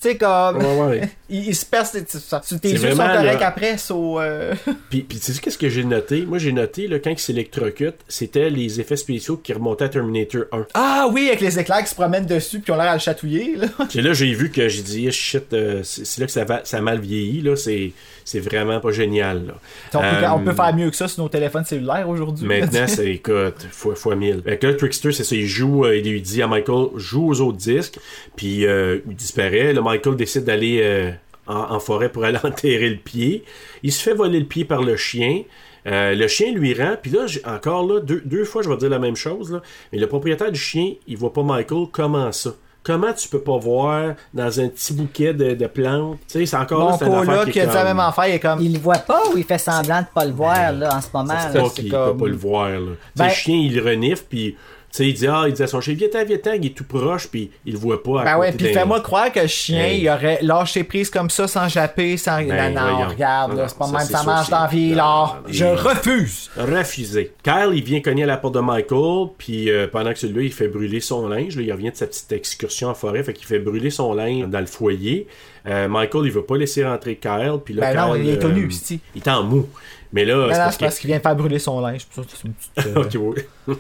Tu 0.04 0.10
sais, 0.10 0.18
comme. 0.18 0.58
Ouais, 0.58 0.82
ouais. 0.82 1.10
il, 1.30 1.48
il 1.48 1.56
se 1.56 1.66
perce. 1.66 1.94
tu- 1.94 2.04
tu- 2.04 2.18
tu- 2.48 2.60
Tes 2.60 2.72
yeux 2.72 2.92
sont 2.92 2.98
corrects 2.98 3.40
là- 3.40 3.48
après, 3.48 3.78
so, 3.78 4.20
euh, 4.20 4.54
Puis, 4.90 5.02
puis 5.02 5.18
tu 5.20 5.32
sais 5.34 5.40
qu'est-ce 5.42 5.58
que 5.58 5.70
j'ai 5.70 5.84
noté? 5.86 6.26
Moi, 6.26 6.38
j'ai 6.40 6.52
noté, 6.52 6.88
là, 6.88 7.00
quand 7.00 7.10
il 7.12 7.18
s'électrocute, 7.20 7.96
c'était 8.08 8.50
les 8.50 8.80
effets 8.82 8.98
spéciaux 8.98 9.38
qui 9.38 9.54
remontaient 9.54 9.86
à 9.86 9.90
Terminator 9.90 10.44
1. 10.52 10.68
Ah 10.74 11.08
oui, 11.12 11.28
avec 11.30 11.40
les 11.42 11.58
éclairs 11.58 11.84
qui 11.84 11.90
se 11.90 11.96
promènent 11.96 12.26
dessus 12.26 12.58
puis 12.58 12.66
qui 12.66 12.72
ont 12.72 12.76
l'air 12.76 12.90
à 12.92 12.94
le 12.96 13.00
chatouiller. 13.00 13.56
Là. 13.56 13.68
Puis 13.90 14.02
là, 14.02 14.14
j'ai 14.14 14.34
vu 14.34 14.52
que 14.52 14.68
j'ai 14.68 14.82
dit, 14.82 15.08
Eh, 15.08 15.12
shit, 15.12 15.54
euh, 15.54 15.82
c'est 15.84 16.20
là 16.20 16.26
que 16.26 16.32
ça, 16.32 16.44
va, 16.44 16.62
ça 16.66 16.78
a 16.78 16.82
mal 16.82 17.00
vieilli, 17.00 17.42
là. 17.42 17.56
C'est 17.56 17.94
c'est 18.26 18.40
vraiment 18.40 18.80
pas 18.80 18.92
génial, 18.92 19.48
là. 19.48 19.54
On, 19.94 20.00
peut, 20.00 20.06
Euh, 20.06 20.30
on 20.32 20.40
peut 20.40 20.54
faire 20.54 20.74
mieux 20.74 20.90
que 20.90 20.96
ça 20.96 21.10
sur 21.10 21.22
nos 21.24 21.30
téléphones 21.30 21.66
cellulaires 21.66 22.08
aujourd'hui. 22.08 22.48
Maintenant, 22.48 22.88
c'est, 22.88 23.08
écoute, 23.16 23.68
fois, 23.72 23.96
fois 23.96 24.16
mille. 24.16 24.42
Fait 24.46 24.58
que 24.58 24.68
là, 24.68 24.74
Trickster, 24.76 25.12
c'est 25.12 25.26
ça, 25.26 25.36
il 25.36 25.46
joue, 25.46 25.84
euh, 25.86 25.98
il 25.98 26.10
lui 26.10 26.22
dit 26.22 26.42
à 26.42 26.48
Michael, 26.48 26.88
joue 26.96 27.28
aux 27.30 27.42
autres 27.42 27.58
disques, 27.58 28.00
puis 28.38 28.64
il 28.64 29.16
disparaît. 29.16 29.74
Là, 29.74 29.82
Michael 29.94 30.16
décide 30.16 30.44
d'aller 30.46 30.80
euh, 30.82 31.12
en, 31.48 31.76
en 31.76 31.80
forêt 31.80 32.10
pour 32.10 32.24
aller 32.26 32.40
enterrer 32.44 32.90
le 32.90 32.98
pied. 32.98 33.44
Il 33.84 33.92
se 33.92 34.02
fait 34.04 34.14
voler 34.14 34.40
le 34.40 34.46
pied 34.46 34.66
par 34.66 34.82
le 34.82 34.96
chien. 34.98 35.44
Euh, 35.86 36.14
le 36.16 36.28
chien 36.30 36.54
lui 36.54 36.74
rend, 36.74 36.96
puis 37.02 37.12
là, 37.12 37.26
encore 37.46 37.86
là, 37.86 38.00
deux, 38.00 38.22
deux 38.24 38.46
fois, 38.46 38.62
je 38.62 38.70
vais 38.70 38.78
dire 38.78 38.90
la 38.90 39.00
même 39.00 39.18
chose, 39.18 39.52
là, 39.52 39.62
mais 39.92 40.00
le 40.00 40.08
propriétaire 40.08 40.50
du 40.50 40.60
chien, 40.60 40.94
il 41.08 41.18
voit 41.18 41.34
pas 41.34 41.44
Michael, 41.44 41.88
comment 41.92 42.32
ça? 42.32 42.52
Comment 42.84 43.12
tu 43.14 43.28
peux 43.30 43.40
pas 43.42 43.58
voir 43.58 44.14
dans 44.34 44.60
un 44.60 44.68
petit 44.70 44.94
bouquet 44.94 45.34
de, 45.34 45.54
de 45.56 45.68
plantes? 45.68 46.20
Tu 46.28 46.40
sais, 46.40 46.46
c'est 46.46 46.56
encore 46.58 46.90
là, 46.90 46.98
Mon 47.08 47.26
coloc 47.26 47.46
qui 47.46 47.52
qui 47.52 47.60
est 47.60 47.64
a 47.64 47.66
dit 47.68 47.74
la 47.74 47.80
comme- 47.80 47.88
même 47.88 48.00
affaire, 48.00 48.28
il 48.28 48.34
est 48.36 48.40
comme. 48.40 48.60
Il 48.62 48.74
le 48.74 48.80
voit 48.80 48.98
pas 48.98 49.22
ou 49.34 49.38
il 49.38 49.44
fait 49.46 49.58
semblant 49.58 50.00
de 50.02 50.06
pas 50.14 50.26
le 50.26 50.32
voir 50.34 50.72
là, 50.74 50.98
en 50.98 51.02
ce 51.02 51.08
moment? 51.14 51.34
C'est 51.50 51.54
là? 51.58 51.64
pas 51.64 51.70
qu'il 51.70 51.90
comme- 51.92 52.12
peut 52.18 52.24
pas 52.26 52.30
le 52.30 52.36
voir. 52.36 52.70
Là. 52.70 52.78
Tu 52.80 52.92
sais, 52.94 52.98
Ben- 53.16 53.28
Le 53.28 53.34
chien, 53.34 53.56
il 53.58 53.80
renifle, 53.82 54.24
puis 54.30 54.56
sais, 54.98 55.08
il 55.08 55.14
dit, 55.14 55.28
ah, 55.28 55.46
il 55.48 55.54
dit 55.54 55.64
à 55.64 55.68
son 55.68 55.82
chien, 55.82 55.94
viens-t'en, 55.96 56.24
viens-t'en, 56.26 56.54
il 56.54 56.66
est 56.68 56.70
tout 56.76 56.84
proche, 56.84 57.28
puis 57.28 57.50
il 57.66 57.74
le 57.74 57.80
voit 57.80 58.02
pas. 58.04 58.22
à 58.22 58.24
Ben 58.26 58.38
ouais, 58.38 58.52
puis 58.52 58.72
fais-moi 58.74 59.02
croire 59.02 59.32
que 59.32 59.40
le 59.40 59.48
chien, 59.48 59.84
Hey. 59.86 60.02
il 60.02 60.10
aurait 60.10 60.40
lâché 60.42 60.84
prise 60.84 61.10
comme 61.10 61.30
ça, 61.30 61.48
sans 61.48 61.68
japper, 61.68 62.16
sans. 62.18 62.44
Ben, 62.44 62.74
non, 62.74 62.82
non, 62.82 62.94
voyons. 62.96 63.10
regarde, 63.10 63.66
c'est 63.68 63.78
pas 63.78 63.86
ça, 63.88 63.92
même 63.98 64.08
ça 64.08 64.24
marche 64.24 64.50
dans 64.50 64.62
la 64.62 64.68
vie, 64.68 64.94
là. 64.94 65.42
Je 65.48 65.66
refuse. 65.66 66.50
Refusé. 66.58 67.32
Kyle, 67.44 67.72
il 67.74 67.84
vient 67.84 68.02
cogner 68.02 68.24
à 68.24 68.28
la 68.28 68.38
porte 68.38 68.56
de 68.56 68.60
Michael, 68.60 69.30
puis 69.38 69.70
euh, 69.70 69.88
pendant 69.88 70.14
que 70.14 70.20
celui-là, 70.20 70.42
il 70.44 70.54
fait 70.54 70.68
brûler 70.68 71.00
son 71.00 71.28
linge. 71.28 71.56
Là, 71.56 71.62
il 71.64 71.72
revient 71.72 71.92
de 71.92 71.96
sa 71.96 72.08
petite 72.08 72.32
excursion 72.32 72.90
en 72.90 72.94
forêt, 72.94 73.24
fait 73.24 73.34
qu'il 73.34 73.46
fait 73.48 73.60
brûler 73.60 73.90
son 73.90 74.14
linge 74.14 74.48
dans 74.48 74.60
le 74.60 74.66
foyer. 74.66 75.28
Euh, 75.66 75.88
Michael, 75.88 76.24
il 76.26 76.32
veut 76.32 76.44
pas 76.44 76.58
laisser 76.58 76.86
rentrer 76.86 77.16
Kyle, 77.16 77.58
puis 77.64 77.74
là, 77.74 77.94
Ben 77.94 78.08
non, 78.08 78.16
il 78.16 78.30
est 78.30 78.38
tout 78.40 78.48
euh, 78.48 78.52
nu, 78.52 78.70
c'ti. 78.70 79.00
Il 79.16 79.22
est 79.22 79.30
en 79.30 79.44
mou. 79.44 79.68
Mais 80.14 80.26
là, 80.26 80.70
c'est 80.72 80.80
parce 80.80 81.00
qu'il 81.00 81.10
vient 81.10 81.20
faire 81.20 81.36
brûler 81.36 81.60
son 81.60 81.82
linge. 81.82 82.06
C'est 82.14 82.22
une 82.46 82.54
petite, 82.54 82.88
euh, 82.98 83.02
Ok, 83.04 83.36
oui. 83.68 83.76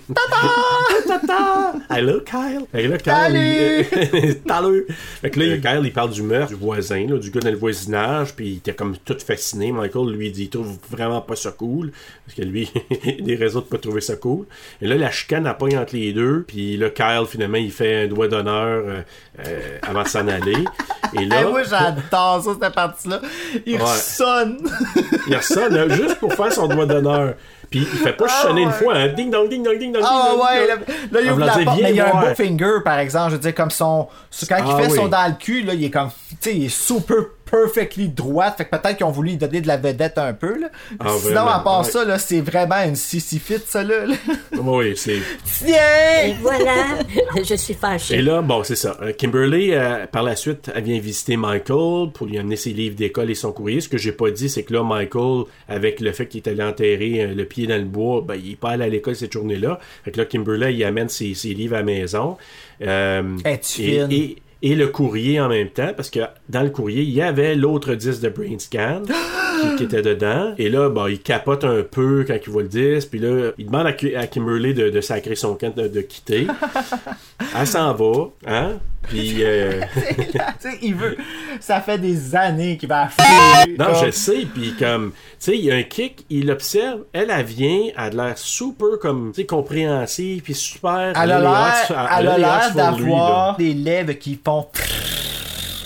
Hello, 1.89 2.21
Kyle. 2.21 2.65
Fait 2.71 2.83
que 2.83 2.87
là, 2.89 2.97
Kyle, 2.97 3.35
il... 3.35 4.37
Salut. 4.47 4.87
Fait 5.21 5.29
que 5.29 5.39
là, 5.39 5.45
il- 5.45 5.61
Kyle, 5.61 5.81
il 5.83 5.93
parle 5.93 6.09
du 6.09 6.23
meurtre 6.23 6.49
du 6.49 6.55
voisin, 6.55 7.05
là, 7.07 7.17
du 7.19 7.29
gars 7.29 7.39
dans 7.41 7.49
le 7.51 7.57
voisinage, 7.57 8.33
puis 8.35 8.47
il 8.47 8.57
était 8.57 8.73
comme 8.73 8.97
tout 8.97 9.17
fasciné. 9.25 9.71
Michael, 9.71 10.09
lui, 10.09 10.27
il 10.27 10.31
dit, 10.31 10.43
il 10.43 10.49
trouve 10.49 10.77
vraiment 10.89 11.21
pas 11.21 11.35
ça 11.35 11.51
cool, 11.51 11.91
parce 12.25 12.35
que 12.37 12.41
lui, 12.43 12.69
il 13.05 13.09
a 13.21 13.25
des 13.25 13.35
raisons 13.35 13.59
de 13.59 13.65
pas 13.65 13.77
trouver 13.77 14.01
ça 14.01 14.15
cool. 14.15 14.45
Et 14.81 14.87
là, 14.87 14.95
la 14.95 15.11
chicane, 15.11 15.45
elle 15.45 15.57
pogne 15.57 15.77
entre 15.77 15.95
les 15.95 16.13
deux, 16.13 16.43
puis 16.47 16.77
là, 16.77 16.89
Kyle, 16.89 17.25
finalement, 17.29 17.57
il 17.57 17.71
fait 17.71 18.03
un 18.03 18.07
doigt 18.07 18.27
d'honneur 18.27 18.83
euh, 18.85 19.01
euh, 19.45 19.77
avant 19.83 20.03
de 20.03 20.07
s'en 20.07 20.27
aller. 20.27 20.63
Et 21.19 21.25
là... 21.25 21.41
Hey, 21.41 21.45
moi, 21.47 21.63
j'adore 21.63 22.41
ça, 22.43 22.55
cette 22.59 22.73
partie-là. 22.73 23.21
Il 23.65 23.75
Ouais. 23.75 23.87
sonne. 23.97 24.57
Il 25.27 25.35
hein, 25.35 25.87
juste 25.89 26.19
pour 26.23 26.33
faire 26.33 26.53
son 26.53 26.67
doigt 26.67 26.85
d'honneur. 26.85 27.35
Puis 27.73 27.87
il 27.91 27.97
fait 27.97 28.13
pas 28.13 28.27
sonner 28.27 28.61
une 28.61 28.71
fois, 28.71 28.93
hein. 28.95 29.07
Ding 29.07 29.31
dong, 29.31 29.49
ding 29.49 29.63
dong, 29.63 29.79
ding 29.79 29.91
dong. 29.91 30.03
Ah 30.05 30.35
ouais, 30.35 30.67
ding 30.67 31.11
là, 31.11 31.21
il 31.21 31.29
En 31.29 31.33
ouvre 31.33 31.45
la 31.45 31.57
porte, 31.57 31.81
mais 31.81 31.89
il 31.89 31.95
y 31.95 31.99
a 31.99 32.15
un 32.15 32.21
beau 32.21 32.35
finger, 32.35 32.83
par 32.85 32.99
exemple. 32.99 33.31
Je 33.31 33.35
veux 33.37 33.41
dire, 33.41 33.55
comme 33.55 33.71
son. 33.71 34.07
Quand 34.47 34.57
il 34.59 34.71
Ah 34.71 34.77
fait 34.77 34.89
son 34.89 35.07
dans 35.07 35.25
le 35.27 35.33
cul, 35.39 35.63
là, 35.63 35.73
il 35.73 35.83
est 35.83 35.89
comme. 35.89 36.09
Tu 36.29 36.37
sais, 36.39 36.55
il 36.55 36.65
est 36.65 36.69
super 36.69 37.17
perfectly 37.49 38.09
droit. 38.09 38.51
Fait 38.51 38.65
que 38.65 38.71
peut-être 38.75 38.97
qu'ils 38.97 39.05
ont 39.05 39.11
voulu 39.11 39.31
lui 39.31 39.37
donner 39.37 39.61
de 39.61 39.67
la 39.67 39.77
vedette 39.77 40.17
un 40.17 40.33
peu, 40.33 40.59
là. 40.59 40.69
Ah, 40.99 41.09
Sinon, 41.09 41.19
vraiment, 41.19 41.47
à 41.49 41.59
part 41.59 41.81
ouais. 41.81 41.91
ça, 41.91 42.03
là, 42.03 42.17
c'est 42.17 42.41
vraiment 42.41 42.81
une 42.83 42.95
sissy 42.95 43.37
fit, 43.39 43.59
ça, 43.65 43.83
là. 43.83 44.05
là. 44.07 44.15
Oui, 44.59 44.93
c'est. 44.95 45.19
Tiens! 45.45 45.77
Et 46.25 46.33
voilà, 46.41 46.97
je 47.43 47.55
suis 47.55 47.75
fâché. 47.75 48.15
Et 48.15 48.21
là, 48.21 48.41
bon, 48.41 48.63
c'est 48.63 48.75
ça. 48.75 48.97
Euh, 49.01 49.13
Kimberly, 49.13 49.73
euh, 49.73 50.07
par 50.07 50.23
la 50.23 50.35
suite, 50.35 50.71
elle 50.73 50.83
vient 50.83 50.99
visiter 50.99 51.37
Michael 51.37 52.09
pour 52.13 52.25
lui 52.25 52.39
amener 52.39 52.55
ses 52.55 52.71
livres 52.71 52.95
d'école 52.95 53.29
et 53.29 53.35
son 53.35 53.51
courrier. 53.51 53.81
Ce 53.81 53.89
que 53.89 53.97
j'ai 53.97 54.13
pas 54.13 54.31
dit, 54.31 54.49
c'est 54.49 54.63
que 54.63 54.73
là, 54.73 54.83
Michael, 54.83 55.43
avec 55.69 55.99
le 55.99 56.11
fait 56.11 56.25
qu'il 56.27 56.41
est 56.41 56.49
allé 56.49 56.63
enterrer 56.63 57.23
euh, 57.23 57.35
le 57.35 57.45
pied 57.45 57.62
dans 57.67 57.77
le 57.77 57.85
bois, 57.85 58.23
ben, 58.25 58.35
il 58.35 58.51
est 58.51 58.55
pas 58.55 58.71
allé 58.71 58.85
à 58.85 58.89
l'école 58.89 59.15
cette 59.15 59.33
journée-là. 59.33 59.79
Fait 60.03 60.11
que 60.11 60.17
là, 60.17 60.25
Kimberly, 60.25 60.75
il 60.75 60.83
amène 60.83 61.09
ses, 61.09 61.33
ses 61.33 61.53
livres 61.53 61.75
à 61.75 61.79
la 61.79 61.85
maison. 61.85 62.37
Euh, 62.81 63.37
et, 63.45 63.59
fine? 63.61 64.07
et, 64.11 64.37
et 64.61 64.75
le 64.75 64.87
courrier 64.87 65.41
en 65.41 65.49
même 65.49 65.69
temps, 65.69 65.91
parce 65.95 66.09
que 66.09 66.21
dans 66.47 66.61
le 66.61 66.69
courrier, 66.69 67.03
il 67.03 67.11
y 67.11 67.21
avait 67.21 67.53
l'autre 67.55 67.95
disque 67.95 68.21
de 68.21 68.29
Brain 68.29 68.57
Scan 68.57 69.01
qui, 69.61 69.75
qui 69.75 69.83
était 69.83 70.01
dedans. 70.01 70.53
Et 70.57 70.69
là, 70.69 70.89
bon, 70.89 71.07
il 71.07 71.19
capote 71.19 71.65
un 71.65 71.83
peu 71.83 72.23
quand 72.25 72.37
il 72.41 72.49
voit 72.49 72.61
le 72.63 72.69
disque. 72.69 73.09
Puis 73.09 73.19
là, 73.19 73.51
il 73.57 73.65
demande 73.65 73.87
à, 73.87 74.19
à 74.19 74.27
Kimberly 74.27 74.73
de, 74.73 74.89
de 74.89 75.01
sacrer 75.01 75.35
son 75.35 75.55
camp, 75.55 75.75
de, 75.75 75.87
de 75.89 76.01
quitter. 76.01 76.47
Elle 77.59 77.67
s'en 77.67 77.93
va, 77.93 78.29
hein? 78.47 78.79
Puis... 79.07 79.43
euh, 79.43 79.81
tu 80.07 80.39
sais, 80.59 80.77
il 80.81 80.95
veut. 80.95 81.17
Ça 81.59 81.81
fait 81.81 81.97
des 81.97 82.35
années 82.35 82.77
qu'il 82.77 82.89
va 82.89 83.09
fouiller. 83.09 83.77
Non, 83.77 83.85
comme- 83.87 84.05
je 84.05 84.11
sais, 84.11 84.45
puis 84.53 84.73
comme, 84.77 85.11
tu 85.11 85.17
sais, 85.39 85.57
il 85.57 85.65
y 85.65 85.71
a 85.71 85.75
un 85.75 85.83
kick, 85.83 86.25
il 86.29 86.47
l'observe, 86.47 87.01
elle, 87.13 87.29
elle 87.29 87.45
vient, 87.45 87.89
elle 87.97 88.19
a 88.19 88.27
l'air 88.27 88.37
super, 88.37 88.99
comme, 89.01 89.31
tu 89.33 89.41
sais, 89.41 89.45
compréhensive, 89.45 90.41
puis 90.41 90.53
super... 90.53 91.13
Elle 91.21 91.31
a 91.31 91.39
l'air, 91.39 92.07
elle 92.19 92.27
a 92.45 92.69
d'avoir 92.71 93.57
des 93.57 93.73
lèvres 93.73 94.13
qui 94.13 94.39
font. 94.43 94.67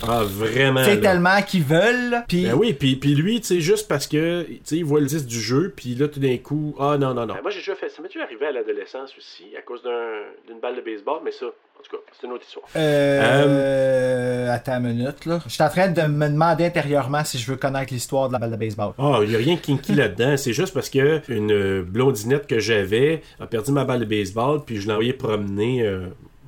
Ah, 0.07 0.21
vraiment, 0.23 0.81
Tu 0.83 0.89
sais, 0.91 0.95
là. 0.95 1.01
tellement 1.01 1.41
qu'ils 1.41 1.63
veulent. 1.63 2.23
Puis. 2.27 2.45
Ben 2.45 2.53
oui, 2.53 2.73
puis, 2.73 2.95
puis 2.97 3.15
lui, 3.15 3.41
tu 3.41 3.47
sais, 3.47 3.59
juste 3.61 3.87
parce 3.87 4.05
que, 4.05 4.43
tu 4.43 4.59
sais, 4.63 4.75
il 4.77 4.85
voit 4.85 4.99
le 4.99 5.07
disque 5.07 5.25
du 5.25 5.41
jeu, 5.41 5.73
puis 5.75 5.95
là, 5.95 6.07
tout 6.07 6.19
d'un 6.19 6.37
coup, 6.37 6.75
ah 6.79 6.97
non, 6.99 7.15
non, 7.15 7.25
non. 7.25 7.33
moi, 7.41 7.49
j'ai 7.49 7.59
déjà 7.59 7.75
fait 7.75 7.89
ça. 7.89 7.95
Mais 8.03 8.07
tu 8.07 8.21
arrivé 8.21 8.45
à 8.45 8.51
l'adolescence 8.51 9.11
aussi, 9.17 9.45
à 9.57 9.61
cause 9.63 9.81
d'un- 9.81 10.21
d'une 10.47 10.59
balle 10.59 10.75
de 10.75 10.81
baseball, 10.81 11.21
mais 11.25 11.31
ça, 11.31 11.47
tout 11.89 11.95
cas, 11.97 12.03
c'est 12.19 12.27
une 12.27 12.33
autre 12.33 12.43
histoire. 12.45 12.65
Euh... 12.75 14.53
Attends 14.53 14.77
une 14.79 14.93
minute, 14.93 15.25
là. 15.25 15.39
Je 15.45 15.51
suis 15.51 15.63
en 15.63 15.69
train 15.69 15.87
de 15.89 16.01
me 16.03 16.27
demander 16.27 16.65
intérieurement 16.65 17.23
si 17.23 17.37
je 17.37 17.49
veux 17.51 17.57
connaître 17.57 17.93
l'histoire 17.93 18.27
de 18.27 18.33
la 18.33 18.39
balle 18.39 18.51
de 18.51 18.55
baseball. 18.55 18.93
Ah, 18.97 19.19
il 19.23 19.29
n'y 19.29 19.35
a 19.35 19.37
rien 19.39 19.55
de 19.55 19.59
kinky 19.59 19.93
là-dedans. 19.95 20.35
C'est 20.37 20.53
juste 20.53 20.73
parce 20.73 20.89
que 20.89 21.21
une 21.29 21.81
blondinette 21.83 22.47
que 22.47 22.59
j'avais 22.59 23.21
a 23.39 23.47
perdu 23.47 23.71
ma 23.71 23.85
balle 23.85 23.99
de 23.99 24.05
baseball, 24.05 24.63
puis 24.65 24.77
je 24.81 24.87
l'ai 24.87 24.93
envoyé 24.93 25.13
promener. 25.13 25.81
euh, 25.83 26.07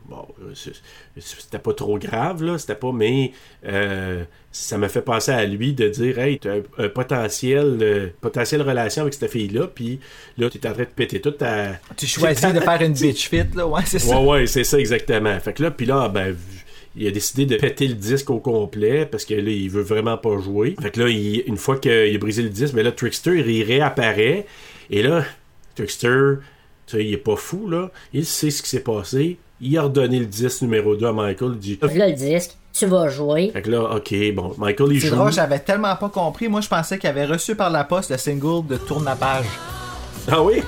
bon, 0.10 0.26
euh, 0.42 0.54
c'était 1.18 1.60
pas 1.60 1.74
trop 1.74 1.98
grave, 2.00 2.44
là. 2.44 2.58
C'était 2.58 2.76
pas, 2.76 2.92
mais 2.92 3.32
euh, 3.66 4.24
ça 4.52 4.78
m'a 4.78 4.90
fait 4.90 5.02
penser 5.02 5.32
à 5.32 5.46
lui 5.46 5.74
de 5.74 5.88
dire, 5.88 6.18
hey, 6.20 6.40
t'as 6.40 6.56
un, 6.58 6.62
un 6.78 6.90
potentiel, 6.90 7.78
euh, 7.82 8.08
potentielle 8.20 8.62
relation 8.62 9.04
avec 9.04 9.14
cette 9.14 9.30
fille-là, 9.32 9.68
puis 9.68 10.00
là, 10.38 10.50
tu 10.50 10.58
es 10.58 10.68
en 10.68 10.74
train 10.74 10.84
de 10.84 10.88
péter 10.90 11.22
toute 11.22 11.38
ta. 11.38 11.80
Tu 11.96 12.08
choisis 12.08 12.42
de 12.54 12.60
faire 12.60 12.82
une 12.82 12.94
bitch 12.94 13.30
fit, 13.30 13.44
là. 13.56 13.68
Ouais, 13.68 13.82
c'est 13.86 14.00
ça. 14.00 14.20
Ouais, 14.20 14.26
ouais, 14.28 14.48
c'est 14.48 14.64
ça 14.64 14.80
exactement. 14.80 15.40
Fait 15.40 15.54
que 15.54 15.64
là, 15.64 15.72
puis 15.72 15.86
là, 15.86 16.10
ben, 16.10 16.36
il 16.96 17.08
a 17.08 17.12
décidé 17.12 17.46
de 17.46 17.56
péter 17.56 17.88
le 17.88 17.94
disque 17.94 18.30
au 18.32 18.40
complet 18.40 19.06
parce 19.06 19.24
que 19.24 19.36
là, 19.36 19.50
il 19.52 19.70
veut 19.70 19.84
vraiment 19.84 20.18
pas 20.18 20.38
jouer. 20.40 20.76
Fait 20.82 20.90
que 20.92 21.02
là, 21.02 21.08
il- 21.10 21.44
une 21.46 21.56
fois 21.58 21.78
qu'il 21.78 21.92
a 21.92 22.18
brisé 22.18 22.42
le 22.42 22.50
disque, 22.50 22.74
ben 22.74 22.84
là, 22.84 22.92
Trickster, 22.92 23.36
il 23.48 23.64
réapparaît. 23.64 24.48
Et 24.90 25.04
là, 25.04 25.24
Trickster, 25.76 26.38
tu 26.88 26.98
sais, 26.98 27.06
il 27.06 27.14
est 27.14 27.18
pas 27.18 27.36
fou, 27.36 27.70
là. 27.70 27.92
Il 28.12 28.26
sait 28.26 28.50
ce 28.50 28.64
qui 28.64 28.70
s'est 28.70 28.80
passé. 28.84 29.38
Il 29.62 29.78
a 29.78 29.84
redonné 29.84 30.20
le 30.20 30.26
disque 30.26 30.62
numéro 30.62 30.96
2 30.96 31.06
à 31.08 31.12
Michael. 31.14 31.52
Il 31.56 31.60
dit. 31.60 31.80
Là, 31.82 32.08
le 32.08 32.14
disque, 32.14 32.52
tu 32.74 32.86
vas 32.86 33.10
jouer. 33.10 33.50
Fait 33.52 33.62
que 33.62 33.70
là, 33.72 33.96
ok, 33.96 34.14
bon, 34.34 34.54
Michael, 34.58 34.94
il 34.94 35.02
C'est 35.02 35.08
joue. 35.10 35.16
drôle, 35.16 35.32
j'avais 35.34 35.60
tellement 35.60 35.96
pas 35.96 36.10
compris. 36.10 36.48
Moi, 36.48 36.62
je 36.62 36.68
pensais 36.70 36.98
qu'il 36.98 37.10
avait 37.10 37.26
reçu 37.26 37.56
par 37.56 37.70
la 37.70 37.84
poste 37.84 38.10
le 38.12 38.18
single 38.18 38.66
de 38.68 38.78
Tournapage. 38.78 39.46
Ah 40.32 40.42
oui? 40.42 40.62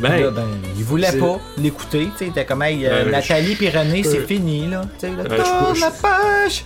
Ben, 0.00 0.20
Là, 0.20 0.30
ben, 0.30 0.46
il 0.76 0.84
voulait 0.84 1.10
c'est- 1.10 1.18
pas 1.18 1.38
l'écouter. 1.58 2.04
Tu 2.12 2.18
sais, 2.18 2.24
il 2.26 2.30
était 2.30 2.44
comme, 2.44 2.62
hey, 2.62 2.84
euh, 2.86 3.04
Euh, 3.06 3.10
Nathalie 3.10 3.54
puis 3.54 3.68
René, 3.70 4.02
c'est 4.02 4.26
fini, 4.26 4.68
là. 4.68 4.82
Tu 4.98 5.06
sais, 5.06 5.12
là, 5.14 5.22
Euh, 5.22 5.24
je 5.24 5.28
peux- 5.28 5.74
je- 5.74 5.80
Tournapage! 5.80 6.64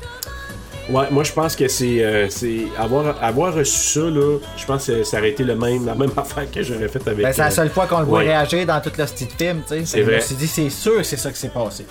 Ouais, 0.88 1.10
moi 1.10 1.24
je 1.24 1.32
pense 1.32 1.56
que 1.56 1.66
c'est 1.66 2.04
euh, 2.04 2.28
c'est 2.30 2.60
avoir 2.78 3.20
avoir 3.22 3.54
reçu 3.54 3.98
ça 3.98 4.00
là, 4.08 4.38
je 4.56 4.64
pense 4.66 4.86
que 4.86 5.02
ça 5.02 5.18
aurait 5.18 5.30
été 5.30 5.42
le 5.42 5.56
même 5.56 5.84
la 5.84 5.96
même 5.96 6.12
affaire 6.16 6.48
que 6.48 6.62
j'aurais 6.62 6.86
fait 6.88 7.06
avec 7.08 7.24
Ben, 7.24 7.32
c'est 7.32 7.40
la 7.42 7.48
euh, 7.48 7.50
seule 7.50 7.70
fois 7.70 7.86
qu'on 7.86 7.98
le 8.00 8.04
voit 8.04 8.20
ouais. 8.20 8.26
réagir 8.26 8.64
dans 8.66 8.80
tout 8.80 8.92
le 8.96 9.06
style 9.06 9.26
film, 9.36 9.62
tu 9.66 9.74
sais. 9.74 9.84
C'est 9.84 9.98
Je 9.98 10.04
me 10.04 10.10
vrai. 10.10 10.20
suis 10.20 10.36
dit, 10.36 10.46
c'est 10.46 10.70
sûr 10.70 10.98
que 10.98 11.02
c'est 11.02 11.16
ça 11.16 11.30
qui 11.32 11.38
s'est 11.38 11.48
passé. 11.48 11.86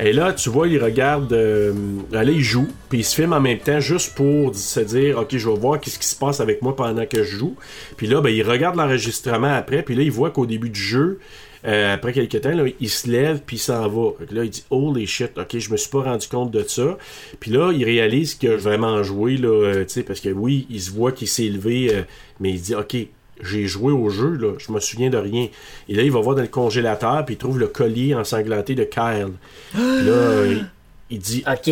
Et 0.00 0.12
là, 0.12 0.32
tu 0.32 0.48
vois, 0.48 0.68
il 0.68 0.82
regarde 0.82 1.32
euh, 1.32 1.72
là 2.10 2.24
il 2.24 2.42
joue, 2.42 2.68
puis 2.88 3.00
il 3.00 3.04
se 3.04 3.14
filme 3.14 3.32
en 3.32 3.40
même 3.40 3.58
temps 3.58 3.80
juste 3.80 4.14
pour 4.14 4.54
se 4.54 4.80
dire 4.80 5.18
OK, 5.18 5.36
je 5.36 5.48
vais 5.48 5.56
voir 5.56 5.78
qu'est-ce 5.80 5.98
qui 5.98 6.06
se 6.06 6.16
passe 6.16 6.40
avec 6.40 6.60
moi 6.60 6.74
pendant 6.74 7.06
que 7.06 7.22
je 7.22 7.36
joue. 7.36 7.54
Puis 7.96 8.08
là 8.08 8.20
ben 8.20 8.30
il 8.30 8.42
regarde 8.42 8.74
l'enregistrement 8.76 9.54
après, 9.54 9.82
puis 9.82 9.94
là 9.94 10.02
il 10.02 10.10
voit 10.12 10.30
qu'au 10.30 10.46
début 10.46 10.70
du 10.70 10.80
jeu 10.80 11.18
euh, 11.66 11.94
après 11.94 12.12
quelques 12.12 12.40
temps, 12.40 12.54
là, 12.54 12.64
il 12.80 12.88
se 12.88 13.08
lève 13.08 13.40
puis 13.44 13.56
il 13.56 13.60
s'en 13.60 13.88
va. 13.88 14.12
Là, 14.30 14.44
il 14.44 14.50
dit 14.50 14.64
Holy 14.70 15.06
shit, 15.06 15.36
ok, 15.36 15.58
je 15.58 15.70
me 15.70 15.76
suis 15.76 15.90
pas 15.90 16.02
rendu 16.02 16.28
compte 16.28 16.50
de 16.50 16.62
ça. 16.62 16.96
Puis 17.40 17.50
là, 17.50 17.72
il 17.72 17.84
réalise 17.84 18.34
qu'il 18.34 18.50
a 18.50 18.56
vraiment 18.56 19.02
joué, 19.02 19.36
là, 19.36 19.48
euh, 19.48 19.84
tu 19.84 19.90
sais, 19.90 20.02
parce 20.02 20.20
que 20.20 20.28
oui, 20.28 20.66
il 20.70 20.80
se 20.80 20.90
voit 20.90 21.12
qu'il 21.12 21.28
s'est 21.28 21.48
levé, 21.48 21.94
euh, 21.94 22.02
mais 22.40 22.50
il 22.50 22.60
dit 22.60 22.74
Ok, 22.74 22.96
j'ai 23.42 23.66
joué 23.66 23.92
au 23.92 24.08
jeu, 24.08 24.36
là, 24.36 24.54
je 24.58 24.72
me 24.72 24.80
souviens 24.80 25.10
de 25.10 25.18
rien. 25.18 25.48
Et 25.88 25.94
là, 25.94 26.02
il 26.02 26.10
va 26.10 26.20
voir 26.20 26.36
dans 26.36 26.42
le 26.42 26.48
congélateur, 26.48 27.24
puis 27.24 27.34
il 27.34 27.38
trouve 27.38 27.58
le 27.58 27.68
collier 27.68 28.14
ensanglanté 28.14 28.74
de 28.74 28.84
Kyle. 28.84 29.32
Puis 29.72 29.80
là, 29.80 30.44
il, 30.46 30.66
il 31.10 31.18
dit 31.18 31.44
Ok, 31.46 31.70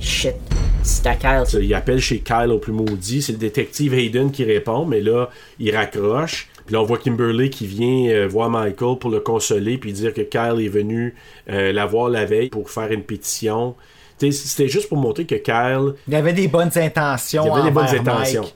shit. 0.00 0.34
C'est 0.82 1.06
à 1.06 1.16
Kyle. 1.16 1.64
il 1.64 1.74
appelle 1.74 2.00
chez 2.00 2.20
Kyle 2.20 2.52
au 2.52 2.58
plus 2.58 2.72
maudit. 2.72 3.20
C'est 3.20 3.32
le 3.32 3.38
détective 3.38 3.92
Hayden 3.92 4.30
qui 4.30 4.44
répond, 4.44 4.86
mais 4.86 5.00
là, 5.00 5.30
il 5.58 5.74
raccroche. 5.74 6.48
Puis 6.66 6.74
là, 6.74 6.80
on 6.80 6.84
voit 6.84 6.98
Kimberly 6.98 7.48
qui 7.48 7.66
vient 7.66 8.10
euh, 8.10 8.26
voir 8.26 8.50
Michael 8.50 8.98
pour 8.98 9.10
le 9.10 9.20
consoler, 9.20 9.78
puis 9.78 9.92
dire 9.92 10.12
que 10.12 10.20
Kyle 10.20 10.64
est 10.64 10.68
venu 10.68 11.14
euh, 11.48 11.72
la 11.72 11.86
voir 11.86 12.08
la 12.10 12.24
veille 12.24 12.48
pour 12.48 12.70
faire 12.70 12.90
une 12.90 13.04
pétition. 13.04 13.76
C'était 14.18 14.68
juste 14.68 14.88
pour 14.88 14.98
montrer 14.98 15.26
que 15.26 15.34
Kyle, 15.36 15.94
Il 16.08 16.14
avait 16.14 16.32
des 16.32 16.48
bonnes 16.48 16.76
intentions. 16.76 17.44
Il 17.44 17.50
avait 17.50 17.62
des 17.64 17.70
bonnes 17.70 17.84
intentions. 17.84 18.42
Mike. 18.42 18.54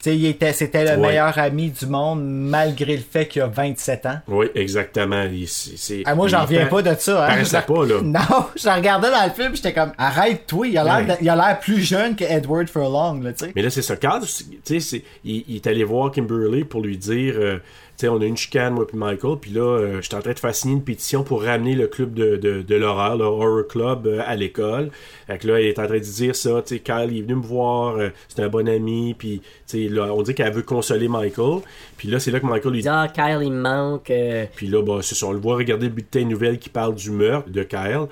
Tu 0.00 0.10
sais, 0.10 0.16
il 0.16 0.26
était, 0.26 0.52
c'était 0.52 0.84
le 0.84 0.90
Ouais. 1.00 1.08
meilleur 1.08 1.36
ami 1.38 1.70
du 1.70 1.86
monde, 1.86 2.20
malgré 2.24 2.96
le 2.96 3.02
fait 3.02 3.26
qu'il 3.26 3.42
a 3.42 3.48
27 3.48 4.06
ans. 4.06 4.18
oui, 4.28 4.46
exactement. 4.54 5.24
Il- 5.24 5.48
c'est- 5.48 6.02
Ah, 6.04 6.14
moi, 6.14 6.28
j'en 6.28 6.42
reviens 6.42 6.66
pas 6.66 6.82
de 6.82 6.94
ça. 6.98 7.24
Hein. 7.24 7.28
paraissait 7.28 7.60
Je- 7.66 7.72
pas, 7.72 7.84
là. 7.86 8.00
Non, 8.02 8.46
je 8.54 8.68
regardais 8.68 9.10
dans 9.10 9.24
le 9.24 9.30
film, 9.32 9.56
j'étais 9.56 9.72
comme, 9.72 9.92
arrête-toi, 9.98 10.68
il 10.68 10.78
a 10.78 10.84
l'air, 10.84 10.96
Ouais. 10.98 11.04
de- 11.16 11.22
il 11.22 11.28
a 11.28 11.34
l'air 11.34 11.58
plus 11.58 11.80
jeune 11.82 12.14
que 12.14 12.22
Edward 12.24 12.68
Furlong, 12.68 13.20
là, 13.22 13.32
tu 13.32 13.46
sais. 13.46 13.52
Mais 13.56 13.62
là, 13.62 13.70
c'est 13.70 13.82
ça. 13.82 13.96
Carl, 13.96 14.22
tu 14.24 14.28
sais, 14.64 14.78
c'est- 14.80 15.02
il, 15.24 15.44
il 15.48 15.56
est 15.56 15.66
allé 15.66 15.82
voir 15.82 16.12
Kimberly 16.12 16.62
pour 16.64 16.80
lui 16.80 16.96
dire, 16.96 17.34
euh, 17.36 17.58
sais, 17.98 18.08
on 18.08 18.20
a 18.20 18.24
une 18.24 18.36
chicane, 18.36 18.74
moi 18.74 18.86
puis 18.86 18.96
Michael, 18.96 19.36
puis 19.40 19.50
là, 19.50 19.60
euh, 19.62 19.96
je 19.96 20.06
suis 20.06 20.14
en 20.14 20.20
train 20.20 20.32
de 20.32 20.38
faire 20.38 20.54
signer 20.54 20.74
une 20.74 20.84
pétition 20.84 21.22
pour 21.24 21.42
ramener 21.42 21.74
le 21.74 21.86
club 21.86 22.14
de, 22.14 22.36
de, 22.36 22.62
de 22.62 22.74
l'horreur, 22.76 23.16
le 23.16 23.24
Horror 23.24 23.66
Club, 23.66 24.06
euh, 24.06 24.20
à 24.26 24.36
l'école. 24.36 24.90
Fait 25.26 25.38
que 25.38 25.48
là, 25.48 25.60
il 25.60 25.66
est 25.66 25.78
en 25.78 25.86
train 25.86 25.94
de 25.98 26.02
dire 26.02 26.36
ça, 26.36 26.62
tu 26.64 26.76
sais, 26.76 26.80
Kyle, 26.80 27.08
il 27.10 27.18
est 27.18 27.22
venu 27.22 27.36
me 27.36 27.42
voir, 27.42 27.96
euh, 27.96 28.08
c'est 28.28 28.42
un 28.42 28.48
bon 28.48 28.68
ami, 28.68 29.14
puis, 29.18 29.40
tu 29.40 29.46
sais, 29.66 29.88
là, 29.88 30.12
on 30.14 30.22
dit 30.22 30.34
qu'elle 30.34 30.52
veut 30.52 30.62
consoler 30.62 31.08
Michael. 31.08 31.60
Puis 31.96 32.08
là, 32.08 32.20
c'est 32.20 32.30
là 32.30 32.40
que 32.40 32.46
Michael 32.46 32.72
lui 32.72 32.82
dit, 32.82 32.88
Ah, 32.88 33.08
Kyle, 33.12 33.40
il 33.42 33.52
me 33.52 33.60
manque. 33.60 34.10
euh, 34.10 34.46
puis 34.54 34.68
là, 34.68 34.82
bah, 34.82 34.98
c'est 35.02 35.14
ça, 35.14 35.26
on 35.26 35.32
le 35.32 35.40
voit 35.40 35.56
regarder 35.56 35.86
le 35.86 35.92
bulletin 35.92 36.20
de 36.20 36.26
nouvelles 36.28 36.58
qui 36.58 36.68
parle 36.68 36.94
du 36.94 37.10
meurtre 37.10 37.50
de 37.50 37.62
Kyle. 37.62 38.06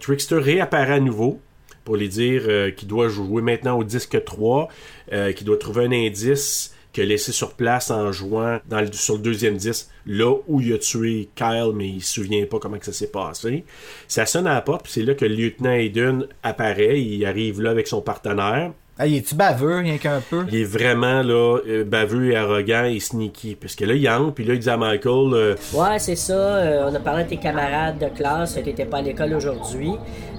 Trickster 0.00 0.36
réapparaît 0.38 0.94
à 0.94 1.00
nouveau 1.00 1.40
pour 1.84 1.96
lui 1.96 2.08
dire 2.08 2.42
euh, 2.46 2.70
qu'il 2.70 2.88
doit 2.88 3.08
jouer 3.08 3.42
maintenant 3.42 3.78
au 3.78 3.84
disque 3.84 4.22
3, 4.24 4.68
euh, 5.12 5.32
qu'il 5.32 5.46
doit 5.46 5.56
trouver 5.56 5.86
un 5.86 5.92
indice 5.92 6.74
a 6.98 7.04
laissé 7.04 7.30
sur 7.32 7.54
place 7.54 7.90
en 7.90 8.10
jouant 8.12 8.58
dans 8.68 8.80
le- 8.80 8.92
sur 8.92 9.14
le 9.14 9.20
deuxième 9.20 9.56
disque, 9.56 9.88
là 10.06 10.34
où 10.48 10.60
il 10.60 10.72
a 10.72 10.78
tué 10.78 11.28
Kyle, 11.36 11.70
mais 11.74 11.88
il 11.88 12.02
se 12.02 12.14
souvient 12.14 12.44
pas 12.46 12.58
comment 12.58 12.78
que 12.78 12.86
ça 12.86 12.92
s'est 12.92 13.10
passé. 13.10 13.64
Ça 14.08 14.26
sonne 14.26 14.46
à 14.46 14.54
la 14.54 14.60
porte, 14.62 14.82
puis 14.84 14.92
c'est 14.92 15.02
là 15.02 15.14
que 15.14 15.24
le 15.24 15.34
lieutenant 15.34 15.70
Hayden 15.70 16.26
apparaît, 16.42 17.00
il 17.00 17.24
arrive 17.24 17.60
là 17.60 17.70
avec 17.70 17.86
son 17.86 18.00
partenaire. 18.02 18.72
Ah, 19.02 19.06
il 19.06 19.16
est-tu 19.16 19.34
baveux, 19.34 19.78
rien 19.78 19.96
qu'un 19.96 20.20
peu? 20.20 20.44
Il 20.52 20.60
est 20.60 20.64
vraiment 20.64 21.22
là, 21.22 21.58
euh, 21.66 21.84
baveux 21.84 22.32
et 22.32 22.36
arrogant 22.36 22.84
et 22.84 23.00
sneaky. 23.00 23.54
Parce 23.58 23.74
que 23.74 23.86
là, 23.86 23.94
il 23.94 24.06
entre, 24.10 24.34
puis 24.34 24.44
là, 24.44 24.52
il 24.52 24.60
dit 24.60 24.68
à 24.68 24.76
Michael, 24.76 25.32
euh, 25.32 25.54
Ouais, 25.72 25.98
c'est 25.98 26.16
ça. 26.16 26.34
euh, 26.34 26.86
on 26.86 26.94
a 26.94 27.00
parlé 27.00 27.22
à 27.22 27.24
tes 27.24 27.38
camarades 27.38 27.98
de 27.98 28.14
classe 28.14 28.54
qui 28.56 28.62
n'étaient 28.62 28.84
pas 28.84 28.98
à 28.98 29.02
l'école 29.02 29.32
aujourd'hui. 29.32 29.92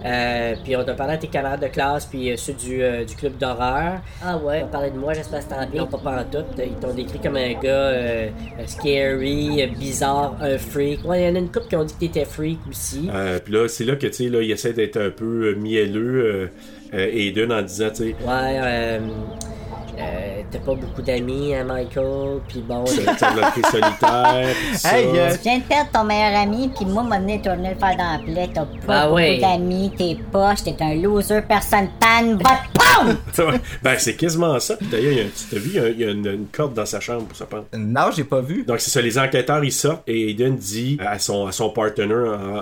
Euh, 0.05 0.53
puis 0.63 0.75
on 0.75 0.81
a 0.81 0.93
parlé 0.93 1.13
à 1.13 1.17
tes 1.17 1.27
camarades 1.27 1.61
de 1.63 1.67
classe, 1.69 2.05
puis 2.05 2.31
euh, 2.31 2.35
ceux 2.37 2.53
du, 2.53 2.83
euh, 2.83 3.03
du 3.03 3.15
club 3.15 3.35
d'horreur. 3.39 4.01
Ah 4.23 4.37
ouais, 4.37 4.61
on 4.63 4.67
parlait 4.67 4.91
de 4.91 4.97
moi, 4.97 5.13
j'espère 5.13 5.39
que 5.39 5.45
c'était 5.49 5.65
bien. 5.71 5.87
Pas 5.87 5.97
pas 5.97 6.21
en 6.21 6.23
tout. 6.25 6.45
Ils 6.59 6.73
t'ont 6.79 6.93
décrit 6.93 7.19
comme 7.19 7.37
un 7.37 7.53
gars 7.53 8.29
scary, 8.67 9.67
bizarre, 9.79 10.35
un 10.41 10.57
freak. 10.57 11.03
Ouais, 11.05 11.21
il 11.23 11.27
y 11.27 11.31
en 11.31 11.35
a 11.35 11.39
une 11.39 11.51
couple 11.51 11.67
qui 11.67 11.75
ont 11.75 11.83
dit 11.83 11.93
que 11.93 11.99
t'étais 11.99 12.25
freak 12.25 12.59
aussi. 12.69 13.09
Euh, 13.13 13.39
puis 13.43 13.53
là, 13.53 13.67
c'est 13.67 13.85
là 13.85 13.95
que, 13.95 14.07
tu 14.07 14.13
sais, 14.13 14.29
là, 14.29 14.41
il 14.41 14.51
essaie 14.51 14.73
d'être 14.73 14.97
un 14.97 15.09
peu 15.09 15.49
euh, 15.49 15.55
mielleux, 15.55 16.49
Aiden, 16.93 17.51
en 17.51 17.61
disant, 17.61 17.89
tu 17.89 17.95
sais, 17.95 18.15
Ouais, 18.25 18.99
euh, 20.01 20.41
t'as 20.51 20.59
pas 20.59 20.75
beaucoup 20.75 21.01
d'amis, 21.01 21.53
hein, 21.55 21.63
Michael. 21.63 22.39
Puis 22.47 22.61
bon, 22.61 22.83
crise 22.83 23.65
solitaire. 23.69 24.47
Hey, 24.83 25.05
euh, 25.07 25.31
Tu 25.35 25.43
viens 25.43 25.57
de 25.59 25.63
perdre 25.63 25.91
ton 25.91 26.03
meilleur 26.03 26.39
ami, 26.39 26.69
puis 26.75 26.85
moi, 26.85 27.03
m'a 27.03 27.17
tourner 27.17 27.69
le 27.73 27.79
faire 27.79 27.97
dans 27.97 28.11
la 28.13 28.19
plaie. 28.23 28.49
T'as 28.53 28.65
pas 28.65 29.01
Ah 29.01 29.03
beaucoup 29.05 29.15
ouais. 29.15 29.39
d'amis, 29.39 29.91
t'es 29.97 30.17
poche, 30.31 30.63
t'es 30.63 30.75
un 30.81 30.95
loser, 30.95 31.41
personne 31.47 31.89
panne, 31.99 32.37
pendre! 32.37 33.17
Ouais. 33.39 33.59
ben, 33.81 33.95
c'est 33.97 34.15
quasiment 34.15 34.59
ça. 34.59 34.75
D'ailleurs, 34.81 35.25
tu 35.35 35.43
t'as 35.49 35.57
vu, 35.57 35.69
il 35.69 35.75
y 35.75 35.79
a, 35.79 35.89
il 35.89 35.99
y 35.99 36.05
a 36.05 36.11
une, 36.11 36.25
une 36.27 36.47
corde 36.47 36.73
dans 36.73 36.85
sa 36.85 36.99
chambre 36.99 37.25
pour 37.25 37.37
se 37.37 37.43
pendre. 37.43 37.65
Non, 37.75 38.11
j'ai 38.15 38.23
pas 38.23 38.41
vu. 38.41 38.63
Donc, 38.63 38.79
c'est 38.79 38.91
ça, 38.91 39.01
les 39.01 39.17
enquêteurs, 39.17 39.63
ils 39.63 39.71
sortent 39.71 40.03
et 40.07 40.29
Aiden 40.29 40.55
dit 40.55 40.97
à 41.05 41.17
son, 41.19 41.47
à 41.47 41.51
son 41.51 41.69
partner, 41.69 42.03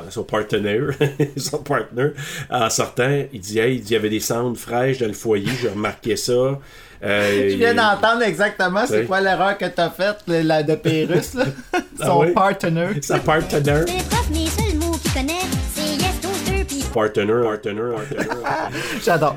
à 0.08 0.12
son 0.12 0.24
partenaire, 0.24 0.92
son 1.38 1.60
partner, 1.60 2.10
en 2.50 2.70
sortant, 2.70 3.24
il 3.34 3.40
dit, 3.40 3.60
hey, 3.60 3.76
il 3.76 3.82
dit, 3.82 3.90
il 3.90 3.94
y 3.94 3.96
avait 3.96 4.10
des 4.10 4.20
cendres 4.20 4.58
fraîches 4.58 5.00
dans 5.00 5.08
le 5.08 5.14
foyer, 5.14 5.50
j'ai 5.62 5.70
remarqué 5.70 6.16
ça. 6.16 6.60
Euh, 7.02 7.50
Je 7.52 7.56
viens 7.56 7.72
il- 7.72 7.76
d'entendre 7.78 8.24
exactement 8.24 8.86
c'est 8.86 9.06
quoi 9.06 9.22
l'erreur 9.22 9.58
que 9.58 9.66
t'as 9.66 9.90
faite, 9.90 10.18
le- 10.28 10.42
la 10.42 10.64
de 10.64 10.76
Pérus, 10.76 11.34
là. 11.34 11.46
Ah 12.02 12.06
Son 12.06 12.22
oui? 12.22 12.32
partner. 12.34 12.88
Sa 13.02 13.20
partenaire. 13.20 13.86
Les 13.86 14.04
profs, 14.04 14.30
mes 14.32 14.48
seuls 14.48 14.78
mots 14.80 14.98
qu'ils 14.98 15.12
connaissent, 15.14 15.58
c'est 15.76 15.96
yes, 15.96 16.20
toaster, 16.22 16.64
pis 16.66 16.84
Partner, 16.94 17.26
partner, 17.44 17.82
partner. 17.96 18.28
J'adore. 19.04 19.36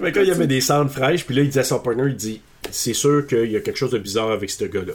Fait 0.00 0.12
que 0.12 0.18
là, 0.18 0.24
il 0.24 0.28
y 0.28 0.32
avait 0.32 0.46
des 0.46 0.60
cendres 0.60 0.90
fraîches, 0.90 1.24
puis 1.26 1.34
là, 1.34 1.42
il 1.42 1.48
dit 1.50 1.58
à 1.58 1.64
son 1.64 1.78
partner, 1.80 2.04
il 2.06 2.16
dit, 2.16 2.40
c'est 2.70 2.94
sûr 2.94 3.26
qu'il 3.26 3.50
y 3.50 3.56
a 3.56 3.60
quelque 3.60 3.76
chose 3.78 3.90
de 3.90 3.98
bizarre 3.98 4.30
avec 4.30 4.50
ce 4.50 4.64
gars-là. 4.64 4.92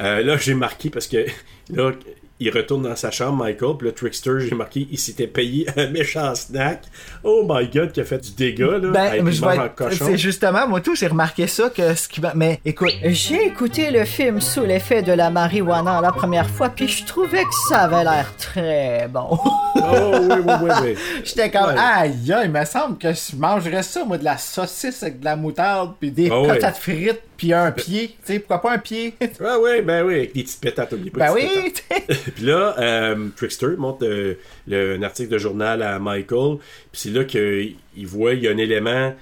Euh, 0.00 0.22
là, 0.22 0.36
j'ai 0.36 0.54
marqué 0.54 0.90
parce 0.90 1.06
que 1.06 1.24
là, 1.74 1.92
il 2.40 2.50
retourne 2.50 2.82
dans 2.82 2.96
sa 2.96 3.10
chambre, 3.10 3.44
Michael, 3.44 3.76
puis 3.78 3.86
là, 3.88 3.92
Trickster, 3.92 4.40
j'ai 4.40 4.54
marqué, 4.54 4.88
il 4.90 4.98
s'était 4.98 5.26
payé 5.28 5.66
un 5.76 5.88
méchant 5.88 6.34
snack. 6.34 6.82
Oh 7.22 7.46
my 7.48 7.68
god, 7.68 7.92
qui 7.92 8.00
a 8.00 8.04
fait 8.04 8.18
du 8.18 8.32
dégât, 8.32 8.78
là. 8.78 8.90
Ben, 8.90 9.30
je 9.30 9.44
vais 9.44 9.94
c'est 9.94 10.18
justement, 10.18 10.66
moi 10.66 10.80
tout, 10.80 10.94
j'ai 10.96 11.06
remarqué 11.06 11.46
ça, 11.46 11.70
que 11.70 11.94
ce 11.94 12.08
qui 12.08 12.20
va. 12.20 12.32
Mais 12.34 12.60
écoute, 12.64 12.92
j'ai 13.04 13.46
écouté 13.46 13.90
le 13.90 14.04
film 14.04 14.40
sous 14.40 14.64
l'effet 14.64 15.02
de 15.02 15.12
la 15.12 15.30
marijuana 15.30 16.00
la 16.00 16.12
première 16.12 16.48
fois, 16.50 16.68
puis 16.70 16.88
je 16.88 17.04
trouvais 17.04 17.44
que 17.44 17.54
ça 17.68 17.82
avait 17.82 18.04
l'air 18.04 18.34
très 18.36 19.08
bon. 19.08 19.38
Oh, 19.76 19.80
oui, 20.20 20.36
oui, 20.44 20.54
oui, 20.62 20.70
oui. 20.82 20.94
J'étais 21.24 21.50
comme, 21.50 21.64
Ouais. 21.64 21.80
aïe, 21.80 22.34
il 22.44 22.50
me 22.50 22.64
semble 22.64 22.98
que 22.98 23.12
je 23.12 23.36
mangerais 23.36 23.82
ça, 23.82 24.04
moi, 24.04 24.18
de 24.18 24.24
la 24.24 24.38
saucisse 24.38 25.02
avec 25.02 25.20
de 25.20 25.24
la 25.24 25.36
moutarde, 25.36 25.94
puis 25.98 26.10
des 26.10 26.30
ouais. 26.30 26.46
patates 26.46 26.76
frites, 26.76 27.22
puis 27.36 27.52
un 27.52 27.70
pied. 27.72 28.08
Tu 28.08 28.14
sais, 28.34 28.38
pourquoi 28.38 28.60
pas 28.62 28.72
un 28.74 28.78
pied? 28.78 29.14
Ouais, 29.40 29.56
ouais, 29.56 29.82
ben 29.82 30.04
oui, 30.04 30.14
avec 30.14 30.34
des 30.34 30.42
petites 30.42 30.60
pétates, 30.60 30.92
oublie 30.92 31.10
pas. 31.10 31.28
ben 31.28 31.34
oui. 31.34 31.72
Puis 32.34 32.44
là, 32.44 32.74
euh, 32.78 33.28
Trickster 33.36 33.68
montre 33.78 34.04
euh, 34.06 34.34
le- 34.66 34.96
un 34.96 35.02
article 35.02 35.30
de 35.30 35.38
journal 35.38 35.82
à 35.82 35.98
Michael. 35.98 36.58
Puis 36.92 37.00
c'est 37.02 37.10
là 37.10 37.24
qu'il 37.24 37.76
voit, 38.06 38.34
il 38.34 38.42
y 38.42 38.48
a 38.48 38.50
un 38.52 38.56
élément, 38.58 39.14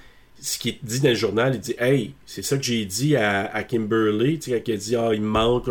ce 0.43 0.57
qui 0.57 0.69
est 0.69 0.79
dit 0.83 0.99
dans 0.99 1.09
le 1.09 1.15
journal, 1.15 1.55
il 1.55 1.61
dit 1.61 1.75
Hey, 1.79 2.13
c'est 2.25 2.41
ça 2.41 2.57
que 2.57 2.63
j'ai 2.63 2.83
dit 2.83 3.15
à, 3.15 3.49
à 3.53 3.63
Kimberly, 3.63 4.39
tu 4.39 4.51
sais, 4.51 4.61
il 4.65 4.73
a 4.73 4.77
dit 4.77 4.95
Ah, 4.97 5.11
il 5.13 5.21
me 5.21 5.27
manque. 5.27 5.69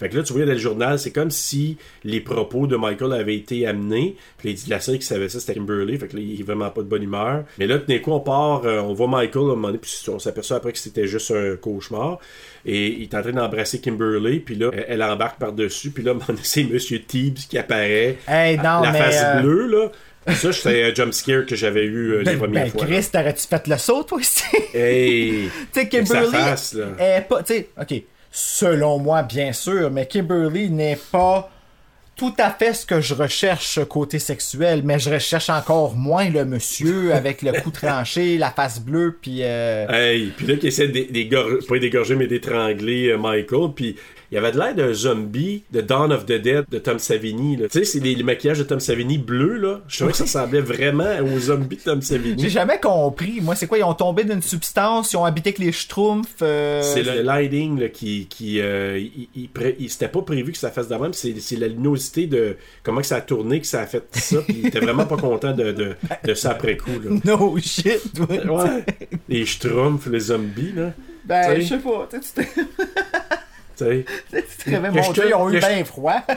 Fait 0.00 0.08
que 0.08 0.16
là, 0.16 0.22
tu 0.22 0.32
vois 0.32 0.46
dans 0.46 0.52
le 0.52 0.58
journal, 0.58 0.98
c'est 0.98 1.10
comme 1.10 1.30
si 1.30 1.76
les 2.04 2.20
propos 2.20 2.66
de 2.66 2.76
Michael 2.76 3.12
avaient 3.12 3.36
été 3.36 3.66
amenés. 3.66 4.16
Puis 4.38 4.50
il 4.50 4.54
dit 4.54 4.70
La 4.70 4.80
seule 4.80 4.98
qui 4.98 5.04
savait 5.04 5.28
ça, 5.28 5.40
c'était 5.40 5.54
Kimberly. 5.54 5.98
Fait 5.98 6.08
que 6.08 6.16
là, 6.16 6.22
il 6.22 6.40
est 6.40 6.42
vraiment 6.42 6.70
pas 6.70 6.80
de 6.80 6.86
bonne 6.86 7.02
humeur. 7.02 7.44
Mais 7.58 7.66
là, 7.66 7.76
d'un 7.76 7.98
coup, 7.98 8.12
on 8.12 8.20
part, 8.20 8.64
euh, 8.64 8.80
on 8.80 8.94
voit 8.94 9.08
Michael 9.08 9.42
à 9.42 9.44
un 9.44 9.48
moment 9.48 9.68
donné, 9.68 9.78
puis 9.78 9.92
on 10.08 10.18
s'aperçoit 10.18 10.56
après 10.56 10.72
que 10.72 10.78
c'était 10.78 11.06
juste 11.06 11.30
un 11.30 11.56
cauchemar. 11.56 12.18
Et 12.64 12.88
il 12.88 13.02
est 13.02 13.14
en 13.14 13.20
train 13.20 13.32
d'embrasser 13.32 13.80
Kimberly, 13.80 14.40
puis 14.40 14.54
là, 14.54 14.70
elle, 14.88 15.02
embarque 15.02 15.38
par-dessus, 15.38 15.90
puis 15.90 16.02
là, 16.02 16.14
c'est 16.42 16.64
Monsieur 16.64 17.02
Tibbs 17.02 17.46
qui 17.48 17.58
apparaît. 17.58 18.16
Hey, 18.26 18.56
non, 18.56 18.80
la 18.80 18.90
mais, 18.90 18.98
face 18.98 19.22
euh, 19.22 19.42
bleue, 19.42 19.66
là. 19.66 19.90
Ça, 20.32 20.52
c'était 20.52 20.84
un 20.84 20.94
jump 20.94 21.12
scare 21.12 21.44
que 21.46 21.54
j'avais 21.56 21.84
eu 21.84 22.12
euh, 22.12 22.18
les 22.18 22.24
Ben, 22.24 22.38
premières 22.38 22.64
ben, 22.64 22.70
fois. 22.72 22.86
Chris, 22.86 23.06
t'aurais-tu 23.12 23.46
fait 23.46 23.66
le 23.66 23.76
saut, 23.78 24.02
toi 24.04 24.18
aussi? 24.18 24.42
Hey! 24.72 25.50
Tu 25.72 25.80
sais, 25.80 25.88
Kimberly 25.88 26.30
face, 26.32 26.74
là. 26.74 26.86
est 26.98 27.20
pas. 27.28 27.42
Tu 27.42 27.54
sais, 27.54 27.68
ok, 27.80 28.02
selon 28.30 28.98
moi, 28.98 29.22
bien 29.22 29.52
sûr, 29.52 29.90
mais 29.90 30.06
Kimberly 30.06 30.70
n'est 30.70 30.98
pas 31.12 31.50
tout 32.16 32.32
à 32.38 32.50
fait 32.50 32.72
ce 32.74 32.86
que 32.86 33.00
je 33.00 33.12
recherche 33.12 33.80
côté 33.88 34.20
sexuel, 34.20 34.82
mais 34.84 35.00
je 35.00 35.10
recherche 35.10 35.50
encore 35.50 35.94
moins 35.96 36.30
le 36.30 36.44
monsieur 36.44 37.12
avec 37.14 37.42
le 37.42 37.52
cou 37.60 37.70
tranché, 37.70 38.38
la 38.38 38.50
face 38.50 38.80
bleue, 38.80 39.18
puis. 39.20 39.38
euh, 39.42 39.86
Hey, 39.88 40.32
puis 40.36 40.46
là, 40.46 40.56
qui 40.56 40.68
essaie 40.68 40.88
d'é- 40.88 41.08
d'égor- 41.10 41.66
pas 41.66 41.78
d'égorger, 41.78 42.14
mais 42.14 42.28
d'étrangler 42.28 43.08
euh, 43.08 43.18
Michael, 43.18 43.70
puis 43.74 43.96
il 44.34 44.38
avait 44.38 44.50
de 44.50 44.58
l'air 44.58 44.74
d'un 44.74 44.92
zombie 44.92 45.62
de 45.70 45.80
Dawn 45.80 46.12
of 46.12 46.26
the 46.26 46.32
Dead 46.32 46.64
de 46.68 46.78
Tom 46.78 46.98
Savini. 46.98 47.56
Tu 47.56 47.68
sais, 47.70 47.84
c'est 47.84 48.00
les, 48.00 48.14
les 48.16 48.22
maquillages 48.24 48.58
de 48.58 48.64
Tom 48.64 48.80
Savini 48.80 49.16
bleus, 49.16 49.58
là. 49.58 49.80
Je 49.86 49.96
trouvais 49.98 50.10
que 50.10 50.18
ça 50.18 50.24
ressemblait 50.24 50.60
vraiment 50.60 51.18
aux 51.22 51.38
zombies 51.38 51.76
de 51.76 51.82
Tom 51.82 52.00
J'ai 52.02 52.06
Savini. 52.08 52.48
jamais 52.50 52.80
compris. 52.80 53.40
Moi, 53.40 53.54
c'est 53.54 53.68
quoi? 53.68 53.78
Ils 53.78 53.84
ont 53.84 53.94
tombé 53.94 54.24
d'une 54.24 54.42
substance, 54.42 55.12
ils 55.12 55.16
ont 55.18 55.24
habité 55.24 55.50
avec 55.50 55.58
les 55.60 55.70
schtroumpfs. 55.70 56.42
euh, 56.42 56.82
C'est 56.82 57.04
le 57.04 57.22
lighting 57.22 57.78
là, 57.78 57.88
qui. 57.88 58.26
qui 58.28 58.60
euh, 58.60 58.98
il, 58.98 59.28
il 59.36 59.48
pré- 59.48 59.76
il- 59.78 59.88
C'était 59.88 60.08
pas 60.08 60.22
prévu 60.22 60.50
que 60.50 60.58
ça 60.58 60.70
fasse 60.72 60.88
de 60.88 60.96
même. 60.96 61.12
C'est 61.12 61.38
c'est 61.38 61.56
la 61.56 61.68
luminosité 61.68 62.26
de 62.26 62.56
comment 62.82 63.00
que 63.02 63.06
ça 63.06 63.16
a 63.16 63.20
tourné 63.20 63.60
que 63.60 63.66
ça 63.68 63.82
a 63.82 63.86
fait 63.86 64.04
ça. 64.12 64.38
Puis 64.42 64.56
il 64.62 64.66
était 64.66 64.80
vraiment 64.80 65.06
pas 65.06 65.16
content 65.16 65.52
de, 65.52 65.70
de, 65.70 65.94
de 66.24 66.34
ça 66.34 66.50
après 66.50 66.76
coup. 66.76 66.90
Là. 67.04 67.10
No 67.24 67.56
shit, 67.58 68.00
ouais. 68.28 68.84
Les 69.28 69.46
schtroumpfs, 69.46 70.06
les 70.06 70.18
zombies, 70.20 70.72
là. 70.74 70.92
Ben, 71.24 71.54
je 71.60 71.66
sais. 71.66 71.68
sais 71.68 71.78
pas. 71.78 72.08
te 73.76 73.84
réveilles, 73.84 74.04
Que 74.64 75.00
mon 75.00 75.12
Dieu, 75.12 75.24
ils 75.28 75.34
ont 75.34 75.50
eu 75.50 75.58
bien 75.58 75.84
froid. 75.84 76.20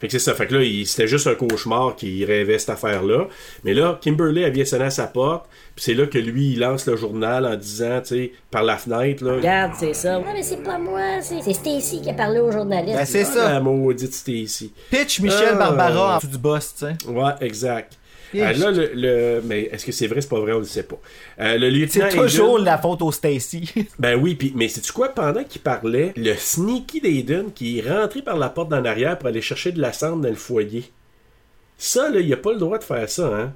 Fait 0.00 0.06
que 0.06 0.12
c'est 0.12 0.18
ça. 0.18 0.34
Fait 0.34 0.46
que 0.46 0.54
là, 0.54 0.64
c'était 0.86 1.06
juste 1.06 1.26
un 1.26 1.34
cauchemar 1.34 1.94
qu'il 1.94 2.24
rêvait 2.24 2.58
cette 2.58 2.70
affaire-là. 2.70 3.26
Mais 3.64 3.74
là, 3.74 3.98
Kimberly, 4.00 4.40
elle 4.42 4.52
vient 4.52 4.64
sonner 4.64 4.86
à 4.86 4.90
sa 4.90 5.06
porte. 5.06 5.44
Puis 5.76 5.84
c'est 5.84 5.94
là 5.94 6.06
que 6.06 6.16
lui, 6.16 6.52
il 6.52 6.60
lance 6.60 6.86
le 6.86 6.96
journal 6.96 7.44
en 7.44 7.54
disant, 7.54 8.00
tu 8.00 8.08
sais, 8.08 8.32
par 8.50 8.62
la 8.62 8.78
fenêtre, 8.78 9.22
là. 9.22 9.34
Regarde, 9.34 9.72
c'est 9.78 9.92
ça. 9.92 10.14
Non, 10.18 10.24
mais 10.32 10.42
c'est 10.42 10.62
pas 10.62 10.78
moi, 10.78 11.20
c'est 11.20 11.42
c'est 11.42 11.52
Stacy 11.52 12.00
qui 12.00 12.08
a 12.08 12.14
parlé 12.14 12.40
au 12.40 12.50
journaliste. 12.50 12.96
Ben, 12.96 13.04
c'est 13.04 13.20
Ah, 13.22 13.24
ça. 13.34 13.52
La 13.52 13.60
maudite 13.60 14.14
Stacy. 14.14 14.72
Pitch 14.90 15.20
Michel 15.20 15.50
Ah. 15.52 15.56
Barbara 15.56 16.14
en 16.14 16.16
dessous 16.16 16.28
du 16.28 16.38
boss, 16.38 16.74
tu 16.78 16.86
sais. 16.86 16.96
Ouais, 17.10 17.32
exact. 17.42 17.98
Euh, 18.34 18.52
là, 18.52 18.70
le, 18.70 18.90
le- 18.94 19.42
mais 19.44 19.62
est-ce 19.72 19.84
que 19.84 19.92
c'est 19.92 20.06
vrai, 20.06 20.20
c'est 20.20 20.28
pas 20.28 20.38
vrai, 20.40 20.52
on 20.52 20.58
le 20.60 20.64
sait 20.64 20.84
pas. 20.84 20.98
Euh, 21.40 21.58
le 21.58 21.68
lieutenant 21.70 22.06
C'est 22.10 22.16
toujours 22.16 22.58
Hayden- 22.58 22.64
la 22.64 22.78
faute 22.78 23.02
au 23.02 23.10
Stacy. 23.12 23.70
Ben 23.98 24.16
oui, 24.20 24.34
puis 24.36 24.52
mais 24.54 24.68
c'est 24.68 24.80
tu 24.82 24.92
quoi? 24.92 25.08
Pendant 25.08 25.42
qu'il 25.44 25.60
parlait, 25.60 26.12
le 26.16 26.34
sneaky 26.34 27.00
d'Aiden 27.00 27.52
qui 27.52 27.78
est 27.78 27.88
rentré 27.90 28.22
par 28.22 28.36
la 28.36 28.48
porte 28.48 28.68
d'en 28.68 28.84
arrière 28.84 29.18
pour 29.18 29.28
aller 29.28 29.40
chercher 29.42 29.72
de 29.72 29.80
la 29.80 29.92
cendre 29.92 30.22
dans 30.22 30.28
le 30.28 30.34
foyer. 30.36 30.84
Ça 31.76 32.10
là, 32.10 32.20
il 32.20 32.32
a 32.32 32.36
pas 32.36 32.52
le 32.52 32.58
droit 32.58 32.78
de 32.78 32.84
faire 32.84 33.08
ça 33.08 33.26
hein. 33.34 33.52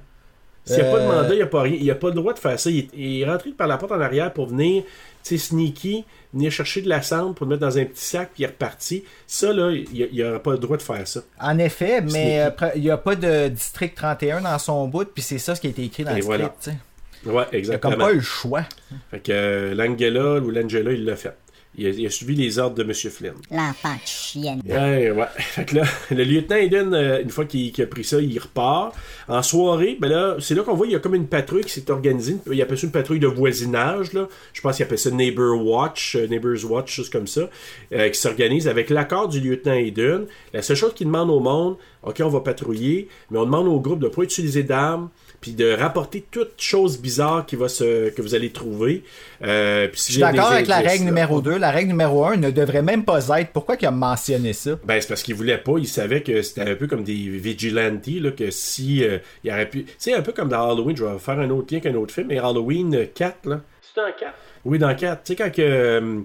S'il 0.67 0.77
n'y 0.77 0.81
a 0.81 0.91
pas 0.91 0.99
de 0.99 1.05
mandat, 1.05 1.35
il 1.35 1.41
a 1.43 1.45
pas 1.45 1.61
rien, 1.61 1.77
il 1.79 1.91
a 1.91 1.95
pas 1.95 2.07
le 2.07 2.15
droit 2.15 2.33
de 2.33 2.39
faire 2.39 2.59
ça. 2.59 2.71
Il 2.71 2.79
est, 2.79 2.87
il 2.95 3.21
est 3.21 3.25
rentré 3.29 3.51
par 3.51 3.67
la 3.67 3.77
porte 3.77 3.91
en 3.91 4.01
arrière 4.01 4.33
pour 4.33 4.47
venir, 4.47 4.81
tu 4.83 4.89
sais, 5.21 5.37
sneaky, 5.37 6.05
venir 6.35 6.51
chercher 6.51 6.81
de 6.81 6.89
la 6.89 7.01
cendre 7.01 7.33
pour 7.33 7.45
le 7.47 7.51
mettre 7.55 7.61
dans 7.61 7.77
un 7.77 7.85
petit 7.85 8.05
sac 8.05 8.29
puis 8.33 8.43
il 8.43 8.45
est 8.45 8.49
reparti. 8.49 9.03
Ça 9.25 9.51
là, 9.53 9.71
il 9.71 10.23
aura 10.23 10.39
pas 10.39 10.51
le 10.51 10.57
droit 10.59 10.77
de 10.77 10.81
faire 10.83 11.07
ça. 11.07 11.21
En 11.39 11.57
effet, 11.57 12.01
mais 12.01 12.41
euh, 12.41 12.49
il 12.75 12.81
n'y 12.83 12.91
a 12.91 12.97
pas 12.97 13.15
de 13.15 13.47
district 13.47 13.95
31 13.95 14.41
dans 14.41 14.59
son 14.59 14.87
bout, 14.87 15.05
puis 15.05 15.23
c'est 15.23 15.37
ça 15.39 15.55
ce 15.55 15.61
qui 15.61 15.67
a 15.67 15.69
été 15.71 15.83
écrit 15.83 16.03
dans 16.03 16.11
Et 16.15 16.19
le 16.19 16.25
voilà. 16.25 16.45
script. 16.59 16.63
tu 16.63 16.71
sais. 16.71 17.29
Ouais, 17.31 17.45
Il 17.51 17.55
a 17.55 17.57
exactement. 17.57 17.93
comme 17.95 18.03
pas 18.05 18.11
eu 18.11 18.17
le 18.17 18.21
choix. 18.21 18.63
Fait 19.09 19.19
que 19.19 19.31
euh, 19.31 19.73
l'Angela 19.73 20.35
ou 20.41 20.51
l'Angela, 20.51 20.91
il 20.91 21.05
l'a 21.05 21.15
fait. 21.15 21.35
Il 21.77 21.87
a, 21.87 21.89
il 21.89 22.05
a 22.05 22.09
suivi 22.09 22.35
les 22.35 22.59
ordres 22.59 22.75
de 22.75 22.83
M. 22.83 22.93
Flynn. 22.93 23.33
L'enfant 23.51 23.93
de 23.93 24.07
chienne. 24.07 24.61
Ouais, 24.65 25.11
ouais. 25.11 25.25
Fait 25.37 25.65
que 25.65 25.75
là, 25.75 25.83
le 26.11 26.23
lieutenant 26.23 26.57
Eden, 26.57 26.93
euh, 26.93 27.21
une 27.21 27.29
fois 27.29 27.45
qu'il 27.45 27.71
qu'il 27.71 27.83
a 27.83 27.87
pris 27.87 28.03
ça, 28.03 28.19
il 28.21 28.37
repart. 28.39 28.95
En 29.27 29.41
soirée, 29.41 29.97
ben 29.99 30.09
là, 30.09 30.37
c'est 30.39 30.55
là 30.55 30.63
qu'on 30.63 30.75
voit, 30.75 30.87
il 30.87 30.93
y 30.93 30.95
a 30.95 30.99
comme 30.99 31.15
une 31.15 31.27
patrouille 31.27 31.63
qui 31.63 31.71
s'est 31.71 31.89
organisée. 31.91 32.37
Il 32.51 32.61
appelle 32.61 32.77
ça 32.77 32.85
une 32.85 32.91
patrouille 32.91 33.19
de 33.19 33.27
voisinage, 33.27 34.13
là. 34.13 34.27
Je 34.53 34.61
pense 34.61 34.77
qu'il 34.77 34.85
appelle 34.85 34.99
ça 34.99 35.11
Neighbor 35.11 35.65
Watch, 35.65 36.15
euh, 36.15 36.27
Neighbor's 36.27 36.63
Watch, 36.63 36.95
juste 36.95 37.11
comme 37.11 37.27
ça, 37.27 37.49
euh, 37.93 38.09
qui 38.09 38.19
s'organise 38.19 38.67
avec 38.67 38.89
l'accord 38.89 39.27
du 39.27 39.39
lieutenant 39.39 39.75
Eden. 39.75 40.25
La 40.53 40.61
seule 40.61 40.77
chose 40.77 40.93
qu'il 40.93 41.07
demande 41.07 41.29
au 41.29 41.39
monde, 41.39 41.77
OK, 42.03 42.21
on 42.23 42.29
va 42.29 42.41
patrouiller, 42.41 43.07
mais 43.31 43.39
on 43.39 43.45
demande 43.45 43.67
au 43.67 43.79
groupe 43.79 43.99
de 43.99 44.05
ne 44.05 44.11
pas 44.11 44.21
utiliser 44.21 44.63
d'armes, 44.63 45.09
puis 45.45 45.53
de 45.53 45.73
rapporter 45.75 46.25
toute 46.31 46.53
chose 46.57 46.99
bizarre 46.99 47.45
qui 47.45 47.55
va 47.55 47.67
se, 47.69 48.09
que 48.09 48.19
vous 48.23 48.33
allez 48.33 48.49
trouver. 48.49 49.03
Euh, 49.43 49.87
puis 49.89 49.99
si 50.01 50.07
Je 50.07 50.13
suis 50.13 50.21
d'accord 50.23 50.51
avec 50.51 50.65
la 50.65 50.77
règle 50.79 51.03
numéro 51.03 51.35
numéro 51.35 51.41
2. 51.41 51.57
La 51.59 51.69
règle 51.69 51.89
numéro 51.89 52.25
1 52.25 52.37
ne 52.37 52.49
devrait 52.49 52.81
même 52.81 53.05
pas 53.05 53.19
être. 53.39 53.51
Pourquoi 53.53 53.75
il 53.79 53.85
a 53.85 53.91
mentionné 53.91 54.53
ça? 54.53 54.71
Ben, 54.83 54.99
c'est 54.99 55.07
parce 55.07 55.21
qu'il 55.21 55.35
voulait 55.35 55.59
pas. 55.59 55.73
Il 55.77 55.87
savait 55.87 56.23
que 56.23 56.41
c'était 56.41 56.61
un 56.71 56.73
peu 56.73 56.87
comme 56.87 57.03
des 57.03 57.13
vigilantes, 57.13 58.07
là, 58.07 58.31
que 58.31 58.49
si 58.49 59.03
euh, 59.03 59.19
il 59.43 59.51
aurait 59.51 59.69
pu. 59.69 59.83
Tu 59.83 59.93
sais, 59.99 60.13
un 60.15 60.23
peu 60.23 60.31
comme 60.31 60.49
dans 60.49 60.67
Halloween, 60.71 60.97
je 60.97 61.03
vais 61.05 61.19
faire 61.19 61.39
un 61.39 61.49
autre 61.51 61.71
lien 61.71 61.79
qu'un 61.79 61.93
autre 61.93 62.11
film, 62.11 62.25
mais 62.29 62.39
Halloween 62.39 63.05
4, 63.13 63.45
là. 63.47 63.61
C'est 63.93 64.01
un 64.01 64.11
4? 64.19 64.33
Oui, 64.65 64.79
dans 64.79 64.95
4. 64.95 65.21
Tu 65.23 65.33
sais, 65.33 65.35
quand 65.35 65.51
que, 65.51 65.61
euh, 65.61 66.19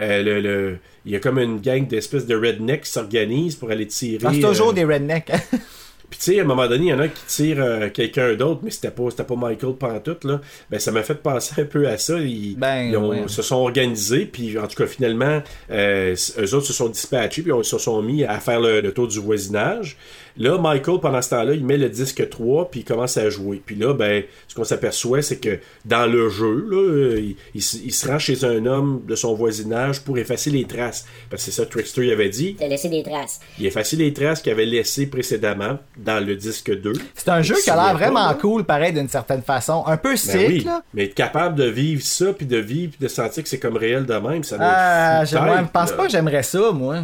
euh, 0.00 0.22
le, 0.22 0.40
le- 0.40 0.78
il 1.04 1.12
y 1.12 1.16
a 1.16 1.20
comme 1.20 1.38
une 1.38 1.60
gang 1.60 1.86
d'espèces 1.86 2.24
de 2.26 2.34
rednecks 2.34 2.84
qui 2.84 2.90
s'organisent 2.90 3.56
pour 3.56 3.70
aller 3.70 3.86
tirer. 3.86 4.24
Ah, 4.26 4.30
c'est 4.32 4.40
toujours 4.40 4.70
euh, 4.70 4.72
des 4.72 4.84
rednecks. 4.84 5.30
Puis 6.12 6.18
tu 6.18 6.32
sais, 6.34 6.40
à 6.40 6.42
un 6.42 6.46
moment 6.46 6.68
donné, 6.68 6.84
il 6.84 6.90
y 6.90 6.92
en 6.92 6.98
a 6.98 7.08
qui 7.08 7.24
tirent 7.26 7.62
euh, 7.64 7.88
quelqu'un 7.88 8.34
d'autre, 8.34 8.60
mais 8.62 8.70
c'était 8.70 8.90
pas, 8.90 9.04
c'était 9.08 9.24
pas 9.24 9.34
Michael 9.34 9.72
Pantoute, 9.76 10.24
là. 10.24 10.42
Ben, 10.70 10.78
ça 10.78 10.92
m'a 10.92 11.02
fait 11.02 11.14
penser 11.14 11.62
un 11.62 11.64
peu 11.64 11.88
à 11.88 11.96
ça. 11.96 12.18
Ils, 12.18 12.54
Ben, 12.58 12.82
ils 12.90 12.96
ont- 12.98 13.08
ouais. 13.08 13.22
se 13.28 13.40
sont 13.40 13.56
organisés, 13.56 14.26
puis 14.26 14.58
en 14.58 14.66
tout 14.66 14.76
cas, 14.76 14.86
finalement, 14.86 15.42
euh, 15.70 16.14
eux 16.38 16.54
autres 16.54 16.66
se 16.66 16.74
sont 16.74 16.90
dispatchés, 16.90 17.40
puis 17.40 17.50
ils 17.58 17.64
se 17.64 17.78
sont 17.78 18.02
mis 18.02 18.24
à 18.24 18.38
faire 18.40 18.60
le, 18.60 18.82
le 18.82 18.92
tour 18.92 19.08
du 19.08 19.18
voisinage. 19.20 19.96
Là, 20.36 20.58
Michael, 20.58 21.00
pendant 21.00 21.20
ce 21.22 21.30
temps-là, 21.30 21.54
il 21.54 21.64
met 21.64 21.76
le 21.76 21.88
disque 21.88 22.28
3, 22.28 22.70
puis 22.70 22.80
il 22.80 22.84
commence 22.84 23.16
à 23.16 23.28
jouer. 23.30 23.60
Puis 23.64 23.74
là, 23.76 23.92
ben, 23.94 24.22
ce 24.48 24.54
qu'on 24.54 24.64
s'aperçoit, 24.64 25.22
c'est 25.22 25.36
que 25.38 25.58
dans 25.84 26.06
le 26.10 26.28
jeu, 26.28 26.66
là, 26.70 26.76
euh, 26.76 27.20
il, 27.20 27.36
il 27.54 27.62
se- 27.62 27.76
il 27.76 27.92
se 27.92 28.08
rend 28.08 28.18
chez 28.18 28.44
un 28.44 28.64
homme 28.66 29.02
de 29.06 29.14
son 29.14 29.34
voisinage 29.34 30.00
pour 30.00 30.16
effacer 30.18 30.50
les 30.50 30.64
traces. 30.64 31.06
Parce 31.30 31.44
que 31.44 31.50
c'est 31.50 31.60
ça, 31.62 31.66
Trickster, 31.66 32.06
il 32.06 32.12
avait 32.12 32.28
dit. 32.30 32.56
Il 32.58 32.64
a 32.64 32.68
laissé 32.68 32.88
des 32.88 33.02
traces. 33.02 33.40
Il 33.58 33.66
effaçait 33.66 33.96
les 33.96 34.12
traces 34.12 34.40
qu'il 34.42 34.52
avait 34.52 34.64
laissées 34.66 35.06
précédemment 35.06 35.78
dans 35.96 36.24
le 36.24 36.34
disque 36.36 36.74
2. 36.80 36.92
C'est 37.14 37.28
un 37.28 37.42
jeu 37.42 37.56
qui 37.62 37.70
a 37.70 37.76
l'air 37.76 37.94
vraiment 37.94 38.28
là. 38.28 38.38
cool, 38.40 38.64
pareil, 38.64 38.92
d'une 38.92 39.08
certaine 39.08 39.42
façon. 39.42 39.84
Un 39.86 39.96
peu 39.96 40.16
sick, 40.16 40.32
Ben 40.32 40.46
oui, 40.48 40.60
là. 40.64 40.82
mais 40.94 41.04
être 41.04 41.14
capable 41.14 41.56
de 41.56 41.64
vivre 41.64 42.02
ça, 42.02 42.32
puis 42.32 42.46
de 42.46 42.56
vivre, 42.58 42.92
puis 42.96 43.00
de 43.06 43.08
sentir 43.08 43.42
que 43.42 43.48
c'est 43.48 43.58
comme 43.58 43.76
réel 43.76 44.06
de 44.06 44.14
même, 44.14 44.42
ça 44.44 44.56
Ah, 44.60 45.20
tête, 45.26 45.30
je 45.30 45.68
pense 45.72 45.90
là. 45.90 45.96
pas 45.96 46.04
que 46.06 46.10
j'aimerais 46.10 46.42
ça, 46.42 46.72
moi. 46.72 47.00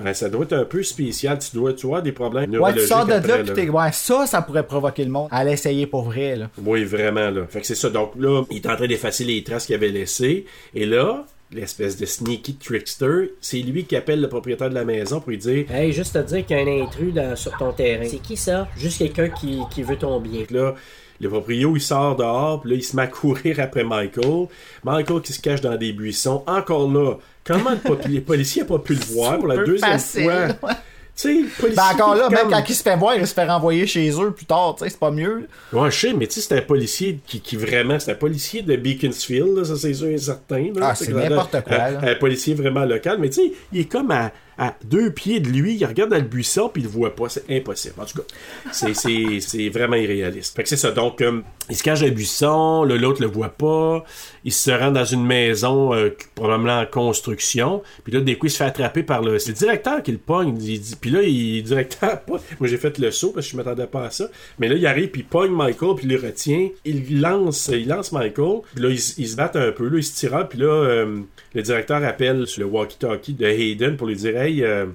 Ouais, 0.00 0.14
ça 0.14 0.28
doit 0.30 0.44
être 0.44 0.54
un 0.54 0.64
peu 0.64 0.82
spécial. 0.82 1.38
Tu 1.38 1.54
dois, 1.54 1.72
tu 1.74 1.86
vois, 1.86 2.00
des 2.00 2.12
problèmes 2.12 2.44
Ouais, 2.44 2.56
neurologiques 2.56 2.82
tu 2.82 2.88
sors 2.88 3.04
de 3.04 3.10
là, 3.10 3.16
après, 3.18 3.42
pis 3.42 3.48
là. 3.48 3.54
t'es. 3.54 3.68
Ouais, 3.68 3.92
ça, 3.92 4.26
ça 4.26 4.40
pourrait 4.42 4.66
provoquer 4.66 5.04
le 5.04 5.10
monde 5.10 5.28
à 5.30 5.44
l'essayer 5.44 5.86
pour 5.86 6.04
vrai, 6.04 6.36
là. 6.36 6.48
Oui, 6.64 6.84
vraiment, 6.84 7.30
là. 7.30 7.42
Fait 7.48 7.60
que 7.60 7.66
c'est 7.66 7.74
ça. 7.74 7.90
Donc 7.90 8.12
là, 8.18 8.42
il 8.50 8.56
est 8.56 8.66
en 8.68 8.76
train 8.76 8.86
d'effacer 8.86 9.24
les 9.24 9.42
traces 9.44 9.66
qu'il 9.66 9.74
avait 9.74 9.90
laissées. 9.90 10.46
Et 10.74 10.86
là, 10.86 11.26
l'espèce 11.52 11.98
de 11.98 12.06
sneaky 12.06 12.54
trickster, 12.54 13.32
c'est 13.42 13.58
lui 13.58 13.84
qui 13.84 13.94
appelle 13.94 14.22
le 14.22 14.28
propriétaire 14.30 14.70
de 14.70 14.74
la 14.74 14.86
maison 14.86 15.20
pour 15.20 15.28
lui 15.28 15.36
dire 15.38 15.70
Hey, 15.70 15.92
juste 15.92 16.14
te 16.14 16.18
dire 16.20 16.46
qu'il 16.46 16.56
y 16.56 16.60
a 16.60 16.62
un 16.62 16.82
intrus 16.84 17.12
dans- 17.12 17.36
sur 17.36 17.54
ton 17.58 17.72
terrain. 17.72 18.06
C'est 18.08 18.22
qui 18.22 18.38
ça? 18.38 18.68
Juste 18.78 18.96
quelqu'un 18.98 19.28
qui, 19.28 19.60
qui 19.70 19.82
veut 19.82 19.96
ton 19.96 20.18
bien. 20.20 20.44
là, 20.50 20.74
le 21.20 21.28
proprio, 21.28 21.76
il 21.76 21.80
sort 21.80 22.16
dehors, 22.16 22.62
puis 22.62 22.70
là, 22.70 22.76
il 22.76 22.82
se 22.82 22.96
met 22.96 23.02
à 23.02 23.06
courir 23.06 23.60
après 23.60 23.84
Michael. 23.84 24.48
Michael 24.82 25.20
qui 25.20 25.32
se 25.32 25.40
cache 25.40 25.60
dans 25.60 25.76
des 25.76 25.92
buissons. 25.92 26.42
Encore 26.48 26.90
là, 26.90 27.16
comment 27.44 27.70
les 28.08 28.20
policiers 28.20 28.62
n'ont 28.62 28.68
pas 28.68 28.78
pu 28.78 28.94
le 28.94 29.00
voir 29.14 29.38
pour 29.38 29.48
la 29.48 29.58
deuxième 29.58 29.92
facile, 29.92 30.22
fois? 30.24 30.68
ouais. 30.70 30.74
Tu 31.14 31.28
sais, 31.28 31.34
le 31.34 31.48
policier 31.60 31.76
Ben 31.76 31.94
encore 31.94 32.14
là, 32.14 32.28
qui, 32.28 32.34
même 32.34 32.48
quand 32.48 32.64
il 32.66 32.74
se 32.74 32.82
fait 32.82 32.96
voir, 32.96 33.14
il 33.16 33.26
se 33.26 33.34
fait 33.34 33.44
renvoyer 33.44 33.86
chez 33.86 34.10
eux 34.18 34.30
plus 34.30 34.46
tard, 34.46 34.76
tu 34.78 34.84
sais, 34.84 34.90
c'est 34.90 34.98
pas 34.98 35.10
mieux. 35.10 35.46
Ouais, 35.70 35.90
je 35.90 35.98
sais, 35.98 36.12
mais 36.14 36.26
tu 36.26 36.40
sais, 36.40 36.40
c'est 36.40 36.56
un 36.56 36.62
policier 36.62 37.18
qui, 37.26 37.40
qui 37.42 37.56
vraiment, 37.56 37.98
c'est 38.00 38.12
un 38.12 38.14
policier 38.14 38.62
de 38.62 38.74
Beaconsfield, 38.76 39.54
là, 39.58 39.64
ça 39.64 39.76
c'est 39.76 39.92
sûr 39.92 40.08
et 40.08 40.16
certain. 40.16 40.70
là. 40.74 40.88
Ah, 40.90 40.94
c'est 40.94 41.12
n'importe 41.12 41.60
quoi, 41.64 41.76
Un, 41.76 42.02
un 42.02 42.14
policier 42.14 42.54
vraiment 42.54 42.86
local, 42.86 43.18
mais 43.20 43.28
tu 43.28 43.42
sais, 43.42 43.52
il 43.74 43.80
est 43.80 43.84
comme 43.92 44.10
à, 44.10 44.32
à 44.58 44.74
deux 44.84 45.10
pieds 45.12 45.40
de 45.40 45.48
lui, 45.48 45.74
il 45.76 45.84
regarde 45.84 46.10
dans 46.10 46.16
le 46.16 46.22
buisson, 46.22 46.68
puis 46.72 46.82
il 46.82 46.84
le 46.84 46.90
voit 46.90 47.14
pas, 47.14 47.28
c'est 47.28 47.44
impossible. 47.50 47.94
En 47.98 48.04
tout 48.04 48.18
cas, 48.18 48.24
c'est- 48.72 48.94
c'est 48.94 49.40
c'est 49.40 49.68
vraiment 49.68 49.96
irréaliste. 49.96 50.54
Fait 50.56 50.62
que 50.62 50.68
c'est 50.68 50.76
ça, 50.76 50.90
donc, 50.90 51.20
euh, 51.20 51.40
il 51.70 51.76
se 51.76 51.82
cache 51.82 52.00
dans 52.00 52.06
le 52.06 52.12
buisson, 52.12 52.84
l'autre 52.84 53.20
le 53.22 53.28
voit 53.28 53.48
pas, 53.48 54.04
il 54.44 54.52
se 54.52 54.70
rend 54.70 54.90
dans 54.90 55.04
une 55.04 55.24
maison, 55.24 55.94
euh, 55.94 56.10
probablement 56.34 56.80
en 56.80 56.86
construction, 56.86 57.82
puis 58.04 58.12
là, 58.12 58.20
des 58.20 58.36
coups, 58.36 58.52
il 58.52 58.54
se 58.54 58.58
fait 58.58 58.64
attraper 58.68 59.02
par 59.02 59.22
le... 59.22 59.38
C'est 59.38 59.50
le 59.52 59.56
directeur 59.56 60.02
qui 60.02 60.12
le 60.12 60.18
pogne, 60.18 60.56
il 60.60 60.80
dit, 60.80 60.96
puis 61.00 61.10
là, 61.10 61.22
il 61.22 61.56
le 61.58 61.62
directeur, 61.62 62.20
pas- 62.22 62.40
moi 62.60 62.68
j'ai 62.68 62.76
fait 62.78 62.98
le 62.98 63.10
saut, 63.10 63.30
parce 63.32 63.46
que 63.46 63.52
je 63.52 63.56
m'attendais 63.56 63.86
pas 63.86 64.04
à 64.06 64.10
ça, 64.10 64.28
mais 64.58 64.68
là, 64.68 64.74
il 64.76 64.86
arrive, 64.86 65.08
puis 65.08 65.22
il 65.22 65.26
pogne 65.26 65.50
Michael, 65.52 65.94
puis 65.96 66.06
il 66.06 66.12
le 66.12 66.20
retient, 66.20 66.68
il 66.84 67.20
lance, 67.20 67.68
il 67.72 67.88
lance 67.88 68.12
Michael, 68.12 68.60
puis 68.74 68.82
là, 68.84 68.88
ils, 68.90 69.00
se- 69.00 69.20
ils 69.20 69.28
se 69.28 69.36
battent 69.36 69.56
un 69.56 69.72
peu, 69.72 69.88
là, 69.88 69.98
ils 69.98 70.04
se 70.04 70.14
tirent, 70.14 70.46
puis 70.48 70.58
là, 70.58 70.66
euh, 70.66 71.20
le 71.54 71.62
directeur 71.62 72.02
appelle 72.04 72.46
sur 72.46 72.62
le 72.62 72.66
walkie-talkie 72.68 73.34
de 73.36 73.46
Hayden 73.46 73.96
pour 73.96 74.06
lui 74.06 74.16
dire, 74.16 74.36
hey, 74.44 74.62
euh, 74.64 74.86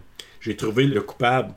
j'ai 0.42 0.56
trouvé 0.56 0.86
le 0.86 1.02
coupable. 1.02 1.54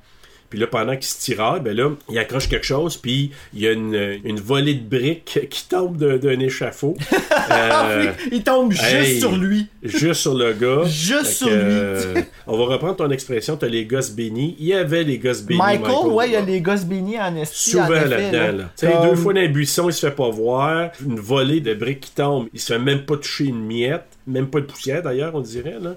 Puis 0.49 0.59
là, 0.59 0.66
pendant 0.66 0.95
qu'il 0.95 1.05
se 1.05 1.20
tiraille, 1.20 1.61
ben 1.61 1.76
là, 1.76 1.91
il 2.09 2.18
accroche 2.18 2.49
quelque 2.49 2.66
chose, 2.66 2.97
puis 2.97 3.30
il 3.55 3.61
y 3.61 3.68
a 3.68 3.70
une, 3.70 4.18
une 4.24 4.41
volée 4.41 4.74
de 4.74 4.82
briques 4.84 5.47
qui 5.49 5.68
tombe 5.68 5.97
d'un 5.97 6.41
échafaud. 6.41 6.97
Euh, 7.53 8.12
il 8.30 8.45
tombe 8.45 8.70
juste 8.70 8.84
hey, 8.84 9.18
sur 9.18 9.36
lui. 9.36 9.66
Juste 9.82 10.20
sur 10.20 10.34
le 10.34 10.53
gars. 10.53 10.82
Juste 10.86 11.24
Fait 11.24 11.32
sur 11.32 11.47
que, 11.49 11.53
lui. 11.53 11.59
euh, 11.59 12.22
on 12.47 12.57
va 12.57 12.64
reprendre 12.74 12.95
ton 12.95 13.11
expression, 13.11 13.57
t'as 13.57 13.66
les 13.66 13.86
gosses 13.86 14.12
bénis. 14.12 14.55
Il 14.61 14.66
y 14.66 14.72
avait 14.74 15.03
les 15.03 15.18
gosses 15.18 15.43
bénis. 15.43 15.59
Michael, 15.59 16.12
ouais, 16.12 16.28
il 16.28 16.32
y 16.34 16.36
a 16.36 16.43
les 16.43 16.61
gosses 16.61 16.84
bénis 16.84 17.18
en 17.18 17.34
esti. 17.34 17.70
Souvent 17.70 17.88
là-dedans. 17.88 18.57
Là. 18.59 18.70
Tu 18.76 18.86
sais, 18.86 18.93
Comme- 18.93 19.09
Deux 19.11 19.16
fois 19.16 19.32
dans 19.32 19.41
les 19.41 19.49
buissons, 19.49 19.88
il 19.88 19.93
se 19.93 20.07
fait 20.07 20.14
pas 20.14 20.28
voir. 20.30 20.91
Une 21.05 21.18
volée 21.18 21.61
de 21.61 21.74
briques 21.74 22.01
qui 22.01 22.12
tombe. 22.12 22.47
Il 22.55 22.61
se 22.61 22.72
fait 22.72 22.78
même 22.78 23.05
pas 23.05 23.16
toucher 23.16 23.47
une 23.47 23.64
miette. 23.66 24.07
Même 24.28 24.47
pas 24.49 24.61
de 24.61 24.66
poussière 24.66 25.03
d'ailleurs, 25.03 25.34
on 25.34 25.41
dirait. 25.41 25.78
Là. 25.80 25.97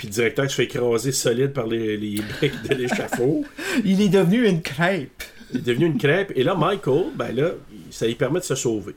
Puis 0.00 0.08
le 0.08 0.14
directeur 0.14 0.50
se 0.50 0.54
fait 0.54 0.64
écraser 0.64 1.12
solide 1.12 1.52
par 1.52 1.66
les, 1.66 1.98
les 1.98 2.22
briques 2.22 2.62
de 2.66 2.74
l'échafaud. 2.74 3.44
Il 3.84 4.00
est 4.00 4.08
devenu 4.08 4.48
une 4.48 4.62
crêpe. 4.62 5.22
Il 5.52 5.58
est 5.58 5.62
devenu 5.62 5.84
une 5.84 5.98
crêpe. 5.98 6.32
Et 6.36 6.42
là, 6.42 6.54
Michael, 6.54 7.08
ben 7.14 7.32
là, 7.36 7.50
ça 7.90 8.06
lui 8.06 8.14
permet 8.14 8.38
de 8.40 8.44
se 8.46 8.54
sauver. 8.54 8.94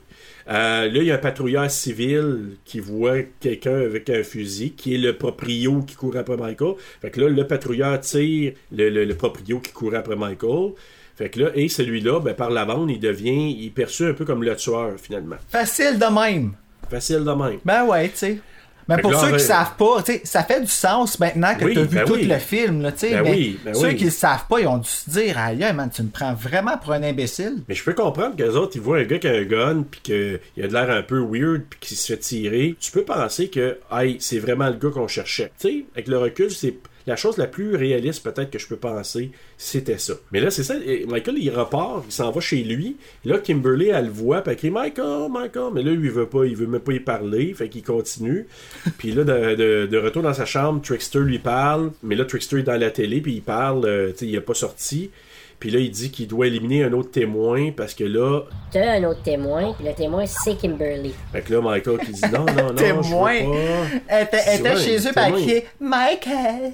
Euh, 0.48 0.88
là, 0.88 0.98
il 1.02 1.04
y 1.04 1.10
a 1.10 1.16
un 1.16 1.18
patrouilleur 1.18 1.70
civil 1.70 2.56
qui 2.64 2.80
voit 2.80 3.18
quelqu'un 3.38 3.76
avec 3.82 4.08
un 4.08 4.22
fusil, 4.22 4.72
qui 4.72 4.94
est 4.94 4.98
le 4.98 5.14
proprio 5.14 5.82
qui 5.82 5.94
court 5.94 6.16
après 6.16 6.38
Michael. 6.38 6.74
Fait 7.02 7.10
que 7.10 7.20
là, 7.20 7.28
le 7.28 7.46
patrouilleur 7.46 8.00
tire 8.00 8.54
le, 8.72 8.88
le- 8.88 9.04
le 9.04 9.14
proprio 9.14 9.60
qui 9.60 9.72
court 9.72 9.94
après 9.94 10.16
Michael. 10.16 10.70
Fait 11.16 11.28
que 11.28 11.40
là, 11.40 11.50
et 11.54 11.68
celui-là, 11.68 12.20
ben, 12.20 12.32
par 12.32 12.48
la 12.50 12.64
bande, 12.64 12.90
il 12.90 12.98
devient, 12.98 13.52
il 13.58 13.66
est 13.66 13.70
perçu 13.70 14.06
un 14.06 14.14
peu 14.14 14.24
comme 14.24 14.42
le 14.42 14.56
tueur, 14.56 14.92
finalement. 14.98 15.36
Facile 15.50 15.98
de 15.98 16.06
même. 16.18 16.54
Facile 16.90 17.24
de 17.24 17.30
même. 17.30 17.58
Ben 17.62 17.84
ouais, 17.84 18.08
tu 18.08 18.16
sais. 18.16 18.38
Mais 18.88 18.96
Fait 18.96 19.02
pour 19.02 19.12
là, 19.12 19.18
ceux 19.20 19.26
qui 19.26 19.32
va- 19.32 19.38
savent 19.38 19.76
pas, 19.76 20.02
tu 20.02 20.12
sais, 20.12 20.20
ça 20.24 20.42
fait 20.44 20.60
du 20.60 20.66
sens 20.66 21.18
maintenant 21.18 21.54
que 21.54 21.64
Oui, 21.64 21.72
tu 21.72 21.78
as 21.78 21.82
vu 21.84 21.96
ben 21.96 22.04
tout 22.04 22.12
oui. 22.14 22.26
le 22.26 22.38
film. 22.38 22.82
Là, 22.82 22.92
tu 22.92 22.98
sais, 22.98 23.10
Ben 23.12 23.22
mais 23.22 23.30
oui, 23.30 23.58
ben 23.64 23.74
ceux 23.74 23.92
qui 23.92 24.04
le 24.04 24.10
savent 24.10 24.46
pas, 24.48 24.60
ils 24.60 24.66
ont 24.66 24.78
dû 24.78 24.88
se 24.88 25.08
dire 25.10 25.38
Aïe, 25.38 25.64
man, 25.74 25.90
tu 25.94 26.02
me 26.02 26.08
prends 26.10 26.34
vraiment 26.34 26.76
pour 26.76 26.92
un 26.92 27.02
imbécile. 27.02 27.62
Mais 27.68 27.74
je 27.74 27.82
peux 27.82 27.94
comprendre 27.94 28.36
que 28.36 28.42
les 28.42 28.56
autres, 28.56 28.72
ils 28.76 28.80
voient 28.82 28.98
un 28.98 29.04
gars 29.04 29.18
qui 29.18 29.28
a 29.28 29.32
un 29.32 29.44
gun, 29.44 29.84
puis 29.90 30.00
qu'il 30.02 30.40
a 30.62 30.66
de 30.68 30.72
l'air 30.72 30.90
un 30.90 31.02
peu 31.02 31.18
weird, 31.20 31.62
puis 31.70 31.78
qu'il 31.80 31.96
se 31.96 32.12
fait 32.12 32.18
tirer. 32.18 32.76
Tu 32.80 32.90
peux 32.92 33.04
penser 33.04 33.48
que, 33.48 33.78
hey, 33.92 34.16
c'est 34.20 34.38
vraiment 34.38 34.66
le 34.68 34.74
gars 34.76 34.90
qu'on 34.90 35.08
cherchait. 35.08 35.50
Tu 35.58 35.68
sais, 35.68 35.84
avec 35.94 36.08
le 36.08 36.18
recul, 36.18 36.50
c'est 36.50 36.74
la 37.06 37.16
chose 37.16 37.36
la 37.36 37.46
plus 37.46 37.76
réaliste 37.76 38.22
peut-être 38.22 38.50
que 38.50 38.58
je 38.58 38.66
peux 38.66 38.76
penser, 38.76 39.30
c'était 39.58 39.98
ça. 39.98 40.14
Mais 40.32 40.40
là, 40.40 40.50
c'est 40.50 40.62
ça. 40.64 40.74
et 40.84 41.04
Michael, 41.06 41.36
il 41.38 41.50
repart, 41.50 42.04
il 42.08 42.12
s'en 42.12 42.30
va 42.30 42.40
chez 42.40 42.62
lui. 42.64 42.96
Et 43.24 43.28
là, 43.28 43.38
Kimberly, 43.38 43.88
elle 43.88 44.06
le 44.06 44.10
voit, 44.10 44.40
puis 44.42 44.52
elle 44.52 44.56
crie 44.58 44.70
Michael, 44.70 45.30
Michael. 45.30 45.72
Mais 45.74 45.82
là, 45.82 45.92
lui, 45.92 46.08
il 46.08 46.12
veut 46.14 46.26
pas, 46.28 46.44
il 46.46 46.56
veut 46.56 46.66
même 46.66 46.80
pas 46.80 46.92
y 46.92 47.00
parler, 47.00 47.52
fait 47.54 47.68
qu'il 47.68 47.82
continue. 47.82 48.46
puis 48.98 49.12
là, 49.12 49.24
de, 49.24 49.54
de- 49.54 49.86
de 49.86 49.98
retour 49.98 50.22
dans 50.22 50.34
sa 50.34 50.46
chambre, 50.46 50.80
Trickster 50.82 51.20
lui 51.20 51.38
parle. 51.38 51.92
Mais 52.02 52.14
là, 52.14 52.24
Trickster 52.24 52.58
est 52.60 52.62
dans 52.62 52.80
la 52.80 52.90
télé, 52.90 53.20
puis 53.20 53.34
il 53.34 53.42
parle, 53.42 53.84
euh, 53.86 54.10
tu 54.12 54.18
sais, 54.18 54.26
il 54.26 54.34
est 54.34 54.40
pas 54.40 54.54
sorti. 54.54 55.10
Puis 55.60 55.70
là, 55.70 55.78
il 55.78 55.90
dit 55.90 56.10
qu'il 56.10 56.26
doit 56.26 56.46
éliminer 56.46 56.84
un 56.84 56.92
autre 56.92 57.10
témoin 57.10 57.70
parce 57.76 57.94
que 57.94 58.04
là, 58.04 58.42
T'as 58.70 58.92
un 58.98 59.04
autre 59.04 59.22
témoin, 59.22 59.72
puis 59.72 59.86
le 59.86 59.94
témoin, 59.94 60.24
c'est 60.26 60.56
Kimberly. 60.56 61.14
fait 61.32 61.40
que 61.42 61.54
là, 61.54 61.60
Michael 61.62 61.98
qui 61.98 62.12
dit 62.12 62.20
non, 62.32 62.44
non, 62.44 62.66
non, 62.68 62.74
Témoin. 62.74 63.34
je 63.34 63.44
veux 63.44 63.52
pas. 63.52 64.00
Elle 64.08 64.24
était, 64.24 64.40
elle 64.46 64.60
était 64.60 64.76
chez 64.76 65.08
eux, 65.08 65.12
puis 65.14 65.62
Michael. 65.80 66.72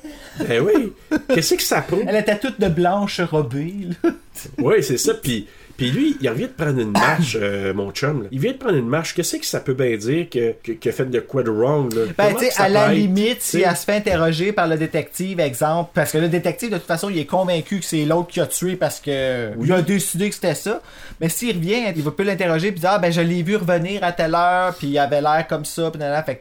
Ben 0.49 0.63
oui. 0.63 0.93
Qu'est-ce 1.29 1.55
que 1.55 1.63
ça 1.63 1.83
prouve? 1.83 2.03
Elle 2.07 2.17
était 2.17 2.39
toute 2.39 2.61
de 2.61 2.69
blanche 2.69 3.21
robée. 3.21 3.75
là. 4.03 4.11
Oui, 4.59 4.83
c'est 4.83 4.99
ça. 4.99 5.15
Puis, 5.15 5.47
puis 5.81 5.93
lui, 5.93 6.15
il 6.21 6.29
revient 6.29 6.43
de 6.43 6.49
prendre 6.49 6.79
une 6.79 6.91
marche, 6.91 7.39
euh, 7.41 7.73
mon 7.73 7.91
chum. 7.91 8.25
là. 8.25 8.29
Il 8.33 8.39
vient 8.39 8.53
de 8.53 8.59
prendre 8.59 8.77
une 8.77 8.87
marche. 8.87 9.15
Qu'est-ce 9.15 9.39
que 9.39 9.47
ça 9.47 9.61
peut 9.61 9.73
bien 9.73 9.97
dire 9.97 10.29
que, 10.29 10.53
que, 10.75 10.91
fait 10.93 11.07
de 11.07 11.21
quoi 11.21 11.43
de 11.43 11.49
wrong? 11.49 11.91
Là? 11.95 12.03
Ben, 12.19 12.35
tu 12.35 12.45
à 12.59 12.69
la 12.69 12.93
limite, 12.93 13.41
si 13.41 13.57
tu 13.57 13.63
sais? 13.63 13.67
elle 13.67 13.77
se 13.77 13.85
fait 13.87 13.95
interroger 13.97 14.53
par 14.53 14.67
le 14.67 14.77
détective, 14.77 15.41
exemple, 15.41 15.93
parce 15.95 16.13
que 16.13 16.19
le 16.19 16.29
détective, 16.29 16.69
de 16.71 16.77
toute 16.77 16.87
façon, 16.87 17.09
il 17.09 17.19
est 17.19 17.25
convaincu 17.25 17.79
que 17.79 17.87
c'est 17.87 18.05
l'autre 18.05 18.29
qui 18.29 18.41
a 18.43 18.47
tué 18.47 18.77
parce 18.77 19.01
que 19.01 19.53
il 19.59 19.73
a 19.73 19.81
décidé 19.81 20.29
que 20.29 20.35
c'était 20.35 20.55
ça. 20.55 20.83
Mais 21.19 21.31
s'il 21.31 21.57
revient, 21.57 21.91
il 21.97 22.03
va 22.03 22.11
plus 22.11 22.27
l'interroger 22.27 22.73
puis 22.73 22.81
dire, 22.81 22.91
ah, 22.93 22.99
ben, 22.99 23.11
je 23.11 23.23
l'ai 23.23 23.43
vu 23.43 23.57
revenir 23.57 24.05
à 24.05 24.13
telle 24.13 24.35
heure, 24.35 24.75
puis 24.75 24.89
il 24.89 24.99
avait 24.99 25.23
l'air 25.23 25.47
comme 25.49 25.65
ça, 25.65 25.91
puis. 25.91 26.03
Fait 26.27 26.37
que, 26.37 26.41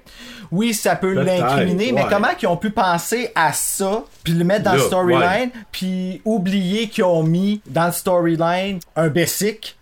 oui, 0.52 0.74
ça 0.74 0.98
peut 0.98 1.14
l'incriminer, 1.14 1.94
mais 1.94 2.04
comment 2.10 2.36
qu'ils 2.38 2.50
ont 2.50 2.58
pu 2.58 2.72
penser 2.72 3.32
à 3.36 3.54
ça, 3.54 4.04
puis 4.22 4.34
le 4.34 4.44
mettre 4.44 4.64
dans 4.64 4.74
le 4.74 4.80
storyline, 4.80 5.52
puis 5.72 6.22
oublier 6.26 6.90
qu'ils 6.90 7.06
ont 7.06 7.24
mis 7.24 7.62
dans 7.68 7.86
le 7.86 7.94
storyline 7.94 8.80
un 8.98 9.08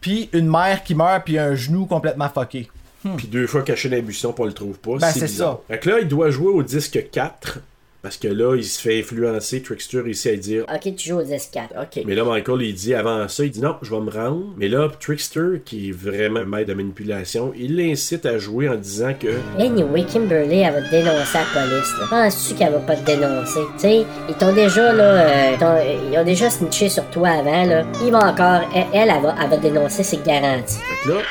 puis 0.02 0.30
une 0.34 0.50
mère 0.50 0.84
qui 0.84 0.96
meurt, 0.96 1.24
puis 1.26 1.38
un 1.38 1.56
genou 1.56 1.86
complètement 1.86 2.30
fucké. 2.30 2.70
Puis 3.16 3.28
deux 3.28 3.48
fois 3.48 3.62
caché 3.62 3.90
dans 3.90 3.96
les 3.96 4.02
buissons, 4.02 4.36
on 4.38 4.46
le 4.46 4.54
trouve 4.54 4.78
pas. 4.80 4.98
Ben, 4.98 5.12
c'est 5.12 5.26
bizarre. 5.26 5.60
Fait 5.68 5.80
que 5.80 5.90
là, 5.90 6.00
il 6.00 6.08
doit 6.08 6.30
jouer 6.30 6.50
au 6.50 6.64
disque 6.64 7.10
4. 7.12 7.60
Parce 8.02 8.18
que 8.18 8.28
là, 8.28 8.56
il 8.56 8.64
se 8.64 8.80
fait 8.80 9.00
influencer. 9.00 9.62
Trickster 9.62 10.02
ici 10.08 10.30
à 10.30 10.36
dire 10.36 10.66
Ok, 10.74 10.96
tu 10.96 11.10
joues 11.10 11.20
au 11.20 11.24
10-4. 11.24 11.70
Ok. 11.82 12.04
Mais 12.06 12.16
là, 12.16 12.24
Michael, 12.24 12.62
il 12.62 12.74
dit 12.74 12.94
avant 12.94 13.28
ça, 13.28 13.44
il 13.44 13.52
dit 13.52 13.60
non, 13.62 13.76
je 13.82 13.90
vais 13.94 14.00
me 14.02 14.12
rendre. 14.12 14.46
Mais 14.56 14.68
là, 14.70 14.88
Trickster, 15.00 15.62
qui 15.66 15.90
est 15.90 15.92
vraiment 15.92 16.46
maître 16.46 16.70
de 16.70 16.74
manipulation, 16.76 17.52
il 17.58 17.76
l'incite 17.76 18.26
à 18.26 18.38
jouer 18.38 18.70
en 18.70 18.76
disant 18.76 19.14
que 19.20 19.28
Anyway, 19.60 20.04
Kimberly, 20.06 20.60
elle 20.60 20.74
va 20.74 20.82
te 20.84 20.92
dénoncer 20.92 21.38
à 21.38 21.42
la 21.56 21.68
police. 21.70 21.92
là. 22.00 22.06
Penses-tu 22.10 22.56
qu'elle 22.56 22.72
va 22.74 22.80
pas 22.80 22.96
te 22.96 23.06
dénoncer? 23.06 23.60
Tu 23.76 23.80
sais, 23.82 24.06
ils 24.30 24.36
t'ont 24.36 24.54
déjà, 24.54 24.94
là, 24.94 25.04
euh, 25.04 25.58
t'ont- 25.60 26.12
ils 26.12 26.18
ont 26.18 26.24
déjà 26.26 26.50
snitché 26.50 26.90
sur 26.90 27.06
toi 27.10 27.30
avant, 27.30 27.64
là. 27.66 27.84
Ils 28.06 28.12
vont 28.12 28.20
encore, 28.20 28.62
elle, 28.76 28.86
elle, 28.94 29.10
elle 29.16 29.22
va, 29.22 29.36
elle 29.44 29.50
va 29.50 29.58
te 29.58 29.62
dénoncer, 29.64 30.04
c'est 30.04 30.24
garanti. 30.24 30.76
Fait 30.78 31.10
que 31.10 31.14
là, 31.16 31.22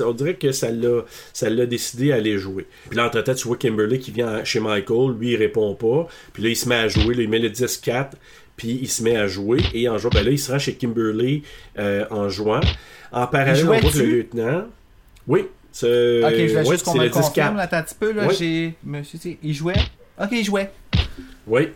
on 0.00 0.12
dirait 0.12 0.34
que 0.34 0.52
ça 0.52 0.70
l'a, 0.70 1.02
ça 1.32 1.50
l'a 1.50 1.66
décidé 1.66 2.12
à 2.12 2.16
aller 2.16 2.38
jouer. 2.38 2.66
Puis 2.88 2.96
là, 2.96 3.06
entre-temps, 3.06 3.34
tu 3.34 3.48
vois 3.48 3.56
Kimberly 3.56 3.98
qui 3.98 4.10
vient 4.10 4.44
chez 4.44 4.60
Michael, 4.60 5.16
lui, 5.18 5.32
il 5.32 5.36
répond 5.36 5.74
pas. 5.74 6.08
Puis 6.32 6.42
là, 6.42 6.48
il 6.48 6.56
se 6.56 6.68
met 6.68 6.76
à 6.76 6.88
jouer, 6.88 7.14
là, 7.14 7.22
il 7.22 7.28
met 7.28 7.38
le 7.38 7.50
10-4, 7.50 8.10
puis 8.56 8.78
il 8.80 8.88
se 8.88 9.02
met 9.02 9.16
à 9.16 9.26
jouer. 9.26 9.60
Et 9.72 9.88
en 9.88 9.98
jouant, 9.98 10.10
ben 10.12 10.24
là, 10.24 10.30
il 10.30 10.38
se 10.38 10.52
rend 10.52 10.58
chez 10.58 10.74
Kimberly 10.74 11.42
euh, 11.78 12.04
en 12.10 12.28
jouant. 12.28 12.60
En 13.12 13.26
parallèle, 13.26 13.64
on 13.64 13.66
voit 13.66 13.80
que 13.80 13.98
le 13.98 14.04
lieutenant. 14.06 14.66
Oui, 15.26 15.46
c'est. 15.72 16.22
Ok, 16.24 16.30
je 16.30 16.36
vais 16.36 16.56
ouais, 16.56 16.64
juste 16.64 16.84
qu'on 16.84 16.94
me 16.94 17.00
le 17.00 17.04
le 17.06 17.10
confirme, 17.10 17.54
10-4. 17.54 17.56
là, 17.56 17.62
attends 17.62 17.76
un 17.76 17.82
petit 17.82 17.94
peu, 17.98 18.12
là, 18.12 18.28
j'ai... 18.32 18.74
Monsieur, 18.84 19.18
il 19.42 19.54
jouait? 19.54 19.74
Ok, 20.20 20.28
il 20.32 20.44
jouait. 20.44 20.70
Oui, 21.46 21.68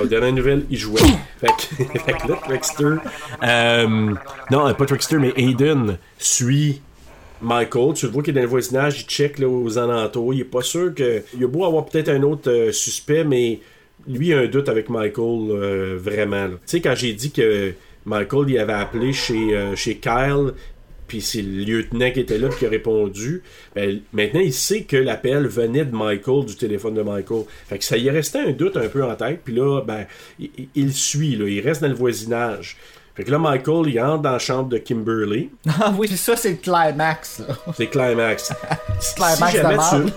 aux 0.00 0.06
dernières 0.06 0.32
nouvelles, 0.32 0.66
il 0.70 0.78
jouait. 0.78 1.00
fait, 1.40 1.48
que, 1.48 1.84
fait 1.98 2.12
que 2.12 2.28
là, 2.28 2.38
Trickster. 2.44 2.94
euh, 3.42 4.14
non, 4.50 4.74
pas 4.74 4.86
Trickster, 4.86 5.16
mais 5.18 5.32
Aiden 5.36 5.98
suit 6.18 6.80
Michael. 7.40 7.94
Tu 7.94 8.06
le 8.06 8.12
vois 8.12 8.22
qu'il 8.22 8.32
est 8.32 8.34
dans 8.34 8.42
le 8.42 8.48
voisinage, 8.48 9.02
il 9.02 9.06
check 9.06 9.38
là, 9.38 9.48
aux 9.48 9.78
alentours. 9.78 10.34
Il 10.34 10.40
est 10.40 10.44
pas 10.44 10.62
sûr 10.62 10.94
que. 10.94 11.22
Il 11.36 11.44
a 11.44 11.48
beau 11.48 11.64
avoir 11.64 11.84
peut-être 11.86 12.08
un 12.08 12.22
autre 12.22 12.50
euh, 12.50 12.72
suspect, 12.72 13.24
mais 13.24 13.60
lui, 14.08 14.28
il 14.28 14.34
a 14.34 14.40
un 14.40 14.46
doute 14.46 14.68
avec 14.68 14.88
Michael, 14.88 15.50
euh, 15.50 15.98
vraiment. 15.98 16.48
Tu 16.48 16.56
sais, 16.66 16.80
quand 16.80 16.94
j'ai 16.94 17.12
dit 17.12 17.30
que 17.30 17.72
Michael, 18.04 18.58
avait 18.58 18.72
appelé 18.72 19.12
chez, 19.12 19.56
euh, 19.56 19.76
chez 19.76 19.96
Kyle. 19.96 20.52
Puis 21.08 21.20
c'est 21.20 21.42
le 21.42 21.62
lieutenant 21.62 22.10
qui 22.10 22.18
était 22.20 22.38
là 22.38 22.48
qui 22.48 22.66
a 22.66 22.68
répondu. 22.68 23.42
Ben, 23.74 24.00
maintenant, 24.12 24.40
il 24.40 24.52
sait 24.52 24.82
que 24.82 24.96
l'appel 24.96 25.46
venait 25.46 25.84
de 25.84 25.94
Michael, 25.94 26.44
du 26.46 26.56
téléphone 26.56 26.94
de 26.94 27.02
Michael. 27.02 27.44
Fait 27.68 27.78
que 27.78 27.84
ça 27.84 27.96
y 27.96 28.08
est 28.08 28.10
resté 28.10 28.38
un 28.38 28.50
doute 28.50 28.76
un 28.76 28.88
peu 28.88 29.04
en 29.04 29.14
tête. 29.14 29.40
Puis 29.44 29.54
là, 29.54 29.82
ben, 29.82 30.06
il, 30.74 30.92
suit, 30.92 31.38
il 31.38 31.60
reste 31.60 31.82
dans 31.82 31.88
le 31.88 31.94
voisinage. 31.94 32.76
Fait 33.16 33.24
que 33.24 33.30
là, 33.30 33.38
Michael, 33.38 33.86
il 33.88 33.98
entre 34.00 34.22
dans 34.22 34.32
la 34.32 34.38
chambre 34.38 34.68
de 34.68 34.76
Kimberly. 34.78 35.50
Ah 35.80 35.92
oui, 35.96 36.06
ça, 36.16 36.36
c'est 36.36 36.50
le 36.50 36.56
climax. 36.56 37.42
C'est 37.76 37.86
Climax. 37.86 38.52
Climax 39.16 39.54
de 39.54 39.62
marde. 39.76 40.12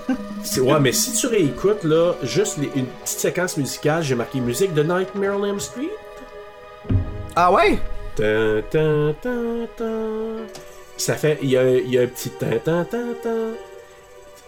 tu... 0.54 0.60
Ouais, 0.62 0.80
mais 0.82 0.92
si 0.92 1.14
tu 1.14 1.28
réécoutes, 1.28 1.84
là, 1.86 2.14
juste 2.24 2.58
les- 2.58 2.70
une 2.76 2.86
petite 2.86 3.20
séquence 3.20 3.56
musicale, 3.58 4.04
j'ai 4.04 4.16
marqué 4.16 4.40
musique 4.42 4.74
de 4.74 4.84
Nightmare 4.84 5.40
on 5.40 5.46
Elm 5.46 5.60
Street. 5.60 5.90
Ah 7.36 7.52
ouais? 7.54 7.80
Tan, 8.16 8.62
tan, 8.70 9.14
tan, 9.22 9.68
tan. 9.78 10.46
Ça 10.98 11.16
fait. 11.16 11.40
Il 11.42 11.50
y 11.52 11.58
a, 11.58 11.70
il 11.78 11.90
y 11.90 11.98
a 11.98 12.02
un 12.02 12.08
petit 12.08 12.30
tan, 12.32 12.48
tan, 12.64 12.84
tan, 12.84 13.14
tan. 13.24 13.52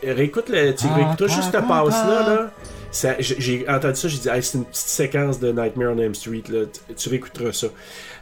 Réécoute, 0.04 0.50
le, 0.50 0.74
tu 0.74 0.88
Ah, 0.90 0.96
réécouteras 0.96 1.28
tan, 1.30 1.36
juste 1.36 1.52
tan, 1.52 1.62
passe-là. 1.64 2.24
tan. 2.26 2.30
Là. 2.36 2.52
Ça, 2.92 3.16
j'ai- 3.20 3.66
entendu 3.70 3.96
ça, 3.96 4.08
j'ai 4.10 4.18
dit, 4.18 4.28
Hey, 4.28 4.44
c'est 4.44 4.58
une 4.58 4.66
petite 4.66 4.88
séquence 4.88 5.40
de 5.40 5.52
Nightmare 5.54 5.94
on 5.94 5.98
Elm 6.00 6.14
Street. 6.16 6.44
Là. 6.50 6.66
Tu 6.98 7.08
réécouteras 7.10 7.54
ça. 7.54 7.68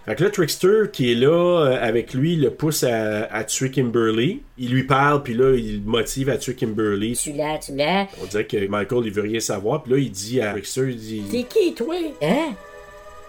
Fait 0.09 0.15
que 0.15 0.23
là, 0.23 0.31
Trickster, 0.31 0.89
qui 0.91 1.11
est 1.11 1.15
là 1.15 1.27
euh, 1.29 1.87
avec 1.87 2.15
lui, 2.15 2.35
le 2.35 2.49
pousse 2.49 2.83
à, 2.83 3.25
à 3.31 3.43
tuer 3.43 3.69
Kimberly. 3.69 4.41
Il 4.57 4.71
lui 4.71 4.83
parle, 4.83 5.21
puis 5.21 5.35
là, 5.35 5.53
il 5.55 5.83
le 5.83 5.85
motive 5.87 6.31
à 6.31 6.37
tuer 6.39 6.55
Kimberly. 6.55 7.15
Tu 7.15 7.31
l'as, 7.33 7.59
tu 7.59 7.75
l'as. 7.75 8.07
On 8.19 8.25
dirait 8.25 8.45
que 8.47 8.67
Michael, 8.67 9.03
il 9.05 9.11
veut 9.11 9.21
rien 9.21 9.39
savoir. 9.39 9.83
Puis 9.83 9.91
là, 9.93 9.99
il 9.99 10.09
dit 10.09 10.41
à 10.41 10.53
Trickster, 10.53 10.89
il 10.89 10.97
dit. 10.97 11.23
T'es 11.29 11.43
qui, 11.43 11.75
toi? 11.75 11.93
Hein? 12.23 12.55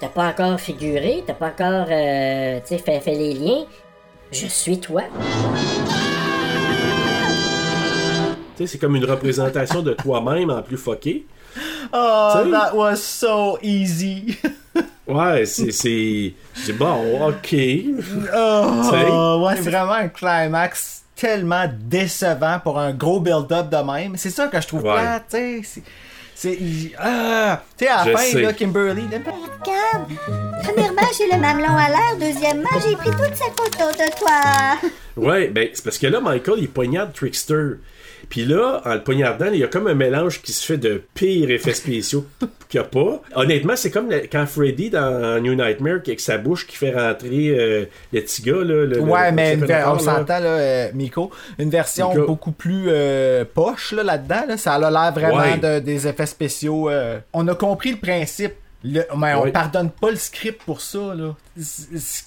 T'as 0.01 0.09
pas 0.09 0.29
encore 0.29 0.59
figuré? 0.59 1.23
T'as 1.27 1.35
pas 1.35 1.49
encore, 1.49 1.87
euh, 1.91 2.61
tu 2.61 2.69
sais, 2.69 2.79
fait, 2.79 2.99
fait 3.01 3.15
les 3.15 3.35
liens? 3.35 3.67
Je 4.33 4.47
suis 4.47 4.81
toi. 4.81 5.03
Tu 8.57 8.57
sais, 8.57 8.67
c'est 8.67 8.79
comme 8.79 8.97
une 8.97 9.05
représentation 9.05 9.83
de 9.83 9.93
toi-même 9.93 10.49
en 10.49 10.63
plus 10.63 10.79
fucké. 10.79 11.27
Oh, 11.93 12.43
that 12.51 12.75
was 12.75 12.97
so 12.97 13.59
easy. 13.61 14.39
Ouais, 15.07 15.45
c'est. 15.47 15.73
c'est... 15.73 16.35
C'est 16.55 16.73
bon, 16.73 17.29
ok. 17.29 17.57
Oh, 18.35 19.45
ouais, 19.47 19.57
c'est 19.57 19.71
vraiment 19.71 19.93
un 19.95 20.09
climax 20.09 21.03
tellement 21.17 21.65
décevant 21.81 22.59
pour 22.63 22.79
un 22.79 22.93
gros 22.93 23.21
build-up 23.21 23.69
de 23.71 23.77
même. 23.93 24.17
C'est 24.17 24.31
ça 24.31 24.47
que 24.49 24.61
je 24.61 24.67
trouve 24.69 24.85
Ouais. 24.85 24.93
plate, 24.93 25.25
tu 25.31 25.37
sais. 25.37 25.63
c'est- 25.65 25.83
C'est. 26.35 26.59
Ah! 26.99 27.61
Tu 27.77 27.85
sais, 27.85 27.91
à 27.91 28.05
Je 28.05 28.11
la 28.13 28.17
fin, 28.17 28.25
sais. 28.25 28.41
là, 28.41 28.53
Kimberly. 28.55 29.03
Regarde, 29.03 30.11
premièrement, 30.63 31.03
j'ai 31.19 31.31
le 31.31 31.39
mamelon 31.39 31.77
à 31.77 31.89
l'air. 31.91 32.17
Deuxièmement, 32.19 32.69
j'ai 32.83 32.97
pris 32.97 33.11
toutes 33.11 33.35
ces 33.37 33.51
photos 33.51 33.95
de 33.97 34.19
toi. 34.19 34.89
Ouais, 35.17 35.49
ben, 35.49 35.69
c'est 35.75 35.85
parce 35.85 35.99
que 35.99 36.07
là, 36.07 36.21
Michael, 36.21 36.61
il 36.61 36.71
poignarde 36.71 37.13
Trickster. 37.13 37.73
Puis 38.31 38.45
là, 38.47 38.81
en 38.87 38.95
le 38.95 39.03
poignardant, 39.03 39.47
il 39.53 39.59
y 39.59 39.65
a 39.65 39.67
comme 39.67 39.87
un 39.89 39.95
mélange 39.95 40.41
qui 40.41 40.53
se 40.53 40.65
fait 40.65 40.79
de 40.79 41.03
pires 41.15 41.51
effets 41.51 41.75
spéciaux 41.75 42.25
qu'il 42.71 42.81
n'y 42.81 42.87
a 42.87 42.89
pas. 42.89 43.21
Honnêtement, 43.35 43.75
c'est 43.77 43.91
comme 43.91 44.09
le- 44.09 44.23
quand 44.31 44.47
Freddy 44.47 44.89
dans 44.89 45.43
New 45.43 45.55
Nightmare, 45.55 45.97
avec 46.07 46.21
sa 46.21 46.39
bouche 46.39 46.67
qui 46.67 46.77
fait 46.77 46.93
rentrer 46.95 47.49
euh, 47.51 47.85
le 48.13 48.21
petit 48.23 48.43
gars, 48.43 48.53
là. 48.65 48.87
Le, 48.87 49.01
Ouais, 49.01 49.31
le- 49.31 49.35
mais 49.35 49.55
une 49.55 49.65
on 49.65 49.99
s'entend, 49.99 50.39
là, 50.39 50.47
euh, 50.47 50.89
Miko, 50.95 51.31
une 51.59 51.71
version 51.71 52.11
Miko. 52.11 52.27
beaucoup 52.27 52.53
plus 52.53 52.85
euh, 52.87 53.45
poche 53.53 53.93
là, 53.93 54.03
là-dedans. 54.05 54.45
Là, 54.49 54.57
ça 54.57 54.75
a 54.75 54.79
l'air 54.91 55.13
vraiment 55.13 55.39
Ouais. 55.43 55.59
de- 55.59 55.81
des 55.85 56.07
effets 56.07 56.27
spéciaux. 56.27 56.89
euh. 56.89 57.19
On 57.33 57.47
a 57.49 57.55
compris 57.57 57.91
le 57.91 57.99
principe. 57.99 58.53
Le- 58.83 59.03
mais 59.19 59.35
on 59.35 59.43
Ouais. 59.43 59.51
pardonne 59.53 59.91
pas 59.91 60.11
le 60.11 60.17
script 60.17 60.63
pour 60.65 60.81
ça. 60.81 61.15
Là. 61.15 61.35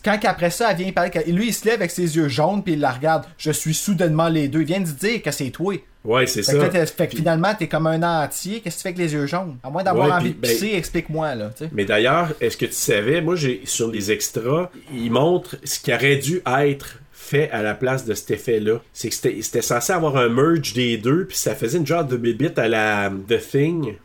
Quand 0.05 0.19
après 0.25 0.51
ça, 0.51 0.69
elle 0.71 0.77
vient 0.77 0.91
parler, 0.91 1.09
lui 1.27 1.47
il 1.47 1.53
se 1.53 1.65
lève 1.65 1.75
avec 1.79 1.89
ses 1.89 2.15
yeux 2.15 2.27
jaunes 2.27 2.61
puis 2.63 2.73
il 2.73 2.79
la 2.79 2.91
regarde. 2.91 3.23
Je 3.39 3.51
suis 3.51 3.73
soudainement 3.73 4.27
les 4.29 4.47
deux. 4.49 4.59
Il 4.61 4.67
vient 4.67 4.79
de 4.81 4.85
dire 4.85 5.21
que 5.23 5.31
c'est 5.31 5.49
toi. 5.49 5.73
Ouais, 6.03 6.27
c'est 6.27 6.43
ça. 6.43 6.51
que, 6.53 6.57
là, 6.57 6.67
t'es- 6.69 6.85
fait 6.85 7.07
que 7.07 7.15
finalement, 7.15 7.53
t'es 7.57 7.67
comme 7.67 7.87
un 7.87 8.03
entier. 8.23 8.59
Qu'est-ce 8.59 8.75
que 8.75 8.79
tu 8.79 8.83
fais 8.83 8.89
avec 8.89 8.97
les 8.99 9.13
yeux 9.13 9.25
jaunes? 9.25 9.57
À 9.63 9.69
moins 9.69 9.83
d'avoir 9.83 10.07
Ouais, 10.07 10.13
envie 10.13 10.31
de 10.33 10.35
pisser, 10.47 10.71
ben- 10.71 10.77
explique-moi, 10.77 11.35
là. 11.35 11.51
Mais 11.71 11.85
d'ailleurs, 11.85 12.33
est-ce 12.41 12.57
que 12.57 12.65
tu 12.65 12.73
savais, 12.73 13.21
moi, 13.21 13.35
j'ai 13.35 13.61
sur 13.65 13.89
les 13.89 14.11
extras, 14.11 14.69
ils 14.93 15.09
montrent 15.11 15.55
ce 15.63 15.79
qui 15.79 15.93
aurait 15.93 16.17
dû 16.17 16.41
être 16.59 16.99
fait 17.13 17.49
à 17.51 17.61
la 17.61 17.73
place 17.73 18.03
de 18.05 18.13
cet 18.13 18.31
effet-là. 18.31 18.81
C'est 18.91 19.07
que 19.09 19.15
c'était 19.15 19.61
censé 19.61 19.93
avoir 19.93 20.17
un 20.17 20.27
merge 20.27 20.73
des 20.73 20.97
deux, 20.97 21.25
puis 21.25 21.37
ça 21.37 21.55
faisait 21.55 21.77
une 21.77 21.87
genre 21.87 22.03
de 22.03 22.17
bibite 22.17 22.59
à 22.59 22.67
la 22.67 23.09
The 23.29 23.39
Thing. 23.39 23.95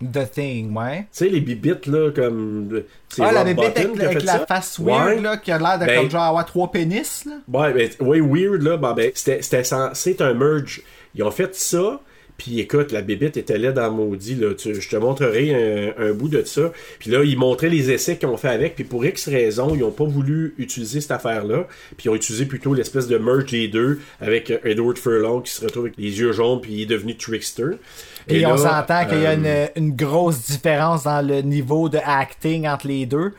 The 0.00 0.28
Thing, 0.30 0.76
ouais. 0.76 0.98
Tu 1.02 1.06
sais, 1.12 1.28
les 1.28 1.40
bibites, 1.40 1.86
là, 1.86 2.10
comme. 2.12 2.82
Ah, 3.20 3.30
la 3.32 3.44
Bottin 3.54 3.90
avec, 4.00 4.22
la 4.24 4.32
ça. 4.38 4.46
face 4.46 4.78
Ouais. 4.80 4.92
weird, 4.92 5.22
là, 5.22 5.36
qui 5.36 5.52
a 5.52 5.58
l'air 5.58 5.78
de 5.78 5.86
Ben- 5.86 6.00
comme 6.00 6.10
genre 6.10 6.22
avoir 6.22 6.44
trois 6.44 6.70
pénis, 6.72 7.24
là. 7.24 7.34
Ouais, 7.46 7.72
ben, 7.72 7.88
ouais, 8.06 8.20
weird, 8.20 8.62
là. 8.62 8.76
Bon, 8.76 8.92
ben, 8.94 9.12
c'était 9.14 9.42
c'était 9.42 9.62
censé 9.64 10.10
être 10.12 10.22
un 10.22 10.34
merge. 10.34 10.82
Ils 11.14 11.22
ont 11.22 11.30
fait 11.30 11.54
ça. 11.54 12.00
Puis 12.38 12.58
écoute, 12.58 12.90
la 12.90 13.02
bébête 13.02 13.36
était 13.36 13.58
là 13.58 13.70
dans 13.70 13.92
maudit. 13.92 14.34
Là. 14.34 14.54
Tu- 14.54 14.74
je 14.80 14.88
te 14.88 14.96
montrerai 14.96 15.92
un, 15.96 16.08
un 16.08 16.12
bout 16.12 16.28
de 16.28 16.42
ça. 16.44 16.72
Puis 16.98 17.10
là, 17.10 17.22
ils 17.22 17.38
montraient 17.38 17.68
les 17.68 17.92
essais 17.92 18.16
qu'ils 18.16 18.26
ont 18.28 18.36
fait 18.38 18.48
avec. 18.48 18.74
Puis 18.74 18.84
pour 18.84 19.04
X 19.04 19.28
raisons, 19.28 19.74
ils 19.74 19.80
n'ont 19.80 19.92
pas 19.92 20.06
voulu 20.06 20.54
utiliser 20.58 21.00
cette 21.00 21.10
affaire-là. 21.12 21.68
Puis 21.96 22.06
ils 22.06 22.08
ont 22.08 22.14
utilisé 22.16 22.46
plutôt 22.46 22.74
l'espèce 22.74 23.06
de 23.06 23.18
merge 23.18 23.46
des 23.50 23.68
deux 23.68 24.00
avec 24.20 24.50
euh, 24.50 24.58
Edward 24.64 24.98
Furlong 24.98 25.42
qui 25.42 25.52
se 25.52 25.62
retrouve 25.64 25.84
avec 25.84 25.98
les 25.98 26.18
yeux 26.18 26.32
jaunes. 26.32 26.60
Puis 26.60 26.72
il 26.72 26.82
est 26.82 26.86
devenu 26.86 27.16
Trickster. 27.16 27.76
Puis 28.26 28.38
Et 28.38 28.46
on 28.46 28.56
s'entend 28.56 29.04
qu'il 29.06 29.20
y 29.20 29.26
a 29.26 29.32
euh, 29.32 29.66
une, 29.76 29.84
une 29.84 29.94
grosse 29.94 30.40
différence 30.46 31.04
dans 31.04 31.24
le 31.24 31.42
niveau 31.42 31.88
de 31.88 31.98
acting 32.04 32.66
entre 32.66 32.88
les 32.88 33.06
deux. 33.06 33.32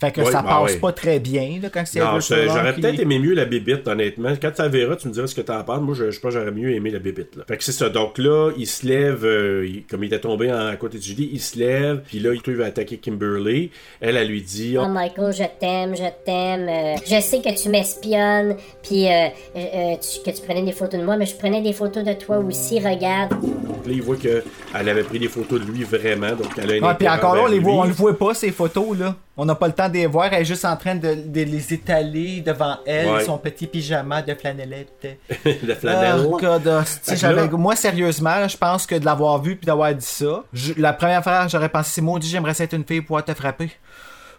Fait 0.00 0.12
que 0.12 0.24
ça 0.24 0.42
ben 0.42 0.48
passe 0.48 0.76
pas 0.76 0.92
très 0.92 1.18
bien, 1.18 1.58
là, 1.60 1.70
quand 1.74 1.82
c'est 1.84 1.98
j'aurais 1.98 2.74
qui- 2.74 2.80
peut-être 2.80 3.00
aimé 3.00 3.18
mieux 3.18 3.34
la 3.34 3.44
bébite, 3.46 3.88
honnêtement. 3.88 4.30
Quand 4.40 4.52
tu 4.52 4.62
la 4.62 4.68
verras, 4.68 4.94
tu 4.94 5.08
me 5.08 5.12
diras 5.12 5.26
ce 5.26 5.34
que 5.34 5.40
t'en 5.40 5.62
penses. 5.64 5.80
Moi, 5.80 5.94
je, 5.96 6.10
je 6.12 6.20
pense 6.20 6.32
que 6.34 6.38
j'aurais 6.38 6.52
mieux 6.52 6.70
aimé 6.72 6.90
la 6.90 7.00
bébite. 7.00 7.34
Là. 7.36 7.42
Fait 7.48 7.56
que 7.56 7.64
c'est 7.64 7.72
ça. 7.72 7.88
Donc 7.88 8.16
là, 8.18 8.52
il 8.56 8.66
se 8.68 8.86
lève, 8.86 9.24
euh, 9.24 9.66
il- 9.68 9.84
comme 9.86 10.04
il 10.04 10.06
était 10.06 10.20
tombé 10.20 10.52
en, 10.52 10.66
à 10.68 10.76
côté 10.76 10.98
de 10.98 11.02
Julie, 11.02 11.28
il 11.32 11.40
se 11.40 11.58
lève, 11.58 12.02
puis 12.06 12.20
là, 12.20 12.30
il 12.32 12.54
va 12.54 12.66
attaquer 12.66 12.98
Kimberly. 12.98 13.70
Elle, 14.00 14.16
elle 14.16 14.28
lui 14.28 14.40
dit 14.42 14.76
Oh 14.78 14.86
Michael, 14.86 15.32
je 15.32 15.44
t'aime, 15.58 15.96
je 15.96 16.04
t'aime. 16.24 16.68
euh, 16.68 16.94
je 17.04 17.20
sais 17.20 17.40
que 17.40 17.60
tu 17.60 17.68
m'espionnes, 17.68 18.56
puis 18.82 19.06
euh, 19.08 19.26
euh, 19.56 19.94
tu- 20.00 20.22
que 20.30 20.36
tu 20.36 20.42
prenais 20.44 20.62
des 20.62 20.72
photos 20.72 21.00
de 21.00 21.04
moi, 21.04 21.16
mais 21.16 21.26
je 21.26 21.34
prenais 21.34 21.60
des 21.60 21.72
photos 21.72 22.04
de 22.04 22.12
toi 22.12 22.38
aussi, 22.38 22.78
regarde. 22.78 23.30
Donc 23.40 23.84
là, 23.86 23.92
il 23.92 24.02
voit 24.02 24.16
qu'elle 24.16 24.42
avait 24.88 25.02
pris 25.02 25.18
des 25.18 25.28
photos 25.28 25.60
de 25.60 25.66
lui 25.72 25.82
vraiment. 25.82 26.36
Donc 26.36 26.52
elle 26.56 26.70
a 26.70 26.74
un 26.74 26.88
Ouais, 26.88 26.94
puis 26.96 27.08
encore 27.08 27.34
là, 27.34 27.42
on 27.44 27.46
les 27.48 27.58
voit, 27.58 27.72
lui. 27.72 27.78
on 27.80 27.84
le 27.84 27.92
voit 27.92 28.16
pas, 28.16 28.34
ces 28.34 28.52
photos, 28.52 28.96
là. 28.96 29.16
On 29.40 29.44
n'a 29.44 29.54
pas 29.54 29.68
le 29.68 29.72
temps 29.72 29.87
de 29.88 29.94
les 29.94 30.06
voir, 30.06 30.32
elle 30.32 30.42
est 30.42 30.44
juste 30.44 30.64
en 30.64 30.76
train 30.76 30.94
de, 30.94 31.14
de 31.26 31.40
les 31.42 31.72
étaler 31.74 32.40
devant 32.40 32.76
elle, 32.86 33.08
Ouais. 33.08 33.24
son 33.24 33.38
petit 33.38 33.66
pyjama 33.66 34.22
de 34.22 34.34
flanellette. 34.34 35.18
la 35.64 35.74
flanelle. 35.76 36.26
Oh, 36.26 36.38
God, 36.38 36.84
j'avais- 37.14 37.46
là- 37.46 37.48
moi, 37.52 37.74
sérieusement, 37.76 38.46
je 38.48 38.56
pense 38.56 38.86
que 38.86 38.94
de 38.94 39.04
l'avoir 39.04 39.40
vu 39.40 39.56
puis 39.56 39.66
d'avoir 39.66 39.94
dit 39.94 40.04
ça, 40.04 40.44
je- 40.52 40.72
la 40.76 40.92
première 40.92 41.22
fois, 41.22 41.46
j'aurais 41.48 41.68
pensé, 41.68 42.00
maudit, 42.00 42.28
j'aimerais 42.28 42.54
être 42.60 42.72
une 42.74 42.84
fille 42.84 43.00
pour 43.00 43.06
pouvoir 43.18 43.24
te 43.24 43.34
frapper. 43.34 43.70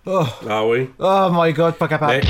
Oh, 0.05 0.23
Ah 0.49 0.65
oui. 0.65 0.89
oh 0.99 1.27
my 1.31 1.51
god, 1.53 1.73
pas 1.75 1.87
capable. 1.87 2.21
Ben, 2.21 2.23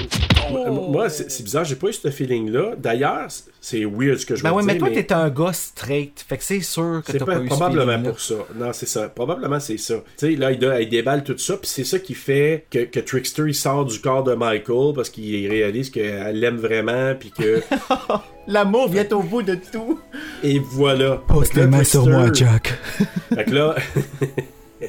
moi, 0.52 1.10
c'est 1.10 1.30
c'est 1.32 1.44
bizarre, 1.44 1.64
j'ai 1.66 1.76
pas 1.76 1.88
eu 1.90 1.94
ce 1.94 2.10
feeling-là. 2.10 2.74
D'ailleurs, 2.78 3.28
c'est 3.62 3.84
weird 3.86 4.18
ce 4.18 4.26
que 4.26 4.36
je 4.36 4.44
Ben 4.44 4.50
veux 4.52 4.56
oui, 4.58 4.64
dire. 4.64 4.74
mais 4.74 4.80
toi, 4.80 4.90
t'es 4.90 5.14
un 5.14 5.30
gars 5.30 5.54
straight. 5.54 6.26
Fait 6.28 6.38
que 6.38 6.44
c'est 6.44 6.62
sûr 6.62 7.02
que 7.06 7.12
C'est 7.12 7.18
t'as 7.20 7.26
pas- 7.26 7.36
pas, 7.38 7.44
eu 7.44 7.48
probablement 7.48 8.02
pour 8.10 8.20
ça. 8.20 8.36
Non, 8.56 8.72
c'est 8.74 8.86
ça. 8.88 9.10
Probablement 9.10 9.60
c'est 9.60 9.78
ça. 9.78 9.96
Tu 10.18 10.32
sais, 10.32 10.36
là, 10.36 10.52
il, 10.52 10.64
il 10.82 10.90
déballe 10.90 11.24
tout 11.24 11.38
ça, 11.38 11.58
puis 11.58 11.70
c'est 11.70 11.84
ça 11.84 12.00
qui 12.00 12.14
fait 12.14 12.66
que, 12.72 12.80
que 12.86 13.00
Trickster, 13.00 13.44
il 13.48 13.56
sort 13.56 13.86
du 13.86 14.00
corps 14.00 14.24
de 14.24 14.34
Michael 14.36 14.94
parce 14.96 15.10
qu'il 15.10 15.48
réalise 15.50 15.90
qu'elle 15.90 16.40
l'aime 16.40 16.58
vraiment, 16.58 17.14
puis 17.20 17.32
que... 17.32 17.62
L'amour 18.48 18.90
vient 18.90 19.08
au 19.12 19.22
bout 19.22 19.44
de 19.44 19.56
tout. 19.56 20.00
Et 20.44 20.60
voilà. 20.60 21.22
Pose 21.28 21.48
Fait 21.48 21.50
que 21.50 21.54
tes 21.56 21.62
là, 21.62 21.68
mains 21.68 21.84
sur 21.84 22.08
moi, 22.08 22.30
Jack. 22.34 22.74
fait 23.36 23.46
que 23.46 23.52
là... 23.52 23.76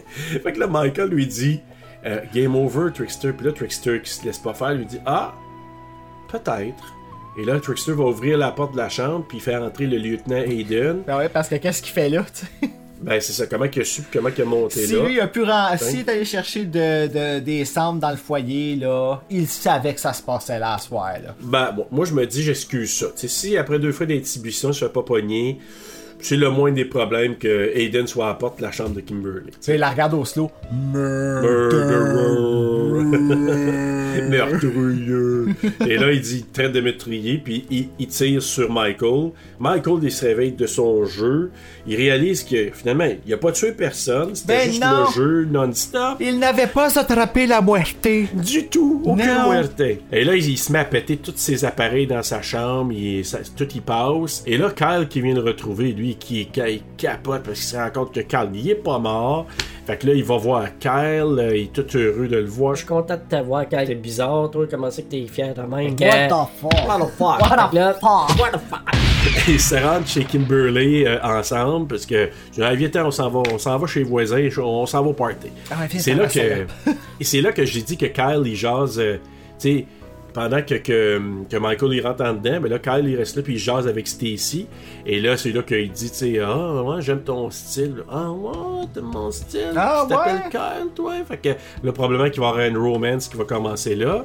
fait 0.43 0.53
que 0.53 0.59
là, 0.61 0.66
Michael 0.66 1.09
lui 1.11 1.27
dit... 1.27 1.61
euh, 2.07 2.20
Game 2.35 2.57
over, 2.57 2.91
Trickster. 2.95 3.32
Puis 3.32 3.45
là, 3.47 3.53
Trickster, 3.53 4.01
qui 4.03 4.11
se 4.11 4.24
laisse 4.24 4.39
pas 4.39 4.55
faire, 4.55 4.73
lui 4.73 4.87
dit 4.87 4.99
Ah, 5.05 5.35
peut-être. 6.31 6.94
Et 7.39 7.44
là, 7.44 7.59
Trickster 7.61 7.93
va 7.93 8.05
ouvrir 8.05 8.36
la 8.39 8.51
porte 8.51 8.73
de 8.73 8.77
la 8.78 8.89
chambre, 8.89 9.24
puis 9.28 9.40
faire 9.40 9.62
entrer 9.62 9.86
le 9.86 9.97
lieutenant 9.98 10.36
Hayden. 10.43 11.02
Ben 11.07 11.16
ouais, 11.19 11.28
parce 11.28 11.48
que 11.48 11.55
qu'est-ce 11.57 11.81
qu'il 11.82 11.93
fait 11.93 12.09
là, 12.09 12.24
tu 12.32 12.47
sais? 12.66 12.73
Ben, 13.02 13.19
c'est 13.19 13.32
ça. 13.32 13.47
Comment 13.47 13.66
qu'il 13.66 13.81
a 13.81 13.85
su, 13.86 14.02
comment 14.12 14.31
qu'il 14.31 14.43
a 14.43 14.47
monté 14.47 14.85
Si 14.85 14.93
là? 14.93 15.05
lui 15.09 15.19
a 15.20 15.27
pu 15.27 15.43
ren- 15.43 15.73
est 15.74 16.07
allé 16.11 16.27
chercher 16.27 16.66
de, 16.66 17.07
de- 17.07 17.39
des 17.39 17.65
cendres 17.65 17.98
dans 17.98 18.11
le 18.11 18.19
foyer, 18.19 18.77
là, 18.77 19.23
il 19.31 19.48
savait 19.48 19.94
que 19.94 20.01
ça 20.02 20.12
se 20.12 20.23
passait 20.23 20.59
là 20.59 20.74
à 20.74 20.78
soir, 20.78 21.12
là. 21.24 21.35
Ben, 21.40 21.73
bon, 21.73 21.86
moi, 21.90 22.05
je 22.05 22.12
me 22.12 22.27
dis, 22.27 22.43
j'excuse 22.43 22.93
ça. 22.93 23.07
Tu 23.07 23.20
sais, 23.27 23.28
si 23.28 23.57
après 23.57 23.78
deux 23.78 23.93
fois 23.93 24.05
d'inhibition, 24.05 24.70
je 24.73 24.85
ne 24.85 24.89
fais 24.89 24.93
pas 24.93 25.02
pogner, 25.02 25.59
c'est 26.22 26.36
le 26.36 26.51
moins 26.51 26.72
des 26.72 26.84
problèmes 26.84 27.36
que 27.36 27.72
Hayden 27.74 28.06
soit 28.06 28.26
à 28.26 28.28
la 28.28 28.34
porte 28.34 28.59
de 28.59 28.62
la 28.62 28.72
chambre 28.72 28.94
de 28.94 29.01
Kimberly. 29.01 29.47
Tu 29.51 29.56
sais, 29.60 29.74
il 29.74 29.80
la 29.80 29.90
regarde 29.90 30.14
au 30.14 30.24
slow. 30.24 30.51
Murderer. 30.70 32.10
Meurtrier. 34.28 35.55
Et 35.88 35.97
là, 35.97 36.12
il 36.12 36.20
dit, 36.20 36.38
il 36.38 36.47
traite 36.52 36.72
de 36.72 36.80
meurtrier, 36.80 37.40
puis 37.42 37.64
il, 37.70 37.88
il 37.98 38.06
tire 38.09 38.42
sur 38.42 38.70
Michael. 38.70 39.30
Michael, 39.59 39.98
il 40.02 40.12
se 40.12 40.26
réveille 40.26 40.52
de 40.52 40.66
son 40.66 41.05
jeu. 41.06 41.51
Il 41.86 41.97
réalise 41.97 42.44
que 42.44 42.70
finalement, 42.72 43.09
il 43.26 43.30
n'a 43.30 43.36
pas 43.36 43.52
tué 43.52 43.72
personne. 43.72 44.34
C'était 44.34 44.56
Ben 44.59 44.68
juste 44.68 44.82
non. 44.82 45.05
le 45.06 45.12
jeu 45.12 45.44
non-stop. 45.51 46.16
Il 46.20 46.38
n'avait 46.38 46.66
pas 46.66 46.98
attrapé 46.98 47.47
la 47.47 47.60
moitié. 47.60 48.28
Du 48.34 48.66
tout, 48.66 49.02
aucune 49.05 49.24
muerte. 49.48 49.80
Et 50.12 50.24
là, 50.24 50.36
il, 50.36 50.48
il 50.48 50.59
se 50.59 50.72
met 50.72 50.80
à 50.80 50.84
péter 50.84 51.16
tous 51.16 51.32
ses 51.36 51.64
appareils 51.64 52.06
dans 52.06 52.22
sa 52.22 52.42
chambre, 52.42 52.92
il, 52.92 53.24
ça- 53.24 53.38
tout 53.56 53.68
y 53.74 53.80
passe. 53.80 54.42
Et 54.47 54.56
là, 54.56 54.70
Kyle 54.70 55.06
qui 55.09 55.20
vient 55.20 55.34
le 55.34 55.40
retrouver, 55.42 55.92
lui, 55.92 56.10
qui, 56.16 56.47
qui- 56.47 56.82
capote 56.97 57.43
parce 57.43 57.59
qu'il 57.59 57.69
se 57.69 57.77
rend 57.77 57.91
compte 57.91 58.15
que 58.15 58.20
Kyle, 58.20 58.51
il 58.55 58.70
est 58.70 58.74
pas 58.74 58.99
mort. 58.99 59.47
Fait 59.87 59.97
que 59.97 60.07
là, 60.07 60.15
il 60.15 60.24
va 60.24 60.37
voir 60.37 60.65
Kyle, 60.78 61.37
euh, 61.39 61.57
il 61.57 61.65
est 61.65 61.73
tout 61.73 61.97
heureux 61.97 62.28
de 62.28 62.37
le 62.37 62.45
voir. 62.47 62.74
Je 62.74 62.78
suis 62.81 62.87
content 62.87 63.15
de 63.16 63.37
te 63.37 63.43
voir, 63.43 63.69
Kyle. 63.69 63.85
C'est 63.87 63.95
bizarre, 63.95 64.51
toi. 64.51 64.66
Comment 64.70 64.91
c'est 64.91 65.03
que 65.03 65.11
t'es 65.11 65.27
fier 65.27 65.55
de 65.55 65.62
même? 65.62 65.97
What 66.01 66.28
the 66.28 66.49
fuck? 66.61 66.73
What 66.87 66.99
the 66.99 67.09
fuck? 67.19 67.41
What 67.41 67.69
the 67.70 67.95
fuck? 68.01 68.39
What 68.39 68.51
the 68.53 68.61
fuck? 68.69 69.49
Ils 69.49 69.61
se 69.61 69.74
rendent 69.74 70.07
chez 70.07 70.24
Kimberly 70.24 71.05
euh, 71.07 71.19
ensemble 71.23 71.89
parce 71.89 72.07
que 72.07 72.31
je 72.53 72.55
dis, 72.57 72.62
Ah, 72.62 72.74
viens, 72.74 72.91
on 73.05 73.11
s'en 73.11 73.28
va, 73.28 73.43
on 73.53 73.59
s'en 73.59 73.77
va 73.78 73.87
chez 73.87 74.01
les 74.01 74.07
voisins, 74.07 74.49
on 74.59 74.87
s'en 74.87 75.03
va 75.03 75.09
au 75.11 75.12
party. 75.12 75.49
Ah 75.70 75.74
c'est 75.99 76.15
là 76.15 76.27
que 76.27 76.39
et 76.39 76.65
c'est 77.24 77.41
là 77.43 77.53
que 77.53 77.65
j'ai 77.65 77.82
dit 77.82 77.97
que 77.99 78.07
Kyle 78.07 78.43
il 78.47 78.57
jase, 78.57 78.99
euh, 78.99 79.16
tu 79.59 79.78
sais, 79.78 79.87
pendant 80.32 80.62
que, 80.62 80.74
que, 80.74 81.20
que 81.51 81.57
Michael 81.57 81.93
il 81.94 82.01
rentre 82.07 82.24
en 82.24 82.32
dedans, 82.35 82.61
mais 82.62 82.69
là 82.69 82.78
Kyle 82.78 83.07
il 83.07 83.16
reste 83.16 83.36
là 83.36 83.43
puis 83.43 83.55
il 83.55 83.59
jase 83.59 83.86
avec 83.89 84.07
Stacy 84.09 84.66
et 85.07 85.20
là 85.20 85.36
c'est 85.36 85.52
là 85.52 85.62
qu'il 85.62 85.90
dit, 85.90 86.11
tu 86.11 86.16
sais, 86.16 86.39
ah 86.40 86.82
ouais 86.82 87.01
j'aime 87.02 87.23
ton 87.23 87.51
style, 87.51 88.05
ah 88.11 88.31
ouais 88.31 88.86
t'aimes 88.94 89.11
mon 89.12 89.31
style, 89.31 89.73
Ah, 89.77 90.05
tu 90.09 90.15
t'appelles 90.15 90.35
ouais? 90.36 90.51
Kyle 90.51 90.89
toi, 90.94 91.12
fait 91.28 91.36
que 91.39 91.48
là 91.85 91.93
probablement 91.93 92.31
qu'il 92.31 92.40
va 92.40 92.47
y 92.47 92.51
avoir 92.51 92.66
une 92.66 92.78
romance 92.78 93.28
qui 93.28 93.36
va 93.36 93.44
commencer 93.44 93.94
là. 93.94 94.24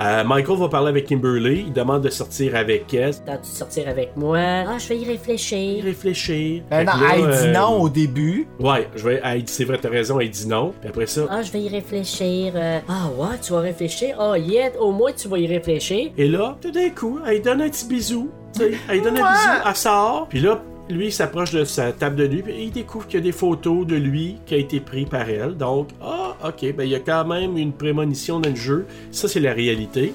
Euh, 0.00 0.22
Michael 0.24 0.58
va 0.58 0.68
parler 0.68 0.88
avec 0.88 1.06
Kimberly, 1.06 1.64
il 1.66 1.72
demande 1.72 2.02
de 2.02 2.08
sortir 2.10 2.54
avec 2.56 2.92
elle. 2.94 3.14
T'as-tu 3.26 3.48
sortir 3.50 3.88
avec 3.88 4.16
moi? 4.16 4.38
Ah, 4.38 4.78
je 4.78 4.88
vais 4.88 4.98
y 4.98 5.04
réfléchir. 5.04 5.82
Réfléchir. 5.82 6.62
Ben 6.70 6.84
non, 6.84 6.92
là, 6.92 7.08
elle 7.14 7.20
dit 7.22 7.48
euh, 7.48 7.52
non 7.52 7.80
au 7.82 7.88
début. 7.88 8.46
Ouais, 8.60 8.88
je 8.94 9.04
vais. 9.04 9.20
Elle 9.24 9.42
dit, 9.42 9.52
c'est 9.52 9.64
vrai, 9.64 9.78
t'as 9.80 9.88
raison, 9.90 10.20
elle 10.20 10.30
dit 10.30 10.46
non. 10.46 10.72
Puis 10.80 10.88
après 10.88 11.06
ça. 11.06 11.22
Ah, 11.28 11.42
je 11.42 11.50
vais 11.50 11.62
y 11.62 11.68
réfléchir. 11.68 12.52
euh. 12.54 12.78
Ah, 12.88 13.08
ouais, 13.16 13.38
tu 13.42 13.52
vas 13.52 13.60
réfléchir? 13.60 14.16
Ah, 14.20 14.38
yeah, 14.38 14.70
au 14.80 14.92
moins 14.92 15.12
tu 15.12 15.28
vas 15.28 15.38
y 15.38 15.46
réfléchir. 15.46 16.10
Et 16.16 16.28
là, 16.28 16.56
tout 16.60 16.70
d'un 16.70 16.90
coup, 16.90 17.18
elle 17.26 17.42
donne 17.42 17.62
un 17.62 17.68
petit 17.68 17.86
bisou. 17.86 18.30
Tu 18.54 18.60
sais, 18.60 18.70
elle 18.88 19.02
donne 19.02 19.18
un 19.18 19.22
Ouais. 19.22 19.32
bisou, 19.32 19.68
elle 19.68 19.76
sort. 19.76 20.26
Puis 20.30 20.40
là, 20.40 20.62
lui, 20.90 21.12
s'approche 21.12 21.52
de 21.52 21.64
sa 21.64 21.92
table 21.92 22.16
de 22.16 22.26
nuit, 22.26 22.42
puis 22.42 22.54
il 22.58 22.70
découvre 22.70 23.06
qu'il 23.06 23.20
y 23.20 23.22
a 23.22 23.24
des 23.24 23.32
photos 23.32 23.86
de 23.86 23.96
lui 23.96 24.36
qui 24.46 24.54
a 24.54 24.58
été 24.58 24.80
pris 24.80 25.04
par 25.04 25.28
elle. 25.28 25.56
Donc, 25.56 25.88
ah, 26.02 26.36
ok, 26.44 26.74
ben 26.74 26.84
il 26.84 26.90
y 26.90 26.94
a 26.94 27.00
quand 27.00 27.24
même 27.26 27.56
une 27.56 27.72
prémonition 27.72 28.40
dans 28.40 28.50
le 28.50 28.56
jeu. 28.56 28.86
Ça, 29.10 29.28
c'est 29.28 29.40
la 29.40 29.52
réalité. 29.52 30.12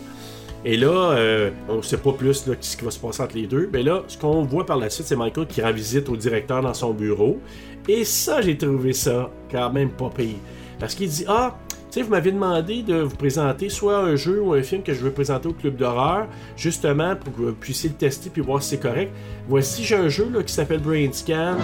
Et 0.65 0.77
là, 0.77 1.11
euh, 1.11 1.51
on 1.67 1.77
ne 1.77 1.81
sait 1.81 1.97
pas 1.97 2.13
plus 2.13 2.45
ce 2.61 2.77
qui 2.77 2.85
va 2.85 2.91
se 2.91 2.99
passer 2.99 3.21
entre 3.21 3.35
les 3.35 3.47
deux. 3.47 3.69
Mais 3.71 3.83
là, 3.83 4.03
ce 4.07 4.17
qu'on 4.17 4.43
voit 4.43 4.65
par 4.65 4.77
la 4.77 4.89
suite, 4.89 5.07
c'est 5.07 5.15
Michael 5.15 5.47
qui 5.47 5.61
rend 5.61 5.73
visite 5.73 6.07
au 6.07 6.15
directeur 6.15 6.61
dans 6.61 6.73
son 6.73 6.93
bureau. 6.93 7.39
Et 7.87 8.05
ça, 8.05 8.41
j'ai 8.41 8.57
trouvé 8.57 8.93
ça 8.93 9.29
quand 9.51 9.71
même 9.71 9.89
pas 9.89 10.09
pire. 10.09 10.37
Parce 10.79 10.95
qu'il 10.95 11.09
dit 11.09 11.25
Ah, 11.27 11.57
sais, 11.93 12.01
vous 12.01 12.09
m'avez 12.09 12.31
demandé 12.31 12.81
de 12.81 12.95
vous 12.95 13.15
présenter 13.15 13.69
soit 13.69 13.97
un 13.97 14.15
jeu 14.15 14.41
ou 14.41 14.53
un 14.53 14.63
film 14.63 14.81
que 14.81 14.93
je 14.93 14.99
veux 14.99 15.11
présenter 15.11 15.47
au 15.47 15.53
club 15.53 15.75
d'horreur, 15.75 16.27
justement 16.57 17.15
pour 17.15 17.35
que 17.35 17.41
vous 17.41 17.53
puissiez 17.53 17.89
le 17.89 17.95
tester 17.95 18.31
puis 18.31 18.41
voir 18.41 18.63
si 18.63 18.71
c'est 18.71 18.79
correct. 18.79 19.13
Voici, 19.47 19.83
j'ai 19.83 19.95
un 19.95 20.09
jeu 20.09 20.27
là, 20.33 20.41
qui 20.41 20.51
s'appelle 20.51 20.79
Brain 20.79 21.11
Scan. 21.11 21.55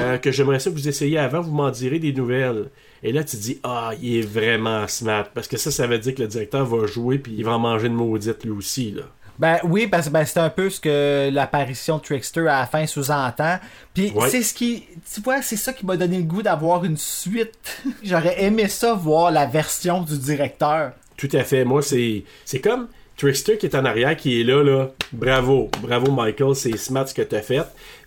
Euh, 0.00 0.18
que 0.18 0.30
j'aimerais 0.30 0.58
ça 0.58 0.70
que 0.70 0.74
vous 0.74 0.88
essayiez 0.88 1.16
avant, 1.16 1.40
vous 1.40 1.52
m'en 1.52 1.70
direz 1.70 1.98
des 1.98 2.12
nouvelles. 2.12 2.70
Et 3.02 3.12
là, 3.12 3.24
tu 3.24 3.36
dis, 3.36 3.58
ah, 3.62 3.92
il 4.02 4.18
est 4.18 4.26
vraiment 4.26 4.86
smart. 4.86 5.24
Parce 5.32 5.48
que 5.48 5.56
ça, 5.56 5.70
ça 5.70 5.86
veut 5.86 5.98
dire 5.98 6.14
que 6.14 6.20
le 6.20 6.28
directeur 6.28 6.66
va 6.66 6.86
jouer 6.86 7.18
puis 7.18 7.34
il 7.38 7.44
va 7.44 7.52
en 7.52 7.58
manger 7.58 7.86
une 7.86 7.94
maudite 7.94 8.44
lui 8.44 8.50
aussi, 8.50 8.90
là. 8.90 9.04
Ben 9.40 9.58
oui, 9.64 9.86
parce 9.86 10.06
que 10.08 10.12
ben, 10.12 10.24
c'est 10.26 10.38
un 10.38 10.50
peu 10.50 10.68
ce 10.68 10.78
que 10.78 11.30
l'apparition 11.32 11.96
de 11.96 12.02
Trickster 12.02 12.42
à 12.42 12.60
la 12.60 12.66
fin 12.66 12.86
sous-entend. 12.86 13.58
Puis 13.94 14.12
Ouais. 14.14 14.28
c'est 14.28 14.42
ce 14.42 14.52
qui. 14.52 14.84
Tu 15.12 15.20
vois, 15.22 15.40
c'est 15.40 15.56
ça 15.56 15.72
qui 15.72 15.86
m'a 15.86 15.96
donné 15.96 16.18
le 16.18 16.24
goût 16.24 16.42
d'avoir 16.42 16.84
une 16.84 16.98
suite. 16.98 17.82
J'aurais 18.02 18.42
aimé 18.44 18.68
ça 18.68 18.92
voir 18.92 19.30
la 19.30 19.46
version 19.46 20.02
du 20.02 20.18
directeur. 20.18 20.92
Tout 21.16 21.30
à 21.32 21.42
fait. 21.42 21.64
Moi, 21.64 21.80
c'est 21.82 22.24
c'est 22.44 22.60
comme 22.60 22.88
Trickster 23.16 23.56
qui 23.56 23.64
est 23.66 23.74
en 23.74 23.84
arrière, 23.86 24.14
qui 24.14 24.40
est 24.40 24.44
là, 24.44 24.62
là. 24.62 24.90
Bravo, 25.12 25.70
bravo 25.82 26.12
Michael, 26.12 26.54
c'est 26.54 26.76
smart 26.76 27.08
ce 27.08 27.14
que 27.14 27.22
t'as 27.22 27.40
fait. 27.42 27.64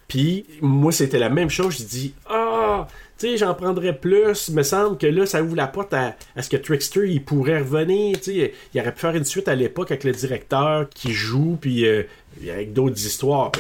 Puis 0.08 0.46
moi, 0.62 0.92
c'était 0.92 1.18
la 1.20 1.30
même 1.30 1.50
chose. 1.50 1.78
Je 1.80 1.84
dis, 1.84 2.14
ah, 2.30 2.88
j'en 3.38 3.54
prendrais 3.54 3.98
plus. 3.98 4.50
Me 4.50 4.64
semble 4.64 4.98
que 4.98 5.08
là, 5.08 5.26
ça 5.26 5.44
ouvre 5.44 5.56
la 5.56 5.68
porte 5.68 5.94
à, 5.94 6.16
ce 6.40 6.50
que 6.50 6.58
Trickster, 6.58 7.08
il 7.08 7.24
pourrait 7.24 7.60
revenir. 7.60 8.18
Il 8.28 8.80
aurait 8.80 8.94
pu 8.94 9.00
faire 9.00 9.16
une 9.16 9.26
suite 9.26 9.48
à 9.48 9.56
l'époque 9.56 9.92
avec 9.92 10.04
le 10.04 10.12
directeur 10.12 10.90
qui 10.90 11.12
joue, 11.12 11.58
puis 11.60 11.86
euh, 11.86 12.04
avec 12.50 12.74
d'autres 12.74 12.98
histoires. 12.98 13.52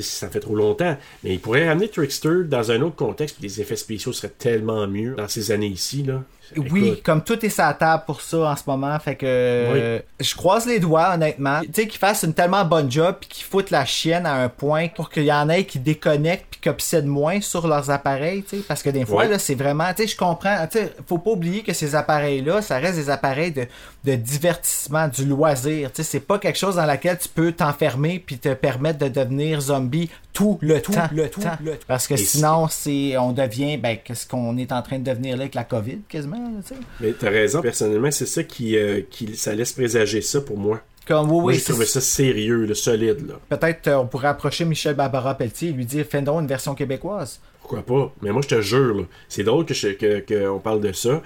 Ça 0.00 0.28
fait 0.28 0.40
trop 0.40 0.54
longtemps. 0.54 0.96
Mais 1.24 1.34
il 1.34 1.40
pourrait 1.40 1.68
ramener 1.68 1.88
Trickster 1.88 2.44
dans 2.44 2.70
un 2.70 2.82
autre 2.82 2.96
contexte, 2.96 3.36
puis 3.36 3.48
les 3.48 3.60
effets 3.60 3.76
spéciaux 3.76 4.12
seraient 4.12 4.32
tellement 4.36 4.86
mieux 4.86 5.14
dans 5.14 5.28
ces 5.28 5.50
années 5.50 5.66
ici, 5.66 6.02
là. 6.02 6.22
Oui, 6.56 6.86
Écoute, 6.88 7.02
comme 7.02 7.24
tout 7.24 7.44
est 7.44 7.48
sa 7.50 7.72
table 7.74 8.04
pour 8.06 8.20
ça 8.20 8.38
en 8.38 8.56
ce 8.56 8.62
moment, 8.66 8.96
fait 8.98 9.16
que 9.16 9.26
euh, 9.26 9.98
je 10.20 10.34
croise 10.34 10.66
les 10.66 10.78
doigts 10.78 11.12
honnêtement. 11.14 11.60
Tu 11.62 11.70
sais 11.74 11.86
qu'ils 11.88 11.98
fassent 11.98 12.22
une 12.22 12.34
tellement 12.34 12.64
bonne 12.64 12.90
job 12.90 13.16
puis 13.20 13.28
qu'ils 13.28 13.44
foutent 13.44 13.70
la 13.70 13.84
chienne 13.84 14.26
à 14.26 14.34
un 14.34 14.48
point 14.48 14.88
pour 14.88 15.10
qu'il 15.10 15.24
y 15.24 15.32
en 15.32 15.48
ait 15.48 15.64
qui 15.64 15.78
déconnectent 15.78 16.46
puis 16.50 16.60
qui 16.60 16.68
obsèdent 16.68 17.06
moins 17.06 17.40
sur 17.40 17.66
leurs 17.66 17.90
appareils, 17.90 18.42
tu 18.44 18.58
sais 18.58 18.62
parce 18.66 18.82
que 18.82 18.90
des 18.90 19.04
fois 19.04 19.22
Ouais. 19.24 19.28
là, 19.28 19.38
c'est 19.38 19.54
vraiment, 19.54 19.92
tu 19.94 20.02
sais 20.02 20.08
je 20.08 20.16
comprends, 20.16 20.66
tu 20.70 20.78
sais 20.78 20.92
faut 21.08 21.18
pas 21.18 21.30
oublier 21.30 21.62
que 21.62 21.72
ces 21.72 21.94
appareils 21.94 22.42
là, 22.42 22.62
ça 22.62 22.78
reste 22.78 22.96
des 22.96 23.10
appareils 23.10 23.52
de, 23.52 23.66
de 24.04 24.14
divertissement, 24.14 25.08
du 25.08 25.24
loisir, 25.24 25.90
tu 25.92 25.96
sais 25.96 26.02
c'est 26.08 26.20
pas 26.20 26.38
quelque 26.38 26.58
chose 26.58 26.76
dans 26.76 26.86
laquelle 26.86 27.18
tu 27.18 27.28
peux 27.28 27.52
t'enfermer 27.52 28.22
puis 28.24 28.38
te 28.38 28.54
permettre 28.54 28.98
de 28.98 29.08
devenir 29.08 29.60
zombie 29.60 30.10
tout 30.32 30.58
le 30.60 30.82
temps, 30.82 31.08
le 31.12 31.30
temps, 31.30 31.56
parce 31.86 32.06
que 32.06 32.12
Et 32.14 32.18
sinon 32.18 32.68
c'est 32.68 33.16
on 33.16 33.32
devient 33.32 33.78
ben 33.78 33.96
qu'est-ce 34.04 34.26
qu'on 34.26 34.56
est 34.58 34.70
en 34.70 34.82
train 34.82 34.98
de 34.98 35.04
devenir 35.04 35.36
là 35.36 35.42
avec 35.44 35.54
la 35.54 35.64
Covid 35.64 36.00
quasiment, 36.08 36.35
là, 36.38 36.60
tu 36.66 36.74
sais. 36.74 36.80
Mais 37.00 37.12
t'as 37.12 37.30
raison, 37.30 37.60
personnellement, 37.62 38.10
c'est 38.10 38.26
ça 38.26 38.42
qui, 38.42 38.76
euh, 38.76 39.00
qui. 39.10 39.36
Ça 39.36 39.54
laisse 39.54 39.72
présager 39.72 40.20
ça 40.20 40.40
pour 40.40 40.56
moi. 40.58 40.80
Comme 41.06 41.28
oui, 41.30 41.34
Moi, 41.36 41.44
oui, 41.44 41.58
c'est- 41.58 41.70
trouvé 41.72 41.86
ça 41.86 42.00
sérieux, 42.00 42.66
le 42.66 42.74
solide, 42.74 43.28
là. 43.28 43.34
Peut-être 43.56 43.86
euh, 43.88 43.98
on 43.98 44.06
pourrait 44.06 44.26
approcher 44.28 44.64
Michel 44.64 44.94
Barbara 44.96 45.34
Pelletier 45.36 45.68
et 45.68 45.72
lui 45.72 45.84
dire 45.86 46.04
fais 46.08 46.20
donc 46.22 46.40
une 46.40 46.48
version 46.48 46.74
québécoise. 46.74 47.40
Pourquoi 47.60 47.82
pas? 47.82 48.12
Mais 48.22 48.30
moi, 48.32 48.42
je 48.42 48.48
te 48.48 48.60
jure, 48.60 48.94
là, 48.96 49.02
c'est 49.28 49.42
drôle 49.44 49.64
que 49.66 49.74
je- 49.74 49.88
que- 49.88 50.20
qu'on 50.50 50.58
parle 50.60 50.80
de 50.80 50.92
ça. 50.92 51.22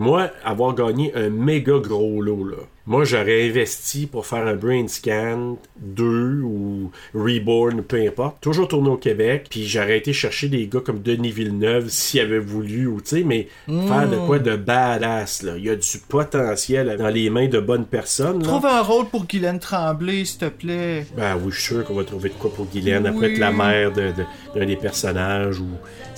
Moi, 0.00 0.30
avoir 0.44 0.74
gagné 0.74 1.12
un 1.14 1.28
méga 1.30 1.78
gros 1.78 2.22
lot, 2.22 2.42
là, 2.44 2.56
moi, 2.86 3.04
j'aurais 3.04 3.48
investi 3.48 4.06
pour 4.06 4.26
faire 4.26 4.46
un 4.46 4.54
Brain 4.56 4.88
Scan 4.88 5.58
2 5.78 6.40
ou 6.42 6.90
Reborn, 7.14 7.82
peu 7.82 8.00
importe. 8.04 8.40
Toujours 8.40 8.66
tourné 8.66 8.88
au 8.88 8.96
Québec, 8.96 9.46
puis 9.50 9.64
j'aurais 9.66 9.98
été 9.98 10.12
chercher 10.12 10.48
des 10.48 10.66
gars 10.66 10.80
comme 10.80 11.00
Denis 11.00 11.30
Villeneuve 11.30 11.88
s'il 11.90 12.20
avait 12.20 12.38
voulu, 12.40 12.86
ou 12.86 13.00
tu 13.00 13.18
sais, 13.18 13.22
mais 13.24 13.46
Mm. 13.68 13.86
faire 13.86 14.08
de 14.10 14.16
quoi 14.26 14.38
de 14.40 14.56
badass, 14.56 15.42
là. 15.42 15.52
Il 15.58 15.64
y 15.66 15.70
a 15.70 15.76
du 15.76 15.98
potentiel 16.08 16.96
dans 16.98 17.08
les 17.08 17.28
mains 17.30 17.46
de 17.48 17.60
bonnes 17.60 17.84
personnes, 17.84 18.38
là. 18.42 18.48
Trouve 18.48 18.66
un 18.66 18.80
rôle 18.82 19.06
pour 19.06 19.26
Guylaine 19.26 19.58
Tremblay, 19.60 20.24
s'il 20.24 20.38
te 20.40 20.48
plaît. 20.48 21.06
Ben 21.16 21.36
oui, 21.36 21.52
je 21.52 21.60
suis 21.60 21.74
sûr 21.74 21.84
qu'on 21.84 21.94
va 21.94 22.04
trouver 22.04 22.30
de 22.30 22.34
quoi 22.34 22.50
pour 22.52 22.66
Guylaine. 22.66 23.12
Oui. 23.14 23.26
être 23.26 23.38
la 23.38 23.52
mère 23.52 23.92
de- 23.92 24.12
de- 24.12 24.58
d'un 24.58 24.66
des 24.66 24.76
personnages 24.76 25.60
ou. 25.60 25.66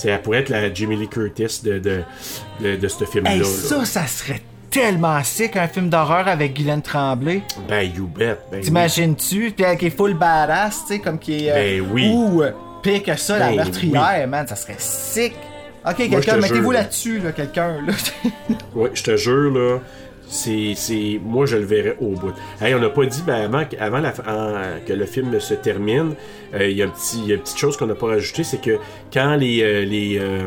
Elle 0.04 0.22
pourrait 0.22 0.38
être 0.40 0.48
la 0.48 0.72
Jamie 0.72 0.96
Lee 0.96 1.08
Curtis 1.08 1.60
de, 1.64 1.78
de, 1.78 2.02
de, 2.60 2.76
de 2.76 2.88
ce 2.88 3.04
film-là. 3.04 3.32
Hey, 3.32 3.38
là. 3.40 3.44
ça, 3.44 3.84
ça 3.84 4.06
serait 4.06 4.40
tellement 4.70 5.22
sick 5.22 5.56
un 5.56 5.68
film 5.68 5.88
d'horreur 5.90 6.28
avec 6.28 6.54
Guylaine 6.54 6.82
Tremblay. 6.82 7.42
Ben, 7.68 7.82
you 7.94 8.06
bet. 8.06 8.38
Ben, 8.50 8.58
oui. 8.58 8.60
T'imagines-tu? 8.62 9.52
Puis 9.56 9.64
elle 9.64 9.76
qui 9.78 9.86
est 9.86 9.90
full 9.96 10.14
badass, 10.14 10.82
tu 10.86 10.94
sais, 10.94 10.98
comme 11.00 11.18
qui 11.18 11.46
est. 11.46 11.50
euh, 11.50 11.54
Ben 11.82 11.88
oui. 11.92 12.10
Ou 12.12 12.42
euh, 12.42 12.52
pire 12.82 13.02
que 13.02 13.14
ça, 13.16 13.38
la 13.38 13.48
Ben 13.50 13.56
meurtrière, 13.56 14.26
man, 14.28 14.46
ça 14.46 14.56
serait 14.56 14.76
sick. 14.78 15.34
Ok, 15.86 15.96
quelqu'un, 15.96 16.20
te 16.36 16.40
mettez-vous 16.40 16.70
là-dessus, 16.70 17.18
là, 17.18 17.32
quelqu'un, 17.32 17.78
là. 17.86 17.92
Ouais, 18.74 18.90
je 18.94 19.02
te 19.02 19.16
jure, 19.16 19.50
là. 19.52 19.78
C'est, 20.34 21.20
moi, 21.22 21.44
je 21.44 21.58
le 21.58 21.64
verrais 21.64 21.96
au 22.00 22.08
bout. 22.12 22.32
Hey, 22.60 22.74
on 22.74 22.78
n'a 22.80 22.88
pas 22.88 23.04
dit, 23.04 23.22
ben, 23.26 23.42
avant, 23.44 23.64
que- 23.66 23.76
avant 23.78 23.98
la, 23.98 24.10
en- 24.26 24.86
que 24.86 24.94
le 24.94 25.04
film 25.04 25.38
se 25.38 25.52
termine, 25.52 26.14
euh, 26.54 26.68
il 26.70 26.76
y 26.78 26.82
a 26.82 26.86
y 26.86 27.32
une 27.32 27.38
petite 27.40 27.58
chose 27.58 27.76
qu'on 27.76 27.86
n'a 27.86 27.94
pas 27.94 28.06
rajouté, 28.06 28.42
c'est 28.42 28.60
que 28.60 28.78
quand 29.12 29.34
les, 29.36 29.62
euh, 29.62 29.84
les, 29.84 30.18
euh, 30.18 30.46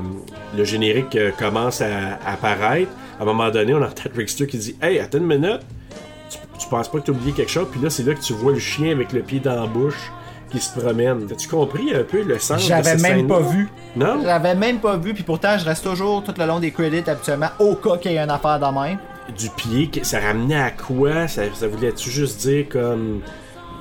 le 0.58 0.64
générique 0.64 1.18
commence 1.38 1.82
à, 1.82 2.16
à 2.26 2.34
apparaître, 2.34 2.90
à 3.20 3.24
un 3.24 3.26
moment 3.26 3.50
donné, 3.52 3.74
on 3.76 3.82
entend 3.84 4.10
Trickster 4.14 4.48
qui 4.48 4.58
dit, 4.58 4.76
hey, 4.82 5.00
attends 5.00 5.20
une 5.20 5.28
minute, 5.28 5.62
tu, 6.32 6.38
tu 6.58 6.68
penses 6.68 6.90
pas 6.90 6.98
que 7.00 7.06
tu 7.06 7.12
as 7.12 7.14
oublié 7.14 7.32
quelque 7.34 7.52
chose, 7.52 7.68
puis 7.72 7.80
là, 7.80 7.92
c'est 7.92 8.04
là 8.04 8.16
que 8.16 8.22
tu 8.22 8.34
vois 8.34 8.54
le 8.54 8.60
chien 8.60 8.92
avec 8.92 9.14
le 9.14 9.22
pied 9.22 9.40
dans 9.40 9.56
la 9.56 9.68
bouche 9.68 10.12
qui 10.50 10.60
se 10.60 10.80
promène. 10.80 11.28
As-tu 11.32 11.48
compris 11.48 11.94
un 11.94 12.04
peu 12.04 12.24
le 12.24 12.40
sens 12.40 12.64
de 12.64 12.68
J'avais 12.68 12.96
même 12.98 13.28
pas 13.28 13.40
vu. 13.40 13.68
Non? 13.96 14.22
J'avais 14.24 14.56
même 14.56 14.80
pas 14.80 14.98
vu, 14.98 15.14
puis 15.14 15.24
pourtant, 15.24 15.58
je 15.60 15.66
reste 15.66 15.84
toujours 15.84 16.24
tout 16.24 16.34
le 16.38 16.46
long 16.48 16.60
des 16.60 16.72
crédits, 16.72 17.08
habituellement, 17.08 17.50
au 17.60 17.76
cas 17.76 17.98
qu'il 17.98 18.14
y 18.14 18.16
ait 18.16 18.20
une 18.24 18.30
affaire 18.32 18.60
de 18.60 18.66
même. 18.66 18.98
Du 19.38 19.50
pied, 19.50 19.90
ça 20.04 20.20
ramenait 20.20 20.56
à 20.60 20.72
quoi? 20.72 21.28
Ça, 21.28 21.44
ça 21.54 21.68
voulait-tu 21.68 22.10
juste 22.10 22.42
dire 22.42 22.66
comme 22.70 23.22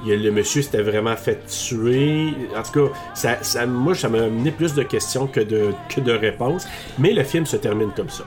le 0.06 0.30
monsieur 0.30 0.62
s'était 0.62 0.82
vraiment 0.82 1.16
fait 1.16 1.38
tuer? 1.46 2.28
En 2.56 2.62
tout 2.62 2.88
cas, 2.88 2.94
ça, 3.14 3.42
ça- 3.42 3.66
moi, 3.66 3.94
ça 3.94 4.08
m'a 4.08 4.18
amené 4.24 4.50
plus 4.50 4.74
de 4.74 4.82
questions 4.82 5.26
que 5.26 5.40
de, 5.40 5.70
que 5.88 6.00
de 6.00 6.12
réponses. 6.12 6.66
Mais 6.98 7.12
le 7.12 7.24
film 7.24 7.46
se 7.46 7.56
termine 7.56 7.90
comme 7.96 8.10
ça. 8.10 8.24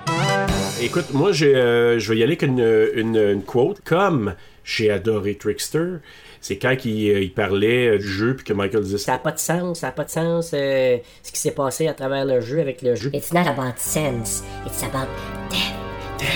Écoute, 0.82 1.14
moi, 1.14 1.32
euh, 1.42 2.00
je 2.00 2.12
vais 2.14 2.20
y 2.20 2.24
aller 2.24 2.34
avec 2.34 2.42
une, 2.44 2.88
une, 2.96 3.16
une 3.18 3.44
quote. 3.44 3.82
Comme 3.84 4.34
j'ai 4.64 4.90
adoré 4.92 5.36
Trickster, 5.36 5.98
c'est 6.42 6.58
quand 6.58 6.76
il, 6.86 7.10
euh, 7.12 7.22
il 7.22 7.32
parlait 7.34 7.88
euh, 7.90 7.98
du 7.98 8.08
jeu 8.08 8.36
puis 8.36 8.46
que 8.46 8.54
Michael 8.54 8.84
disait 8.84 8.98
Ça 9.00 9.14
n'a 9.14 9.18
pas 9.18 9.32
de 9.32 9.40
sens, 9.40 9.80
ça 9.80 9.88
n'a 9.88 9.92
pas 9.94 10.04
de 10.04 10.10
sens 10.12 10.52
euh, 10.54 10.98
ce 11.24 11.32
qui 11.32 11.40
s'est 11.40 11.52
passé 11.52 11.88
à 11.88 11.94
travers 11.94 12.26
le 12.26 12.42
jeu 12.42 12.60
avec 12.60 12.82
le 12.84 12.94
jeu. 12.96 13.10
It's 13.14 13.34
not 13.34 13.48
about 13.48 13.74
sense, 13.78 14.44
it's 14.66 14.84
about 14.84 15.08
Tu 15.50 16.26
sais, 16.26 16.32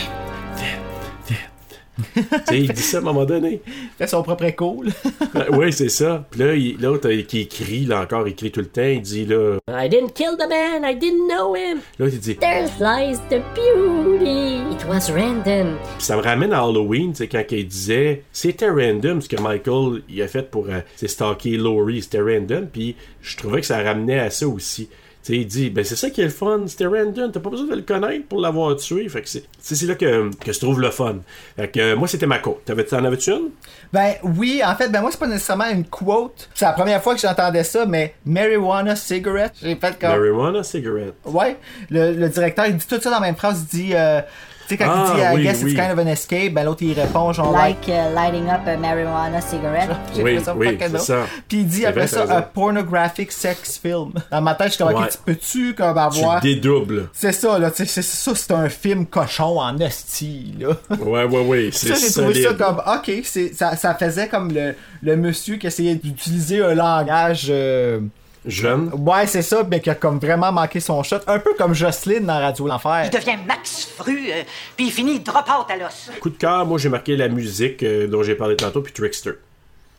il 2.51 2.71
dit 2.73 2.81
ça 2.81 2.97
à 2.97 2.99
un 3.01 3.03
moment 3.03 3.25
donné. 3.25 3.61
Fait 3.97 4.07
son 4.07 4.23
propre 4.23 4.45
écho, 4.45 4.83
oui, 5.51 5.71
c'est 5.73 5.89
ça. 5.89 6.25
Puis 6.31 6.39
là, 6.39 6.53
il- 6.55 6.77
l'autre 6.79 7.09
euh, 7.09 7.21
qui 7.23 7.41
écrit, 7.41 7.85
là 7.85 8.01
encore, 8.01 8.27
il 8.27 8.31
écrit 8.31 8.51
tout 8.51 8.59
le 8.61 8.67
temps, 8.67 8.81
il 8.83 9.01
dit 9.01 9.25
là. 9.25 9.57
I 9.69 9.89
didn't 9.89 10.13
kill 10.13 10.35
the 10.37 10.47
man, 10.49 10.83
I 10.83 10.95
didn't 10.95 11.27
know 11.27 11.55
him. 11.55 11.79
Là, 11.99 12.07
il 12.07 12.19
dit. 12.19 12.35
There 12.35 12.67
lies 12.79 13.17
the 13.29 13.41
beauty. 13.55 14.61
It 14.73 14.85
was 14.87 15.11
random. 15.13 15.77
Puis 15.97 16.05
ça 16.05 16.15
me 16.17 16.21
ramène 16.21 16.53
à 16.53 16.61
Halloween, 16.61 17.13
sais, 17.15 17.27
quand 17.27 17.43
il 17.51 17.67
disait 17.67 18.23
c'était 18.31 18.69
random 18.69 19.21
ce 19.21 19.29
que 19.29 19.41
Michael 19.41 20.01
il 20.09 20.21
a 20.21 20.27
fait 20.27 20.49
pour 20.49 20.67
euh, 20.67 20.79
c'est 20.95 21.07
stalker 21.07 21.57
Laurie, 21.57 22.01
c'était 22.01 22.21
random, 22.21 22.67
puis 22.71 22.95
je 23.21 23.37
trouvais 23.37 23.61
que 23.61 23.67
ça 23.67 23.81
ramenait 23.81 24.19
à 24.19 24.29
ça 24.29 24.47
aussi. 24.47 24.89
Tu 25.23 25.33
sais, 25.33 25.39
il 25.39 25.45
dit, 25.45 25.69
ben 25.69 25.83
c'est 25.85 25.95
ça 25.95 26.09
qui 26.09 26.21
est 26.21 26.25
le 26.25 26.29
fun, 26.31 26.61
c'était 26.65 26.87
random, 26.87 27.31
t'as 27.31 27.39
pas 27.39 27.51
besoin 27.51 27.67
de 27.67 27.75
le 27.75 27.81
connaître 27.83 28.25
pour 28.27 28.39
l'avoir 28.41 28.75
tué. 28.75 29.07
Fait 29.07 29.21
que 29.21 29.29
c'est 29.29 29.43
c'est- 29.59 29.85
là 29.85 29.93
que, 29.93 30.31
que 30.35 30.51
je 30.51 30.59
trouve 30.59 30.81
le 30.81 30.89
fun. 30.89 31.17
Fait 31.55 31.67
que 31.67 31.79
euh, 31.79 31.95
moi, 31.95 32.07
c'était 32.07 32.25
ma. 32.25 32.39
T'avais- 32.65 32.83
T'en 32.85 33.05
avais-tu 33.05 33.29
une? 33.31 33.49
Ben 33.93 34.13
oui, 34.23 34.61
en 34.65 34.75
fait, 34.75 34.89
ben 34.89 35.01
moi 35.01 35.11
c'est 35.11 35.19
pas 35.19 35.27
nécessairement 35.27 35.69
une 35.69 35.85
quote. 35.85 36.49
C'est 36.55 36.65
la 36.65 36.73
première 36.73 37.03
fois 37.03 37.13
que 37.13 37.21
j'entendais 37.21 37.63
ça, 37.63 37.85
mais 37.85 38.15
marijuana 38.25 38.95
cigarette. 38.95 39.53
J'ai 39.61 39.75
fait 39.75 39.99
comme. 39.99 40.09
Marijuana 40.09 40.63
cigarette. 40.63 41.13
Ouais, 41.25 41.57
le, 41.91 42.13
le 42.13 42.29
directeur 42.29 42.65
il 42.65 42.77
dit 42.77 42.87
tout 42.87 42.99
ça 42.99 43.09
dans 43.11 43.17
la 43.19 43.21
même 43.27 43.35
phrase. 43.35 43.65
Il 43.73 43.77
dit, 43.79 43.91
euh, 43.93 44.21
sais 44.67 44.77
quand 44.77 44.85
Ah, 44.89 45.13
il 45.13 45.15
dit, 45.15 45.21
I 45.21 45.35
oui, 45.35 45.43
guess 45.43 45.61
oui. 45.63 45.71
it's 45.71 45.79
kind 45.79 45.91
of 45.91 45.99
an 45.99 46.07
escape, 46.07 46.53
ben 46.53 46.63
l'autre 46.65 46.83
il 46.83 46.93
répond 46.99 47.31
genre 47.33 47.51
like. 47.51 47.87
Like 47.87 47.89
uh, 47.89 48.13
lighting 48.15 48.49
up 48.49 48.67
a 48.67 48.77
marijuana 48.77 49.41
cigarette. 49.41 49.89
J'ai 50.15 50.23
Oui, 50.23 50.39
oui, 50.57 50.77
c'est 50.79 50.97
ça. 50.99 51.17
Puis 51.47 51.59
il 51.59 51.67
dit 51.67 51.85
après 51.85 52.01
vrai, 52.05 52.07
ça 52.07 52.21
raison. 52.25 52.43
pornographic 52.53 53.31
sex 53.31 53.77
film. 53.81 54.11
Dans 54.31 54.41
ma 54.41 54.55
tête, 54.55 54.67
je 54.67 54.73
suis 54.73 54.83
comme, 54.83 54.93
Ouais. 54.93 55.03
ok, 55.03 55.09
tu 55.09 55.17
peux-tu 55.25 55.73
comme 55.75 55.93
Tu 55.93 55.99
avoir. 55.99 56.41
dédoubles. 56.41 57.09
C'est 57.13 57.31
ça, 57.31 57.57
là, 57.59 57.71
tu 57.71 57.77
sais, 57.77 57.85
c'est 57.85 58.01
ça, 58.01 58.31
c'est 58.35 58.51
un 58.53 58.69
film 58.69 59.05
cochon 59.05 59.59
en 59.59 59.79
hostie, 59.79 60.53
là. 60.59 60.69
Ouais, 60.99 61.23
ouais, 61.25 61.45
ouais, 61.45 61.69
c'est 61.71 61.89
Ça, 61.89 61.95
j'ai 61.95 62.11
trouvé 62.13 62.43
ça 62.43 62.53
comme, 62.53 62.81
ok, 62.85 63.11
c'est, 63.23 63.53
ça, 63.53 63.75
ça 63.75 63.95
faisait 63.95 64.27
comme 64.27 64.51
le, 64.53 64.75
le 65.01 65.15
monsieur 65.17 65.55
qui 65.57 65.67
essayait 65.67 65.95
d'utiliser 65.95 66.63
un 66.63 66.73
langage. 66.75 67.47
euh, 67.49 67.99
Jeune. 68.45 68.91
Ouais, 68.97 69.27
c'est 69.27 69.43
ça, 69.43 69.63
mais 69.69 69.79
qui 69.79 69.89
a 69.89 69.95
comme 69.95 70.17
vraiment 70.17 70.51
manqué 70.51 70.79
son 70.79 71.03
shot. 71.03 71.17
Un 71.27 71.39
peu 71.39 71.53
comme 71.53 71.73
Jocelyne 71.73 72.25
dans 72.25 72.39
Radio 72.39 72.67
L'Enfer. 72.67 73.03
Il 73.05 73.09
devient 73.11 73.37
Max 73.47 73.85
Fru, 73.95 74.17
euh, 74.31 74.43
puis 74.75 74.87
il 74.87 74.91
finit 74.91 75.19
drop 75.19 75.45
out 75.47 75.69
à 75.69 75.77
l'os. 75.77 76.09
Coup 76.19 76.29
de 76.29 76.37
cœur, 76.37 76.65
moi 76.65 76.79
j'ai 76.79 76.89
marqué 76.89 77.15
la 77.15 77.27
musique 77.27 77.83
euh, 77.83 78.07
dont 78.07 78.23
j'ai 78.23 78.35
parlé 78.35 78.55
tantôt, 78.55 78.81
puis 78.81 78.93
Trickster. 78.93 79.33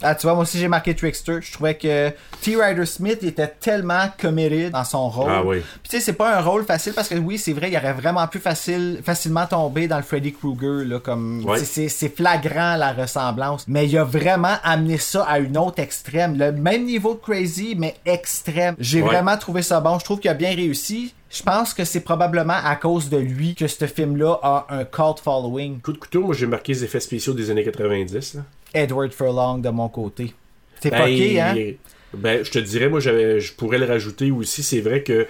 Ah, 0.03 0.15
tu 0.15 0.27
vois, 0.27 0.35
moi 0.35 0.43
aussi 0.43 0.59
j'ai 0.59 0.69
marqué 0.69 0.95
Trickster. 0.95 1.41
Je 1.41 1.53
trouvais 1.53 1.77
que 1.77 2.11
T. 2.41 2.57
Ryder 2.57 2.87
Smith 2.87 3.23
était 3.23 3.49
tellement 3.49 4.07
committed 4.21 4.71
dans 4.71 4.85
son 4.85 5.09
rôle. 5.09 5.31
Ah 5.31 5.43
oui. 5.45 5.61
Puis 5.61 5.91
tu 5.91 5.97
sais, 5.97 6.01
c'est 6.01 6.13
pas 6.13 6.37
un 6.37 6.41
rôle 6.41 6.65
facile 6.65 6.93
parce 6.93 7.09
que 7.09 7.15
oui, 7.15 7.39
c'est 7.39 7.53
vrai, 7.53 7.71
il 7.71 7.77
aurait 7.77 7.93
vraiment 7.93 8.27
pu 8.29 8.39
facile, 8.39 9.01
facilement 9.05 9.47
tomber 9.47 9.89
dans 9.89 9.97
le 9.97 10.03
Freddy 10.03 10.33
Krueger, 10.33 10.85
là, 10.87 11.01
comme. 11.01 11.45
C'est 11.65 12.15
flagrant 12.15 12.77
la 12.77 12.93
ressemblance. 12.93 13.67
Mais 13.69 13.87
il 13.89 13.97
a 13.99 14.05
vraiment 14.05 14.57
amené 14.65 14.99
ça 14.99 15.25
à 15.25 15.39
une 15.39 15.57
autre 15.57 15.81
extrême. 15.81 16.37
Le 16.39 16.53
même 16.53 16.85
niveau 16.85 17.15
de 17.15 17.21
crazy, 17.21 17.75
mais 17.79 17.95
extrême. 18.05 18.75
J'ai 18.79 19.01
vraiment 19.01 19.37
trouvé 19.37 19.63
ça 19.63 19.81
bon. 19.81 19.99
Je 19.99 20.05
trouve 20.05 20.21
qu'il 20.21 20.31
a 20.31 20.35
bien 20.35 20.55
réussi. 20.55 21.15
Je 21.31 21.43
pense 21.43 21.73
que 21.73 21.85
c'est 21.85 22.01
probablement 22.01 22.59
à 22.63 22.77
cause 22.77 23.09
de 23.09 23.17
lui 23.17 23.55
que 23.55 23.67
ce 23.67 23.87
film-là 23.87 24.39
a 24.43 24.67
un 24.69 24.85
cult 24.85 25.19
following. 25.25 25.81
Coup 25.81 25.93
de 25.93 25.99
couteau, 25.99 26.21
moi 26.21 26.35
j'ai 26.35 26.47
marqué 26.47 26.75
les 26.75 26.85
effets 26.85 27.01
spéciaux 27.01 27.33
des 27.33 27.51
années 27.51 27.65
90. 27.65 28.35
Là. 28.35 28.43
Edward 28.75 29.13
Furlong 29.13 29.59
de 29.59 29.69
mon 29.71 29.89
côté. 29.89 30.33
C'est 30.81 30.91
Ben, 30.91 31.39
hein? 31.39 31.55
Ben, 32.15 32.45
je 32.45 32.51
te 32.51 32.59
dirais, 32.59 32.89
moi, 32.89 33.01
je 33.01 33.53
pourrais 33.55 33.79
le 33.79 33.87
rajouter 33.87 34.31
aussi. 34.31 34.63
C'est 34.63 34.81
vrai 34.81 35.03
que 35.03 35.27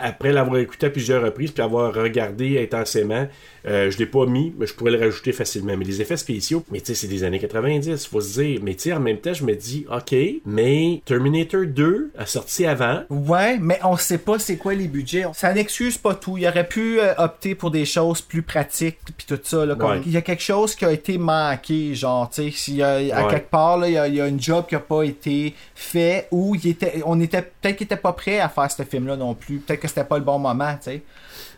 après 0.00 0.32
l'avoir 0.32 0.58
écouté 0.58 0.86
à 0.86 0.90
plusieurs 0.90 1.22
reprises 1.22 1.50
puis 1.52 1.62
avoir 1.62 1.94
regardé 1.94 2.62
intensément, 2.62 3.26
euh, 3.66 3.90
je 3.90 3.98
l'ai 3.98 4.06
pas 4.06 4.26
mis, 4.26 4.52
mais 4.58 4.66
je 4.66 4.74
pourrais 4.74 4.90
le 4.90 4.98
rajouter 4.98 5.32
facilement. 5.32 5.76
Mais 5.76 5.84
les 5.84 6.02
effets 6.02 6.16
spéciaux, 6.16 6.64
mais 6.70 6.80
tu 6.80 6.86
sais, 6.86 6.94
c'est 6.94 7.06
des 7.06 7.24
années 7.24 7.38
90, 7.38 8.06
faut 8.06 8.20
se 8.20 8.40
dire. 8.40 8.60
Mais 8.62 8.74
tu 8.74 8.80
sais, 8.82 8.92
en 8.92 9.00
même 9.00 9.18
temps, 9.18 9.32
je 9.32 9.44
me 9.44 9.54
dis, 9.54 9.86
ok, 9.90 10.14
mais 10.44 11.00
Terminator 11.04 11.62
2 11.66 12.10
a 12.18 12.26
sorti 12.26 12.66
avant. 12.66 13.02
Ouais, 13.08 13.58
mais 13.60 13.78
on 13.84 13.96
sait 13.96 14.18
pas 14.18 14.38
c'est 14.38 14.56
quoi 14.56 14.74
les 14.74 14.86
budgets. 14.88 15.24
Ça 15.32 15.52
n'excuse 15.54 15.96
pas 15.96 16.14
tout. 16.14 16.36
Il 16.36 16.46
aurait 16.46 16.68
pu 16.68 17.00
euh, 17.00 17.14
opter 17.16 17.54
pour 17.54 17.70
des 17.70 17.84
choses 17.86 18.20
plus 18.20 18.42
pratiques 18.42 18.98
puis 19.16 19.26
tout 19.26 19.38
ça. 19.42 19.64
Là, 19.64 19.74
comme- 19.74 19.90
Ouais. 19.92 20.00
Il 20.06 20.12
y 20.12 20.16
a 20.16 20.22
quelque 20.22 20.42
chose 20.42 20.74
qui 20.74 20.84
a 20.84 20.92
été 20.92 21.16
manqué, 21.18 21.94
genre, 21.94 22.28
tu 22.30 22.50
sais, 22.52 22.82
à 22.82 22.96
Ouais. 23.24 23.30
quelque 23.30 23.50
part, 23.50 23.78
là, 23.78 23.88
il 23.88 23.92
y, 23.94 23.98
a, 23.98 24.08
il 24.08 24.14
y 24.14 24.20
a 24.20 24.26
une 24.26 24.40
job 24.40 24.66
qui 24.68 24.74
a 24.74 24.80
pas 24.80 25.02
été 25.04 25.54
fait 25.74 26.26
ou 26.30 26.54
il 26.54 26.68
était, 26.70 27.02
on 27.06 27.20
était 27.20 27.42
peut-être 27.42 27.76
qu'il 27.76 27.84
était 27.86 27.96
pas 27.96 28.12
prêt 28.12 28.40
à 28.40 28.48
faire 28.48 28.70
ce 28.70 28.82
film-là 28.82 29.16
non 29.16 29.34
plus. 29.34 29.58
Peut-être 29.58 29.80
que 29.84 29.88
c'était 29.88 30.04
pas 30.04 30.18
le 30.18 30.24
bon 30.24 30.38
moment, 30.38 30.74
tu 30.76 30.82
sais. 30.82 31.02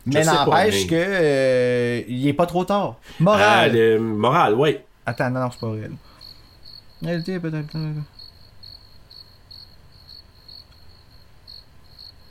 Mais 0.07 0.23
n'empêche 0.47 0.86
que 0.86 0.94
euh, 0.94 2.03
il 2.09 2.28
est 2.28 2.32
pas 2.32 2.47
trop 2.47 2.65
tard. 2.65 2.97
Moral. 3.19 3.70
Euh, 3.74 3.94
le- 3.97 4.01
moral, 4.01 4.55
ouais. 4.55 4.85
Attends, 5.05 5.31
non, 5.31 5.40
non, 5.40 5.51
c'est 5.51 5.61
pas 5.61 5.66
vrai. 5.69 5.90
Elle 7.05 7.20
était 7.20 7.39
peut-être- 7.40 7.77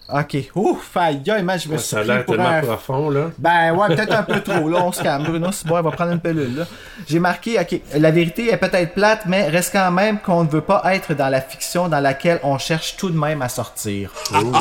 Ok. 0.07 0.37
Ouf, 0.53 0.95
aïe, 0.97 1.19
man, 1.43 1.59
je 1.59 1.67
me 1.67 1.77
suis 1.77 1.87
Ça 1.87 1.99
a 1.99 2.03
l'air 2.03 2.25
tellement 2.25 2.47
un... 2.47 2.61
profond, 2.61 3.09
là. 3.09 3.31
Ben 3.39 3.73
ouais, 3.73 3.87
peut-être 3.95 4.13
un 4.13 4.21
peu 4.23 4.39
trop, 4.43 4.69
là, 4.69 4.83
on 4.83 4.91
se 4.91 5.01
calme. 5.01 5.23
Bruno, 5.23 5.51
c'est 5.51 5.67
bon, 5.67 5.77
elle 5.77 5.83
va 5.83 5.91
prendre 5.91 6.11
une 6.11 6.19
pilule, 6.19 6.57
là. 6.57 6.65
J'ai 7.07 7.17
marqué, 7.19 7.59
ok, 7.59 7.79
la 7.97 8.11
vérité 8.11 8.51
est 8.53 8.57
peut-être 8.57 8.93
plate, 8.93 9.21
mais 9.25 9.47
reste 9.49 9.71
quand 9.73 9.89
même 9.91 10.19
qu'on 10.19 10.43
ne 10.43 10.49
veut 10.49 10.61
pas 10.61 10.83
être 10.93 11.15
dans 11.15 11.29
la 11.29 11.41
fiction 11.41 11.87
dans 11.89 11.99
laquelle 11.99 12.39
on 12.43 12.59
cherche 12.59 12.97
tout 12.97 13.09
de 13.09 13.17
même 13.17 13.41
à 13.41 13.49
sortir. 13.49 14.11
Ouh, 14.31 14.53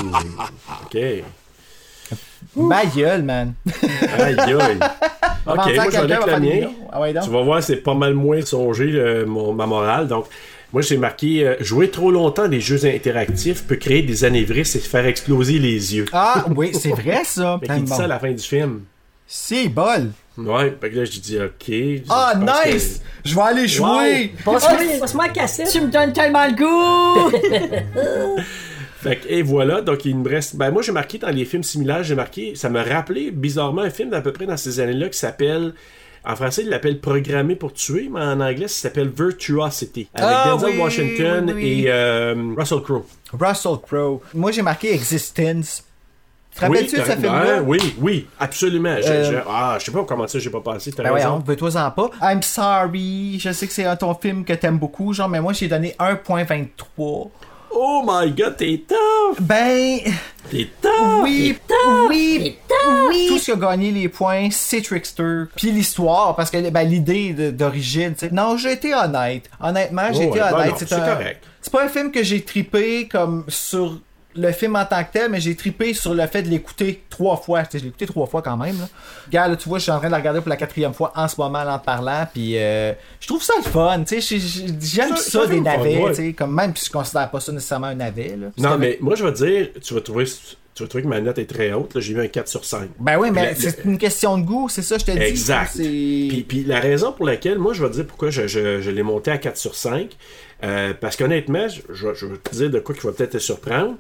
ok. 0.85 0.99
Ma 2.57 2.85
gueule, 2.87 3.23
man. 3.23 3.55
Aïe, 4.19 4.37
aïe. 4.39 4.79
On 5.47 5.53
Ok, 5.53 5.57
moi, 5.57 5.67
j'en 5.67 5.71
ai 5.71 5.75
quelqu'un, 5.91 6.01
que 6.01 6.07
va 6.07 6.07
la 6.07 6.25
faire 6.25 6.41
des 6.41 6.47
mienne. 6.47 6.57
millions. 6.57 6.75
Ah 6.93 7.01
ouais. 7.01 7.13
Tu 7.23 7.29
vas 7.31 7.43
voir, 7.43 7.63
c'est 7.63 7.77
pas 7.77 7.93
mal 7.95 8.15
moins 8.15 8.41
songé 8.43 8.93
euh, 8.95 9.27
mon- 9.27 9.53
ma 9.53 9.67
morale. 9.67 10.09
Donc, 10.09 10.27
moi, 10.75 10.83
j'ai 10.83 10.97
marqué 10.97 11.47
euh, 11.47 11.55
jouer 11.61 11.89
trop 11.89 12.11
longtemps 12.11 12.49
des 12.49 12.61
jeux 12.61 12.85
interactifs 12.85 13.63
peut 13.63 13.77
créer 13.77 14.03
des 14.03 14.25
anévrismes 14.25 14.79
et 14.79 14.81
faire 14.81 15.07
exploser 15.07 15.61
les 15.61 15.95
yeux. 15.95 16.07
Ah, 16.13 16.47
oui, 16.57 16.73
c'est 16.75 16.91
vrai, 16.91 17.21
ça. 17.25 17.59
Fait 17.61 17.69
qu'il 17.69 17.85
dit 17.85 17.91
Bon. 17.91 17.97
ça 17.97 18.03
à 18.03 18.07
la 18.09 18.19
fin 18.19 18.33
du 18.33 18.43
film. 18.43 18.81
C'est 19.25 19.69
bol. 19.69 20.11
Ouais, 20.37 20.77
fait 20.81 20.91
que 20.91 20.97
là, 20.97 21.05
j'ai 21.05 21.21
dit, 21.21 21.39
ok. 21.39 22.03
Ah, 22.11 22.35
Je 22.35 22.73
nice! 22.73 23.01
Je 23.25 23.37
vais 23.37 23.41
aller 23.41 23.69
jouer! 23.69 24.35
Passe-moi 24.45 24.99
passe-moi 24.99 25.27
la 25.29 25.33
cassette. 25.33 25.71
Tu 25.71 25.81
me 25.81 25.87
donnes 25.87 26.13
tellement 26.13 26.45
le 26.49 26.55
goût. 26.57 27.39
Fait 29.01 29.17
que, 29.17 29.29
et 29.29 29.43
voilà, 29.43 29.81
donc 29.81 30.05
il 30.07 30.17
me 30.17 30.29
reste. 30.29 30.57
Ben, 30.57 30.73
moi, 30.73 30.83
j'ai 30.83 30.91
marqué 30.91 31.19
dans 31.19 31.29
les 31.29 31.45
films 31.45 31.63
similaires, 31.63 32.03
j'ai 32.03 32.17
marqué. 32.17 32.55
Ça 32.57 32.69
me 32.69 32.81
rappelait 32.83 33.31
bizarrement 33.31 33.83
un 33.83 33.91
film 33.91 34.11
d'à 34.11 34.23
peu 34.23 34.33
près 34.33 34.47
dans 34.47 34.57
ces 34.57 34.81
années-là 34.81 35.09
qui 35.09 35.19
s'appelle. 35.19 35.75
En 36.27 36.37
français, 36.37 36.63
il 36.63 36.71
l'appelle 36.71 37.01
Programmé 37.01 37.55
pour 37.55 37.73
tuer, 37.75 38.09
mais 38.11 38.21
en 38.21 38.41
anglais, 38.41 38.67
ça 38.69 38.83
s'appelle 38.89 39.09
Virtuosity. 39.15 40.09
Avec 40.15 40.37
Ah, 40.39 40.51
Denzel 40.53 40.71
oui, 40.71 40.79
Washington 40.79 41.45
oui, 41.49 41.53
oui. 41.55 41.81
et 41.83 41.85
euh, 41.89 42.35
Russell 42.57 42.81
Crowe. 42.81 43.05
Russell 43.39 43.77
Crowe. 43.87 44.21
Moi, 44.33 44.51
j'ai 44.53 44.63
marqué 44.63 44.95
Existence. 44.95 45.85
Te 46.55 46.65
Oui, 46.67 46.69
rappelles-tu 46.79 46.97
de 46.97 47.03
ce 47.05 47.11
film-là? 47.11 47.61
ouais, 47.63 47.79
oui, 47.81 47.95
oui, 47.99 48.27
absolument. 48.39 48.97
Je- 49.03 49.09
Euh, 49.09 49.33
je- 49.33 49.39
ah, 49.49 49.77
je 49.81 49.85
sais 49.87 49.91
pas 49.91 50.05
comment 50.05 50.27
ça, 50.29 50.39
j'ai 50.39 50.51
pas 50.51 50.61
pensé. 50.61 50.93
T'as 50.93 51.03
Ben 51.03 51.11
ouais, 51.11 51.17
raison. 51.21 51.35
on 51.35 51.39
veut 51.41 51.57
toi 51.57 51.77
en 51.77 51.91
pas. 51.91 52.11
I'm 52.23 52.43
sorry. 52.43 53.39
Je 53.41 53.51
sais 53.53 53.67
que 53.67 53.73
c'est 53.73 53.97
ton 53.97 54.15
film 54.15 54.45
que 54.45 54.53
t'aimes 54.53 54.79
beaucoup, 54.79 55.13
genre, 55.13 55.29
mais 55.29 55.41
moi, 55.41 55.53
j'ai 55.53 55.67
donné 55.67 55.97
1.23. 55.99 57.31
Oh 57.77 58.03
my 58.07 58.31
god, 58.31 58.57
t'es 58.57 58.83
tough! 58.87 59.41
Ben, 59.41 59.99
T'es 60.51 60.69
tough! 60.81 61.23
oui, 61.23 61.57
T'es 61.67 61.75
tough! 61.75 62.09
oui, 62.09 62.57
oui. 63.09 63.27
Tout 63.29 63.39
ce 63.39 63.45
qui 63.47 63.53
a 63.53 63.57
gagné 63.57 63.91
les 63.91 64.09
points, 64.09 64.49
c'est 64.51 64.81
Trickster. 64.83 65.45
Puis 65.57 65.71
l'histoire, 65.73 66.37
parce 66.37 66.51
que 66.51 66.71
ben, 66.71 66.83
l'idée 66.85 67.33
d'origine, 67.51 68.15
tu 68.15 68.27
sais. 68.29 68.33
Non, 68.33 68.57
j'ai 68.57 68.73
été 68.73 68.95
honnête. 68.95 69.51
Honnêtement, 69.61 70.13
j'ai 70.13 70.27
Oh, 70.27 70.31
été 70.35 70.41
ouais, 70.43 70.51
ben 70.51 70.59
honnête. 70.61 70.75
c'est 70.79 70.89
c'est 70.89 70.95
un- 70.95 71.15
correct. 71.15 71.45
C'est 71.61 71.73
pas 71.73 71.85
un 71.85 71.89
film 71.89 72.13
que 72.13 72.23
j'ai 72.23 72.43
tripé 72.43 73.09
comme 73.11 73.45
sur 73.49 73.99
le 74.37 74.53
film 74.53 74.77
en 74.77 74.85
tant 74.85 75.03
que 75.05 75.13
tel, 75.13 75.31
mais 75.31 75.41
j'ai 75.41 75.55
tripé 75.55 75.95
sur 75.95 76.15
le 76.15 76.27
fait 76.27 76.43
de 76.43 76.49
l'écouter 76.49 77.03
trois 77.11 77.37
fois. 77.37 77.63
Je 77.73 77.79
l'ai 77.79 77.89
écouté 77.89 78.07
trois 78.07 78.27
fois 78.27 78.43
quand 78.43 78.57
même. 78.57 78.79
Là. 78.79 78.89
Regarde, 79.27 79.51
là, 79.53 79.57
tu 79.57 79.69
vois, 79.69 79.79
je 79.79 79.85
suis 79.85 79.93
en 79.93 79.99
train 79.99 80.09
de 80.09 80.13
la 80.13 80.19
regarder 80.19 80.41
pour 80.41 80.49
la 80.49 80.57
quatrième 80.57 80.93
fois 80.95 81.13
en 81.15 81.29
ce 81.29 81.37
moment, 81.41 81.61
en 81.61 81.79
te 81.79 81.85
parlant. 81.85 82.27
Puis 82.33 82.59
euh, 82.59 82.93
je 83.21 83.27
trouve 83.27 83.43
ça 83.43 83.55
le 83.57 83.71
fun. 83.71 84.05
J'aime 84.09 85.09
Ça- 85.11 85.17
ça, 85.17 85.31
ça 85.31 85.41
fait 85.43 85.49
des 85.49 85.57
fun, 85.57 85.63
navets. 85.63 85.99
ouais. 85.99 86.11
tu 86.11 86.17
sais, 86.17 86.33
Comme 86.33 86.55
même 86.55 86.75
si 86.77 86.87
je 86.87 86.91
considère 86.93 87.31
pas 87.31 87.41
ça 87.41 87.53
nécessairement 87.53 87.87
un 87.89 87.95
navet. 87.95 88.37
Là. 88.41 88.47
Non, 88.59 88.79
mais 88.79 88.99
moi, 89.01 89.15
je 89.15 89.25
vais 89.25 89.33
te 89.33 89.45
dire, 89.45 89.69
tu 89.83 89.95
vas 89.95 90.01
trouver. 90.01 90.25
Tu 90.75 90.83
vas 90.83 90.89
trouver 90.89 91.05
que 91.05 91.09
ma 91.09 91.21
note 91.21 91.39
est 91.39 91.47
très 91.47 91.73
haute. 91.73 92.01
J'ai 92.01 92.15
mis 92.15 92.21
un 92.23 92.27
4 92.27 92.49
sur 92.49 92.65
5. 92.65 92.91
Ben 92.99 93.17
oui, 93.17 93.31
mais 93.31 93.55
c'est 93.55 93.85
une 93.85 93.97
question 93.97 94.37
de 94.39 94.43
goût, 94.43 94.69
c'est 94.69 94.83
ça, 94.83 94.99
je 94.99 95.05
te 95.05 95.13
dis. 95.13 95.19
Exact. 95.19 95.71
Puis, 95.77 96.45
puis 96.49 96.65
la 96.65 96.81
raison 96.81 97.13
pour 97.13 97.27
laquelle, 97.27 97.61
moi, 97.61 97.73
je 97.75 97.83
vais 97.85 97.91
te 97.91 97.95
dire 97.95 98.07
pourquoi 98.09 98.31
je, 98.31 98.49
je- 98.49 98.81
je 98.81 98.91
l'ai 98.91 99.05
monté 99.05 99.31
à 99.31 99.39
4 99.39 99.57
sur 99.57 99.77
5. 99.77 100.17
euh, 100.65 100.93
parce 101.01 101.15
qu'honnêtement, 101.17 101.69
je, 101.69 101.81
je- 101.95 102.15
je 102.15 102.27
vais 102.27 102.39
te 102.39 102.55
dire 102.57 102.71
de 102.71 102.81
quoi 102.81 102.93
qui 102.95 103.03
va 103.07 103.13
peut-être 103.13 103.33
te 103.33 103.39
surprendre. 103.39 103.95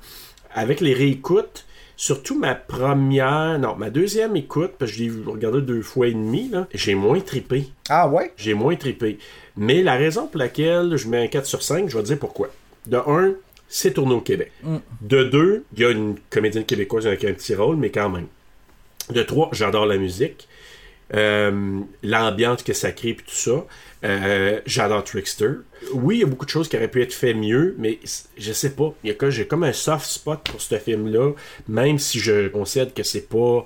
Avec 0.54 0.80
les 0.80 0.94
réécoutes, 0.94 1.66
surtout 1.96 2.38
ma 2.38 2.54
première, 2.54 3.58
non, 3.58 3.74
ma 3.76 3.90
deuxième 3.90 4.36
écoute, 4.36 4.72
parce 4.78 4.92
que 4.92 4.96
je 4.98 5.02
l'ai 5.02 5.10
regardé 5.26 5.60
deux 5.60 5.82
fois 5.82 6.06
et 6.06 6.12
demi, 6.12 6.50
j'ai 6.72 6.94
moins 6.94 7.20
tripé. 7.20 7.66
Ah 7.88 8.08
ouais? 8.08 8.32
J'ai 8.36 8.54
moins 8.54 8.76
tripé. 8.76 9.18
Mais 9.56 9.82
la 9.82 9.94
raison 9.94 10.26
pour 10.26 10.38
laquelle 10.38 10.96
je 10.96 11.08
mets 11.08 11.24
un 11.24 11.26
4 11.26 11.44
sur 11.44 11.62
5, 11.62 11.88
je 11.88 11.96
vais 11.96 12.02
te 12.02 12.08
dire 12.08 12.18
pourquoi. 12.18 12.50
De 12.86 12.96
1, 12.96 13.34
c'est 13.68 13.94
tourné 13.94 14.14
au 14.14 14.20
Québec. 14.20 14.52
Mm. 14.62 14.76
De 15.00 15.24
2, 15.24 15.64
il 15.76 15.82
y 15.82 15.84
a 15.84 15.90
une 15.90 16.16
comédienne 16.30 16.64
québécoise 16.64 17.06
avec 17.06 17.24
un 17.24 17.32
petit 17.32 17.54
rôle, 17.54 17.76
mais 17.76 17.90
quand 17.90 18.08
même. 18.08 18.26
De 19.10 19.22
3, 19.22 19.50
j'adore 19.52 19.86
la 19.86 19.96
musique. 19.96 20.48
Euh, 21.14 21.80
L'ambiance 22.02 22.62
que 22.62 22.72
ça 22.72 22.92
crée, 22.92 23.14
puis 23.14 23.26
tout 23.26 23.34
ça. 23.34 23.66
Euh, 24.04 24.60
j'adore 24.66 25.04
Trickster. 25.04 25.50
Oui, 25.92 26.16
il 26.16 26.20
y 26.20 26.24
a 26.24 26.26
beaucoup 26.26 26.44
de 26.44 26.50
choses 26.50 26.68
qui 26.68 26.76
auraient 26.76 26.88
pu 26.88 27.02
être 27.02 27.14
fait 27.14 27.34
mieux, 27.34 27.74
mais 27.78 27.98
je 28.36 28.52
sais 28.52 28.70
pas. 28.70 28.94
J'ai 29.28 29.46
comme 29.46 29.64
un 29.64 29.72
soft 29.72 30.06
spot 30.06 30.40
pour 30.44 30.60
ce 30.60 30.76
film-là, 30.76 31.32
même 31.68 31.98
si 31.98 32.18
je 32.18 32.48
concède 32.48 32.92
que 32.92 33.02
c'est 33.02 33.28
pas 33.28 33.64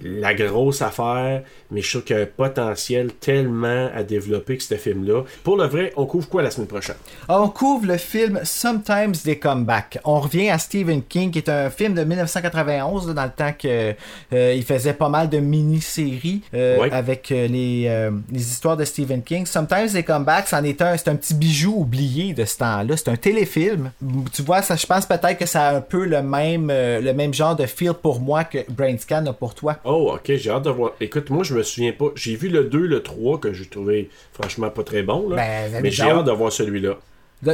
la 0.00 0.34
grosse 0.34 0.82
affaire, 0.82 1.42
mais 1.72 1.80
je 1.80 1.90
trouve 1.90 2.04
qu'il 2.04 2.16
y 2.16 2.18
a 2.18 2.22
un 2.22 2.26
potentiel 2.26 3.12
tellement 3.14 3.90
à 3.94 4.02
développer 4.02 4.58
que 4.58 4.62
ce 4.62 4.74
film-là. 4.76 5.22
Pour 5.42 5.56
le 5.56 5.66
vrai, 5.66 5.92
on 5.96 6.06
couvre 6.06 6.28
quoi 6.28 6.42
la 6.42 6.50
semaine 6.50 6.68
prochaine? 6.68 6.96
On 7.28 7.48
couvre 7.48 7.86
le 7.86 7.96
film 7.96 8.40
Sometimes 8.44 9.12
They 9.24 9.38
Come 9.38 9.64
Back. 9.64 9.98
On 10.04 10.20
revient 10.20 10.50
à 10.50 10.58
Stephen 10.58 11.02
King, 11.02 11.30
qui 11.30 11.38
est 11.38 11.48
un 11.48 11.70
film 11.70 11.94
de 11.94 12.04
1991, 12.04 13.08
là, 13.08 13.14
dans 13.14 13.24
le 13.24 13.30
temps 13.30 13.52
que 13.58 13.94
euh, 14.32 14.62
faisait 14.62 14.92
pas 14.94 15.08
mal 15.08 15.28
de 15.28 15.38
mini-séries 15.38 16.42
euh, 16.54 16.88
avec 16.92 17.32
euh, 17.32 17.48
les, 17.48 18.10
les 18.30 18.40
histoires 18.40 18.76
de 18.76 18.84
Stephen 18.84 19.22
King. 19.22 19.46
Sometimes 19.46 19.88
They 19.92 20.04
Come 20.04 20.24
Back, 20.24 20.48
c'en 20.48 20.62
est 20.62 20.80
un, 20.82 20.96
c'est 20.96 21.08
un 21.08 21.16
petit 21.16 21.34
bijou 21.34 21.74
oublié 21.78 22.34
de 22.34 22.44
ce 22.44 22.58
temps-là. 22.58 22.96
C'est 22.96 23.08
un 23.08 23.16
téléfilm. 23.16 23.90
Tu 24.32 24.42
vois, 24.42 24.62
ça, 24.62 24.76
je 24.76 24.86
pense 24.86 25.06
peut-être 25.06 25.38
que 25.38 25.46
ça 25.46 25.68
a 25.68 25.76
un 25.76 25.80
peu 25.80 26.04
le 26.04 26.22
même, 26.22 26.68
le 26.68 27.12
même 27.12 27.34
genre 27.34 27.56
de 27.56 27.66
feel 27.66 27.94
pour 27.94 28.20
moi 28.20 28.44
que 28.44 28.58
Brainscan 28.70 29.26
a 29.26 29.32
pour 29.32 29.54
toi. 29.54 29.76
Oh, 29.84 30.12
ok, 30.14 30.36
j'ai 30.36 30.50
hâte 30.50 30.64
de 30.64 30.70
voir. 30.70 30.92
Écoute, 31.00 31.30
moi, 31.30 31.42
je 31.42 31.54
me 31.54 31.61
souviens 31.62 31.92
pas. 31.92 32.12
J'ai 32.14 32.36
vu 32.36 32.48
le 32.48 32.64
2, 32.64 32.78
le 32.86 33.02
3, 33.02 33.38
que 33.40 33.52
j'ai 33.52 33.66
trouvé 33.66 34.10
franchement 34.32 34.70
pas 34.70 34.82
très 34.84 35.02
bon, 35.02 35.28
là. 35.28 35.36
Ben, 35.36 35.82
mais 35.82 35.90
j'ai 35.90 36.04
hâte 36.04 36.24
de 36.24 36.32
voir 36.32 36.52
celui-là. 36.52 36.98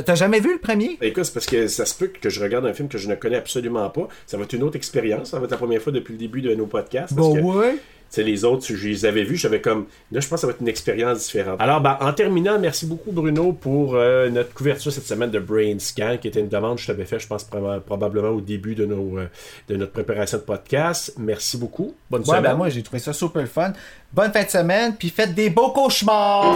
T'as 0.05 0.15
jamais 0.15 0.41
vu 0.41 0.53
le 0.53 0.59
premier? 0.59 0.99
Écoute, 1.01 1.25
c'est 1.25 1.33
parce 1.33 1.47
que 1.47 1.67
ça 1.67 1.87
se 1.87 1.95
peut 1.95 2.09
que 2.09 2.29
je 2.29 2.43
regarde 2.43 2.67
un 2.67 2.75
film 2.75 2.89
que 2.89 2.99
je 2.99 3.09
ne 3.09 3.15
connais 3.15 3.37
absolument 3.37 3.89
pas. 3.89 4.07
Ça 4.27 4.37
va 4.37 4.45
être 4.45 4.53
une 4.53 4.63
autre 4.63 4.77
expérience. 4.77 5.31
Ça 5.31 5.39
va 5.39 5.47
être 5.47 5.51
la 5.51 5.57
première 5.57 5.81
fois 5.81 5.93
depuis 5.93 6.13
le 6.13 6.19
début 6.19 6.43
de 6.43 6.55
nos 6.55 6.67
podcasts. 6.67 7.17
parce 7.17 7.29
Bah 7.33 7.41
que, 7.41 7.45
ouais. 7.45 7.77
Sais, 8.11 8.23
les 8.23 8.45
autres, 8.45 8.65
je 8.67 8.89
les 8.89 9.05
avais 9.07 9.25
vus, 9.25 9.37
j'avais 9.37 9.61
comme. 9.61 9.87
Là, 10.13 10.21
je 10.21 10.29
pense 10.29 10.37
que 10.37 10.41
ça 10.43 10.47
va 10.47 10.53
être 10.53 10.61
une 10.61 10.69
expérience 10.69 11.19
différente. 11.27 11.61
Alors, 11.61 11.81
ben, 11.81 11.97
en 12.01 12.13
terminant, 12.13 12.59
merci 12.59 12.87
beaucoup, 12.87 13.13
Bruno, 13.13 13.53
pour 13.53 13.95
euh, 13.97 14.29
notre 14.31 14.55
couverture 14.55 14.93
cette 14.93 15.07
semaine 15.07 15.31
de 15.31 15.39
Brain 15.39 15.79
Scan, 15.79 16.17
qui 16.21 16.29
était 16.29 16.41
une 16.41 16.49
demande 16.49 16.77
que 16.77 16.83
je 16.83 16.87
t'avais 16.87 17.05
fait, 17.05 17.19
je 17.19 17.27
pense, 17.27 17.45
proba- 17.45 17.81
probablement 17.81 18.31
au 18.31 18.41
début 18.41 18.75
de, 18.75 18.87
nos, 18.87 19.19
euh, 19.19 19.27
de 19.69 19.77
notre 19.77 19.93
préparation 19.93 20.39
de 20.39 20.43
podcast. 20.43 21.15
Merci 21.19 21.57
beaucoup. 21.59 21.95
Bonne 22.11 22.21
Ouais, 22.23 22.27
semaine. 22.27 22.43
ben 22.43 22.55
moi 22.55 22.69
j'ai 22.69 22.83
trouvé 22.83 22.99
ça 22.99 23.13
super 23.13 23.47
fun. 23.47 23.73
Bonne 24.13 24.33
fin 24.33 24.43
de 24.45 24.49
semaine, 24.51 24.95
puis 24.99 25.11
faites 25.11 25.35
des 25.35 25.51
beaux 25.51 25.71
cauchemars! 25.71 26.55